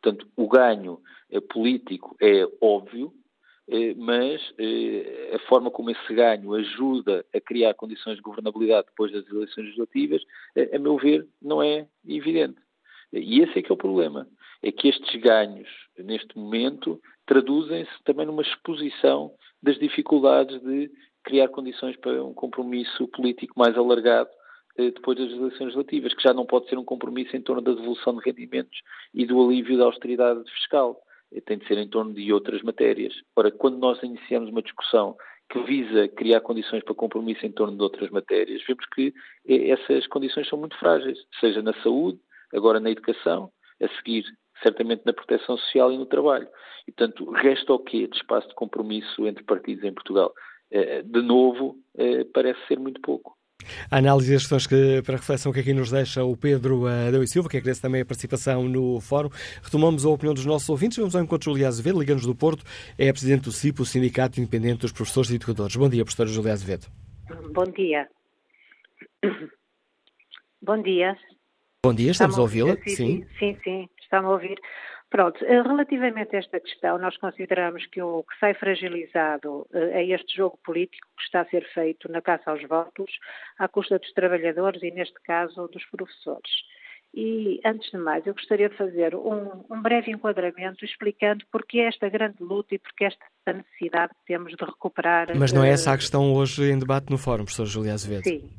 Portanto, 0.00 0.28
o 0.36 0.46
ganho 0.46 1.00
eh, 1.30 1.40
político 1.40 2.16
é 2.20 2.46
óbvio, 2.60 3.12
mas 3.96 4.40
eh, 4.58 5.32
a 5.34 5.38
forma 5.40 5.70
como 5.70 5.90
esse 5.90 6.14
ganho 6.14 6.54
ajuda 6.54 7.24
a 7.34 7.40
criar 7.40 7.74
condições 7.74 8.16
de 8.16 8.22
governabilidade 8.22 8.86
depois 8.88 9.12
das 9.12 9.28
eleições 9.28 9.64
legislativas, 9.64 10.22
eh, 10.56 10.74
a 10.74 10.78
meu 10.78 10.96
ver, 10.96 11.26
não 11.42 11.62
é 11.62 11.86
evidente. 12.06 12.58
E 13.12 13.40
esse 13.40 13.58
é 13.58 13.62
que 13.62 13.70
é 13.70 13.74
o 13.74 13.78
problema. 13.78 14.26
É 14.62 14.72
que 14.72 14.88
estes 14.88 15.20
ganhos, 15.20 15.68
neste 15.98 16.36
momento, 16.36 17.00
traduzem-se 17.26 18.02
também 18.04 18.26
numa 18.26 18.42
exposição 18.42 19.32
das 19.62 19.78
dificuldades 19.78 20.60
de 20.62 20.90
criar 21.22 21.48
condições 21.48 21.96
para 21.96 22.24
um 22.24 22.32
compromisso 22.32 23.06
político 23.08 23.58
mais 23.58 23.76
alargado 23.76 24.30
depois 24.76 25.18
das 25.18 25.30
eleições 25.30 25.60
legislativas, 25.60 26.14
que 26.14 26.22
já 26.22 26.32
não 26.32 26.46
pode 26.46 26.68
ser 26.68 26.78
um 26.78 26.84
compromisso 26.84 27.36
em 27.36 27.42
torno 27.42 27.60
da 27.60 27.72
devolução 27.72 28.16
de 28.16 28.22
rendimentos 28.24 28.80
e 29.12 29.26
do 29.26 29.42
alívio 29.42 29.76
da 29.76 29.84
austeridade 29.84 30.48
fiscal 30.52 31.02
tem 31.44 31.58
de 31.58 31.66
ser 31.66 31.78
em 31.78 31.88
torno 31.88 32.12
de 32.12 32.32
outras 32.32 32.62
matérias. 32.62 33.14
Ora, 33.36 33.50
quando 33.50 33.78
nós 33.78 34.02
iniciamos 34.02 34.50
uma 34.50 34.62
discussão 34.62 35.16
que 35.50 35.62
visa 35.62 36.08
criar 36.08 36.40
condições 36.40 36.82
para 36.82 36.94
compromisso 36.94 37.44
em 37.46 37.52
torno 37.52 37.76
de 37.76 37.82
outras 37.82 38.10
matérias, 38.10 38.62
vemos 38.66 38.84
que 38.94 39.14
essas 39.46 40.06
condições 40.06 40.48
são 40.48 40.58
muito 40.58 40.76
frágeis, 40.78 41.18
seja 41.40 41.62
na 41.62 41.72
saúde, 41.82 42.18
agora 42.52 42.80
na 42.80 42.90
educação, 42.90 43.50
a 43.82 43.88
seguir 43.96 44.24
certamente 44.62 45.02
na 45.06 45.12
proteção 45.12 45.56
social 45.56 45.92
e 45.92 45.98
no 45.98 46.06
trabalho. 46.06 46.48
E, 46.86 46.92
portanto, 46.92 47.30
resta 47.30 47.72
o 47.72 47.78
quê 47.78 48.06
de 48.06 48.16
espaço 48.16 48.48
de 48.48 48.54
compromisso 48.54 49.26
entre 49.26 49.44
partidos 49.44 49.84
em 49.84 49.92
Portugal? 49.92 50.32
Eh, 50.70 51.02
de 51.02 51.22
novo, 51.22 51.76
eh, 51.96 52.24
parece 52.24 52.58
ser 52.66 52.78
muito 52.78 53.00
pouco. 53.00 53.37
A 53.90 53.98
análise 53.98 54.32
das 54.32 54.42
questões 54.42 54.66
que, 54.66 55.02
para 55.02 55.16
reflexão 55.16 55.52
que 55.52 55.60
aqui 55.60 55.72
nos 55.72 55.90
deixa 55.90 56.24
o 56.24 56.36
Pedro 56.36 56.86
Adão 56.86 57.22
e 57.22 57.28
Silva, 57.28 57.48
que 57.48 57.56
agradece 57.56 57.80
também 57.80 58.00
a 58.00 58.04
participação 58.04 58.68
no 58.68 59.00
fórum. 59.00 59.30
Retomamos 59.62 60.04
a 60.04 60.08
opinião 60.08 60.34
dos 60.34 60.44
nossos 60.44 60.68
ouvintes. 60.68 60.98
Vamos 60.98 61.14
ao 61.14 61.22
encontro 61.22 61.38
de 61.38 61.44
Julia 61.44 61.68
Azevedo, 61.68 61.98
Liga-nos 61.98 62.26
do 62.26 62.34
Porto, 62.34 62.64
é 62.96 63.08
a 63.08 63.12
Presidente 63.12 63.42
do 63.44 63.52
CIP, 63.52 63.82
o 63.82 63.84
Sindicato 63.84 64.40
Independente 64.40 64.80
dos 64.80 64.92
Professores 64.92 65.30
e 65.30 65.36
Educadores. 65.36 65.76
Bom 65.76 65.88
dia, 65.88 66.04
Professora 66.04 66.28
Julia 66.28 66.52
Azevedo. 66.52 66.86
Bom 67.52 67.64
dia. 67.64 68.08
Bom 70.62 70.82
dia. 70.82 71.16
Bom 71.84 71.94
dia, 71.94 72.10
estamos 72.10 72.36
a 72.36 72.42
ouvi-la? 72.42 72.76
Sim, 72.86 73.24
sim, 73.38 73.56
sim, 73.62 73.88
estamos 74.00 74.30
a 74.30 74.32
ouvir. 74.32 74.58
Pronto, 75.10 75.42
eh, 75.42 75.62
relativamente 75.62 76.36
a 76.36 76.38
esta 76.38 76.60
questão, 76.60 76.98
nós 76.98 77.16
consideramos 77.16 77.86
que 77.86 78.02
o 78.02 78.22
que 78.22 78.38
sai 78.38 78.52
fragilizado 78.52 79.66
eh, 79.72 80.02
é 80.02 80.06
este 80.14 80.36
jogo 80.36 80.58
político 80.62 81.06
que 81.16 81.22
está 81.22 81.40
a 81.40 81.46
ser 81.46 81.64
feito 81.72 82.10
na 82.12 82.20
caça 82.20 82.50
aos 82.50 82.62
votos, 82.68 83.10
à 83.58 83.66
custa 83.68 83.98
dos 83.98 84.12
trabalhadores 84.12 84.82
e, 84.82 84.90
neste 84.90 85.18
caso, 85.22 85.66
dos 85.68 85.84
professores. 85.86 86.50
E, 87.14 87.58
antes 87.64 87.90
de 87.90 87.96
mais, 87.96 88.26
eu 88.26 88.34
gostaria 88.34 88.68
de 88.68 88.76
fazer 88.76 89.14
um, 89.14 89.64
um 89.70 89.80
breve 89.80 90.10
enquadramento 90.10 90.84
explicando 90.84 91.42
porque 91.50 91.78
esta 91.78 92.06
grande 92.10 92.42
luta 92.42 92.74
e 92.74 92.78
porque 92.78 93.06
esta 93.06 93.24
necessidade 93.46 94.12
que 94.12 94.26
temos 94.26 94.54
de 94.54 94.62
recuperar. 94.62 95.28
Mas 95.34 95.52
não 95.52 95.64
é 95.64 95.70
essa 95.70 95.92
a 95.92 95.96
questão 95.96 96.34
hoje 96.34 96.70
em 96.70 96.78
debate 96.78 97.10
no 97.10 97.16
Fórum, 97.16 97.44
professor 97.44 97.64
Julia 97.64 97.94
Azevedo? 97.94 98.24
Sim, 98.24 98.50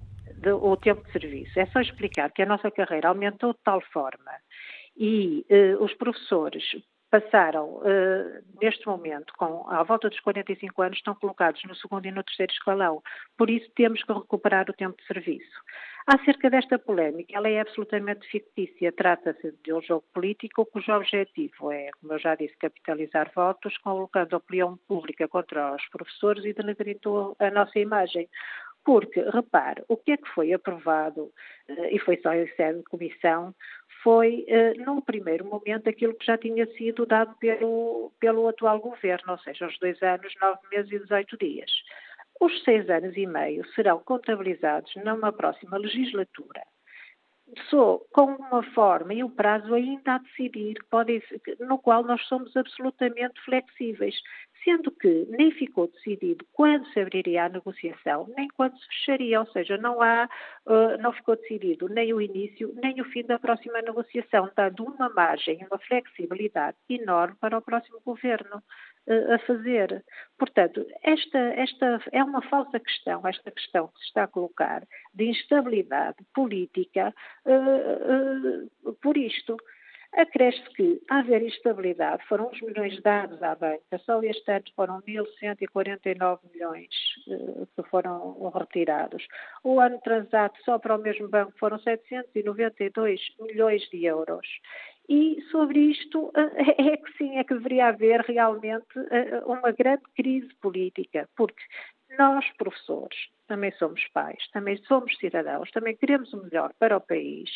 de, 0.42 0.52
o 0.52 0.76
tempo 0.78 1.06
de 1.06 1.12
serviço. 1.12 1.60
É 1.60 1.68
só 1.68 1.80
explicar 1.80 2.32
que 2.32 2.42
a 2.42 2.46
nossa 2.46 2.72
carreira 2.72 3.10
aumentou 3.10 3.54
de 3.54 3.60
tal 3.64 3.82
forma 3.94 4.32
e 5.00 5.46
uh, 5.50 5.84
os 5.84 5.94
professores 5.94 6.64
passaram, 7.10 7.78
uh, 7.78 8.44
neste 8.62 8.86
momento, 8.86 9.34
com 9.38 9.68
à 9.70 9.82
volta 9.82 10.10
dos 10.10 10.20
45 10.20 10.82
anos, 10.82 10.98
estão 10.98 11.16
colocados 11.16 11.64
no 11.64 11.74
segundo 11.76 12.06
e 12.06 12.12
no 12.12 12.24
terceiro 12.24 12.52
escalão. 12.52 13.02
Por 13.38 13.50
isso, 13.50 13.68
temos 13.76 14.04
que 14.04 14.14
recuperar 14.14 14.70
o 14.70 14.74
tempo 14.74 14.96
de 14.98 15.08
serviço. 15.08 15.60
Acerca 16.06 16.50
desta 16.50 16.78
polémica, 16.80 17.38
ela 17.38 17.48
é 17.48 17.60
absolutamente 17.60 18.28
fictícia. 18.28 18.92
Trata-se 18.92 19.54
de 19.64 19.74
um 19.74 19.82
jogo 19.82 20.04
político 20.14 20.66
cujo 20.66 20.92
objetivo 20.92 21.72
é, 21.72 21.90
como 22.00 22.14
eu 22.14 22.20
já 22.20 22.36
disse, 22.36 22.58
capitalizar 22.58 23.32
votos, 23.36 23.78
colocando 23.78 24.34
a 24.34 24.38
opinião 24.38 24.78
pública 24.88 25.28
contra 25.28 25.76
os 25.76 25.88
professores 25.90 26.44
e 26.46 26.54
denegrindo 26.54 27.36
a 27.40 27.52
nossa 27.52 27.78
imagem. 27.80 28.28
Porque, 28.86 29.22
repare, 29.22 29.84
o 29.88 29.98
que 29.98 30.14
é 30.14 30.18
que 30.18 30.30
foi 30.30 30.54
aprovado, 30.54 31.32
eh, 31.68 31.96
e 31.96 32.00
foi 32.00 32.18
só 32.18 32.34
em 32.34 32.48
sede 32.56 32.80
de 32.80 32.84
comissão, 32.86 33.54
foi, 34.04 34.46
uh, 34.48 34.86
num 34.86 35.02
primeiro 35.02 35.46
momento, 35.46 35.90
aquilo 35.90 36.16
que 36.16 36.26
já 36.26 36.38
tinha 36.38 36.66
sido 36.78 37.06
dado 37.06 37.36
pelo, 37.38 38.12
pelo 38.20 38.48
atual 38.48 38.80
governo, 38.80 39.34
ou 39.34 39.38
seja, 39.40 39.68
os 39.68 39.78
dois 39.80 40.02
anos, 40.02 40.34
nove 40.42 40.60
meses 40.72 40.92
e 40.92 41.00
18 41.00 41.38
dias. 41.38 41.72
Os 42.40 42.64
seis 42.64 42.90
anos 42.90 43.16
e 43.18 43.26
meio 43.26 43.66
serão 43.74 44.00
contabilizados 44.00 44.94
numa 44.96 45.32
próxima 45.34 45.78
legislatura. 45.78 46.64
Só 47.70 48.00
com 48.14 48.36
uma 48.36 48.64
forma 48.72 49.14
e 49.14 49.24
um 49.24 49.30
prazo 49.30 49.74
ainda 49.74 50.16
a 50.16 50.18
decidir, 50.20 50.76
pode, 50.90 51.22
no 51.60 51.80
qual 51.80 52.04
nós 52.04 52.26
somos 52.28 52.56
absolutamente 52.56 53.42
flexíveis 53.42 54.16
sendo 54.64 54.92
que 54.92 55.26
nem 55.30 55.52
ficou 55.52 55.88
decidido 55.88 56.46
quando 56.54 56.86
se 56.88 57.00
abriria 57.00 57.46
a 57.46 57.50
negociação, 57.50 58.28
nem 58.36 58.48
quando 58.50 58.78
se 58.78 58.88
fecharia, 58.88 59.40
ou 59.40 59.46
seja, 59.48 59.78
não 59.78 60.02
há, 60.02 60.30
uh, 60.66 61.02
não 61.02 61.12
ficou 61.14 61.36
decidido 61.36 61.88
nem 61.88 62.14
o 62.14 62.22
início, 62.22 62.74
nem 62.82 63.00
o 63.02 63.06
fim 63.06 63.24
da 63.24 63.40
próxima 63.40 63.82
negociação, 63.82 64.50
dando 64.56 64.84
uma 64.84 65.10
margem, 65.10 65.66
uma 65.70 65.80
flexibilidade 65.80 66.78
enorme 66.90 67.36
para 67.40 67.58
o 67.58 67.62
próximo 67.62 68.02
governo 68.06 68.62
uh, 69.08 69.34
a 69.34 69.40
fazer. 69.40 70.04
Portanto, 70.38 70.86
esta, 71.04 71.38
esta 71.38 72.02
é 72.12 72.24
uma 72.24 72.42
falsa 72.44 72.80
questão, 72.80 73.26
esta 73.28 73.52
questão 73.52 73.88
que 73.88 74.00
se 74.00 74.06
está 74.06 74.24
a 74.24 74.28
colocar 74.28 74.84
de 75.14 75.26
instabilidade 75.26 76.18
política 76.34 77.14
uh, 77.46 78.96
por 79.02 79.18
isto. 79.18 79.58
Acresce 80.14 80.64
que, 80.76 81.00
a 81.10 81.20
haver 81.20 81.44
instabilidade, 81.44 82.26
foram 82.28 82.50
os 82.50 82.60
milhões 82.62 83.00
dados 83.04 83.42
à 83.44 83.54
banca, 83.54 83.98
só 84.06 84.22
este 84.24 84.52
ano 84.52 84.66
foram 84.76 85.02
1.149 85.04 86.40
milhões 86.52 86.90
eh, 87.30 87.66
que 87.76 87.90
foram 87.90 88.50
retirados. 88.50 89.26
O 89.64 89.80
ano 89.80 90.00
transato, 90.02 90.60
só 90.64 90.80
para 90.80 90.96
o 90.96 91.00
mesmo 91.00 91.30
banco, 91.30 91.54
foram 91.60 91.78
792 91.80 93.22
milhões 93.40 93.88
de 93.90 94.06
euros. 94.06 94.48
E 95.08 95.42
sobre 95.52 95.80
isto 95.80 96.32
é 96.36 96.98
que 96.98 97.18
sim, 97.18 97.38
é 97.38 97.44
que 97.44 97.54
deveria 97.54 97.88
haver 97.88 98.22
realmente 98.22 98.98
eh, 99.12 99.42
uma 99.46 99.72
grande 99.72 100.04
crise 100.16 100.54
política, 100.56 101.30
porque 101.36 101.64
nós, 102.18 102.46
professores, 102.58 103.30
também 103.50 103.72
somos 103.74 104.08
pais, 104.14 104.48
também 104.54 104.78
somos 104.84 105.18
cidadãos, 105.18 105.70
também 105.72 105.98
queremos 105.98 106.32
o 106.34 106.44
melhor 106.44 106.72
para 106.80 106.96
o 106.96 107.02
país 107.02 107.50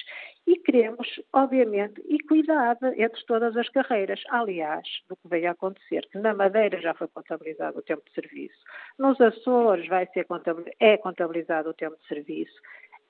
e 0.45 0.57
queremos, 0.57 1.07
obviamente, 1.31 2.01
equidade 2.09 2.85
entre 2.99 3.23
todas 3.25 3.55
as 3.55 3.69
carreiras. 3.69 4.19
Aliás, 4.29 4.85
do 5.07 5.15
que 5.15 5.29
veio 5.29 5.47
a 5.47 5.51
acontecer, 5.51 6.01
que 6.11 6.17
na 6.17 6.33
Madeira 6.33 6.81
já 6.81 6.95
foi 6.95 7.07
contabilizado 7.07 7.77
o 7.77 7.83
tempo 7.83 8.01
de 8.05 8.13
serviço, 8.13 8.57
nos 8.97 9.21
Açores 9.21 9.87
vai 9.87 10.07
ser 10.07 10.25
contabilizado, 10.25 10.75
é 10.79 10.97
contabilizado 10.97 11.69
o 11.69 11.73
tempo 11.73 11.95
de 11.95 12.07
serviço, 12.07 12.59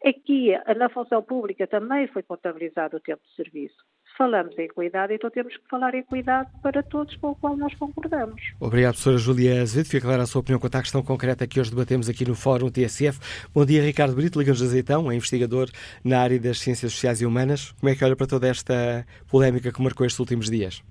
aqui 0.05 0.51
na 0.77 0.89
função 0.89 1.23
pública 1.23 1.65
também 1.65 2.05
foi 2.07 2.21
contabilizado 2.21 2.97
o 2.97 2.99
tempo 2.99 3.23
de 3.23 3.33
serviço 3.35 3.77
falamos 4.17 4.57
em 4.57 4.63
equidade, 4.63 5.13
então 5.13 5.29
temos 5.29 5.55
que 5.55 5.67
falar 5.69 5.93
em 5.93 5.99
equidade 5.99 6.49
para 6.61 6.83
todos 6.83 7.15
com 7.17 7.31
o 7.31 7.35
qual 7.35 7.55
nós 7.55 7.73
concordamos. 7.75 8.41
Obrigado, 8.59 8.93
professora 8.93 9.17
Julia 9.17 9.61
Azevedo. 9.61 9.89
Fica 9.89 10.07
clara 10.07 10.23
a 10.23 10.25
sua 10.25 10.41
opinião 10.41 10.59
quanto 10.59 10.75
à 10.75 10.81
questão 10.81 11.03
concreta 11.03 11.47
que 11.47 11.59
hoje 11.59 11.71
debatemos 11.71 12.09
aqui 12.09 12.27
no 12.27 12.35
Fórum 12.35 12.69
TSF. 12.69 13.19
Bom 13.53 13.65
dia, 13.65 13.81
Ricardo 13.81 14.15
Brito, 14.15 14.39
Liga-nos 14.39 14.61
Azeitão, 14.61 15.11
é 15.11 15.15
investigador 15.15 15.67
na 16.03 16.21
área 16.21 16.39
das 16.39 16.59
ciências 16.59 16.93
sociais 16.93 17.21
e 17.21 17.25
humanas. 17.25 17.71
Como 17.79 17.91
é 17.91 17.95
que 17.95 18.03
olha 18.03 18.15
para 18.15 18.27
toda 18.27 18.47
esta 18.47 19.05
polémica 19.29 19.71
que 19.71 19.81
marcou 19.81 20.05
estes 20.05 20.19
últimos 20.19 20.49
dias? 20.49 20.83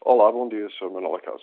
Olá, 0.00 0.30
bom 0.30 0.48
dia, 0.48 0.68
Sr. 0.78 0.90
Manuel 0.90 1.16
Acaso. 1.16 1.42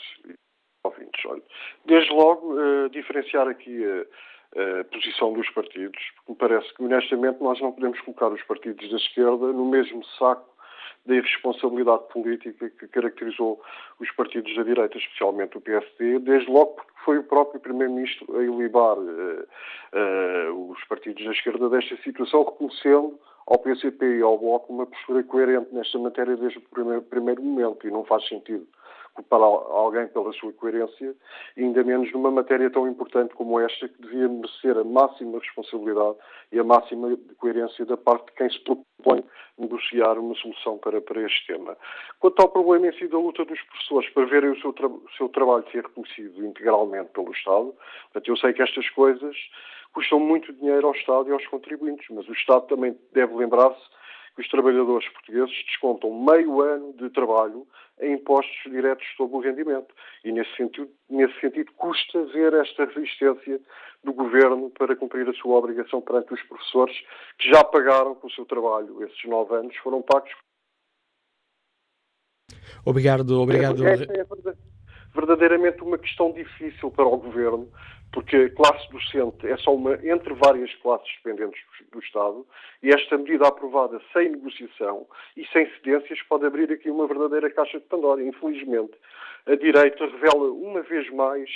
Ouvintes, 0.85 1.25
olha, 1.25 1.41
desde 1.85 2.11
logo, 2.13 2.55
uh, 2.55 2.89
diferenciar 2.89 3.47
aqui 3.47 3.83
a, 3.85 4.79
a 4.81 4.83
posição 4.85 5.33
dos 5.33 5.49
partidos, 5.51 5.99
porque 6.15 6.31
me 6.31 6.37
parece 6.37 6.73
que, 6.73 6.83
honestamente, 6.83 7.41
nós 7.41 7.59
não 7.61 7.71
podemos 7.71 7.99
colocar 8.01 8.27
os 8.27 8.43
partidos 8.43 8.89
da 8.89 8.97
esquerda 8.97 9.47
no 9.53 9.65
mesmo 9.65 10.03
saco 10.17 10.52
da 11.05 11.15
irresponsabilidade 11.15 12.03
política 12.09 12.69
que 12.69 12.87
caracterizou 12.87 13.61
os 13.99 14.09
partidos 14.11 14.55
da 14.55 14.63
direita, 14.63 14.97
especialmente 14.97 15.57
o 15.57 15.61
PSD, 15.61 16.19
desde 16.19 16.49
logo 16.49 16.73
porque 16.73 16.91
foi 17.03 17.17
o 17.17 17.23
próprio 17.23 17.59
Primeiro-Ministro 17.59 18.37
a 18.37 18.43
ilibar 18.43 18.97
uh, 18.97 19.43
uh, 19.93 20.71
os 20.71 20.83
partidos 20.85 21.23
da 21.25 21.31
esquerda 21.31 21.69
desta 21.69 21.97
situação, 21.97 22.43
reconhecendo 22.43 23.19
ao 23.45 23.59
PCP 23.59 24.19
e 24.19 24.21
ao 24.21 24.37
Bloco 24.37 24.71
uma 24.71 24.85
postura 24.85 25.23
coerente 25.23 25.73
nesta 25.73 25.99
matéria 25.99 26.37
desde 26.37 26.59
o 26.59 26.61
primeiro, 26.61 27.01
primeiro 27.01 27.43
momento, 27.43 27.85
e 27.85 27.91
não 27.91 28.05
faz 28.05 28.25
sentido 28.27 28.65
para 29.21 29.43
alguém 29.43 30.07
pela 30.07 30.33
sua 30.33 30.51
coerência, 30.53 31.15
ainda 31.57 31.83
menos 31.83 32.11
numa 32.11 32.31
matéria 32.31 32.69
tão 32.69 32.87
importante 32.87 33.33
como 33.35 33.59
esta, 33.59 33.87
que 33.87 34.01
devia 34.01 34.27
merecer 34.27 34.77
a 34.77 34.83
máxima 34.83 35.39
responsabilidade 35.39 36.17
e 36.51 36.59
a 36.59 36.63
máxima 36.63 37.15
coerência 37.37 37.85
da 37.85 37.95
parte 37.95 38.27
de 38.27 38.31
quem 38.33 38.49
se 38.49 38.59
propõe 38.61 39.23
negociar 39.57 40.17
uma 40.17 40.33
solução 40.35 40.77
para, 40.79 40.99
para 40.99 41.21
este 41.21 41.45
tema. 41.45 41.77
Quanto 42.19 42.41
ao 42.41 42.49
problema 42.49 42.87
em 42.87 42.93
si 42.93 43.07
da 43.07 43.17
luta 43.17 43.45
dos 43.45 43.61
professores 43.61 44.09
para 44.09 44.25
verem 44.25 44.51
o 44.51 44.61
seu, 44.61 44.73
tra 44.73 44.89
seu 45.17 45.29
trabalho 45.29 45.65
ser 45.71 45.83
reconhecido 45.83 46.43
integralmente 46.45 47.11
pelo 47.11 47.31
Estado, 47.31 47.73
portanto, 48.05 48.27
eu 48.27 48.37
sei 48.37 48.53
que 48.53 48.63
estas 48.63 48.89
coisas 48.91 49.35
custam 49.93 50.19
muito 50.19 50.51
dinheiro 50.53 50.87
ao 50.87 50.95
Estado 50.95 51.29
e 51.29 51.31
aos 51.31 51.45
contribuintes, 51.47 52.07
mas 52.09 52.27
o 52.27 52.33
Estado 52.33 52.65
também 52.65 52.97
deve 53.11 53.35
lembrar-se 53.35 53.81
que 54.35 54.41
os 54.41 54.49
trabalhadores 54.49 55.07
portugueses 55.09 55.55
descontam 55.65 56.11
meio 56.11 56.61
ano 56.61 56.93
de 56.93 57.09
trabalho 57.09 57.67
em 58.01 58.13
impostos 58.13 58.55
diretos 58.65 59.05
sobre 59.15 59.37
o 59.37 59.39
rendimento. 59.39 59.93
E, 60.23 60.31
nesse 60.31 60.55
sentido, 60.55 60.89
nesse 61.09 61.39
sentido, 61.39 61.71
custa 61.73 62.25
ver 62.25 62.53
esta 62.53 62.85
resistência 62.85 63.61
do 64.03 64.13
Governo 64.13 64.69
para 64.71 64.95
cumprir 64.95 65.27
a 65.29 65.33
sua 65.33 65.57
obrigação 65.57 66.01
perante 66.01 66.33
os 66.33 66.41
professores 66.43 66.95
que 67.37 67.49
já 67.49 67.63
pagaram 67.63 68.15
com 68.15 68.27
o 68.27 68.31
seu 68.31 68.45
trabalho. 68.45 69.03
Esses 69.03 69.23
nove 69.25 69.55
anos 69.55 69.75
foram 69.77 70.01
pagos. 70.01 70.31
Obrigado, 72.85 73.39
obrigado. 73.39 73.85
Esta 73.85 74.13
é 74.13 74.25
verdadeiramente 75.13 75.81
uma 75.83 75.97
questão 75.97 76.31
difícil 76.31 76.91
para 76.91 77.05
o 77.05 77.17
Governo, 77.17 77.71
porque 78.13 78.35
a 78.35 78.49
classe 78.51 78.89
docente 78.91 79.47
é 79.47 79.57
só 79.57 79.73
uma 79.73 79.95
entre 80.05 80.33
várias 80.35 80.73
classes 80.75 81.09
dependentes 81.23 81.59
do, 81.91 81.99
Estado, 81.99 82.45
e 82.81 82.89
esta 82.89 83.17
medida 83.17 83.47
aprovada 83.47 83.99
sem 84.13 84.29
negociação 84.29 85.07
e 85.35 85.45
sem 85.47 85.67
cedências 85.71 86.21
pode 86.29 86.45
abrir 86.45 86.71
aqui 86.71 86.89
uma 86.89 87.07
verdadeira 87.07 87.49
caixa 87.49 87.79
de 87.79 87.85
Pandora. 87.85 88.23
Infelizmente, 88.23 88.93
a 89.47 89.55
direita 89.55 90.05
revela 90.05 90.51
uma 90.51 90.81
vez 90.81 91.09
mais 91.11 91.49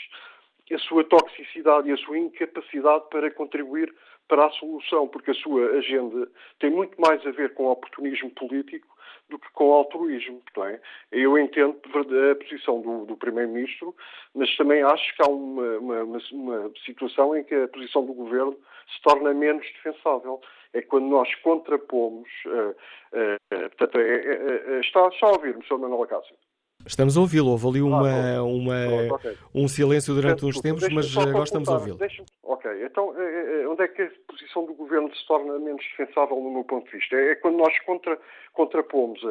a 0.73 0.77
sua 0.79 1.03
toxicidade 1.03 1.89
e 1.89 1.93
a 1.93 1.97
sua 1.97 2.17
incapacidade 2.17 3.05
para 3.09 3.31
contribuir 3.31 3.93
para 4.27 4.47
a 4.47 4.51
solução, 4.51 5.07
porque 5.07 5.31
a 5.31 5.35
sua 5.35 5.63
agenda 5.77 6.27
tem 6.59 6.69
muito 6.69 6.99
mais 6.99 7.25
a 7.25 7.31
ver 7.31 7.53
com 7.53 7.67
oportunismo 7.67 8.31
político 8.31 8.96
do 9.29 9.37
que 9.39 9.49
com 9.53 9.73
altruísmo. 9.73 10.41
Não 10.55 10.65
é? 10.65 10.79
Eu 11.11 11.37
entendo 11.37 11.77
a 11.85 12.35
posição 12.35 12.81
do, 12.81 13.05
do 13.05 13.17
Primeiro-Ministro, 13.17 13.95
mas 14.33 14.55
também 14.57 14.81
acho 14.83 15.15
que 15.15 15.23
há 15.23 15.27
uma, 15.27 15.77
uma, 15.77 16.19
uma, 16.31 16.71
situação 16.85 17.35
em 17.35 17.43
que 17.43 17.55
a 17.55 17.67
posição 17.67 18.05
do 18.05 18.13
Governo 18.13 18.57
se 18.93 19.01
torna 19.01 19.33
menos 19.33 19.65
defensável. 19.73 20.41
É 20.73 20.81
quando 20.81 21.07
nós 21.07 21.33
contrapomos. 21.35 22.29
Uh, 22.45 22.71
uh, 22.71 23.69
portanto, 23.69 23.99
é, 23.99 24.75
é, 24.75 24.79
está, 24.81 25.07
está 25.07 25.27
a 25.27 25.31
ouvir-me, 25.31 25.65
Sr. 25.65 25.77
Manuel 25.77 26.03
Acácio? 26.03 26.35
Estamos 26.85 27.17
a 27.17 27.21
ouvi-lo. 27.21 27.51
Houve 27.51 27.67
ali 27.67 27.81
uma, 27.81 28.37
ah, 28.37 28.43
uma, 28.43 29.15
okay. 29.15 29.37
um 29.53 29.67
silêncio 29.67 30.13
durante 30.13 30.45
uns 30.45 30.59
tempos, 30.59 30.87
mas 30.89 31.17
agora 31.17 31.43
estamos 31.43 31.67
a 31.67 31.73
ouvi-lo. 31.73 31.97
Ok, 31.97 32.25
então 32.97 33.13
onde 33.69 33.83
é 33.83 33.87
que 33.87 34.01
a 34.01 34.11
posição 34.27 34.65
do 34.65 34.73
Governo 34.73 35.13
se 35.15 35.27
torna 35.27 35.59
menos 35.59 35.85
defensável 35.85 36.37
no 36.37 36.49
meu 36.49 36.63
ponto 36.63 36.85
de 36.85 36.97
vista? 36.97 37.15
É 37.15 37.35
quando 37.35 37.57
nós 37.57 37.77
contra, 37.81 38.19
contrapomos 38.53 39.21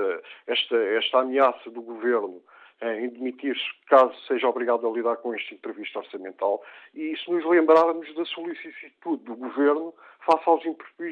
esta, 0.46 0.76
esta 0.76 1.18
ameaça 1.18 1.68
do 1.70 1.82
Governo 1.82 2.40
em 2.80 3.08
demitir-se 3.08 3.64
caso 3.86 4.14
seja 4.26 4.48
obrigado 4.48 4.86
a 4.86 4.90
lidar 4.92 5.16
com 5.16 5.34
este 5.34 5.54
imprevisto 5.54 5.98
orçamental 5.98 6.62
e 6.94 7.16
se 7.16 7.30
nos 7.30 7.44
lembrarmos 7.44 8.14
da 8.14 8.24
solicitude 8.26 9.24
do 9.24 9.34
Governo 9.34 9.94
face 10.26 10.42
aos, 10.46 10.62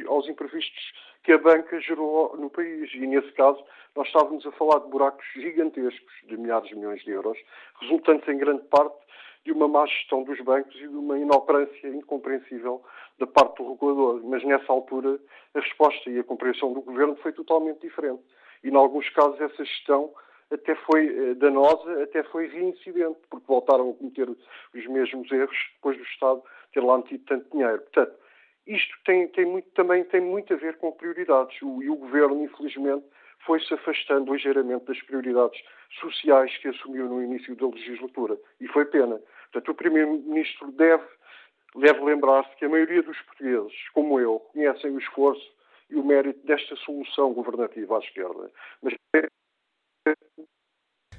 aos 0.07 0.29
imprevistos 0.29 0.93
que 1.23 1.33
a 1.33 1.39
banca 1.39 1.81
gerou 1.81 2.37
no 2.37 2.51
país. 2.51 2.93
E, 2.95 3.07
nesse 3.07 3.33
caso, 3.33 3.65
nós 3.97 4.07
estávamos 4.09 4.47
a 4.47 4.53
falar 4.53 4.81
de 4.81 4.91
buracos 4.91 5.25
gigantescos 5.35 6.13
de 6.25 6.37
milhares 6.37 6.69
de 6.69 6.77
milhões 6.77 7.03
de 7.03 7.13
euros, 7.13 7.39
resultantes 7.81 8.29
em 8.29 8.37
grande 8.37 8.65
parte 8.65 9.04
de 9.45 9.53
uma 9.53 9.69
má 9.69 9.87
gestão 9.87 10.23
dos 10.23 10.41
bancos 10.41 10.75
e 10.77 10.89
de 10.89 10.97
uma 10.97 11.19
inoperância 11.19 11.89
incompreensível 11.89 12.83
da 13.19 13.27
parte 13.27 13.63
do 13.63 13.73
regulador. 13.73 14.23
Mas, 14.25 14.43
nessa 14.45 14.73
altura, 14.73 15.19
a 15.55 15.61
resposta 15.61 16.11
e 16.11 16.19
a 16.19 16.25
compreensão 16.25 16.73
do 16.73 16.81
governo 16.81 17.17
foi 17.17 17.33
totalmente 17.33 17.81
diferente. 17.81 18.23
E, 18.63 18.71
em 18.71 18.75
alguns 18.75 19.09
casos, 19.11 19.41
essa 19.41 19.65
gestão 19.65 20.13
até 20.51 20.75
foi 20.75 21.07
eh, 21.07 21.35
danosa, 21.35 22.03
até 22.03 22.23
foi 22.25 22.47
reincidente, 22.47 23.19
porque 23.29 23.47
voltaram 23.47 23.91
a 23.91 23.95
cometer 23.95 24.29
os 24.29 24.87
mesmos 24.87 25.31
erros 25.31 25.57
depois 25.75 25.97
do 25.97 26.05
Estado 26.05 26.43
ter 26.73 26.81
lá 26.81 26.99
metido 26.99 27.25
tanto 27.27 27.51
dinheiro. 27.51 27.81
Portanto, 27.83 28.15
isto 28.67 28.97
tem, 29.05 29.29
tem 29.29 29.45
muito, 29.45 29.69
também 29.71 30.05
tem 30.05 30.21
muito 30.21 30.53
a 30.55 30.57
ver 30.57 30.77
com 30.79 30.91
prioridades. 30.93 31.61
O, 31.63 31.83
e 31.83 31.91
o 31.91 31.97
Governo, 31.97 32.43
infelizmente, 32.43 33.05
foi-se 33.45 33.73
afastando 33.75 34.33
ligeiramente 34.33 34.87
das 34.87 35.01
prioridades 35.03 35.63
sociais 36.01 36.57
que 36.59 36.69
assumiu 36.69 37.09
no 37.09 37.23
início 37.23 37.55
da 37.57 37.67
legislatura. 37.67 38.39
E 38.61 38.67
foi 38.69 38.87
pena. 38.87 39.21
Portanto, 39.55 39.71
o 39.71 39.75
Primeiro-Ministro 39.77 40.73
deve, 40.73 41.05
deve 41.77 42.05
lembrar-se 42.05 42.55
que 42.57 42.65
a 42.65 42.69
maioria 42.69 43.05
dos 43.05 43.17
portugueses, 43.23 43.73
como 43.93 44.19
eu, 44.19 44.41
conhecem 44.53 44.91
o 44.91 44.99
esforço 44.99 45.49
e 45.89 45.95
o 45.95 46.05
mérito 46.05 46.45
desta 46.45 46.75
solução 46.77 47.33
governativa 47.33 47.97
à 47.97 48.01
esquerda. 48.01 48.51
Mas 48.83 48.95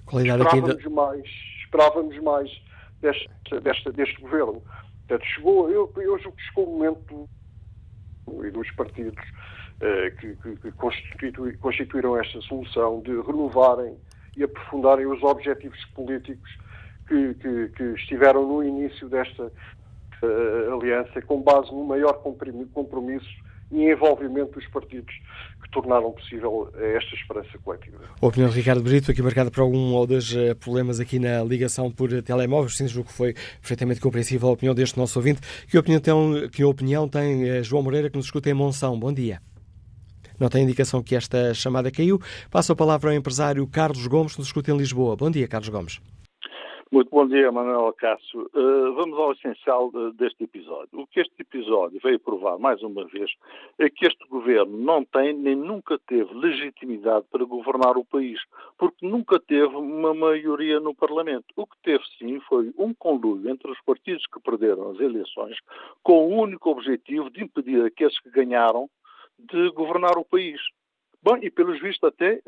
Qualidade 0.05 0.43
esperávamos 0.43 0.69
aqui 0.69 0.89
mais, 0.89 1.29
esperávamos 1.63 2.17
mais 2.19 2.51
deste, 2.99 3.29
deste, 3.61 3.91
deste 3.93 4.21
governo. 4.21 4.61
Portanto, 5.07 5.25
chegou, 5.27 5.71
eu, 5.71 5.93
eu 5.95 6.19
julgo 6.19 6.35
que 6.35 6.43
chegou 6.43 6.67
o 6.67 6.77
momento 6.77 7.29
e 8.43 8.51
dos 8.51 8.69
partidos 8.71 9.23
eh, 9.79 10.11
que, 10.11 10.35
que, 10.35 10.71
constituíram 11.61 12.17
esta 12.17 12.41
solução 12.41 13.01
de 13.01 13.11
renovarem 13.21 13.97
e 14.35 14.43
aprofundarem 14.43 15.05
os 15.05 15.23
objetivos 15.23 15.83
políticos 15.95 16.64
que, 17.07 17.33
que, 17.35 17.67
que 17.69 17.83
estiveram 17.95 18.47
no 18.47 18.63
início 18.63 19.07
desta 19.09 19.43
uh, 19.45 20.73
aliança, 20.73 21.21
com 21.21 21.41
base 21.41 21.71
no 21.71 21.85
maior 21.85 22.21
compromisso 22.73 23.45
e 23.71 23.91
envolvimento 23.91 24.51
dos 24.53 24.67
partidos 24.67 25.13
que 25.63 25.69
tornaram 25.71 26.11
possível 26.11 26.69
eh, 26.75 26.97
esta 26.97 27.15
esperança 27.15 27.57
coletiva. 27.63 27.97
A 28.21 28.25
opinião 28.25 28.49
de 28.49 28.55
Ricardo 28.55 28.83
Brito, 28.83 29.09
aqui 29.09 29.21
marcada 29.21 29.49
por 29.49 29.61
algum 29.61 29.93
ou 29.93 30.05
dois 30.05 30.33
eh, 30.35 30.53
problemas 30.53 30.99
aqui 30.99 31.17
na 31.17 31.43
ligação 31.43 31.91
por 31.91 32.09
telemóveis, 32.21 32.77
sim, 32.77 32.87
julgo 32.87 33.09
que 33.09 33.15
foi 33.15 33.33
perfeitamente 33.33 33.99
compreensível 33.99 34.49
a 34.49 34.51
opinião 34.51 34.75
deste 34.75 34.97
nosso 34.97 35.17
ouvinte. 35.17 35.41
Que 35.67 35.77
opinião 35.77 35.99
tem, 35.99 36.49
que 36.49 36.63
opinião 36.63 37.09
tem 37.09 37.63
João 37.63 37.81
Moreira, 37.81 38.09
que 38.09 38.17
nos 38.17 38.27
escuta 38.27 38.49
em 38.49 38.53
Monção? 38.53 38.99
Bom 38.99 39.11
dia. 39.11 39.41
Não 40.39 40.49
tem 40.49 40.63
indicação 40.63 41.01
que 41.01 41.15
esta 41.15 41.53
chamada 41.53 41.89
caiu. 41.89 42.21
Passo 42.51 42.71
a 42.71 42.75
palavra 42.75 43.09
ao 43.09 43.15
empresário 43.15 43.65
Carlos 43.67 44.05
Gomes, 44.05 44.33
que 44.33 44.39
nos 44.39 44.47
escuta 44.47 44.71
em 44.71 44.77
Lisboa. 44.77 45.15
Bom 45.15 45.31
dia, 45.31 45.47
Carlos 45.47 45.69
Gomes. 45.69 45.99
Muito 46.91 47.09
bom 47.09 47.27
dia, 47.27 47.51
Manuel 47.51 47.91
Cássio. 47.93 48.47
Uh, 48.53 48.93
vamos 48.93 49.17
ao 49.17 49.31
essencial 49.31 49.89
de, 49.91 50.13
deste 50.13 50.43
episódio. 50.43 50.89
O 50.93 51.07
que 51.07 51.19
este 51.19 51.41
episódio 51.41 51.99
veio 52.01 52.19
provar, 52.19 52.59
mais 52.59 52.81
uma 52.83 53.05
vez, 53.05 53.31
é 53.79 53.89
que 53.89 54.05
este 54.05 54.23
governo 54.27 54.77
não 54.77 55.03
tem 55.03 55.33
nem 55.33 55.55
nunca 55.55 55.97
teve 56.07 56.31
legitimidade 56.35 57.25
para 57.31 57.43
governar 57.43 57.97
o 57.97 58.05
país, 58.05 58.39
porque 58.77 59.05
nunca 59.05 59.39
teve 59.39 59.75
uma 59.75 60.13
maioria 60.13 60.79
no 60.79 60.93
Parlamento. 60.93 61.45
O 61.55 61.65
que 61.65 61.75
teve, 61.81 62.03
sim, 62.19 62.39
foi 62.41 62.71
um 62.77 62.93
conluio 62.93 63.49
entre 63.49 63.71
os 63.71 63.81
partidos 63.81 64.25
que 64.27 64.39
perderam 64.39 64.91
as 64.91 64.99
eleições, 64.99 65.57
com 66.03 66.27
o 66.27 66.39
único 66.39 66.69
objetivo 66.69 67.31
de 67.31 67.43
impedir 67.43 67.83
aqueles 67.83 68.19
que 68.19 68.29
ganharam 68.29 68.87
de 69.39 69.71
governar 69.71 70.19
o 70.19 70.23
país. 70.23 70.61
Bom, 71.21 71.37
e 71.41 71.49
pelos 71.49 71.81
vistos 71.81 72.07
até 72.07 72.39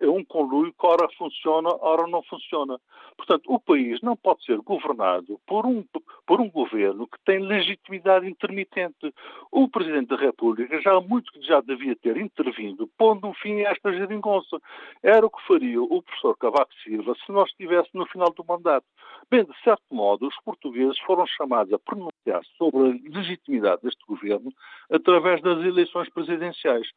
é 0.00 0.08
um 0.08 0.24
conluio 0.24 0.72
que 0.72 0.86
ora 0.86 1.08
funciona, 1.30 1.70
ora 1.80 2.06
não 2.06 2.22
funciona. 2.22 2.78
Portanto, 3.16 3.44
o 3.48 3.58
país 3.58 4.00
não 4.02 4.16
pode 4.16 4.44
ser 4.44 4.58
governado 4.58 5.40
por 5.46 5.64
um, 5.64 5.84
por 6.26 6.40
um 6.40 6.50
governo 6.50 7.06
que 7.06 7.18
tem 7.24 7.38
legitimidade 7.38 8.28
intermitente. 8.28 9.14
O 9.50 9.68
Presidente 9.68 10.08
da 10.08 10.16
República 10.16 10.80
já 10.80 11.00
muito 11.00 11.30
já 11.42 11.60
devia 11.60 11.94
ter 11.96 12.16
intervindo, 12.16 12.88
pondo 12.98 13.28
um 13.28 13.34
fim 13.34 13.62
a 13.62 13.70
esta 13.70 13.92
geringonça. 13.92 14.60
Era 15.02 15.24
o 15.24 15.30
que 15.30 15.46
faria 15.46 15.80
o 15.80 16.02
professor 16.02 16.36
Cavaco 16.36 16.72
Silva 16.82 17.14
se 17.24 17.32
nós 17.32 17.48
estivéssemos 17.50 17.90
no 17.94 18.06
final 18.06 18.32
do 18.32 18.44
mandato. 18.44 18.86
Bem, 19.30 19.44
de 19.44 19.62
certo 19.62 19.84
modo, 19.90 20.26
os 20.26 20.36
portugueses 20.44 20.98
foram 21.00 21.26
chamados 21.26 21.72
a 21.72 21.78
pronunciar 21.78 22.42
sobre 22.58 22.78
a 22.80 23.18
legitimidade 23.18 23.82
deste 23.82 24.04
governo 24.06 24.52
através 24.90 25.40
das 25.42 25.58
eleições 25.64 26.08
presidenciais. 26.10 26.88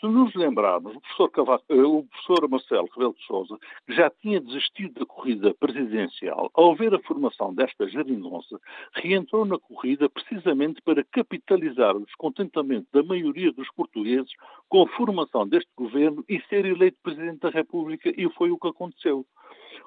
Se 0.00 0.06
nos 0.06 0.32
lembrarmos, 0.34 0.94
o 0.94 1.00
professor, 1.00 1.28
Cavaco, 1.30 1.64
eh, 1.68 1.82
o 1.82 2.04
professor 2.04 2.48
Marcelo 2.48 2.88
Rebelo 2.94 3.14
de 3.14 3.24
Sousa, 3.26 3.58
já 3.88 4.10
tinha 4.10 4.40
desistido 4.40 5.00
da 5.00 5.06
corrida 5.06 5.54
presidencial, 5.54 6.50
ao 6.54 6.74
ver 6.74 6.94
a 6.94 7.00
formação 7.00 7.54
desta 7.54 7.88
geringonça, 7.88 8.58
reentrou 8.94 9.44
na 9.44 9.58
corrida 9.58 10.08
precisamente 10.08 10.80
para 10.82 11.04
capitalizar 11.04 11.96
o 11.96 12.04
descontentamento 12.04 12.86
da 12.92 13.02
maioria 13.02 13.52
dos 13.52 13.70
portugueses 13.72 14.32
com 14.68 14.82
a 14.82 14.88
formação 14.88 15.46
deste 15.46 15.70
governo 15.76 16.24
e 16.28 16.40
ser 16.48 16.64
eleito 16.64 16.98
Presidente 17.02 17.40
da 17.40 17.50
República, 17.50 18.12
e 18.16 18.28
foi 18.30 18.50
o 18.50 18.58
que 18.58 18.68
aconteceu. 18.68 19.24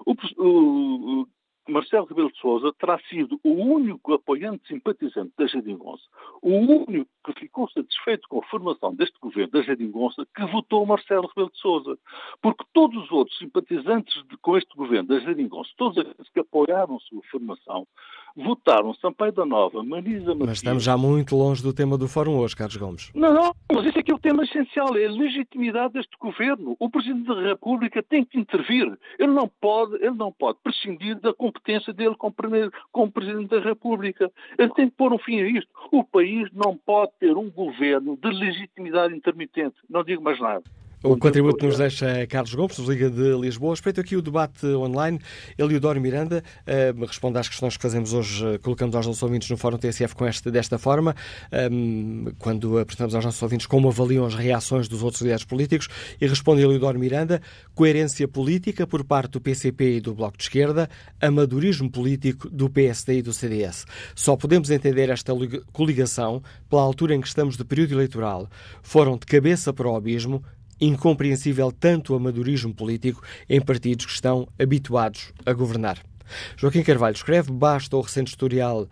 O, 0.06 0.16
o, 0.38 1.28
Marcelo 1.72 2.06
Rebelo 2.06 2.32
de 2.32 2.40
Sousa 2.40 2.74
terá 2.74 3.00
sido 3.10 3.40
o 3.44 3.52
único 3.52 4.14
apoiante 4.14 4.68
simpatizante 4.68 5.32
da 5.38 5.48
Jadingonça, 5.48 6.04
o 6.42 6.52
único 6.52 7.10
que 7.26 7.34
ficou 7.40 7.70
satisfeito 7.70 8.28
com 8.28 8.40
a 8.40 8.48
formação 8.48 8.94
deste 8.94 9.18
governo 9.20 9.52
da 9.52 9.62
Jadingonça 9.62 10.26
que 10.36 10.46
votou 10.48 10.86
Marcelo 10.86 11.28
Rebelo 11.28 11.52
de 11.52 11.60
Sousa. 11.60 11.98
Porque 12.42 12.64
todos 12.74 13.04
os 13.04 13.12
outros 13.12 13.38
simpatizantes 13.38 14.14
de, 14.28 14.38
com 14.38 14.58
este 14.58 14.76
governo 14.76 15.08
da 15.08 15.20
Jadingonça, 15.20 15.70
todos 15.78 15.98
aqueles 15.98 16.30
que 16.30 16.40
apoiaram 16.40 17.00
sua 17.00 17.22
formação, 17.32 17.88
votaram 18.36 18.94
Sampaio 18.96 19.32
da 19.32 19.46
Nova, 19.46 19.84
Marisa 19.84 20.34
Matias... 20.34 20.48
Mas 20.48 20.58
estamos 20.58 20.84
já 20.84 20.98
muito 20.98 21.36
longe 21.36 21.62
do 21.62 21.74
tema 21.74 21.98
do 21.98 22.08
Fórum 22.08 22.38
hoje, 22.38 22.56
Carlos 22.56 22.78
Gomes. 22.78 23.12
Não, 23.14 23.34
não, 23.34 23.56
mas 23.72 23.86
esse 23.86 24.00
é 24.00 24.04
que 24.04 24.12
é 24.12 24.16
o 24.16 24.20
tema 24.20 24.44
essencial, 24.44 24.96
é 24.96 25.06
a 25.06 25.12
legitimidade 25.12 25.94
deste 25.94 26.18
governo. 26.20 26.76
O 26.80 26.90
Presidente 26.90 27.28
da 27.28 27.42
República 27.42 28.04
tem 28.04 28.24
que 28.24 28.40
intervir. 28.40 28.98
Ele 29.20 29.32
não 29.32 29.48
pode, 29.48 29.96
ele 29.96 30.16
não 30.16 30.32
pode 30.32 30.60
prescindir 30.64 31.20
da 31.20 31.34
competência 31.34 31.94
dele 31.94 32.16
como, 32.16 32.34
primeiro, 32.34 32.72
como 32.92 33.12
Presidente 33.12 33.50
da 33.50 33.60
República. 33.60 34.32
Ele 34.58 34.74
tem 34.74 34.90
que 34.90 34.96
pôr 34.96 35.14
um 35.14 35.20
fim 35.20 35.42
a 35.42 35.48
isto. 35.48 35.70
O 35.92 36.04
país 36.04 36.50
não 36.54 36.78
pode 36.78 37.12
ter 37.20 37.36
um 37.36 37.50
governo 37.50 38.18
de 38.18 38.30
legitimidade 38.30 39.16
intermitente. 39.16 39.76
Não 39.90 40.04
digo 40.04 40.24
mais 40.24 40.40
nada. 40.40 40.64
O 41.04 41.18
contributo 41.18 41.58
que 41.58 41.66
nos 41.66 41.80
deixa 41.80 42.28
Carlos 42.28 42.54
Gomes, 42.54 42.78
nos 42.78 42.88
Liga 42.88 43.10
de 43.10 43.34
Lisboa. 43.36 43.72
Respeito 43.72 44.00
aqui 44.00 44.16
o 44.16 44.22
debate 44.22 44.68
online. 44.68 45.20
Eliodoro 45.58 46.00
Miranda 46.00 46.44
uh, 46.68 47.06
responde 47.06 47.40
às 47.40 47.50
questões 47.50 47.76
que 47.76 47.82
fazemos 47.82 48.14
hoje, 48.14 48.46
uh, 48.46 48.60
colocamos 48.60 48.96
aos 48.96 49.08
nossos 49.08 49.24
ouvintes 49.24 49.50
no 49.50 49.58
Fórum 49.58 49.80
TSF 49.80 50.14
com 50.14 50.28
este, 50.28 50.52
desta 50.52 50.78
forma, 50.78 51.16
um, 51.72 52.26
quando 52.38 52.78
apresentamos 52.78 53.16
aos 53.16 53.26
nossos 53.26 53.42
ouvintes 53.42 53.66
como 53.66 53.88
avaliam 53.88 54.28
as 54.28 54.36
reações 54.36 54.88
dos 54.88 55.02
outros 55.02 55.24
líderes 55.24 55.44
políticos, 55.44 55.88
e 56.22 56.28
responde 56.28 56.62
Eliodoro 56.62 57.00
Miranda, 57.00 57.42
coerência 57.74 58.28
política 58.28 58.86
por 58.86 59.04
parte 59.04 59.32
do 59.32 59.42
PCP 59.42 59.96
e 59.96 60.02
do 60.02 60.14
Bloco 60.14 60.38
de 60.38 60.44
Esquerda, 60.44 60.88
amadurismo 61.20 61.90
político 61.90 62.48
do 62.48 62.70
PSD 62.70 63.18
e 63.18 63.22
do 63.24 63.34
CDS. 63.34 63.88
Só 64.14 64.36
podemos 64.36 64.70
entender 64.70 65.10
esta 65.10 65.34
coligação 65.74 66.44
pela 66.70 66.84
altura 66.84 67.16
em 67.16 67.22
que 67.22 67.28
estamos 67.28 67.58
de 67.58 67.66
período 67.66 67.96
eleitoral. 67.96 68.48
Foram 68.84 69.18
de 69.18 69.26
cabeça 69.26 69.74
para 69.74 69.90
o 69.90 69.96
abismo, 69.96 70.44
incompreensível 70.82 71.72
tanto 71.72 72.16
amadorismo 72.16 72.74
político 72.74 73.22
em 73.48 73.62
partidos 73.62 74.06
que 74.08 74.12
estão 74.12 74.48
habituados 74.60 75.32
a 75.46 75.54
governar. 75.54 76.00
Joaquim 76.58 76.84
Carvalho 76.84 77.16
escreve, 77.16 77.52
basta 77.52 77.96
o 77.96 78.02
recente 78.02 78.30
historial 78.30 78.88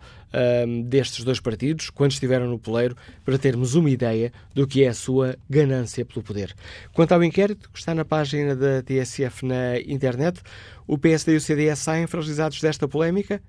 um, 0.66 0.82
destes 0.82 1.24
dois 1.24 1.40
partidos, 1.40 1.90
quando 1.90 2.12
estiveram 2.12 2.46
no 2.46 2.58
poleiro, 2.58 2.96
para 3.24 3.38
termos 3.38 3.74
uma 3.74 3.90
ideia 3.90 4.32
do 4.54 4.66
que 4.66 4.84
é 4.84 4.88
a 4.88 4.94
sua 4.94 5.36
ganância 5.48 6.04
pelo 6.04 6.22
poder. 6.22 6.54
Quanto 6.92 7.12
ao 7.12 7.24
inquérito, 7.24 7.70
que 7.70 7.78
está 7.78 7.94
na 7.94 8.04
página 8.04 8.54
da 8.54 8.82
TSF 8.82 9.44
na 9.44 9.80
internet, 9.80 10.40
o 10.86 10.98
PSD 10.98 11.34
e 11.34 11.36
o 11.36 11.40
CDS 11.40 11.78
saem 11.78 12.06
fragilizados 12.06 12.60
desta 12.60 12.86
polémica? 12.86 13.42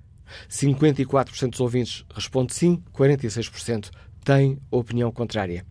54% 0.50 1.50
dos 1.50 1.60
ouvintes 1.60 2.06
responde 2.14 2.54
sim, 2.54 2.82
46% 2.94 3.90
têm 4.24 4.58
opinião 4.70 5.12
contrária. 5.12 5.66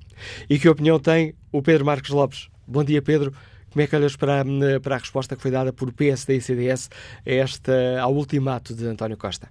E 0.48 0.58
que 0.58 0.68
opinião 0.68 0.98
tem 0.98 1.34
o 1.50 1.62
Pedro 1.62 1.86
Marcos 1.86 2.10
Lopes? 2.10 2.50
Bom 2.72 2.84
dia, 2.84 3.02
Pedro. 3.02 3.32
Como 3.72 3.82
é 3.82 3.86
que 3.88 3.96
olhas 3.96 4.16
para, 4.16 4.44
para 4.80 4.94
a 4.94 4.98
resposta 4.98 5.34
que 5.34 5.42
foi 5.42 5.50
dada 5.50 5.72
por 5.72 5.92
PSD 5.92 6.36
e 6.36 6.40
CDS 6.40 6.88
a 7.26 7.30
esta, 7.30 8.00
ao 8.00 8.12
ultimato 8.12 8.72
de 8.72 8.86
António 8.86 9.18
Costa? 9.18 9.48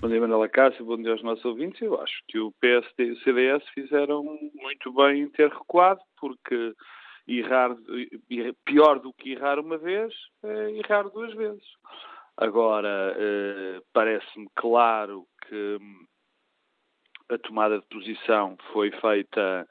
Bom 0.00 0.08
dia, 0.08 0.20
Manuela 0.20 0.48
Cássio, 0.48 0.84
bom 0.84 0.96
dia 0.96 1.12
aos 1.12 1.22
nossos 1.22 1.44
ouvintes. 1.44 1.80
Eu 1.80 2.00
acho 2.00 2.14
que 2.26 2.40
o 2.40 2.50
PSD 2.60 3.04
e 3.04 3.12
o 3.12 3.20
CDS 3.20 3.62
fizeram 3.72 4.24
muito 4.52 4.92
bem 4.92 5.22
em 5.22 5.28
ter 5.28 5.48
recuado, 5.48 6.00
porque 6.20 6.74
errar, 7.28 7.76
pior 8.64 8.98
do 8.98 9.12
que 9.12 9.30
errar 9.30 9.60
uma 9.60 9.78
vez 9.78 10.12
é 10.42 10.72
errar 10.72 11.04
duas 11.04 11.32
vezes. 11.34 11.62
Agora, 12.36 13.14
eh, 13.16 13.80
parece-me 13.92 14.48
claro 14.56 15.24
que 15.48 15.78
a 17.30 17.38
tomada 17.38 17.78
de 17.78 17.86
posição 17.86 18.56
foi 18.72 18.90
feita 18.90 19.68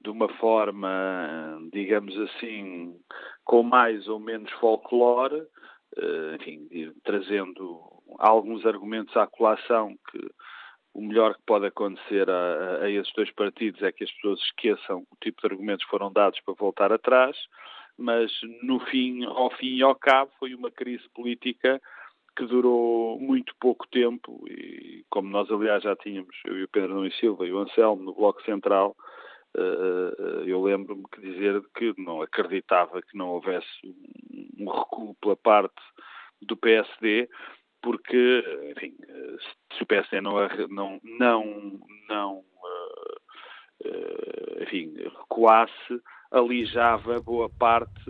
de 0.00 0.10
uma 0.10 0.28
forma, 0.36 1.58
digamos 1.72 2.16
assim, 2.18 2.98
com 3.44 3.62
mais 3.62 4.08
ou 4.08 4.18
menos 4.18 4.50
folclore, 4.52 5.42
eh, 5.96 6.36
enfim, 6.40 6.92
trazendo 7.04 7.80
alguns 8.18 8.64
argumentos 8.64 9.16
à 9.16 9.26
colação 9.26 9.96
que 10.10 10.30
o 10.94 11.02
melhor 11.02 11.34
que 11.34 11.42
pode 11.46 11.66
acontecer 11.66 12.28
a, 12.28 12.80
a, 12.82 12.90
esses 12.90 13.12
dois 13.14 13.30
partidos 13.32 13.82
é 13.82 13.92
que 13.92 14.04
as 14.04 14.10
pessoas 14.12 14.40
esqueçam 14.40 15.06
o 15.10 15.16
tipo 15.22 15.40
de 15.40 15.52
argumentos 15.52 15.84
que 15.84 15.90
foram 15.90 16.12
dados 16.12 16.40
para 16.40 16.54
voltar 16.54 16.92
atrás, 16.92 17.36
mas 17.96 18.32
no 18.62 18.80
fim, 18.86 19.24
ao 19.24 19.50
fim 19.50 19.76
e 19.76 19.82
ao 19.82 19.94
cabo, 19.94 20.32
foi 20.38 20.54
uma 20.54 20.70
crise 20.70 21.08
política 21.14 21.80
que 22.36 22.46
durou 22.46 23.20
muito 23.20 23.54
pouco 23.60 23.86
tempo 23.88 24.44
e 24.48 25.04
como 25.10 25.28
nós 25.28 25.50
aliás 25.50 25.82
já 25.82 25.94
tínhamos, 25.96 26.34
eu 26.46 26.58
e 26.58 26.64
o 26.64 26.68
Pedro 26.68 26.94
Nunes 26.94 27.16
Silva 27.18 27.46
e 27.46 27.52
o 27.52 27.58
Anselmo 27.58 28.02
no 28.02 28.14
Bloco 28.14 28.42
Central, 28.42 28.96
eu 30.46 30.62
lembro-me 30.62 31.04
que 31.12 31.20
dizer 31.20 31.62
que 31.76 31.94
não 31.98 32.22
acreditava 32.22 33.02
que 33.02 33.16
não 33.16 33.30
houvesse 33.30 33.66
um 34.58 34.70
recuo 34.70 35.14
pela 35.20 35.36
parte 35.36 35.80
do 36.40 36.56
PSD, 36.56 37.28
porque, 37.82 38.44
enfim, 38.76 38.94
se 39.76 39.82
o 39.82 39.86
PSD 39.86 40.20
não, 40.20 40.36
não, 40.68 41.00
não, 41.18 41.80
não 42.08 42.44
eh, 43.84 44.62
enfim, 44.62 44.94
recuasse, 44.96 46.00
alijava 46.30 47.20
boa 47.20 47.48
parte 47.48 48.04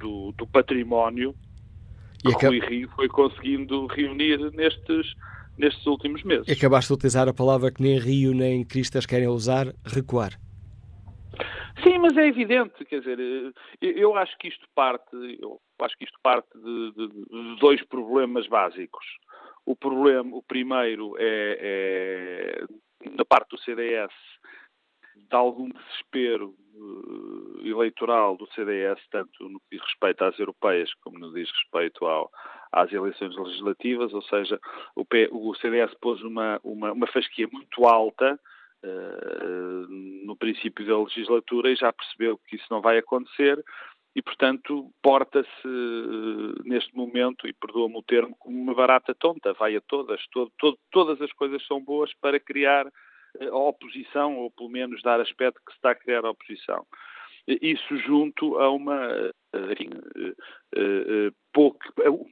do, 0.00 0.32
do 0.32 0.46
património 0.46 1.34
que 2.22 2.36
que 2.36 2.46
Rui 2.46 2.60
Rio 2.60 2.88
foi 2.94 3.08
conseguindo 3.08 3.86
reunir 3.86 4.38
nestes, 4.52 5.14
nestes 5.58 5.84
últimos 5.86 6.22
meses. 6.22 6.48
Acabaste 6.48 6.88
de 6.88 6.94
utilizar 6.94 7.28
a 7.28 7.34
palavra 7.34 7.70
que 7.70 7.82
nem 7.82 7.98
Rio 7.98 8.32
nem 8.32 8.64
Cristas 8.64 9.06
querem 9.06 9.28
usar, 9.28 9.72
recuar. 9.84 10.38
Sim, 11.82 11.98
mas 11.98 12.16
é 12.16 12.26
evidente, 12.26 12.84
quer 12.84 13.00
dizer, 13.00 13.18
eu 13.80 14.14
acho 14.16 14.36
que 14.38 14.48
isto 14.48 14.66
parte, 14.74 15.16
eu 15.40 15.60
acho 15.80 15.96
que 15.96 16.04
isto 16.04 16.18
parte 16.22 16.48
de, 16.54 16.92
de, 16.92 17.08
de 17.08 17.56
dois 17.60 17.82
problemas 17.86 18.46
básicos. 18.46 19.04
O 19.64 19.74
problema, 19.74 20.36
o 20.36 20.42
primeiro 20.42 21.14
é, 21.18 22.64
é 23.00 23.10
da 23.16 23.24
parte 23.24 23.50
do 23.50 23.58
CDS 23.58 24.12
de 25.16 25.36
algum 25.36 25.68
desespero 25.68 26.54
uh, 26.74 27.60
eleitoral 27.66 28.36
do 28.36 28.46
CDS, 28.52 29.00
tanto 29.10 29.48
no 29.48 29.60
que 29.60 29.76
diz 29.76 29.82
respeito 29.82 30.24
às 30.24 30.38
europeias 30.38 30.92
como 31.02 31.18
no 31.18 31.32
que 31.32 31.40
diz 31.40 31.50
respeito 31.50 32.04
ao, 32.04 32.30
às 32.72 32.92
eleições 32.92 33.36
legislativas, 33.36 34.12
ou 34.12 34.22
seja, 34.22 34.60
o, 34.94 35.04
P, 35.04 35.28
o 35.32 35.54
CDS 35.54 35.94
pôs 36.00 36.22
uma, 36.22 36.60
uma, 36.62 36.92
uma 36.92 37.06
fasquia 37.06 37.48
muito 37.50 37.84
alta 37.86 38.38
no 40.24 40.36
princípio 40.36 40.86
da 40.86 40.98
legislatura 40.98 41.70
e 41.70 41.76
já 41.76 41.92
percebeu 41.92 42.38
que 42.46 42.56
isso 42.56 42.66
não 42.70 42.80
vai 42.80 42.98
acontecer 42.98 43.62
e, 44.14 44.20
portanto, 44.20 44.92
porta-se 45.02 45.66
uh, 45.66 46.62
neste 46.64 46.94
momento, 46.94 47.46
e 47.46 47.52
perdoa-me 47.52 47.96
o 47.96 48.02
termo, 48.02 48.36
como 48.38 48.60
uma 48.60 48.74
barata 48.74 49.14
tonta, 49.14 49.54
vai 49.54 49.74
a 49.74 49.80
todas, 49.80 50.20
todo, 50.30 50.52
todo, 50.58 50.78
todas 50.90 51.20
as 51.22 51.32
coisas 51.32 51.66
são 51.66 51.82
boas 51.82 52.12
para 52.20 52.38
criar 52.38 52.86
a 53.40 53.56
oposição, 53.56 54.36
ou 54.36 54.50
pelo 54.50 54.68
menos 54.68 55.02
dar 55.02 55.18
aspecto 55.18 55.60
que 55.64 55.72
se 55.72 55.78
está 55.78 55.92
a 55.92 55.94
criar 55.94 56.26
a 56.26 56.30
oposição. 56.30 56.86
Isso 57.46 57.96
junto 57.96 58.58
a 58.58 58.70
uma, 58.70 59.32
enfim, 59.72 59.88
pouco, 61.52 61.80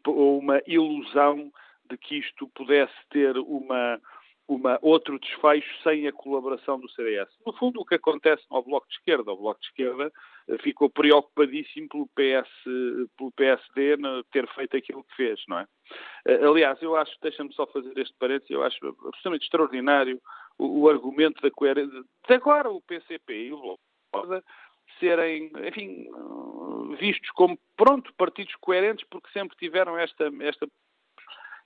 uma 0.06 0.60
ilusão 0.66 1.50
de 1.88 1.96
que 1.96 2.16
isto 2.18 2.46
pudesse 2.54 2.94
ter 3.08 3.36
uma, 3.38 3.98
uma, 4.54 4.78
outro 4.82 5.18
desfecho 5.18 5.82
sem 5.82 6.06
a 6.08 6.12
colaboração 6.12 6.78
do 6.78 6.90
CDS. 6.90 7.28
No 7.46 7.52
fundo, 7.52 7.80
o 7.80 7.84
que 7.84 7.94
acontece 7.94 8.42
no 8.50 8.62
Bloco 8.62 8.88
de 8.88 8.94
Esquerda, 8.94 9.32
o 9.32 9.36
Bloco 9.36 9.60
de 9.60 9.66
Esquerda 9.66 10.12
ficou 10.60 10.90
preocupadíssimo 10.90 11.88
pelo, 11.88 12.08
PS, 12.08 12.50
pelo 13.16 13.32
PSD 13.32 13.96
ter 14.32 14.48
feito 14.48 14.76
aquilo 14.76 15.04
que 15.04 15.16
fez, 15.16 15.40
não 15.46 15.58
é? 15.58 15.66
Aliás, 16.44 16.82
eu 16.82 16.96
acho, 16.96 17.12
deixa-me 17.22 17.52
só 17.54 17.66
fazer 17.68 17.96
este 17.96 18.14
parênteses, 18.18 18.50
eu 18.50 18.62
acho 18.62 18.78
absolutamente 18.86 19.44
extraordinário 19.44 20.20
o, 20.58 20.80
o 20.80 20.88
argumento 20.88 21.40
da 21.40 21.50
coerência. 21.50 22.02
De 22.26 22.34
agora 22.34 22.70
o 22.70 22.80
PCP 22.82 23.46
e 23.46 23.52
o 23.52 23.60
Bloco 23.60 23.80
serem, 24.98 25.50
enfim, 25.68 26.08
vistos 26.98 27.30
como, 27.30 27.56
pronto, 27.76 28.12
partidos 28.14 28.54
coerentes 28.56 29.06
porque 29.08 29.30
sempre 29.32 29.56
tiveram 29.56 29.96
esta... 29.96 30.30
esta... 30.40 30.66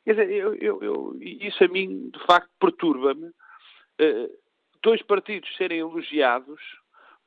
Quer 0.04 0.12
dizer, 0.12 0.30
eu, 0.30 0.54
eu, 0.56 0.82
eu, 0.82 1.18
isso 1.20 1.62
a 1.64 1.68
mim, 1.68 2.10
de 2.10 2.26
facto, 2.26 2.50
perturba-me. 2.60 3.28
Uh, 4.00 4.30
dois 4.82 5.02
partidos 5.02 5.54
serem 5.56 5.78
elogiados 5.78 6.60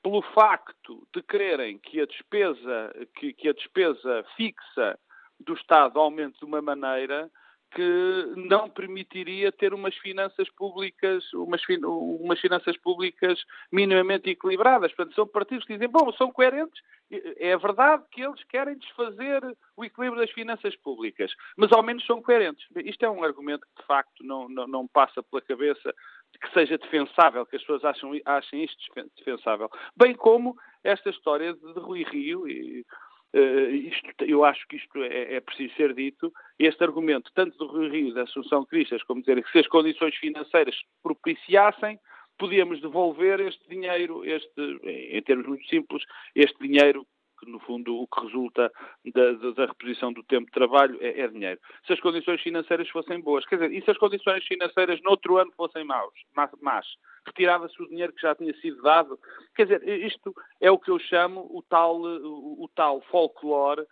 pelo 0.03 0.21
facto 0.21 1.07
de 1.13 1.23
quererem 1.23 1.79
que 1.79 1.99
a 1.99 2.05
despesa, 2.05 2.93
que, 3.15 3.33
que 3.33 3.49
a 3.49 3.53
despesa 3.53 4.23
fixa 4.35 4.97
do 5.39 5.53
Estado 5.53 5.99
aumente 5.99 6.39
de 6.39 6.45
uma 6.45 6.61
maneira 6.61 7.29
que 7.71 8.33
não 8.35 8.69
permitiria 8.69 9.51
ter 9.51 9.73
umas 9.73 9.95
finanças 9.97 10.49
públicas, 10.51 11.23
umas, 11.33 11.61
umas, 11.83 12.39
finanças 12.39 12.77
públicas 12.77 13.43
minimamente 13.71 14.29
equilibradas. 14.29 14.93
Portanto, 14.93 15.15
são 15.15 15.27
partidos 15.27 15.65
que 15.65 15.73
dizem, 15.73 15.89
bom, 15.89 16.11
são 16.13 16.31
coerentes, 16.31 16.81
é 17.09 17.55
verdade 17.57 18.03
que 18.11 18.21
eles 18.21 18.43
querem 18.45 18.77
desfazer 18.77 19.41
o 19.75 19.83
equilíbrio 19.83 20.21
das 20.21 20.31
finanças 20.31 20.75
públicas, 20.77 21.31
mas 21.55 21.71
ao 21.71 21.83
menos 21.83 22.05
são 22.05 22.21
coerentes. 22.21 22.65
Isto 22.77 23.05
é 23.05 23.09
um 23.09 23.23
argumento 23.23 23.65
que, 23.67 23.81
de 23.81 23.87
facto, 23.87 24.23
não, 24.23 24.47
não, 24.49 24.67
não 24.67 24.87
passa 24.87 25.21
pela 25.23 25.41
cabeça 25.41 25.93
que 26.41 26.53
seja 26.53 26.77
defensável, 26.77 27.45
que 27.45 27.55
as 27.55 27.61
pessoas 27.61 27.83
acham, 27.83 28.11
achem 28.25 28.63
isto 28.63 28.77
defensável. 29.17 29.69
Bem 29.95 30.13
como 30.13 30.57
esta 30.83 31.09
história 31.09 31.53
de, 31.53 31.73
de 31.73 31.79
Rui 31.79 32.03
Rio, 32.03 32.47
e 32.47 32.85
Uh, 33.33 33.69
isto, 33.75 34.25
eu 34.25 34.43
acho 34.45 34.65
que 34.67 34.77
isto 34.77 35.03
é, 35.03 35.35
é, 35.35 35.39
preciso 35.41 35.73
ser 35.75 35.93
dito. 35.93 36.31
Este 36.57 36.83
argumento, 36.83 37.31
tanto 37.33 37.57
do 37.57 37.79
Rio 37.79 37.91
Rio 37.91 38.13
da 38.13 38.23
Assunção 38.23 38.65
Cristas, 38.65 39.03
como 39.03 39.21
dizer 39.21 39.43
que 39.43 39.51
se 39.51 39.59
as 39.59 39.67
condições 39.67 40.15
financeiras 40.15 40.75
propiciassem, 41.03 41.99
podíamos 42.37 42.79
devolver 42.81 43.39
este 43.41 43.67
dinheiro, 43.67 44.23
este, 44.23 44.61
em 44.83 45.21
termos 45.23 45.47
muito 45.47 45.67
simples, 45.67 46.03
este 46.35 46.57
dinheiro 46.59 47.05
que 47.37 47.49
no 47.49 47.59
fundo 47.59 47.95
o 47.95 48.07
que 48.07 48.21
resulta 48.21 48.71
da, 49.13 49.31
da 49.51 49.65
reposição 49.67 50.11
do 50.11 50.23
tempo 50.23 50.45
de 50.47 50.51
trabalho 50.51 50.97
é, 51.01 51.21
é, 51.21 51.27
dinheiro. 51.27 51.59
Se 51.85 51.93
as 51.93 51.99
condições 51.99 52.41
financeiras 52.41 52.89
fossem 52.89 53.19
boas, 53.21 53.45
quer 53.45 53.57
dizer, 53.57 53.71
e 53.71 53.83
se 53.83 53.91
as 53.91 53.97
condições 53.97 54.45
financeiras 54.45 55.01
no 55.01 55.11
outro 55.11 55.37
ano 55.37 55.51
fossem 55.55 55.83
maus, 55.83 56.13
más, 56.61 56.85
retirava-se 57.25 57.81
o 57.81 57.87
dinheiro 57.87 58.13
que 58.13 58.21
já 58.21 58.35
tinha 58.35 58.53
sido 58.59 58.81
dado. 58.81 59.19
Quer 59.55 59.63
dizer, 59.63 59.87
isto 60.05 60.33
é 60.61 60.71
o 60.71 60.79
que 60.79 60.91
eu 60.91 60.99
chamo 60.99 61.41
o 61.51 61.61
tal, 61.61 62.01
o, 62.01 62.63
o 62.63 62.69
tal 62.75 63.01
folclore 63.01 63.85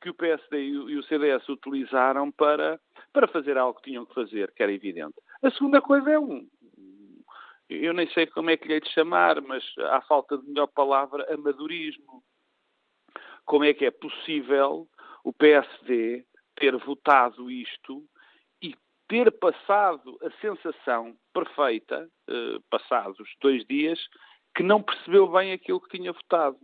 que 0.00 0.10
o 0.10 0.14
PSD 0.14 0.60
e 0.60 0.98
o 0.98 1.02
CDS 1.04 1.48
utilizaram 1.48 2.30
para, 2.32 2.80
para 3.12 3.28
fazer 3.28 3.56
algo 3.56 3.78
que 3.78 3.90
tinham 3.90 4.04
que 4.04 4.14
fazer, 4.14 4.52
que 4.52 4.62
era 4.62 4.72
evidente. 4.72 5.14
A 5.42 5.50
segunda 5.50 5.80
coisa 5.80 6.10
é 6.10 6.18
um, 6.18 6.44
eu 7.80 7.94
nem 7.94 8.08
sei 8.08 8.26
como 8.26 8.50
é 8.50 8.56
que 8.56 8.66
lhe 8.66 8.74
hei 8.74 8.80
de 8.80 8.90
chamar, 8.90 9.40
mas 9.40 9.64
há 9.78 10.00
falta 10.02 10.36
de 10.36 10.46
melhor 10.46 10.66
palavra, 10.68 11.26
amadorismo 11.32 12.22
como 13.44 13.64
é 13.64 13.74
que 13.74 13.84
é 13.84 13.90
possível 13.90 14.88
o 15.24 15.32
PSD 15.32 16.24
ter 16.56 16.76
votado 16.76 17.50
isto 17.50 18.02
e 18.60 18.74
ter 19.08 19.30
passado 19.32 20.18
a 20.22 20.30
sensação 20.40 21.14
perfeita, 21.32 22.08
eh, 22.28 22.58
passados 22.70 23.28
dois 23.40 23.64
dias, 23.66 23.98
que 24.54 24.62
não 24.62 24.82
percebeu 24.82 25.26
bem 25.30 25.52
aquilo 25.52 25.80
que 25.80 25.96
tinha 25.96 26.12
votado. 26.12 26.58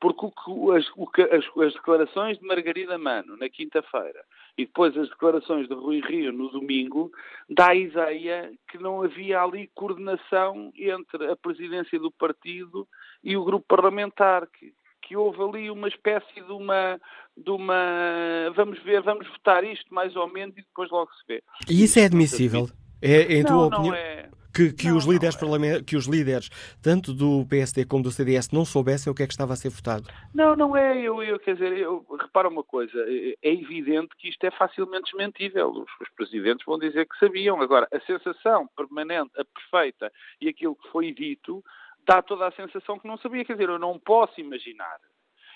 Porque 0.00 0.26
o, 0.46 0.72
as, 0.72 0.88
o, 0.96 1.06
as, 1.30 1.66
as, 1.66 1.74
declarações 1.74 2.38
de 2.38 2.46
Margarida 2.46 2.96
Mano 2.96 3.36
na 3.36 3.50
quinta-feira 3.50 4.24
e 4.56 4.64
depois 4.64 4.96
as 4.96 5.10
declarações 5.10 5.68
de 5.68 5.74
Rui 5.74 6.00
Rio 6.00 6.32
no 6.32 6.48
domingo 6.48 7.10
dá 7.50 7.68
a 7.68 7.74
ideia 7.74 8.50
que 8.70 8.78
não 8.78 9.02
havia 9.02 9.42
ali 9.42 9.70
coordenação 9.74 10.72
entre 10.74 11.30
a 11.30 11.36
presidência 11.36 11.98
do 11.98 12.10
partido 12.10 12.88
e 13.22 13.36
o 13.36 13.44
grupo 13.44 13.66
parlamentar, 13.68 14.46
que, 14.46 14.72
que 15.10 15.16
houve 15.16 15.42
ali 15.42 15.70
uma 15.72 15.88
espécie 15.88 16.34
de 16.34 16.52
uma, 16.52 17.00
de 17.36 17.50
uma 17.50 18.48
vamos 18.54 18.80
ver, 18.84 19.02
vamos 19.02 19.26
votar 19.26 19.64
isto 19.64 19.92
mais 19.92 20.14
ou 20.14 20.28
menos 20.28 20.56
e 20.56 20.62
depois 20.62 20.88
logo 20.88 21.10
se 21.14 21.26
vê. 21.26 21.42
E 21.68 21.82
isso 21.82 21.98
é 21.98 22.04
admissível? 22.04 22.68
É, 23.02 23.34
em 23.34 23.44
tua 23.44 23.66
opinião? 23.66 23.92
É... 23.92 24.28
Que, 24.54 24.72
que, 24.72 24.88
não, 24.88 24.96
os 24.96 25.04
líderes 25.04 25.36
é. 25.36 25.82
que 25.82 25.96
os 25.96 26.06
líderes, 26.06 26.48
tanto 26.82 27.12
do 27.12 27.46
PSD 27.48 27.84
como 27.86 28.02
do 28.02 28.10
CDS, 28.10 28.50
não 28.52 28.64
soubessem 28.64 29.10
o 29.10 29.14
que 29.14 29.22
é 29.22 29.26
que 29.26 29.32
estava 29.32 29.52
a 29.52 29.56
ser 29.56 29.68
votado? 29.68 30.08
Não, 30.34 30.56
não 30.56 30.76
é. 30.76 31.00
Eu, 31.00 31.22
eu 31.22 31.38
quer 31.38 31.54
dizer, 31.54 31.76
eu, 31.78 32.04
repara 32.20 32.48
uma 32.48 32.64
coisa, 32.64 32.98
é, 33.06 33.34
é 33.42 33.52
evidente 33.52 34.10
que 34.16 34.28
isto 34.28 34.44
é 34.44 34.50
facilmente 34.50 35.10
desmentível. 35.10 35.70
Os, 35.70 35.90
os, 36.00 36.08
presidentes 36.16 36.66
vão 36.66 36.78
dizer 36.78 37.06
que 37.06 37.18
sabiam. 37.18 37.60
Agora, 37.60 37.88
a 37.92 38.00
sensação 38.00 38.68
permanente, 38.76 39.30
a 39.38 39.44
perfeita 39.44 40.12
e 40.40 40.48
aquilo 40.48 40.74
que 40.76 40.88
foi 40.88 41.12
dito 41.12 41.64
dá 42.06 42.22
toda 42.22 42.46
a 42.46 42.52
sensação 42.52 42.98
que 42.98 43.06
não 43.06 43.18
sabia. 43.18 43.44
Quer 43.44 43.54
dizer, 43.54 43.68
eu 43.68 43.78
não 43.78 43.98
posso 43.98 44.40
imaginar. 44.40 44.98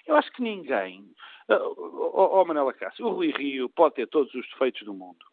Eu 0.06 0.16
acho 0.16 0.30
que 0.32 0.42
ninguém. 0.42 1.04
Ó 1.48 1.56
oh, 1.56 2.40
oh, 2.40 2.44
Manela 2.44 2.72
Cássio, 2.72 3.06
o 3.06 3.10
Rui 3.10 3.30
Rio 3.30 3.68
pode 3.68 3.96
ter 3.96 4.06
todos 4.06 4.32
os 4.34 4.48
defeitos 4.50 4.82
do 4.82 4.94
mundo, 4.94 5.24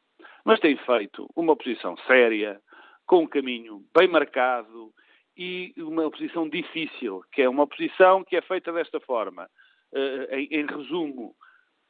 mas 0.46 0.60
tem 0.60 0.76
feito 0.78 1.30
uma 1.36 1.54
oposição 1.54 1.96
séria, 2.08 2.60
com 3.06 3.24
um 3.24 3.28
caminho 3.28 3.84
bem 3.98 4.08
marcado 4.08 4.94
e 5.38 5.74
uma 5.78 6.06
oposição 6.06 6.48
difícil, 6.48 7.22
que 7.32 7.42
é 7.42 7.50
uma 7.50 7.64
oposição 7.64 8.24
que 8.24 8.36
é 8.36 8.42
feita 8.42 8.72
desta 8.72 9.00
forma. 9.00 9.50
Uh, 9.92 10.36
em, 10.36 10.48
em 10.52 10.66
resumo, 10.66 11.36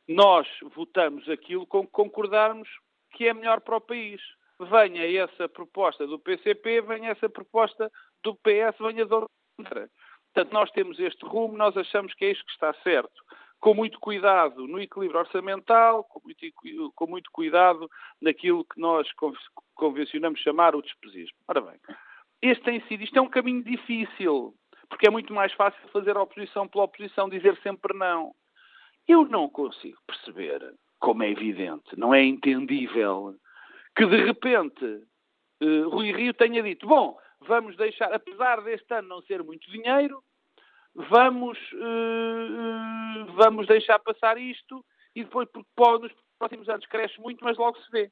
nós 0.07 0.47
votamos 0.75 1.29
aquilo 1.29 1.67
com 1.67 1.85
que 1.85 1.91
concordarmos 1.91 2.67
que 3.11 3.27
é 3.27 3.33
melhor 3.33 3.61
para 3.61 3.77
o 3.77 3.81
país 3.81 4.21
venha 4.65 5.23
essa 5.23 5.49
proposta 5.49 6.05
do 6.05 6.19
PCP, 6.19 6.81
venha 6.81 7.11
essa 7.11 7.29
proposta 7.29 7.91
do 8.23 8.35
PS, 8.35 8.77
venha 8.79 9.05
de 9.05 9.13
outra. 9.13 9.89
Portanto, 10.33 10.53
nós 10.53 10.71
temos 10.71 10.99
este 10.99 11.25
rumo, 11.25 11.57
nós 11.57 11.75
achamos 11.75 12.13
que 12.13 12.25
é 12.25 12.31
isto 12.31 12.45
que 12.45 12.51
está 12.51 12.73
certo. 12.83 13.21
Com 13.59 13.73
muito 13.73 13.99
cuidado 13.99 14.67
no 14.67 14.79
equilíbrio 14.79 15.19
orçamental, 15.19 16.03
com 16.05 16.21
muito, 16.23 16.93
com 16.95 17.07
muito 17.07 17.29
cuidado 17.31 17.89
naquilo 18.19 18.65
que 18.65 18.79
nós 18.79 19.07
convencionamos 19.75 20.39
chamar 20.39 20.75
o 20.75 20.81
despesismo. 20.81 21.37
Ora 21.47 21.61
bem, 21.61 21.79
este 22.41 22.63
tem 22.63 22.81
sido, 22.87 23.03
isto 23.03 23.17
é 23.17 23.21
um 23.21 23.29
caminho 23.29 23.63
difícil, 23.63 24.55
porque 24.89 25.07
é 25.07 25.11
muito 25.11 25.33
mais 25.33 25.53
fácil 25.53 25.79
fazer 25.89 26.17
a 26.17 26.23
oposição 26.23 26.67
pela 26.67 26.85
oposição, 26.85 27.29
dizer 27.29 27.55
sempre 27.61 27.95
não. 27.95 28.33
Eu 29.07 29.25
não 29.25 29.47
consigo 29.49 29.97
perceber, 30.07 30.73
como 30.99 31.23
é 31.23 31.29
evidente, 31.29 31.97
não 31.97 32.13
é 32.13 32.23
entendível, 32.23 33.35
que 33.95 34.05
de 34.05 34.23
repente 34.23 34.85
uh, 35.61 35.89
Rui 35.89 36.11
Rio 36.11 36.33
tenha 36.33 36.63
dito: 36.63 36.87
bom, 36.87 37.17
vamos 37.41 37.75
deixar, 37.77 38.13
apesar 38.13 38.61
deste 38.61 38.93
ano 38.93 39.07
não 39.07 39.21
ser 39.23 39.43
muito 39.43 39.69
dinheiro, 39.71 40.23
vamos, 40.93 41.57
uh, 41.73 43.25
vamos 43.33 43.67
deixar 43.67 43.99
passar 43.99 44.37
isto 44.37 44.83
e 45.15 45.23
depois, 45.23 45.47
porque 45.51 45.69
pode, 45.75 46.03
nos 46.03 46.13
próximos 46.37 46.69
anos 46.69 46.85
cresce 46.87 47.19
muito, 47.19 47.43
mas 47.43 47.57
logo 47.57 47.77
se 47.79 47.91
vê. 47.91 48.11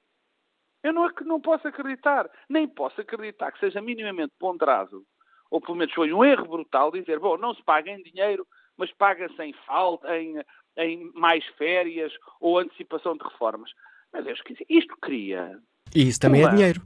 Eu 0.83 0.93
não, 0.93 1.09
não 1.25 1.41
posso 1.41 1.67
acreditar, 1.67 2.29
nem 2.49 2.67
posso 2.67 3.01
acreditar 3.01 3.51
que 3.51 3.59
seja 3.59 3.81
minimamente 3.81 4.33
ponderado, 4.39 5.03
ou 5.51 5.59
pelo 5.59 5.75
menos 5.77 5.93
foi 5.93 6.13
um 6.13 6.23
erro 6.23 6.47
brutal 6.47 6.91
dizer, 6.91 7.19
bom, 7.19 7.37
não 7.37 7.53
se 7.53 7.63
paga 7.63 7.91
em 7.91 8.01
dinheiro, 8.01 8.47
mas 8.77 8.91
paga-se 8.93 9.41
em 9.43 9.53
falta, 9.65 10.17
em, 10.17 10.41
em 10.77 11.11
mais 11.13 11.45
férias 11.57 12.13
ou 12.39 12.59
antecipação 12.59 13.17
de 13.17 13.23
reformas. 13.23 13.71
Meu 14.13 14.23
Deus, 14.23 14.39
isto 14.69 14.95
cria. 15.01 15.59
E 15.93 16.07
isso 16.07 16.19
também 16.19 16.41
é 16.41 16.45
uma... 16.45 16.53
é 16.53 16.55
dinheiro. 16.55 16.81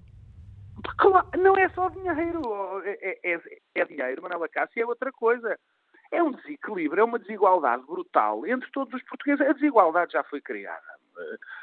Claro, 0.98 1.28
não 1.38 1.58
é 1.58 1.70
só 1.70 1.90
dinheiro. 1.90 2.82
É, 2.86 3.20
é, 3.24 3.34
é, 3.34 3.42
é 3.76 3.86
dinheiro, 3.86 4.22
Manuela 4.22 4.48
Cássio, 4.50 4.82
é 4.82 4.86
outra 4.86 5.12
coisa. 5.12 5.58
É 6.12 6.22
um 6.22 6.32
desequilíbrio, 6.32 7.02
é 7.02 7.04
uma 7.04 7.18
desigualdade 7.18 7.84
brutal 7.86 8.46
entre 8.46 8.70
todos 8.72 8.94
os 8.94 9.04
portugueses. 9.04 9.48
A 9.48 9.54
desigualdade 9.54 10.14
já 10.14 10.24
foi 10.24 10.42
criada 10.42 10.84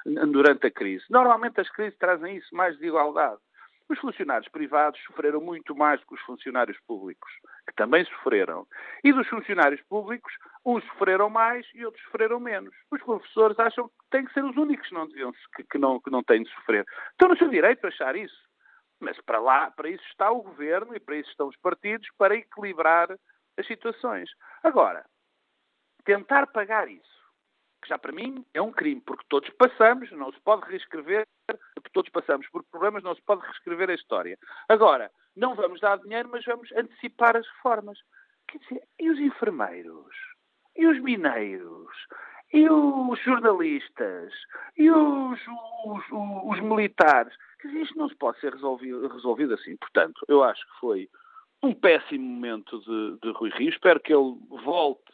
eh, 0.07 0.27
durante 0.27 0.67
a 0.67 0.71
crise. 0.71 1.05
Normalmente 1.09 1.61
as 1.61 1.71
crises 1.71 1.97
trazem 1.99 2.37
isso, 2.37 2.55
mais 2.55 2.77
desigualdade. 2.77 3.41
Os 3.89 3.99
funcionários 3.99 4.49
privados 4.49 5.01
sofreram 5.05 5.41
muito 5.41 5.75
mais 5.75 6.03
que 6.05 6.15
os 6.15 6.21
funcionários 6.21 6.79
públicos, 6.87 7.29
que 7.67 7.75
também 7.75 8.05
sofreram. 8.05 8.65
E 9.03 9.13
dos 9.13 9.27
funcionários 9.29 9.81
públicos, 9.83 10.33
uns 10.65 10.85
sofreram 10.85 11.29
mais 11.29 11.67
e 11.75 11.85
outros 11.85 12.03
sofreram 12.05 12.39
menos. 12.39 12.73
Os 12.91 13.03
professores 13.03 13.59
acham 13.59 13.89
que 13.89 13.95
têm 14.11 14.25
que 14.25 14.33
ser 14.33 14.45
os 14.45 14.57
únicos 14.57 14.89
que 14.89 14.95
não, 14.95 15.09
deviam, 15.09 15.33
que, 15.57 15.65
que 15.65 15.79
não, 15.79 16.01
que 16.01 16.11
não 16.11 16.23
têm 16.23 16.45
de 16.45 16.51
sofrer. 16.51 16.87
Estão 17.11 17.31
no 17.31 17.37
seu 17.37 17.49
direito 17.49 17.85
a 17.85 17.89
achar 17.89 18.15
isso. 18.15 18.50
Mas 19.01 19.21
para 19.23 19.41
lá, 19.41 19.71
para 19.71 19.89
isso 19.89 20.05
está 20.09 20.31
o 20.31 20.43
governo 20.43 20.95
e 20.95 21.01
para 21.01 21.17
isso 21.17 21.31
estão 21.31 21.49
os 21.49 21.57
partidos, 21.57 22.09
para 22.19 22.35
equilibrar 22.35 23.09
as 23.57 23.67
situações. 23.67 24.31
Agora, 24.63 25.05
tentar 26.05 26.47
pagar 26.49 26.89
isso 26.89 27.21
que 27.81 27.89
já 27.89 27.99
para 27.99 28.13
mim 28.13 28.45
é 28.53 28.61
um 28.61 28.71
crime, 28.71 29.01
porque 29.01 29.25
todos 29.29 29.49
passamos, 29.51 30.11
não 30.13 30.33
se 30.33 30.41
pode 30.41 30.69
reescrever, 30.71 31.27
todos 31.93 32.11
passamos 32.11 32.47
por 32.49 32.63
problemas, 32.65 33.03
não 33.03 33.15
se 33.15 33.23
pode 33.23 33.43
reescrever 33.43 33.91
a 33.91 33.95
história. 33.95 34.39
Agora, 34.69 35.11
não 35.35 35.55
vamos 35.55 35.81
dar 35.81 35.99
dinheiro, 35.99 36.29
mas 36.31 36.45
vamos 36.45 36.71
antecipar 36.73 37.37
as 37.37 37.47
reformas. 37.57 37.99
Quer 38.49 38.59
dizer, 38.59 38.83
e 38.99 39.11
os 39.11 39.19
enfermeiros? 39.19 40.15
E 40.77 40.87
os 40.87 41.01
mineiros? 41.01 41.91
E 42.53 42.69
os 42.69 43.19
jornalistas? 43.21 44.33
E 44.77 44.91
os, 44.91 45.41
os, 45.85 46.05
os, 46.11 46.59
os 46.59 46.61
militares? 46.61 47.35
Dizer, 47.63 47.81
isto 47.81 47.99
não 47.99 48.09
se 48.09 48.17
pode 48.17 48.41
ser 48.41 48.53
resolvido, 48.53 49.07
resolvido 49.09 49.55
assim. 49.55 49.77
Portanto, 49.77 50.25
eu 50.29 50.43
acho 50.43 50.65
que 50.67 50.81
foi 50.81 51.09
um 51.63 51.75
péssimo 51.75 52.25
momento 52.25 52.81
de, 52.81 53.19
de 53.21 53.33
Rui 53.33 53.51
Rio. 53.51 53.71
Espero 53.71 54.01
que 54.01 54.13
ele 54.13 54.37
volte 54.65 55.11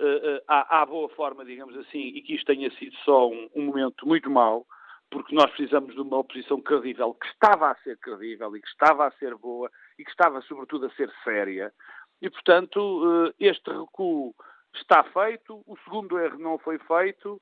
uh, 0.00 0.42
à, 0.48 0.82
à, 0.82 0.86
boa 0.86 1.08
forma, 1.10 1.44
digamos 1.44 1.76
assim, 1.76 1.98
e 1.98 2.22
que 2.22 2.34
isto 2.34 2.46
tenha 2.46 2.70
sido 2.72 2.96
só 3.04 3.28
um, 3.28 3.48
um, 3.54 3.62
momento 3.66 4.06
muito 4.06 4.30
mau, 4.30 4.66
porque 5.10 5.34
nós 5.34 5.50
precisamos 5.52 5.94
de 5.94 6.00
uma 6.00 6.18
oposição 6.18 6.60
credível, 6.60 7.14
que 7.14 7.26
estava 7.26 7.70
a 7.70 7.76
ser 7.76 7.96
credível 7.98 8.56
e 8.56 8.60
que 8.60 8.68
estava 8.68 9.06
a 9.06 9.12
ser 9.12 9.34
boa 9.36 9.70
e 9.98 10.04
que 10.04 10.10
estava, 10.10 10.40
sobretudo, 10.42 10.86
a 10.86 10.90
ser 10.90 11.10
séria. 11.22 11.72
E, 12.20 12.28
portanto, 12.28 13.32
este 13.38 13.70
recuo 13.70 14.34
está 14.74 15.04
feito, 15.04 15.62
o 15.66 15.76
segundo 15.84 16.18
erro 16.18 16.38
não 16.38 16.58
foi 16.58 16.78
feito, 16.78 17.40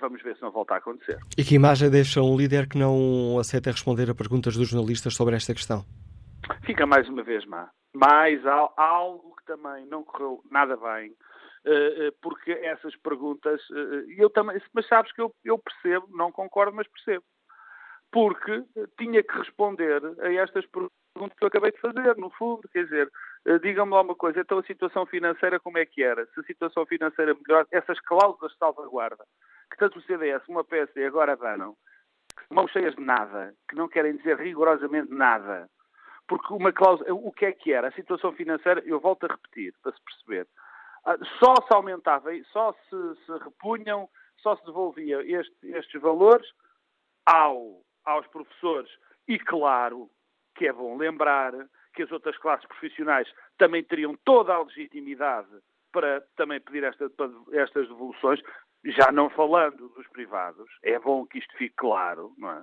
vamos 0.00 0.22
ver 0.22 0.36
se 0.36 0.42
não 0.42 0.50
volta 0.50 0.74
a 0.74 0.78
acontecer. 0.78 1.18
E 1.38 1.44
que 1.44 1.54
imagem 1.54 1.90
deixa 1.90 2.20
um 2.20 2.36
líder 2.36 2.68
que 2.68 2.78
não 2.78 3.38
aceita 3.38 3.70
responder 3.70 4.10
a 4.10 4.14
perguntas 4.14 4.56
dos 4.56 4.68
jornalistas 4.68 5.14
sobre 5.14 5.36
esta 5.36 5.54
questão? 5.54 5.84
Fica 6.64 6.86
mais 6.86 7.08
uma 7.08 7.22
vez 7.22 7.44
má. 7.46 7.70
Mais 7.94 8.40
algo 8.76 9.36
que 9.36 9.44
também 9.44 9.86
não 9.86 10.02
correu 10.02 10.42
nada 10.50 10.76
bem, 10.76 11.14
porque 12.20 12.50
essas 12.50 12.96
perguntas, 12.96 13.60
eu 14.16 14.28
também, 14.28 14.60
mas 14.72 14.86
sabes 14.88 15.12
que 15.12 15.22
eu, 15.22 15.32
eu 15.44 15.58
percebo, 15.58 16.08
não 16.10 16.32
concordo, 16.32 16.74
mas 16.74 16.88
percebo. 16.88 17.24
Porque 18.12 18.64
tinha 18.98 19.22
que 19.22 19.38
responder 19.38 20.02
a 20.20 20.32
estas 20.34 20.64
perguntas 20.66 21.38
que 21.38 21.44
eu 21.44 21.48
acabei 21.48 21.72
de 21.72 21.80
fazer, 21.80 22.16
no 22.16 22.30
fundo, 22.30 22.68
quer 22.72 22.84
dizer, 22.84 23.10
digam-me 23.62 23.92
lá 23.92 24.00
uma 24.00 24.14
coisa, 24.14 24.40
então 24.40 24.58
a 24.58 24.64
situação 24.64 25.04
financeira 25.06 25.60
como 25.60 25.78
é 25.78 25.84
que 25.84 26.02
era? 26.02 26.26
Se 26.26 26.40
a 26.40 26.44
situação 26.44 26.86
financeira 26.86 27.34
melhor, 27.34 27.66
essas 27.70 28.00
cláusulas 28.00 28.52
de 28.52 28.58
salvaguarda, 28.58 29.24
que 29.70 29.76
tanto 29.76 29.98
o 29.98 30.02
CDS 30.02 30.44
como 30.46 30.60
a 30.60 30.64
PSD 30.64 31.04
agora 31.06 31.36
danam, 31.36 31.76
mãos 32.50 32.70
cheias 32.70 32.94
de 32.94 33.02
nada, 33.02 33.54
que 33.68 33.76
não 33.76 33.88
querem 33.88 34.16
dizer 34.16 34.38
rigorosamente 34.38 35.12
nada, 35.12 35.68
porque 36.26 36.52
uma 36.54 36.72
cláusula, 36.72 37.12
o 37.12 37.30
que 37.32 37.44
é 37.44 37.52
que 37.52 37.72
era? 37.72 37.88
A 37.88 37.92
situação 37.92 38.32
financeira, 38.32 38.82
eu 38.86 38.98
volto 38.98 39.24
a 39.24 39.32
repetir, 39.32 39.74
para 39.82 39.92
se 39.92 40.02
perceber, 40.02 40.48
só 41.38 41.54
se 41.66 41.74
aumentava, 41.74 42.30
só 42.50 42.72
se, 42.72 43.24
se 43.26 43.32
repunham, 43.44 44.08
só 44.38 44.56
se 44.56 44.64
devolvia 44.64 45.20
este, 45.22 45.66
estes 45.68 46.00
valores 46.00 46.50
ao, 47.26 47.82
aos 48.04 48.26
professores. 48.28 48.90
E 49.28 49.38
claro 49.38 50.10
que 50.54 50.66
é 50.66 50.72
bom 50.72 50.96
lembrar 50.96 51.52
que 51.94 52.02
as 52.02 52.12
outras 52.12 52.36
classes 52.38 52.66
profissionais 52.66 53.28
também 53.56 53.82
teriam 53.82 54.16
toda 54.24 54.54
a 54.54 54.62
legitimidade 54.62 55.48
para 55.92 56.20
também 56.36 56.60
pedir 56.60 56.84
esta, 56.84 57.10
estas 57.52 57.88
devoluções, 57.88 58.40
já 58.84 59.12
não 59.12 59.30
falando 59.30 59.88
dos 59.90 60.06
privados. 60.08 60.68
É 60.82 60.98
bom 60.98 61.24
que 61.24 61.38
isto 61.38 61.56
fique 61.56 61.76
claro, 61.76 62.34
não 62.36 62.50
é? 62.50 62.62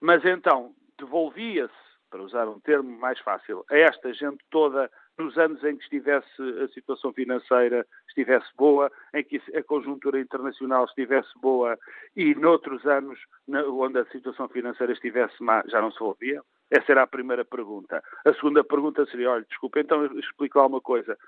Mas 0.00 0.24
então, 0.24 0.74
devolvia-se, 0.98 1.72
para 2.10 2.22
usar 2.22 2.48
um 2.48 2.60
termo 2.60 2.98
mais 2.98 3.18
fácil, 3.20 3.64
a 3.70 3.76
esta 3.76 4.12
gente 4.12 4.44
toda 4.50 4.90
nos 5.18 5.38
anos 5.38 5.62
em 5.64 5.76
que 5.76 5.84
estivesse 5.84 6.42
a 6.62 6.68
situação 6.68 7.12
financeira 7.12 7.86
estivesse 8.08 8.48
boa, 8.56 8.90
em 9.14 9.22
que 9.22 9.40
a 9.56 9.62
conjuntura 9.62 10.20
internacional 10.20 10.84
estivesse 10.84 11.30
boa 11.40 11.78
e 12.16 12.34
noutros 12.34 12.84
anos 12.86 13.18
onde 13.48 13.98
a 13.98 14.04
situação 14.06 14.48
financeira 14.48 14.92
estivesse 14.92 15.42
má, 15.42 15.62
já 15.66 15.80
não 15.80 15.92
se 15.92 16.02
ouvia? 16.02 16.42
Essa 16.72 16.92
era 16.92 17.02
a 17.02 17.06
primeira 17.06 17.44
pergunta. 17.44 18.02
A 18.24 18.32
segunda 18.32 18.64
pergunta 18.64 19.04
seria, 19.04 19.30
olha, 19.30 19.44
desculpa, 19.46 19.78
então 19.78 20.06
explico 20.18 20.58
lá 20.58 20.66
uma 20.66 20.80
coisa. 20.80 21.18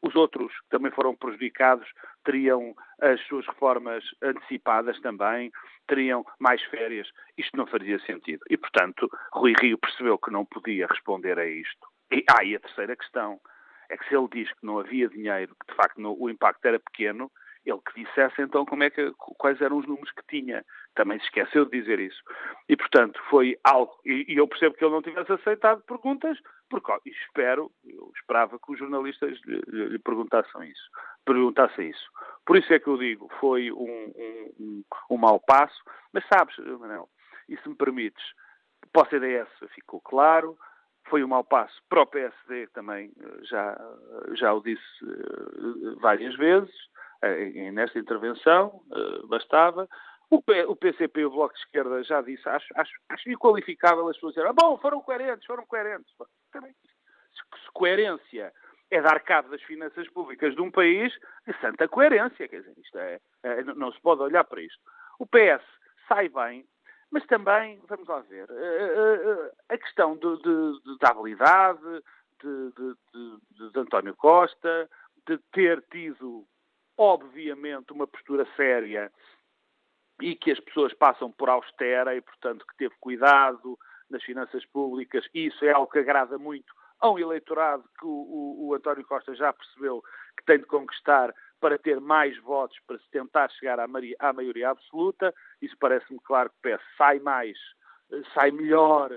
Os 0.00 0.14
outros 0.16 0.50
que 0.60 0.68
também 0.70 0.90
foram 0.92 1.14
prejudicados 1.14 1.86
teriam 2.24 2.74
as 3.02 3.20
suas 3.26 3.46
reformas 3.46 4.02
antecipadas 4.22 4.98
também, 5.02 5.52
teriam 5.86 6.24
mais 6.38 6.62
férias. 6.64 7.06
Isto 7.36 7.54
não 7.54 7.66
faria 7.66 7.98
sentido. 8.00 8.42
E, 8.48 8.56
portanto, 8.56 9.06
Rui 9.34 9.52
Rio 9.60 9.76
percebeu 9.76 10.16
que 10.16 10.30
não 10.30 10.46
podia 10.46 10.86
responder 10.86 11.38
a 11.38 11.46
isto. 11.46 11.86
E, 12.10 12.24
ah, 12.30 12.42
e 12.42 12.56
a 12.56 12.60
terceira 12.60 12.96
questão 12.96 13.38
é 13.90 13.98
que 13.98 14.08
se 14.08 14.16
ele 14.16 14.28
diz 14.32 14.50
que 14.52 14.64
não 14.64 14.78
havia 14.78 15.08
dinheiro, 15.10 15.54
que 15.60 15.70
de 15.70 15.76
facto 15.76 16.00
o 16.00 16.30
impacto 16.30 16.64
era 16.64 16.80
pequeno, 16.80 17.30
ele 17.66 17.80
que 17.80 18.04
dissesse 18.04 18.40
então 18.40 18.64
como 18.64 18.84
é 18.84 18.90
que, 18.90 19.12
quais 19.38 19.60
eram 19.60 19.78
os 19.78 19.86
números 19.86 20.10
que 20.12 20.26
tinha. 20.28 20.64
Também 20.94 21.18
se 21.18 21.24
esqueceu 21.26 21.64
de 21.64 21.80
dizer 21.80 21.98
isso. 21.98 22.22
E, 22.68 22.76
portanto, 22.76 23.20
foi 23.28 23.58
algo. 23.64 23.92
E, 24.04 24.32
e 24.32 24.36
eu 24.36 24.46
percebo 24.46 24.74
que 24.74 24.84
ele 24.84 24.94
não 24.94 25.02
tivesse 25.02 25.32
aceitado 25.32 25.82
perguntas, 25.82 26.38
porque 26.70 26.90
ó, 26.90 26.98
espero, 27.04 27.70
eu 27.84 28.12
esperava 28.16 28.58
que 28.58 28.72
os 28.72 28.78
jornalistas 28.78 29.38
lhe, 29.44 29.88
lhe 29.88 29.98
perguntassem 29.98 30.70
isso. 30.70 30.90
Perguntassem 31.24 31.90
isso. 31.90 32.10
Por 32.46 32.56
isso 32.56 32.72
é 32.72 32.78
que 32.78 32.88
eu 32.88 32.96
digo, 32.96 33.28
foi 33.40 33.72
um, 33.72 34.12
um, 34.16 34.52
um, 34.60 34.84
um 35.10 35.16
mau 35.16 35.40
passo. 35.40 35.82
Mas 36.12 36.24
sabes, 36.28 36.56
Manel, 36.78 37.08
e 37.48 37.56
se 37.58 37.68
me 37.68 37.74
permites, 37.74 38.24
para 38.92 39.06
o 39.06 39.10
CDS 39.10 39.48
ficou 39.74 40.00
claro, 40.00 40.56
foi 41.08 41.22
um 41.24 41.28
mau 41.28 41.44
passo 41.44 41.74
para 41.88 42.02
o 42.02 42.06
PSD, 42.06 42.68
também 42.68 43.12
já, 43.42 43.76
já 44.34 44.52
o 44.54 44.62
disse 44.62 44.84
várias 46.00 46.34
vezes, 46.36 46.72
nesta 47.72 47.98
intervenção, 47.98 48.80
bastava. 49.28 49.88
O, 50.30 50.42
P, 50.42 50.64
o 50.64 50.74
PCP 50.74 51.20
e 51.20 51.24
o 51.26 51.30
Bloco 51.30 51.54
de 51.54 51.60
Esquerda 51.60 52.02
já 52.02 52.20
disse, 52.22 52.48
acho, 52.48 52.66
acho, 52.74 52.92
acho 53.08 53.30
inqualificável 53.30 54.08
as 54.08 54.16
pessoas 54.16 54.34
dizerem, 54.34 54.50
ah, 54.50 54.54
bom, 54.54 54.78
foram 54.78 55.00
coerentes, 55.00 55.46
foram 55.46 55.64
coerentes. 55.66 56.12
Também, 56.50 56.72
se 56.72 57.70
coerência 57.72 58.52
é 58.90 59.00
dar 59.00 59.20
cabo 59.20 59.50
das 59.50 59.62
finanças 59.62 60.08
públicas 60.10 60.54
de 60.54 60.60
um 60.60 60.70
país, 60.70 61.12
é 61.46 61.52
santa 61.54 61.88
coerência, 61.88 62.48
quer 62.48 62.60
dizer, 62.60 62.74
isto 62.78 62.98
é, 62.98 63.20
é, 63.42 63.62
não 63.64 63.92
se 63.92 64.00
pode 64.00 64.22
olhar 64.22 64.44
para 64.44 64.62
isto. 64.62 64.80
O 65.18 65.26
PS 65.26 65.64
sai 66.08 66.28
bem, 66.28 66.66
mas 67.10 67.24
também, 67.26 67.80
vamos 67.88 68.08
lá 68.08 68.20
ver, 68.20 68.48
a 69.68 69.78
questão 69.78 70.16
de, 70.16 70.36
de, 70.42 70.98
da 71.00 71.10
habilidade 71.10 72.02
de, 72.42 72.72
de, 72.72 73.70
de 73.72 73.80
António 73.80 74.14
Costa, 74.16 74.88
de 75.26 75.38
ter 75.52 75.82
tido, 75.90 76.44
obviamente, 76.98 77.92
uma 77.92 78.06
postura 78.06 78.46
séria 78.56 79.10
e 80.20 80.34
que 80.34 80.50
as 80.50 80.60
pessoas 80.60 80.92
passam 80.94 81.30
por 81.30 81.48
austera 81.48 82.14
e, 82.14 82.20
portanto, 82.20 82.66
que 82.66 82.76
teve 82.76 82.94
cuidado 83.00 83.78
nas 84.08 84.22
finanças 84.22 84.64
públicas. 84.66 85.28
Isso 85.34 85.64
é 85.64 85.72
algo 85.72 85.90
que 85.90 85.98
agrada 85.98 86.38
muito 86.38 86.72
a 87.00 87.10
um 87.10 87.18
eleitorado 87.18 87.84
que 87.98 88.06
o, 88.06 88.08
o, 88.08 88.68
o 88.68 88.74
António 88.74 89.04
Costa 89.04 89.34
já 89.34 89.52
percebeu 89.52 90.02
que 90.36 90.44
tem 90.44 90.58
de 90.58 90.66
conquistar 90.66 91.34
para 91.60 91.78
ter 91.78 92.00
mais 92.00 92.36
votos, 92.38 92.78
para 92.86 92.98
se 92.98 93.10
tentar 93.10 93.50
chegar 93.50 93.80
à, 93.80 93.86
maioria, 93.86 94.16
à 94.18 94.32
maioria 94.32 94.70
absoluta. 94.70 95.34
Isso 95.60 95.76
parece-me 95.78 96.20
claro 96.20 96.50
que 96.50 96.68
o 96.68 96.76
PS 96.76 96.84
sai 96.96 97.18
mais, 97.20 97.58
sai 98.34 98.50
melhor 98.50 99.10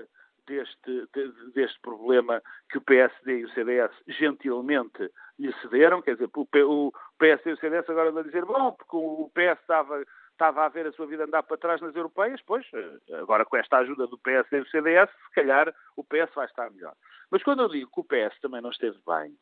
deste, 0.46 1.08
deste 1.54 1.78
problema 1.80 2.42
que 2.70 2.78
o 2.78 2.80
PSD 2.80 3.40
e 3.40 3.44
o 3.44 3.50
CDS 3.50 3.92
gentilmente 4.06 5.10
lhe 5.38 5.52
cederam. 5.60 6.00
Quer 6.00 6.14
dizer, 6.14 6.30
o 6.34 6.92
PSD 7.18 7.50
e 7.50 7.52
o 7.52 7.58
CDS 7.58 7.88
agora 7.90 8.10
vão 8.10 8.22
dizer, 8.22 8.44
bom, 8.44 8.72
porque 8.72 8.96
o 8.96 9.30
PS 9.34 9.60
estava 9.60 10.02
estava 10.38 10.64
a 10.64 10.68
ver 10.68 10.86
a 10.86 10.92
sua 10.92 11.06
vida 11.06 11.24
andar 11.24 11.42
para 11.42 11.56
trás 11.56 11.80
nas 11.80 11.94
europeias, 11.96 12.40
pois, 12.46 12.64
agora 13.12 13.44
com 13.44 13.56
esta 13.56 13.78
ajuda 13.78 14.06
do 14.06 14.16
PS 14.18 14.52
e 14.52 14.60
do 14.60 14.68
CDS, 14.68 15.10
se 15.10 15.34
calhar 15.34 15.74
o 15.96 16.04
PS 16.04 16.32
vai 16.34 16.46
estar 16.46 16.70
melhor. 16.70 16.94
Mas 17.30 17.42
quando 17.42 17.62
eu 17.62 17.68
digo 17.68 17.90
que 17.90 18.00
o 18.00 18.04
PS 18.04 18.38
também 18.40 18.62
não 18.62 18.70
esteve 18.70 18.98
bem, 19.04 19.36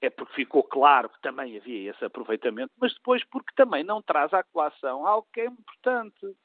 é 0.00 0.10
porque 0.10 0.34
ficou 0.34 0.62
claro 0.62 1.08
que 1.10 1.20
também 1.20 1.56
havia 1.56 1.90
esse 1.90 2.04
aproveitamento, 2.04 2.72
mas 2.80 2.94
depois 2.94 3.22
porque 3.24 3.52
também 3.54 3.84
não 3.84 4.00
traz 4.00 4.32
à 4.32 4.42
colação 4.42 5.06
algo 5.06 5.28
que 5.32 5.42
é 5.42 5.46
importante, 5.46 6.36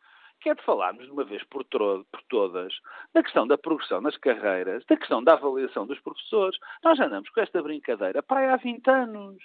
que 0.42 0.50
é 0.50 0.56
de 0.56 0.64
falarmos 0.64 1.06
de 1.06 1.12
uma 1.12 1.24
vez 1.24 1.44
por, 1.46 1.64
por, 1.66 2.24
todas 2.28 2.74
da 3.14 3.24
questão 3.24 3.48
da 3.48 3.58
progressão 3.58 4.02
nas 4.02 4.18
carreiras, 4.18 4.84
da 4.86 4.98
questão 4.98 5.24
da 5.24 5.34
avaliação 5.34 5.86
dos 5.86 6.00
professores. 6.00 6.58
Nós 6.84 7.00
andamos 7.00 7.30
com 7.30 7.40
esta 7.40 7.62
brincadeira 7.62 8.22
para 8.22 8.40
aí 8.40 8.48
há 8.48 8.58
20 8.58 8.90
anos. 8.90 9.44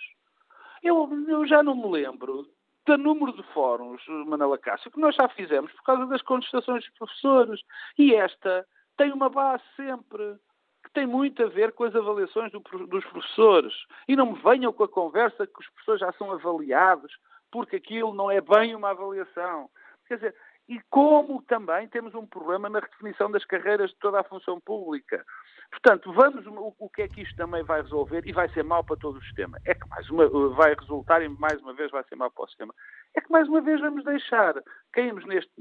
Eu, 0.83 1.09
eu 1.29 1.47
já 1.47 1.63
não 1.63 1.75
me 1.75 1.91
lembro 1.91 2.47
do 2.87 2.97
número 2.97 3.33
de 3.33 3.43
fóruns, 3.53 4.01
Manela 4.27 4.57
Cássio, 4.57 4.91
que 4.91 5.01
nós 5.01 5.15
já 5.15 5.29
fizemos 5.29 5.73
por 5.73 5.83
causa 5.83 6.07
das 6.07 6.23
contestações 6.23 6.85
dos 6.85 6.99
professores. 6.99 7.61
E 7.99 8.15
esta 8.15 8.67
tem 8.97 9.13
uma 9.13 9.29
base 9.29 9.63
sempre 9.75 10.37
que 10.85 10.93
tem 10.93 11.07
muito 11.07 11.43
a 11.43 11.49
ver 11.49 11.73
com 11.73 11.85
as 11.85 11.95
avaliações 11.95 12.53
do, 12.53 12.61
dos 12.87 13.05
professores. 13.07 13.75
E 14.07 14.15
não 14.15 14.33
me 14.33 14.41
venham 14.41 14.73
com 14.73 14.85
a 14.85 14.89
conversa 14.89 15.47
que 15.47 15.61
os 15.61 15.69
professores 15.71 16.01
já 16.01 16.13
são 16.13 16.31
avaliados, 16.31 17.13
porque 17.51 17.77
aquilo 17.77 18.15
não 18.15 18.31
é 18.31 18.41
bem 18.41 18.75
uma 18.75 18.91
avaliação. 18.91 19.69
Quer 20.07 20.15
dizer, 20.15 20.35
e 20.69 20.81
como 20.91 21.43
também 21.43 21.89
temos 21.89 22.15
um 22.15 22.27
problema 22.27 22.69
na 22.69 22.81
redefinição 22.81 23.31
das 23.31 23.45
carreiras 23.45 23.91
de 23.91 23.97
toda 23.97 24.21
a 24.21 24.25
função 24.25 24.61
pública. 24.61 25.25
Portanto, 25.71 26.13
vamos 26.13 26.47
o, 26.47 26.89
que 26.89 27.03
é 27.03 27.09
que 27.09 27.23
isto 27.23 27.37
também 27.37 27.63
vai 27.63 27.83
resolver 27.83 28.23
e 28.27 28.33
vai 28.33 28.49
ser 28.51 28.63
mau 28.63 28.85
para 28.85 28.97
todo 28.97 29.19
o 29.19 29.23
sistema. 29.23 29.59
É 29.65 29.75
que 29.75 29.89
mais 29.89 30.09
uma 30.11 30.29
vai 30.51 30.75
resultar 30.75 31.23
e 31.23 31.29
mais 31.29 31.61
uma 31.61 31.73
vez 31.75 31.91
vai 31.91 32.05
ser 32.05 32.17
mau 32.17 32.31
para 32.31 32.45
o 32.45 32.49
sistema. 32.49 32.75
É 33.15 33.21
que 33.21 33.31
mais 33.31 33.49
uma 33.49 33.61
vez 33.61 33.81
vamos 33.81 34.05
deixar 34.05 34.55
caímos 34.93 35.25
neste, 35.27 35.53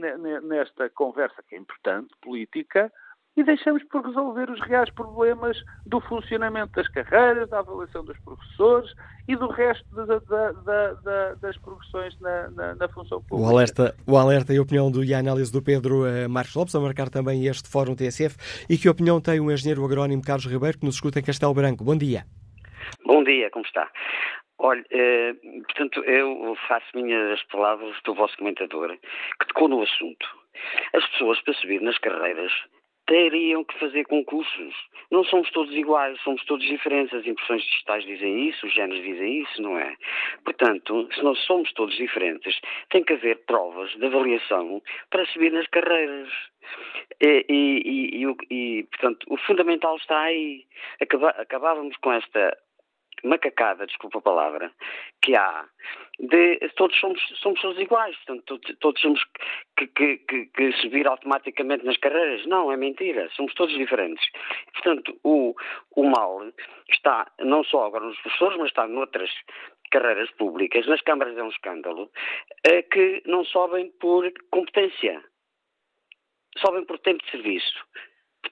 nesta 0.44 0.90
conversa 0.90 1.44
que 1.48 1.56
é 1.56 1.58
importante, 1.58 2.14
política, 2.22 2.92
e 3.38 3.44
deixamos 3.44 3.84
por 3.86 4.06
resolver 4.06 4.50
os 4.50 4.60
reais 4.62 4.90
problemas 4.92 5.58
do 5.86 6.00
funcionamento 6.02 6.74
das 6.74 6.88
carreiras, 6.88 7.50
da 7.50 7.60
avaliação 7.60 8.04
dos 8.06 8.18
professores 8.20 8.94
e 9.28 9.36
do 9.36 9.48
resto 9.48 9.84
da, 9.94 10.06
da, 10.20 10.94
da, 10.94 11.34
das 11.36 11.58
profissões 11.58 12.18
na, 12.22 12.50
na, 12.52 12.76
na, 12.76 12.88
função 12.90 13.22
pública. 13.22 13.50
O 13.50 13.54
alerta, 13.54 13.96
o 14.08 14.18
alerta 14.18 14.54
e 14.54 14.58
a 14.58 14.62
opinião 14.62 14.90
do, 14.90 15.04
e 15.04 15.14
a 15.14 15.20
análise 15.20 15.52
do 15.52 15.62
Pedro 15.62 16.04
uh, 16.04 16.30
Marcos 16.30 16.56
Lopes 16.56 16.76
a 16.76 16.80
marcar 16.80 17.10
também 17.10 17.46
este 17.46 17.70
Fórum 17.70 17.96
TSF 17.96 18.38
e 18.70 18.78
que 18.78 18.88
opinião 18.88 19.20
tem 19.20 19.40
o 19.40 19.52
engenheiro 19.52 19.84
agrónimo 19.84 20.24
Carlos 20.24 20.46
Ribeiro 20.46 20.80
que 20.80 20.86
nos 20.86 20.96
escuta 20.96 21.20
em 21.20 21.24
Castelo 21.24 21.54
Branco. 21.54 21.84
Bom 21.84 21.98
dia. 21.98 22.24
Bom 23.06 23.24
dia, 23.24 23.50
como 23.50 23.66
está? 23.66 23.90
Olha, 24.58 24.86
eh, 24.90 25.34
portanto, 25.66 26.02
eu 26.06 26.56
faço 26.68 26.86
minhas 26.96 27.44
palavras 27.52 27.96
do 28.06 28.16
vosso 28.16 28.38
comentador, 28.38 28.96
que 29.40 29.48
tocou 29.48 29.68
no 29.68 29.82
assunto. 29.82 30.26
As 30.94 31.06
pessoas, 31.10 31.42
para 31.42 31.54
subir 31.56 31.82
nas 31.82 31.98
carreiras, 31.98 32.52
teriam 33.06 33.64
que 33.64 33.78
fazer 33.80 34.06
concursos. 34.06 34.74
Não 35.12 35.24
somos 35.24 35.50
todos 35.52 35.74
iguais, 35.74 36.20
somos 36.22 36.44
todos 36.46 36.66
diferentes. 36.66 37.14
As 37.14 37.26
impressões 37.26 37.64
digitais 37.64 38.04
dizem 38.06 38.50
isso, 38.50 38.66
os 38.66 38.74
géneros 38.74 39.04
dizem 39.04 39.42
isso, 39.42 39.62
não 39.62 39.78
é? 39.78 39.96
Portanto, 40.44 41.08
se 41.14 41.22
nós 41.24 41.40
somos 41.46 41.72
todos 41.74 41.96
diferentes, 41.96 42.60
tem 42.90 43.04
que 43.04 43.14
haver 43.14 43.46
provas 43.46 43.92
de 43.92 44.06
avaliação 44.06 44.82
para 45.10 45.26
subir 45.28 45.52
nas 45.52 45.68
carreiras. 45.68 46.30
E, 47.22 47.46
e, 47.48 48.26
e, 48.26 48.36
e 48.50 48.84
portanto, 48.84 49.26
o 49.30 49.38
fundamental 49.38 49.96
está 49.98 50.20
aí. 50.22 50.66
Acabávamos 51.38 51.96
com 51.98 52.12
esta 52.12 52.58
macacada, 53.24 53.86
desculpa 53.86 54.20
a 54.20 54.22
palavra, 54.22 54.72
que 55.22 55.36
há, 55.36 55.66
de 56.20 56.60
todos 56.76 56.98
somos, 57.00 57.22
somos 57.42 57.60
todos 57.62 57.80
iguais, 57.80 58.16
portanto, 58.18 58.44
todos, 58.46 58.78
todos 58.80 59.02
temos 59.02 59.24
que, 59.78 59.88
que, 59.88 60.18
que, 60.18 60.46
que, 60.48 60.72
subir 60.74 61.08
automaticamente 61.08 61.86
nas 61.86 61.98
carreiras. 61.98 62.46
Não, 62.46 62.72
é 62.72 62.78
mentira, 62.78 63.30
somos 63.36 63.54
todos 63.54 63.76
diferentes. 63.76 64.26
Portanto, 64.74 65.18
o, 65.24 65.56
o 65.96 66.04
mal 66.10 66.42
está 66.90 67.32
não 67.40 67.64
só 67.64 67.86
agora 67.86 68.06
nos 68.06 68.20
professores, 68.20 68.58
mas 68.58 68.68
está 68.68 68.88
noutras 68.88 69.32
carreiras 69.92 70.32
públicas, 70.32 70.88
nas 70.88 71.02
câmaras 71.02 71.38
é 71.38 71.44
um 71.44 71.50
escândalo, 71.50 72.12
é 72.64 72.82
que 72.82 73.22
não 73.26 73.46
sobem 73.46 73.92
por 74.00 74.30
competência, 74.52 75.24
sobem 76.58 76.86
por 76.86 77.00
tempo 77.00 77.24
de 77.24 77.32
serviço. 77.32 77.86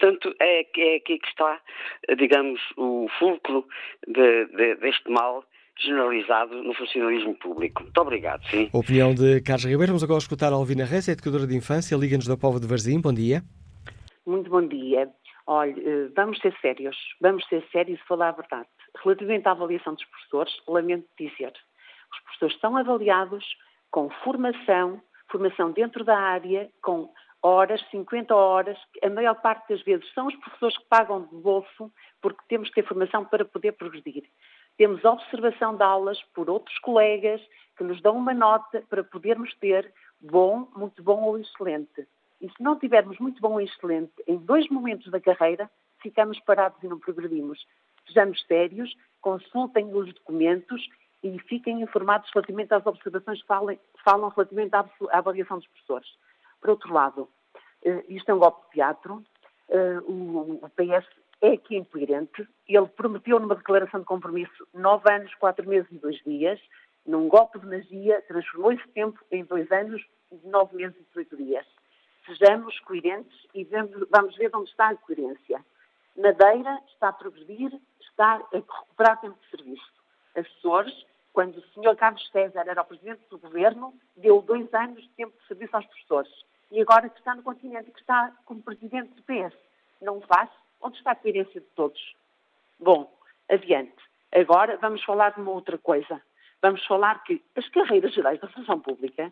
Portanto, 0.04 0.36
é, 0.42 0.60
é 0.60 0.96
aqui 0.98 1.18
que 1.18 1.28
está, 1.30 1.62
digamos, 2.18 2.60
o 2.76 3.08
fulcro 3.18 3.66
de, 4.06 4.46
de, 4.48 4.76
deste 4.76 5.10
mal 5.10 5.46
generalizado 5.80 6.62
no 6.62 6.74
funcionalismo 6.74 7.34
público. 7.36 7.84
Muito 7.84 8.02
obrigado, 8.02 8.44
sim. 8.50 8.70
Opinião 8.74 9.16
de 9.16 9.40
Carlos 9.40 9.64
Ribeiro. 9.64 9.94
Vamos 9.94 10.04
agora 10.04 10.20
escutar 10.20 10.52
a 10.52 10.56
Alvina 10.56 10.84
Reis, 10.84 11.08
educadora 11.08 11.48
de 11.48 11.56
infância, 11.56 11.96
Liga-nos 11.96 12.28
da 12.28 12.36
Povo 12.36 12.60
de 12.60 12.68
Varzim. 12.68 13.00
Bom 13.00 13.14
dia. 13.14 13.44
Muito 14.26 14.50
bom 14.50 14.68
dia. 14.68 15.10
Olha, 15.48 15.72
eh, 15.72 16.10
vamos 16.14 16.38
ser 16.40 16.54
sérios. 16.62 16.98
Vamos 17.22 17.48
ser 17.48 17.64
sérios 17.72 17.98
e 17.98 18.06
falar 18.06 18.30
a 18.30 18.32
verdade. 18.34 18.68
Relativamente 19.06 19.48
à 19.48 19.52
avaliação 19.52 19.94
dos 19.94 20.04
professores, 20.04 20.54
lamento 20.68 21.08
dizer, 21.18 21.54
os 22.12 22.20
professores 22.24 22.60
são 22.60 22.76
avaliados 22.76 23.46
com 23.90 24.10
formação, 24.22 25.02
formação 25.32 25.72
dentro 25.72 26.04
da 26.04 26.20
área, 26.20 26.70
com 26.82 27.10
horas, 27.44 27.82
50 27.92 28.34
horas, 28.34 28.78
a 29.04 29.10
maior 29.10 29.36
parte 29.36 29.68
das 29.70 29.84
vezes 29.84 30.10
são 30.14 30.28
os 30.28 30.36
professores 30.38 30.78
que 30.78 30.86
pagam 30.86 31.24
de 31.24 31.36
bolso 31.36 31.92
porque 32.22 32.42
temos 32.48 32.70
que 32.70 32.76
ter 32.76 32.88
formação 32.88 33.26
para 33.26 33.44
poder 33.44 33.74
progredir. 33.74 34.24
Temos 34.78 35.04
observação 35.04 35.76
de 35.76 35.84
aulas 35.84 36.22
por 36.34 36.50
outros 36.50 36.80
colegas 36.80 37.42
que 37.78 37.84
nos 37.84 38.02
dão 38.02 38.16
uma 38.16 38.34
nota 38.34 38.82
para 38.90 39.04
podermos 39.04 39.54
ter 39.56 39.94
bom, 40.22 40.68
muito 40.76 41.04
bom 41.04 41.22
ou 41.24 41.38
excelente. 41.38 42.08
E 42.40 42.50
se 42.50 42.64
não 42.64 42.80
tivermos 42.80 43.20
muito 43.20 43.42
bom 43.42 43.54
ou 43.54 43.62
excelente 43.62 44.14
em 44.26 44.38
dois 44.38 44.68
momentos 44.70 45.12
da 45.12 45.20
carreira, 45.20 45.70
ficamos 46.02 46.40
parados 46.40 46.82
e 46.82 46.88
não 46.88 47.00
progredimos. 47.00 47.66
Sejamos 48.08 48.42
sérios, 48.48 48.96
consultem 49.22 49.94
os 49.94 50.14
documentos 50.14 50.88
e 51.22 51.38
fiquem 51.40 51.82
informados 51.82 52.30
relativamente 52.34 52.74
às 52.74 52.86
observações 52.86 53.42
que 53.42 53.48
falam, 53.48 53.78
falam 54.04 54.30
relativamente 54.30 54.76
à 54.76 54.86
avaliação 55.12 55.58
dos 55.58 55.68
professores. 55.68 56.10
Por 56.64 56.70
outro 56.70 56.94
lado, 56.94 57.28
eh, 57.84 58.06
isto 58.08 58.32
é 58.32 58.34
um 58.34 58.40
golpe 58.40 58.66
de 58.68 58.76
teatro, 58.76 59.22
eh, 59.68 60.00
o 60.08 60.62
PS 60.78 61.06
é 61.42 61.50
aqui 61.50 61.76
incoerente, 61.76 62.48
ele 62.66 62.88
prometeu 62.88 63.38
numa 63.38 63.56
declaração 63.56 64.00
de 64.00 64.06
compromisso 64.06 64.66
nove 64.74 65.12
anos, 65.12 65.36
quatro 65.36 65.68
meses 65.68 65.92
e 65.92 65.98
dois 65.98 66.16
dias, 66.24 66.58
num 67.06 67.28
golpe 67.28 67.60
de 67.60 67.66
magia, 67.66 68.22
transformou 68.30 68.72
esse 68.72 68.88
tempo 68.94 69.20
em 69.30 69.44
dois 69.44 69.70
anos, 69.74 70.02
nove 70.46 70.78
meses 70.78 70.96
e 70.96 71.04
dezoito 71.04 71.36
dias. 71.36 71.68
Sejamos 72.26 72.80
coerentes 72.80 73.38
e 73.54 73.68
vamos 74.10 74.34
ver 74.38 74.50
onde 74.56 74.70
está 74.70 74.88
a 74.88 74.96
coerência. 74.96 75.66
Madeira 76.16 76.80
está 76.94 77.10
a 77.10 77.14
progredir, 77.14 77.78
está 78.00 78.36
a 78.36 78.56
recuperar 78.56 79.20
tempo 79.20 79.38
de 79.38 79.50
serviço. 79.50 79.94
Assessores, 80.34 80.94
quando 81.34 81.58
o 81.58 81.62
Sr. 81.74 81.94
Carlos 81.98 82.26
César 82.32 82.64
era 82.66 82.84
o 82.84 82.86
Presidente 82.86 83.28
do 83.30 83.38
Governo, 83.38 83.94
deu 84.16 84.42
dois 84.42 84.74
anos 84.74 85.04
de 85.04 85.10
tempo 85.10 85.38
de 85.38 85.48
serviço 85.48 85.76
aos 85.76 85.86
professores 85.88 86.53
e 86.74 86.82
agora 86.82 87.08
que 87.08 87.20
está 87.20 87.36
no 87.36 87.44
continente, 87.44 87.92
que 87.92 88.00
está 88.00 88.32
como 88.46 88.64
presidente 88.64 89.14
do 89.14 89.22
PS. 89.22 89.56
Não 90.02 90.20
faz? 90.22 90.50
Onde 90.82 90.98
está 90.98 91.12
a 91.12 91.16
coerência 91.16 91.62
de 91.62 91.68
todos? 91.68 92.16
Bom, 92.80 93.16
adiante. 93.48 93.94
Agora 94.34 94.76
vamos 94.78 95.04
falar 95.04 95.34
de 95.34 95.40
uma 95.40 95.52
outra 95.52 95.78
coisa. 95.78 96.20
Vamos 96.64 96.84
falar 96.88 97.24
que 97.26 97.44
as 97.56 97.70
carreiras 97.70 98.12
gerais 98.12 98.40
da 98.40 98.48
função 98.48 98.80
pública 98.80 99.32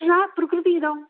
já 0.00 0.28
progrediram. 0.28 1.06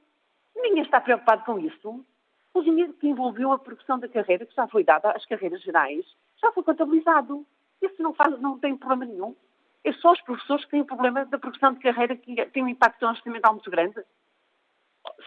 Ninguém 0.56 0.82
está 0.82 1.00
preocupado 1.00 1.44
com 1.44 1.60
isso. 1.60 2.04
O 2.52 2.62
dinheiro 2.62 2.92
que 2.94 3.06
envolveu 3.06 3.52
a 3.52 3.58
progressão 3.58 4.00
da 4.00 4.08
carreira, 4.08 4.44
que 4.44 4.56
já 4.56 4.66
foi 4.66 4.82
dada 4.82 5.12
às 5.12 5.24
carreiras 5.26 5.62
gerais, 5.62 6.04
já 6.42 6.50
foi 6.50 6.64
contabilizado. 6.64 7.46
Isso 7.80 8.02
não, 8.02 8.12
faz, 8.12 8.36
não 8.40 8.58
tem 8.58 8.76
problema 8.76 9.04
nenhum. 9.04 9.36
É 9.84 9.92
só 9.92 10.10
os 10.10 10.20
professores 10.22 10.64
que 10.64 10.72
têm 10.72 10.80
o 10.80 10.86
problema 10.86 11.24
da 11.24 11.38
progressão 11.38 11.72
de 11.72 11.78
carreira 11.78 12.16
que 12.16 12.34
tem 12.46 12.64
um 12.64 12.68
impacto 12.68 13.06
orçamental 13.06 13.52
muito 13.52 13.70
grande 13.70 14.02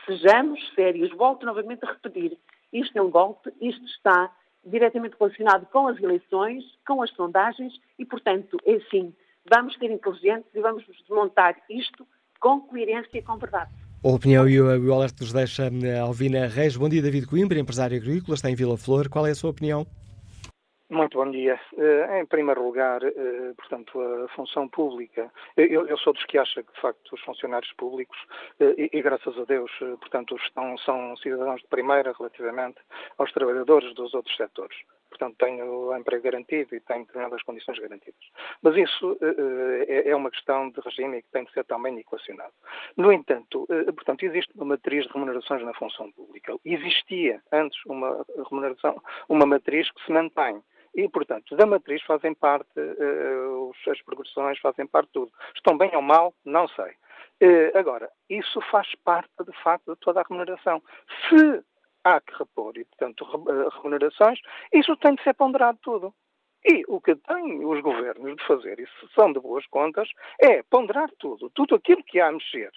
sejamos 0.05 0.59
sérios. 0.73 1.11
Volto 1.15 1.45
novamente 1.45 1.85
a 1.85 1.91
repetir. 1.91 2.37
Isto 2.71 2.97
é 2.97 3.01
um 3.01 3.09
golpe, 3.09 3.51
isto 3.61 3.85
está 3.85 4.31
diretamente 4.65 5.15
relacionado 5.19 5.65
com 5.67 5.87
as 5.87 5.97
eleições, 6.01 6.63
com 6.87 7.01
as 7.01 7.09
sondagens 7.11 7.73
e, 7.97 8.05
portanto, 8.05 8.57
é 8.65 8.75
assim. 8.75 9.13
Vamos 9.51 9.75
ser 9.75 9.91
inteligentes 9.91 10.53
e 10.53 10.61
vamos 10.61 10.85
desmontar 10.85 11.55
isto 11.69 12.07
com 12.39 12.61
coerência 12.61 13.17
e 13.17 13.21
com 13.21 13.37
verdade. 13.37 13.71
A 14.03 14.07
opinião 14.07 14.49
e 14.49 14.59
o 14.59 14.93
alerta 14.93 15.23
nos 15.23 15.33
deixa 15.33 15.69
eh, 15.83 15.99
Alvina 15.99 16.47
Reis. 16.47 16.75
Bom 16.75 16.89
dia, 16.89 17.01
David 17.01 17.27
Coimbra, 17.27 17.59
empresário 17.59 17.97
agrícola, 17.97 18.33
está 18.33 18.49
em 18.49 18.55
Vila 18.55 18.77
Flor. 18.77 19.09
Qual 19.09 19.27
é 19.27 19.31
a 19.31 19.35
sua 19.35 19.51
opinião? 19.51 19.85
Muito 20.91 21.17
bom 21.17 21.31
dia. 21.31 21.57
Eh, 21.77 22.19
em 22.19 22.25
primeiro 22.25 22.61
lugar, 22.61 23.01
eh, 23.01 23.53
portanto, 23.55 23.97
a 24.01 24.27
função 24.35 24.67
pública. 24.67 25.31
Eu, 25.55 25.97
sou 25.97 26.11
dos 26.11 26.25
que 26.25 26.37
acha 26.37 26.61
que, 26.61 26.73
de 26.73 26.81
facto, 26.81 27.13
os 27.13 27.21
funcionários 27.21 27.71
públicos, 27.77 28.17
eh, 28.59 28.75
e, 28.77 28.97
e 28.97 29.01
graças 29.01 29.39
a 29.39 29.45
Deus, 29.45 29.71
portanto, 30.01 30.35
estão, 30.35 30.77
são 30.79 31.15
cidadãos 31.15 31.61
de 31.61 31.67
primeira 31.69 32.13
relativamente 32.19 32.81
aos 33.17 33.31
trabalhadores 33.31 33.95
dos 33.95 34.13
outros 34.13 34.35
setores. 34.35 34.77
Portanto, 35.09 35.37
tenho 35.39 35.95
emprego 35.95 36.23
garantido 36.23 36.75
e 36.75 36.81
tenho 36.81 37.05
determinadas 37.05 37.41
condições 37.43 37.79
garantidas. 37.79 38.25
Mas 38.61 38.75
isso 38.75 39.17
é, 39.87 40.09
é 40.09 40.15
uma 40.15 40.29
questão 40.29 40.69
de 40.71 40.81
regime 40.81 41.21
que 41.21 41.31
tem 41.31 41.45
de 41.45 41.53
ser 41.53 41.63
também 41.63 41.97
equacionado. 41.99 42.53
No 42.97 43.13
entanto, 43.13 43.65
portanto, 43.95 44.23
existe 44.23 44.51
uma 44.55 44.65
matriz 44.65 45.05
de 45.05 45.13
remunerações 45.13 45.63
na 45.63 45.73
função 45.73 46.11
pública. 46.11 46.53
Existia 46.65 47.41
antes 47.51 47.77
uma 47.85 48.25
remuneração, 48.49 49.01
uma 49.29 49.45
matriz 49.45 49.89
que 49.91 50.05
se 50.05 50.11
mantém. 50.11 50.61
E, 50.93 51.07
portanto, 51.07 51.55
da 51.55 51.65
matriz 51.65 52.01
fazem 52.03 52.33
parte, 52.33 52.79
uh, 52.79 53.71
as 53.89 54.01
progressões 54.01 54.59
fazem 54.59 54.85
parte 54.85 55.07
de 55.07 55.13
tudo. 55.13 55.31
Estão 55.55 55.77
bem 55.77 55.95
ou 55.95 56.01
mal? 56.01 56.33
Não 56.43 56.67
sei. 56.67 56.91
Uh, 57.41 57.77
agora, 57.77 58.09
isso 58.29 58.59
faz 58.69 58.93
parte, 59.03 59.31
de 59.45 59.63
facto, 59.63 59.93
de 59.93 59.99
toda 59.99 60.19
a 60.19 60.25
remuneração. 60.27 60.83
Se 61.29 61.63
há 62.03 62.19
que 62.19 62.33
repor, 62.37 62.73
e, 62.77 62.85
portanto, 62.85 63.25
eh, 63.47 63.69
remunerações, 63.77 64.39
isso 64.73 64.95
tem 64.97 65.15
de 65.15 65.23
ser 65.23 65.33
ponderado 65.33 65.77
tudo. 65.81 66.13
E 66.63 66.83
o 66.87 67.01
que 67.01 67.15
têm 67.15 67.65
os 67.65 67.81
governos 67.81 68.35
de 68.35 68.45
fazer, 68.45 68.79
e 68.79 68.87
são 69.15 69.33
de 69.33 69.39
boas 69.39 69.65
contas, 69.67 70.07
é 70.39 70.61
ponderar 70.63 71.09
tudo, 71.17 71.49
tudo 71.51 71.75
aquilo 71.75 72.03
que 72.03 72.19
há 72.19 72.27
a 72.27 72.31
mexer. 72.31 72.71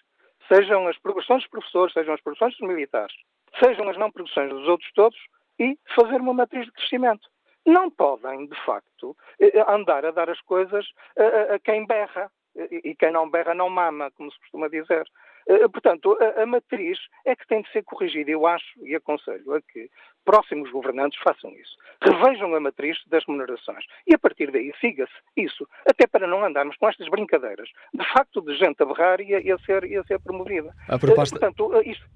Sejam 0.49 0.87
as 0.89 0.99
progressões 0.99 1.43
dos 1.43 1.51
professores, 1.51 1.93
sejam 1.93 2.15
as 2.15 2.21
progressões 2.21 2.57
dos 2.57 2.69
militares, 2.69 3.15
sejam 3.63 3.89
as 3.89 3.99
não 3.99 4.11
progressões 4.11 4.51
dos 4.51 4.67
outros 4.69 4.91
todos, 4.93 5.19
e 5.59 5.79
fazer 5.95 6.21
uma 6.21 6.35
matriz 6.35 6.65
de 6.67 6.73
crescimento 6.73 7.29
não 7.67 7.91
podem, 7.91 8.47
de 8.47 8.65
facto, 8.65 9.17
eh, 9.41 9.59
eh, 9.59 9.65
andar 9.69 10.05
a 10.05 10.11
dar 10.11 10.29
as 10.29 10.41
coisas 10.43 10.87
a, 11.17 11.59
quem 11.59 11.87
berra. 11.87 12.31
E 12.71 12.95
quem 12.95 13.11
não 13.11 13.29
berra 13.29 13.53
não 13.53 13.69
mama, 13.69 14.13
como 14.13 14.31
se 14.31 14.39
costuma 14.39 14.69
dizer. 14.69 15.05
Eh, 15.49 15.67
portanto, 15.69 16.17
a, 16.37 16.47
matriz 16.47 16.99
é 17.25 17.35
que 17.35 17.47
tem 17.49 17.63
de 17.63 17.71
ser 17.73 17.83
corrigida. 17.83 18.31
Eu 18.31 18.47
acho 18.47 18.65
e 18.83 18.95
aconselho 18.95 19.55
a 19.55 19.61
que 19.61 19.91
próximos 20.25 20.71
governantes 20.71 21.19
façam 21.21 21.51
isso. 21.51 21.77
Revejam 22.01 22.55
a 22.55 22.61
matriz 22.61 22.97
das 23.09 23.25
remunerações. 23.27 23.85
E 24.07 24.15
a 24.15 24.19
partir 24.19 24.51
daí 24.51 24.73
siga-se 24.81 25.13
isso. 25.37 25.69
Até 25.85 26.07
para 26.07 26.27
não 26.27 26.45
andarmos 26.45 26.77
com 26.77 26.89
estas 26.89 27.09
brincadeiras. 27.09 27.69
De 27.93 28.13
facto, 28.13 28.41
de 28.41 28.57
gente 28.57 28.83
a 28.83 28.87
berrar 28.87 29.21
e 29.21 29.35
a, 29.35 29.41
e 29.41 29.51
a 29.51 29.59
ser, 29.59 29.85
e 29.85 29.97
a 29.97 30.05
ser 30.05 30.21
promovida. 30.21 30.73
A 30.89 30.99
proposta... 30.99 31.39
Portanto, 31.39 31.83
isto... 31.83 32.07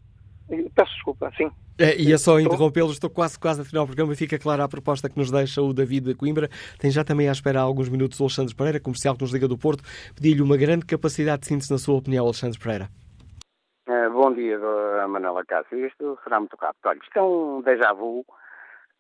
Peço 0.75 0.93
desculpa, 0.95 1.31
sim. 1.37 1.51
É, 1.79 1.97
ia 1.97 2.19
só 2.19 2.41
interrompê-lo, 2.41 2.91
estou 2.91 3.11
quase, 3.11 3.39
quase 3.39 3.61
a 3.61 3.65
final 3.65 3.85
do 3.85 3.89
programa. 3.89 4.15
Fica 4.17 4.39
clara 4.39 4.65
a 4.65 4.69
proposta 4.69 5.09
que 5.09 5.17
nos 5.17 5.31
deixa 5.31 5.63
o 5.63 5.73
David 5.73 6.15
Coimbra. 6.15 6.49
Tem 6.79 6.91
já 6.91 7.05
também 7.05 7.29
à 7.29 7.33
espera 7.33 7.61
há 7.61 7.63
alguns 7.63 7.89
minutos 7.89 8.19
o 8.19 8.25
Alexandre 8.25 8.55
Pereira, 8.55 8.81
comercial 8.81 9.15
que 9.15 9.23
nos 9.23 9.33
liga 9.33 9.47
do 9.47 9.59
Porto. 9.59 9.83
Pedi-lhe 10.15 10.43
uma 10.43 10.57
grande 10.57 10.85
capacidade 10.87 11.43
de 11.43 11.49
síntese, 11.49 11.71
na 11.71 11.79
sua 11.79 11.97
opinião, 11.97 12.25
Alexandre 12.25 12.59
Pereira. 12.59 12.89
Uh, 13.89 14.11
bom 14.11 14.33
dia, 14.33 14.59
Manuela 15.09 15.45
Cássio. 15.45 15.87
Isto 15.87 16.19
será 16.25 16.41
muito 16.41 16.57
rápido. 16.57 16.87
Olha, 16.87 16.99
isto 16.99 17.19
é 17.19 17.23
um 17.23 17.63
déjà 17.63 17.93
vu. 17.93 18.25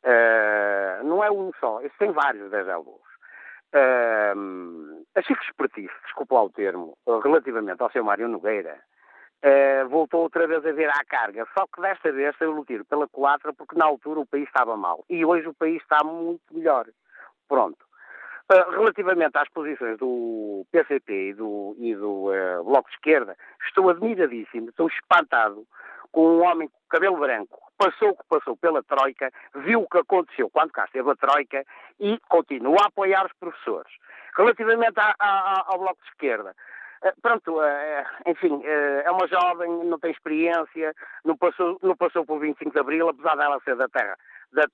Uh, 0.04 1.04
não 1.04 1.24
é 1.24 1.30
um 1.30 1.50
só, 1.58 1.82
isto 1.82 1.98
tem 1.98 2.12
vários 2.12 2.50
déjà 2.50 2.78
vus. 2.78 3.08
Uh, 3.74 5.04
a 5.14 5.22
Chico 5.22 5.42
Espertice, 5.42 5.92
desculpa 6.04 6.36
lá 6.36 6.44
o 6.44 6.50
termo, 6.50 6.96
relativamente 7.22 7.82
ao 7.82 7.90
seu 7.90 8.04
Mário 8.04 8.28
Nogueira, 8.28 8.78
uh, 9.44 9.88
voltou 9.88 10.22
outra 10.22 10.46
vez 10.46 10.64
a 10.64 10.72
vir 10.72 10.88
à 10.88 11.04
carga. 11.04 11.46
Só 11.56 11.66
que 11.66 11.80
desta 11.80 12.12
vez 12.12 12.36
saiu 12.38 12.58
o 12.58 12.64
tiro 12.64 12.84
pela 12.84 13.08
culatra 13.08 13.52
porque 13.52 13.76
na 13.76 13.84
altura 13.84 14.20
o 14.20 14.26
país 14.26 14.46
estava 14.46 14.76
mal. 14.76 15.04
E 15.08 15.24
hoje 15.24 15.48
o 15.48 15.54
país 15.54 15.80
está 15.82 16.02
muito 16.04 16.42
melhor. 16.52 16.86
Pronto. 17.48 17.78
Uh, 18.50 18.70
relativamente 18.70 19.36
às 19.36 19.48
posições 19.50 19.98
do 19.98 20.64
PCP 20.72 21.30
e 21.30 21.34
do, 21.34 21.76
e 21.78 21.94
do 21.94 22.30
uh, 22.30 22.64
Bloco 22.64 22.88
de 22.88 22.94
Esquerda, 22.94 23.36
estou 23.66 23.90
admiradíssimo, 23.90 24.70
estou 24.70 24.88
espantado 24.88 25.66
com 26.10 26.38
um 26.38 26.42
homem 26.42 26.68
com 26.68 26.78
cabelo 26.88 27.18
branco, 27.18 27.60
passou 27.76 28.10
o 28.10 28.16
que 28.16 28.24
passou 28.28 28.56
pela 28.56 28.82
Troika, 28.82 29.30
viu 29.54 29.82
o 29.82 29.88
que 29.88 29.98
aconteceu 29.98 30.48
quando 30.50 30.72
cá 30.72 30.84
esteve 30.84 31.10
a 31.10 31.16
Troika 31.16 31.64
e 32.00 32.18
continua 32.28 32.78
a 32.82 32.86
apoiar 32.86 33.26
os 33.26 33.32
professores. 33.34 33.92
Relativamente 34.36 34.98
ao 34.98 35.78
Bloco 35.78 36.00
de 36.02 36.08
Esquerda, 36.08 36.50
eh, 36.50 36.54
pronto, 37.22 37.62
eh, 37.62 38.06
enfim, 38.26 38.60
eh, 38.64 39.02
é 39.04 39.10
uma 39.10 39.26
jovem, 39.26 39.84
não 39.84 39.98
tem 39.98 40.10
experiência, 40.10 40.94
não 41.24 41.36
passou, 41.36 41.78
não 41.82 41.96
passou 41.96 42.24
por 42.24 42.38
25 42.40 42.72
de 42.72 42.78
Abril, 42.78 43.08
apesar 43.08 43.36
dela 43.36 43.60
ser 43.64 43.76
da 43.76 43.88
terra, 43.88 44.16
da, 44.52 44.64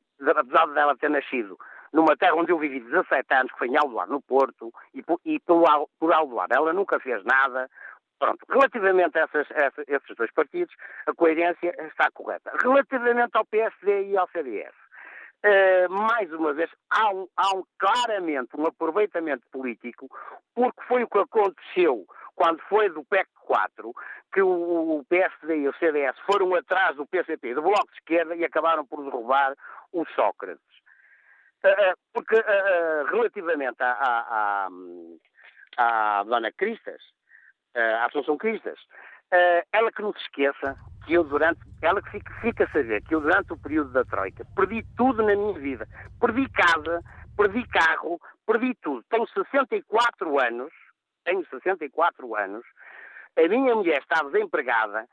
apesar 0.40 0.66
dela 0.68 0.96
ter 0.96 1.10
nascido 1.10 1.58
numa 1.94 2.16
terra 2.16 2.34
onde 2.34 2.50
eu 2.50 2.58
vivi 2.58 2.80
17 2.80 3.32
anos, 3.32 3.52
que 3.52 3.58
foi 3.58 3.68
em 3.68 3.76
Aldoar, 3.76 4.08
no 4.08 4.20
Porto, 4.20 4.72
e 4.92 5.00
por, 5.00 5.20
e 5.24 5.38
por 5.40 6.12
Aldoar 6.12 6.48
ela 6.50 6.72
nunca 6.72 6.98
fez 6.98 7.24
nada. 7.24 7.70
Pronto, 8.18 8.44
relativamente 8.48 9.16
a, 9.18 9.22
essas, 9.22 9.46
a 9.52 9.82
esses 9.86 10.16
dois 10.16 10.32
partidos, 10.32 10.74
a 11.06 11.14
coerência 11.14 11.74
está 11.86 12.10
correta. 12.12 12.50
Relativamente 12.60 13.36
ao 13.36 13.44
PSD 13.44 14.10
e 14.10 14.16
ao 14.16 14.28
CDS, 14.28 14.74
Uh, 15.44 15.92
mais 15.92 16.32
uma 16.32 16.54
vez, 16.54 16.70
há, 16.88 17.12
um, 17.12 17.28
há 17.36 17.54
um, 17.54 17.62
claramente 17.78 18.56
um 18.56 18.66
aproveitamento 18.66 19.46
político, 19.52 20.08
porque 20.54 20.82
foi 20.84 21.02
o 21.02 21.06
que 21.08 21.18
aconteceu 21.18 22.06
quando 22.34 22.62
foi 22.62 22.88
do 22.88 23.04
PEC 23.04 23.28
4, 23.42 23.92
que 24.32 24.40
o, 24.40 25.00
o 25.00 25.04
PSD 25.04 25.58
e 25.58 25.68
o 25.68 25.74
CDS 25.74 26.18
foram 26.20 26.54
atrás 26.54 26.96
do 26.96 27.06
PCP, 27.06 27.54
do 27.54 27.60
Bloco 27.60 27.86
de 27.88 27.98
Esquerda, 27.98 28.34
e 28.34 28.42
acabaram 28.42 28.86
por 28.86 29.04
derrubar 29.04 29.54
o 29.92 30.06
Sócrates. 30.14 30.64
Uh, 31.62 31.94
porque, 32.14 32.36
uh, 32.36 33.04
relativamente 33.10 33.82
à 33.82 34.68
Dona 36.24 36.52
Cristas, 36.52 37.02
à 37.74 38.06
Assunção 38.06 38.38
Cristas, 38.38 38.78
ela 39.72 39.90
que 39.92 40.02
não 40.02 40.12
se 40.12 40.20
esqueça 40.20 40.76
que 41.04 41.14
eu 41.14 41.24
durante, 41.24 41.60
ela 41.82 42.00
que 42.02 42.10
fica, 42.10 42.34
fica 42.40 42.64
a 42.64 42.70
saber 42.70 43.02
que 43.02 43.14
eu 43.14 43.20
durante 43.20 43.52
o 43.52 43.58
período 43.58 43.90
da 43.90 44.04
Troika 44.04 44.44
perdi 44.56 44.84
tudo 44.96 45.22
na 45.22 45.34
minha 45.34 45.58
vida. 45.58 45.86
Perdi 46.20 46.48
casa, 46.50 47.02
perdi 47.36 47.66
carro, 47.68 48.20
perdi 48.46 48.74
tudo. 48.76 49.04
Tenho 49.10 49.26
64 49.28 50.40
anos, 50.40 50.72
tenho 51.24 51.44
64 51.48 52.36
anos, 52.36 52.64
a 53.36 53.48
minha 53.48 53.74
mulher 53.74 53.98
está 53.98 54.22
desempregada, 54.22 55.06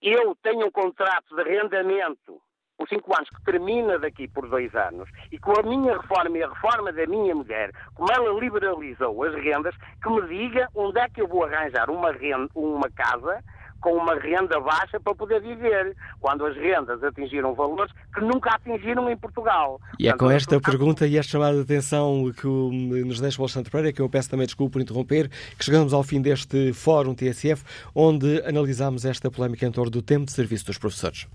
eu 0.00 0.36
tenho 0.42 0.66
um 0.66 0.70
contrato 0.70 1.34
de 1.34 1.42
arrendamento 1.42 2.40
por 2.78 2.88
cinco 2.88 3.12
anos 3.14 3.28
que 3.28 3.44
termina 3.44 3.98
daqui 3.98 4.28
por 4.28 4.48
dois 4.48 4.72
anos 4.74 5.10
e 5.32 5.38
com 5.38 5.52
a 5.58 5.62
minha 5.64 5.98
reforma 5.98 6.38
e 6.38 6.42
a 6.44 6.48
reforma 6.48 6.92
da 6.92 7.06
minha 7.06 7.34
mulher, 7.34 7.72
como 7.94 8.10
ela 8.12 8.40
liberalizou 8.40 9.24
as 9.24 9.34
rendas, 9.34 9.74
que 10.00 10.08
me 10.08 10.22
diga 10.28 10.68
onde 10.74 11.00
é 11.00 11.08
que 11.08 11.20
eu 11.20 11.26
vou 11.26 11.44
arranjar 11.44 11.90
uma, 11.90 12.12
renda, 12.12 12.48
uma 12.54 12.88
casa 12.90 13.42
com 13.80 13.92
uma 13.94 14.14
renda 14.14 14.60
baixa 14.60 14.98
para 14.98 15.14
poder 15.14 15.40
viver, 15.40 15.96
quando 16.20 16.44
as 16.46 16.56
rendas 16.56 17.02
atingiram 17.02 17.54
valores 17.54 17.92
que 18.12 18.20
nunca 18.20 18.50
atingiram 18.50 19.10
em 19.10 19.16
Portugal. 19.16 19.80
E 19.98 20.08
é 20.08 20.12
com 20.12 20.30
esta 20.30 20.60
pergunta 20.60 21.06
e 21.06 21.16
esta 21.16 21.32
chamada 21.32 21.56
de 21.56 21.62
atenção 21.62 22.32
que 22.32 22.46
nos 22.46 23.20
deixa 23.20 23.40
o 23.40 23.44
Alexandre 23.44 23.70
Pereira, 23.70 23.92
que 23.92 24.02
eu 24.02 24.08
peço 24.08 24.30
também 24.30 24.46
desculpa 24.46 24.72
por 24.72 24.82
interromper, 24.82 25.28
que 25.56 25.64
chegamos 25.64 25.92
ao 25.92 26.02
fim 26.02 26.20
deste 26.20 26.72
Fórum 26.72 27.14
TSF, 27.14 27.64
onde 27.94 28.42
analisamos 28.44 29.04
esta 29.04 29.30
polémica 29.30 29.66
em 29.66 29.70
torno 29.70 29.90
do 29.90 30.02
tempo 30.02 30.26
de 30.26 30.32
serviço 30.32 30.66
dos 30.66 30.78
professores. 30.78 31.28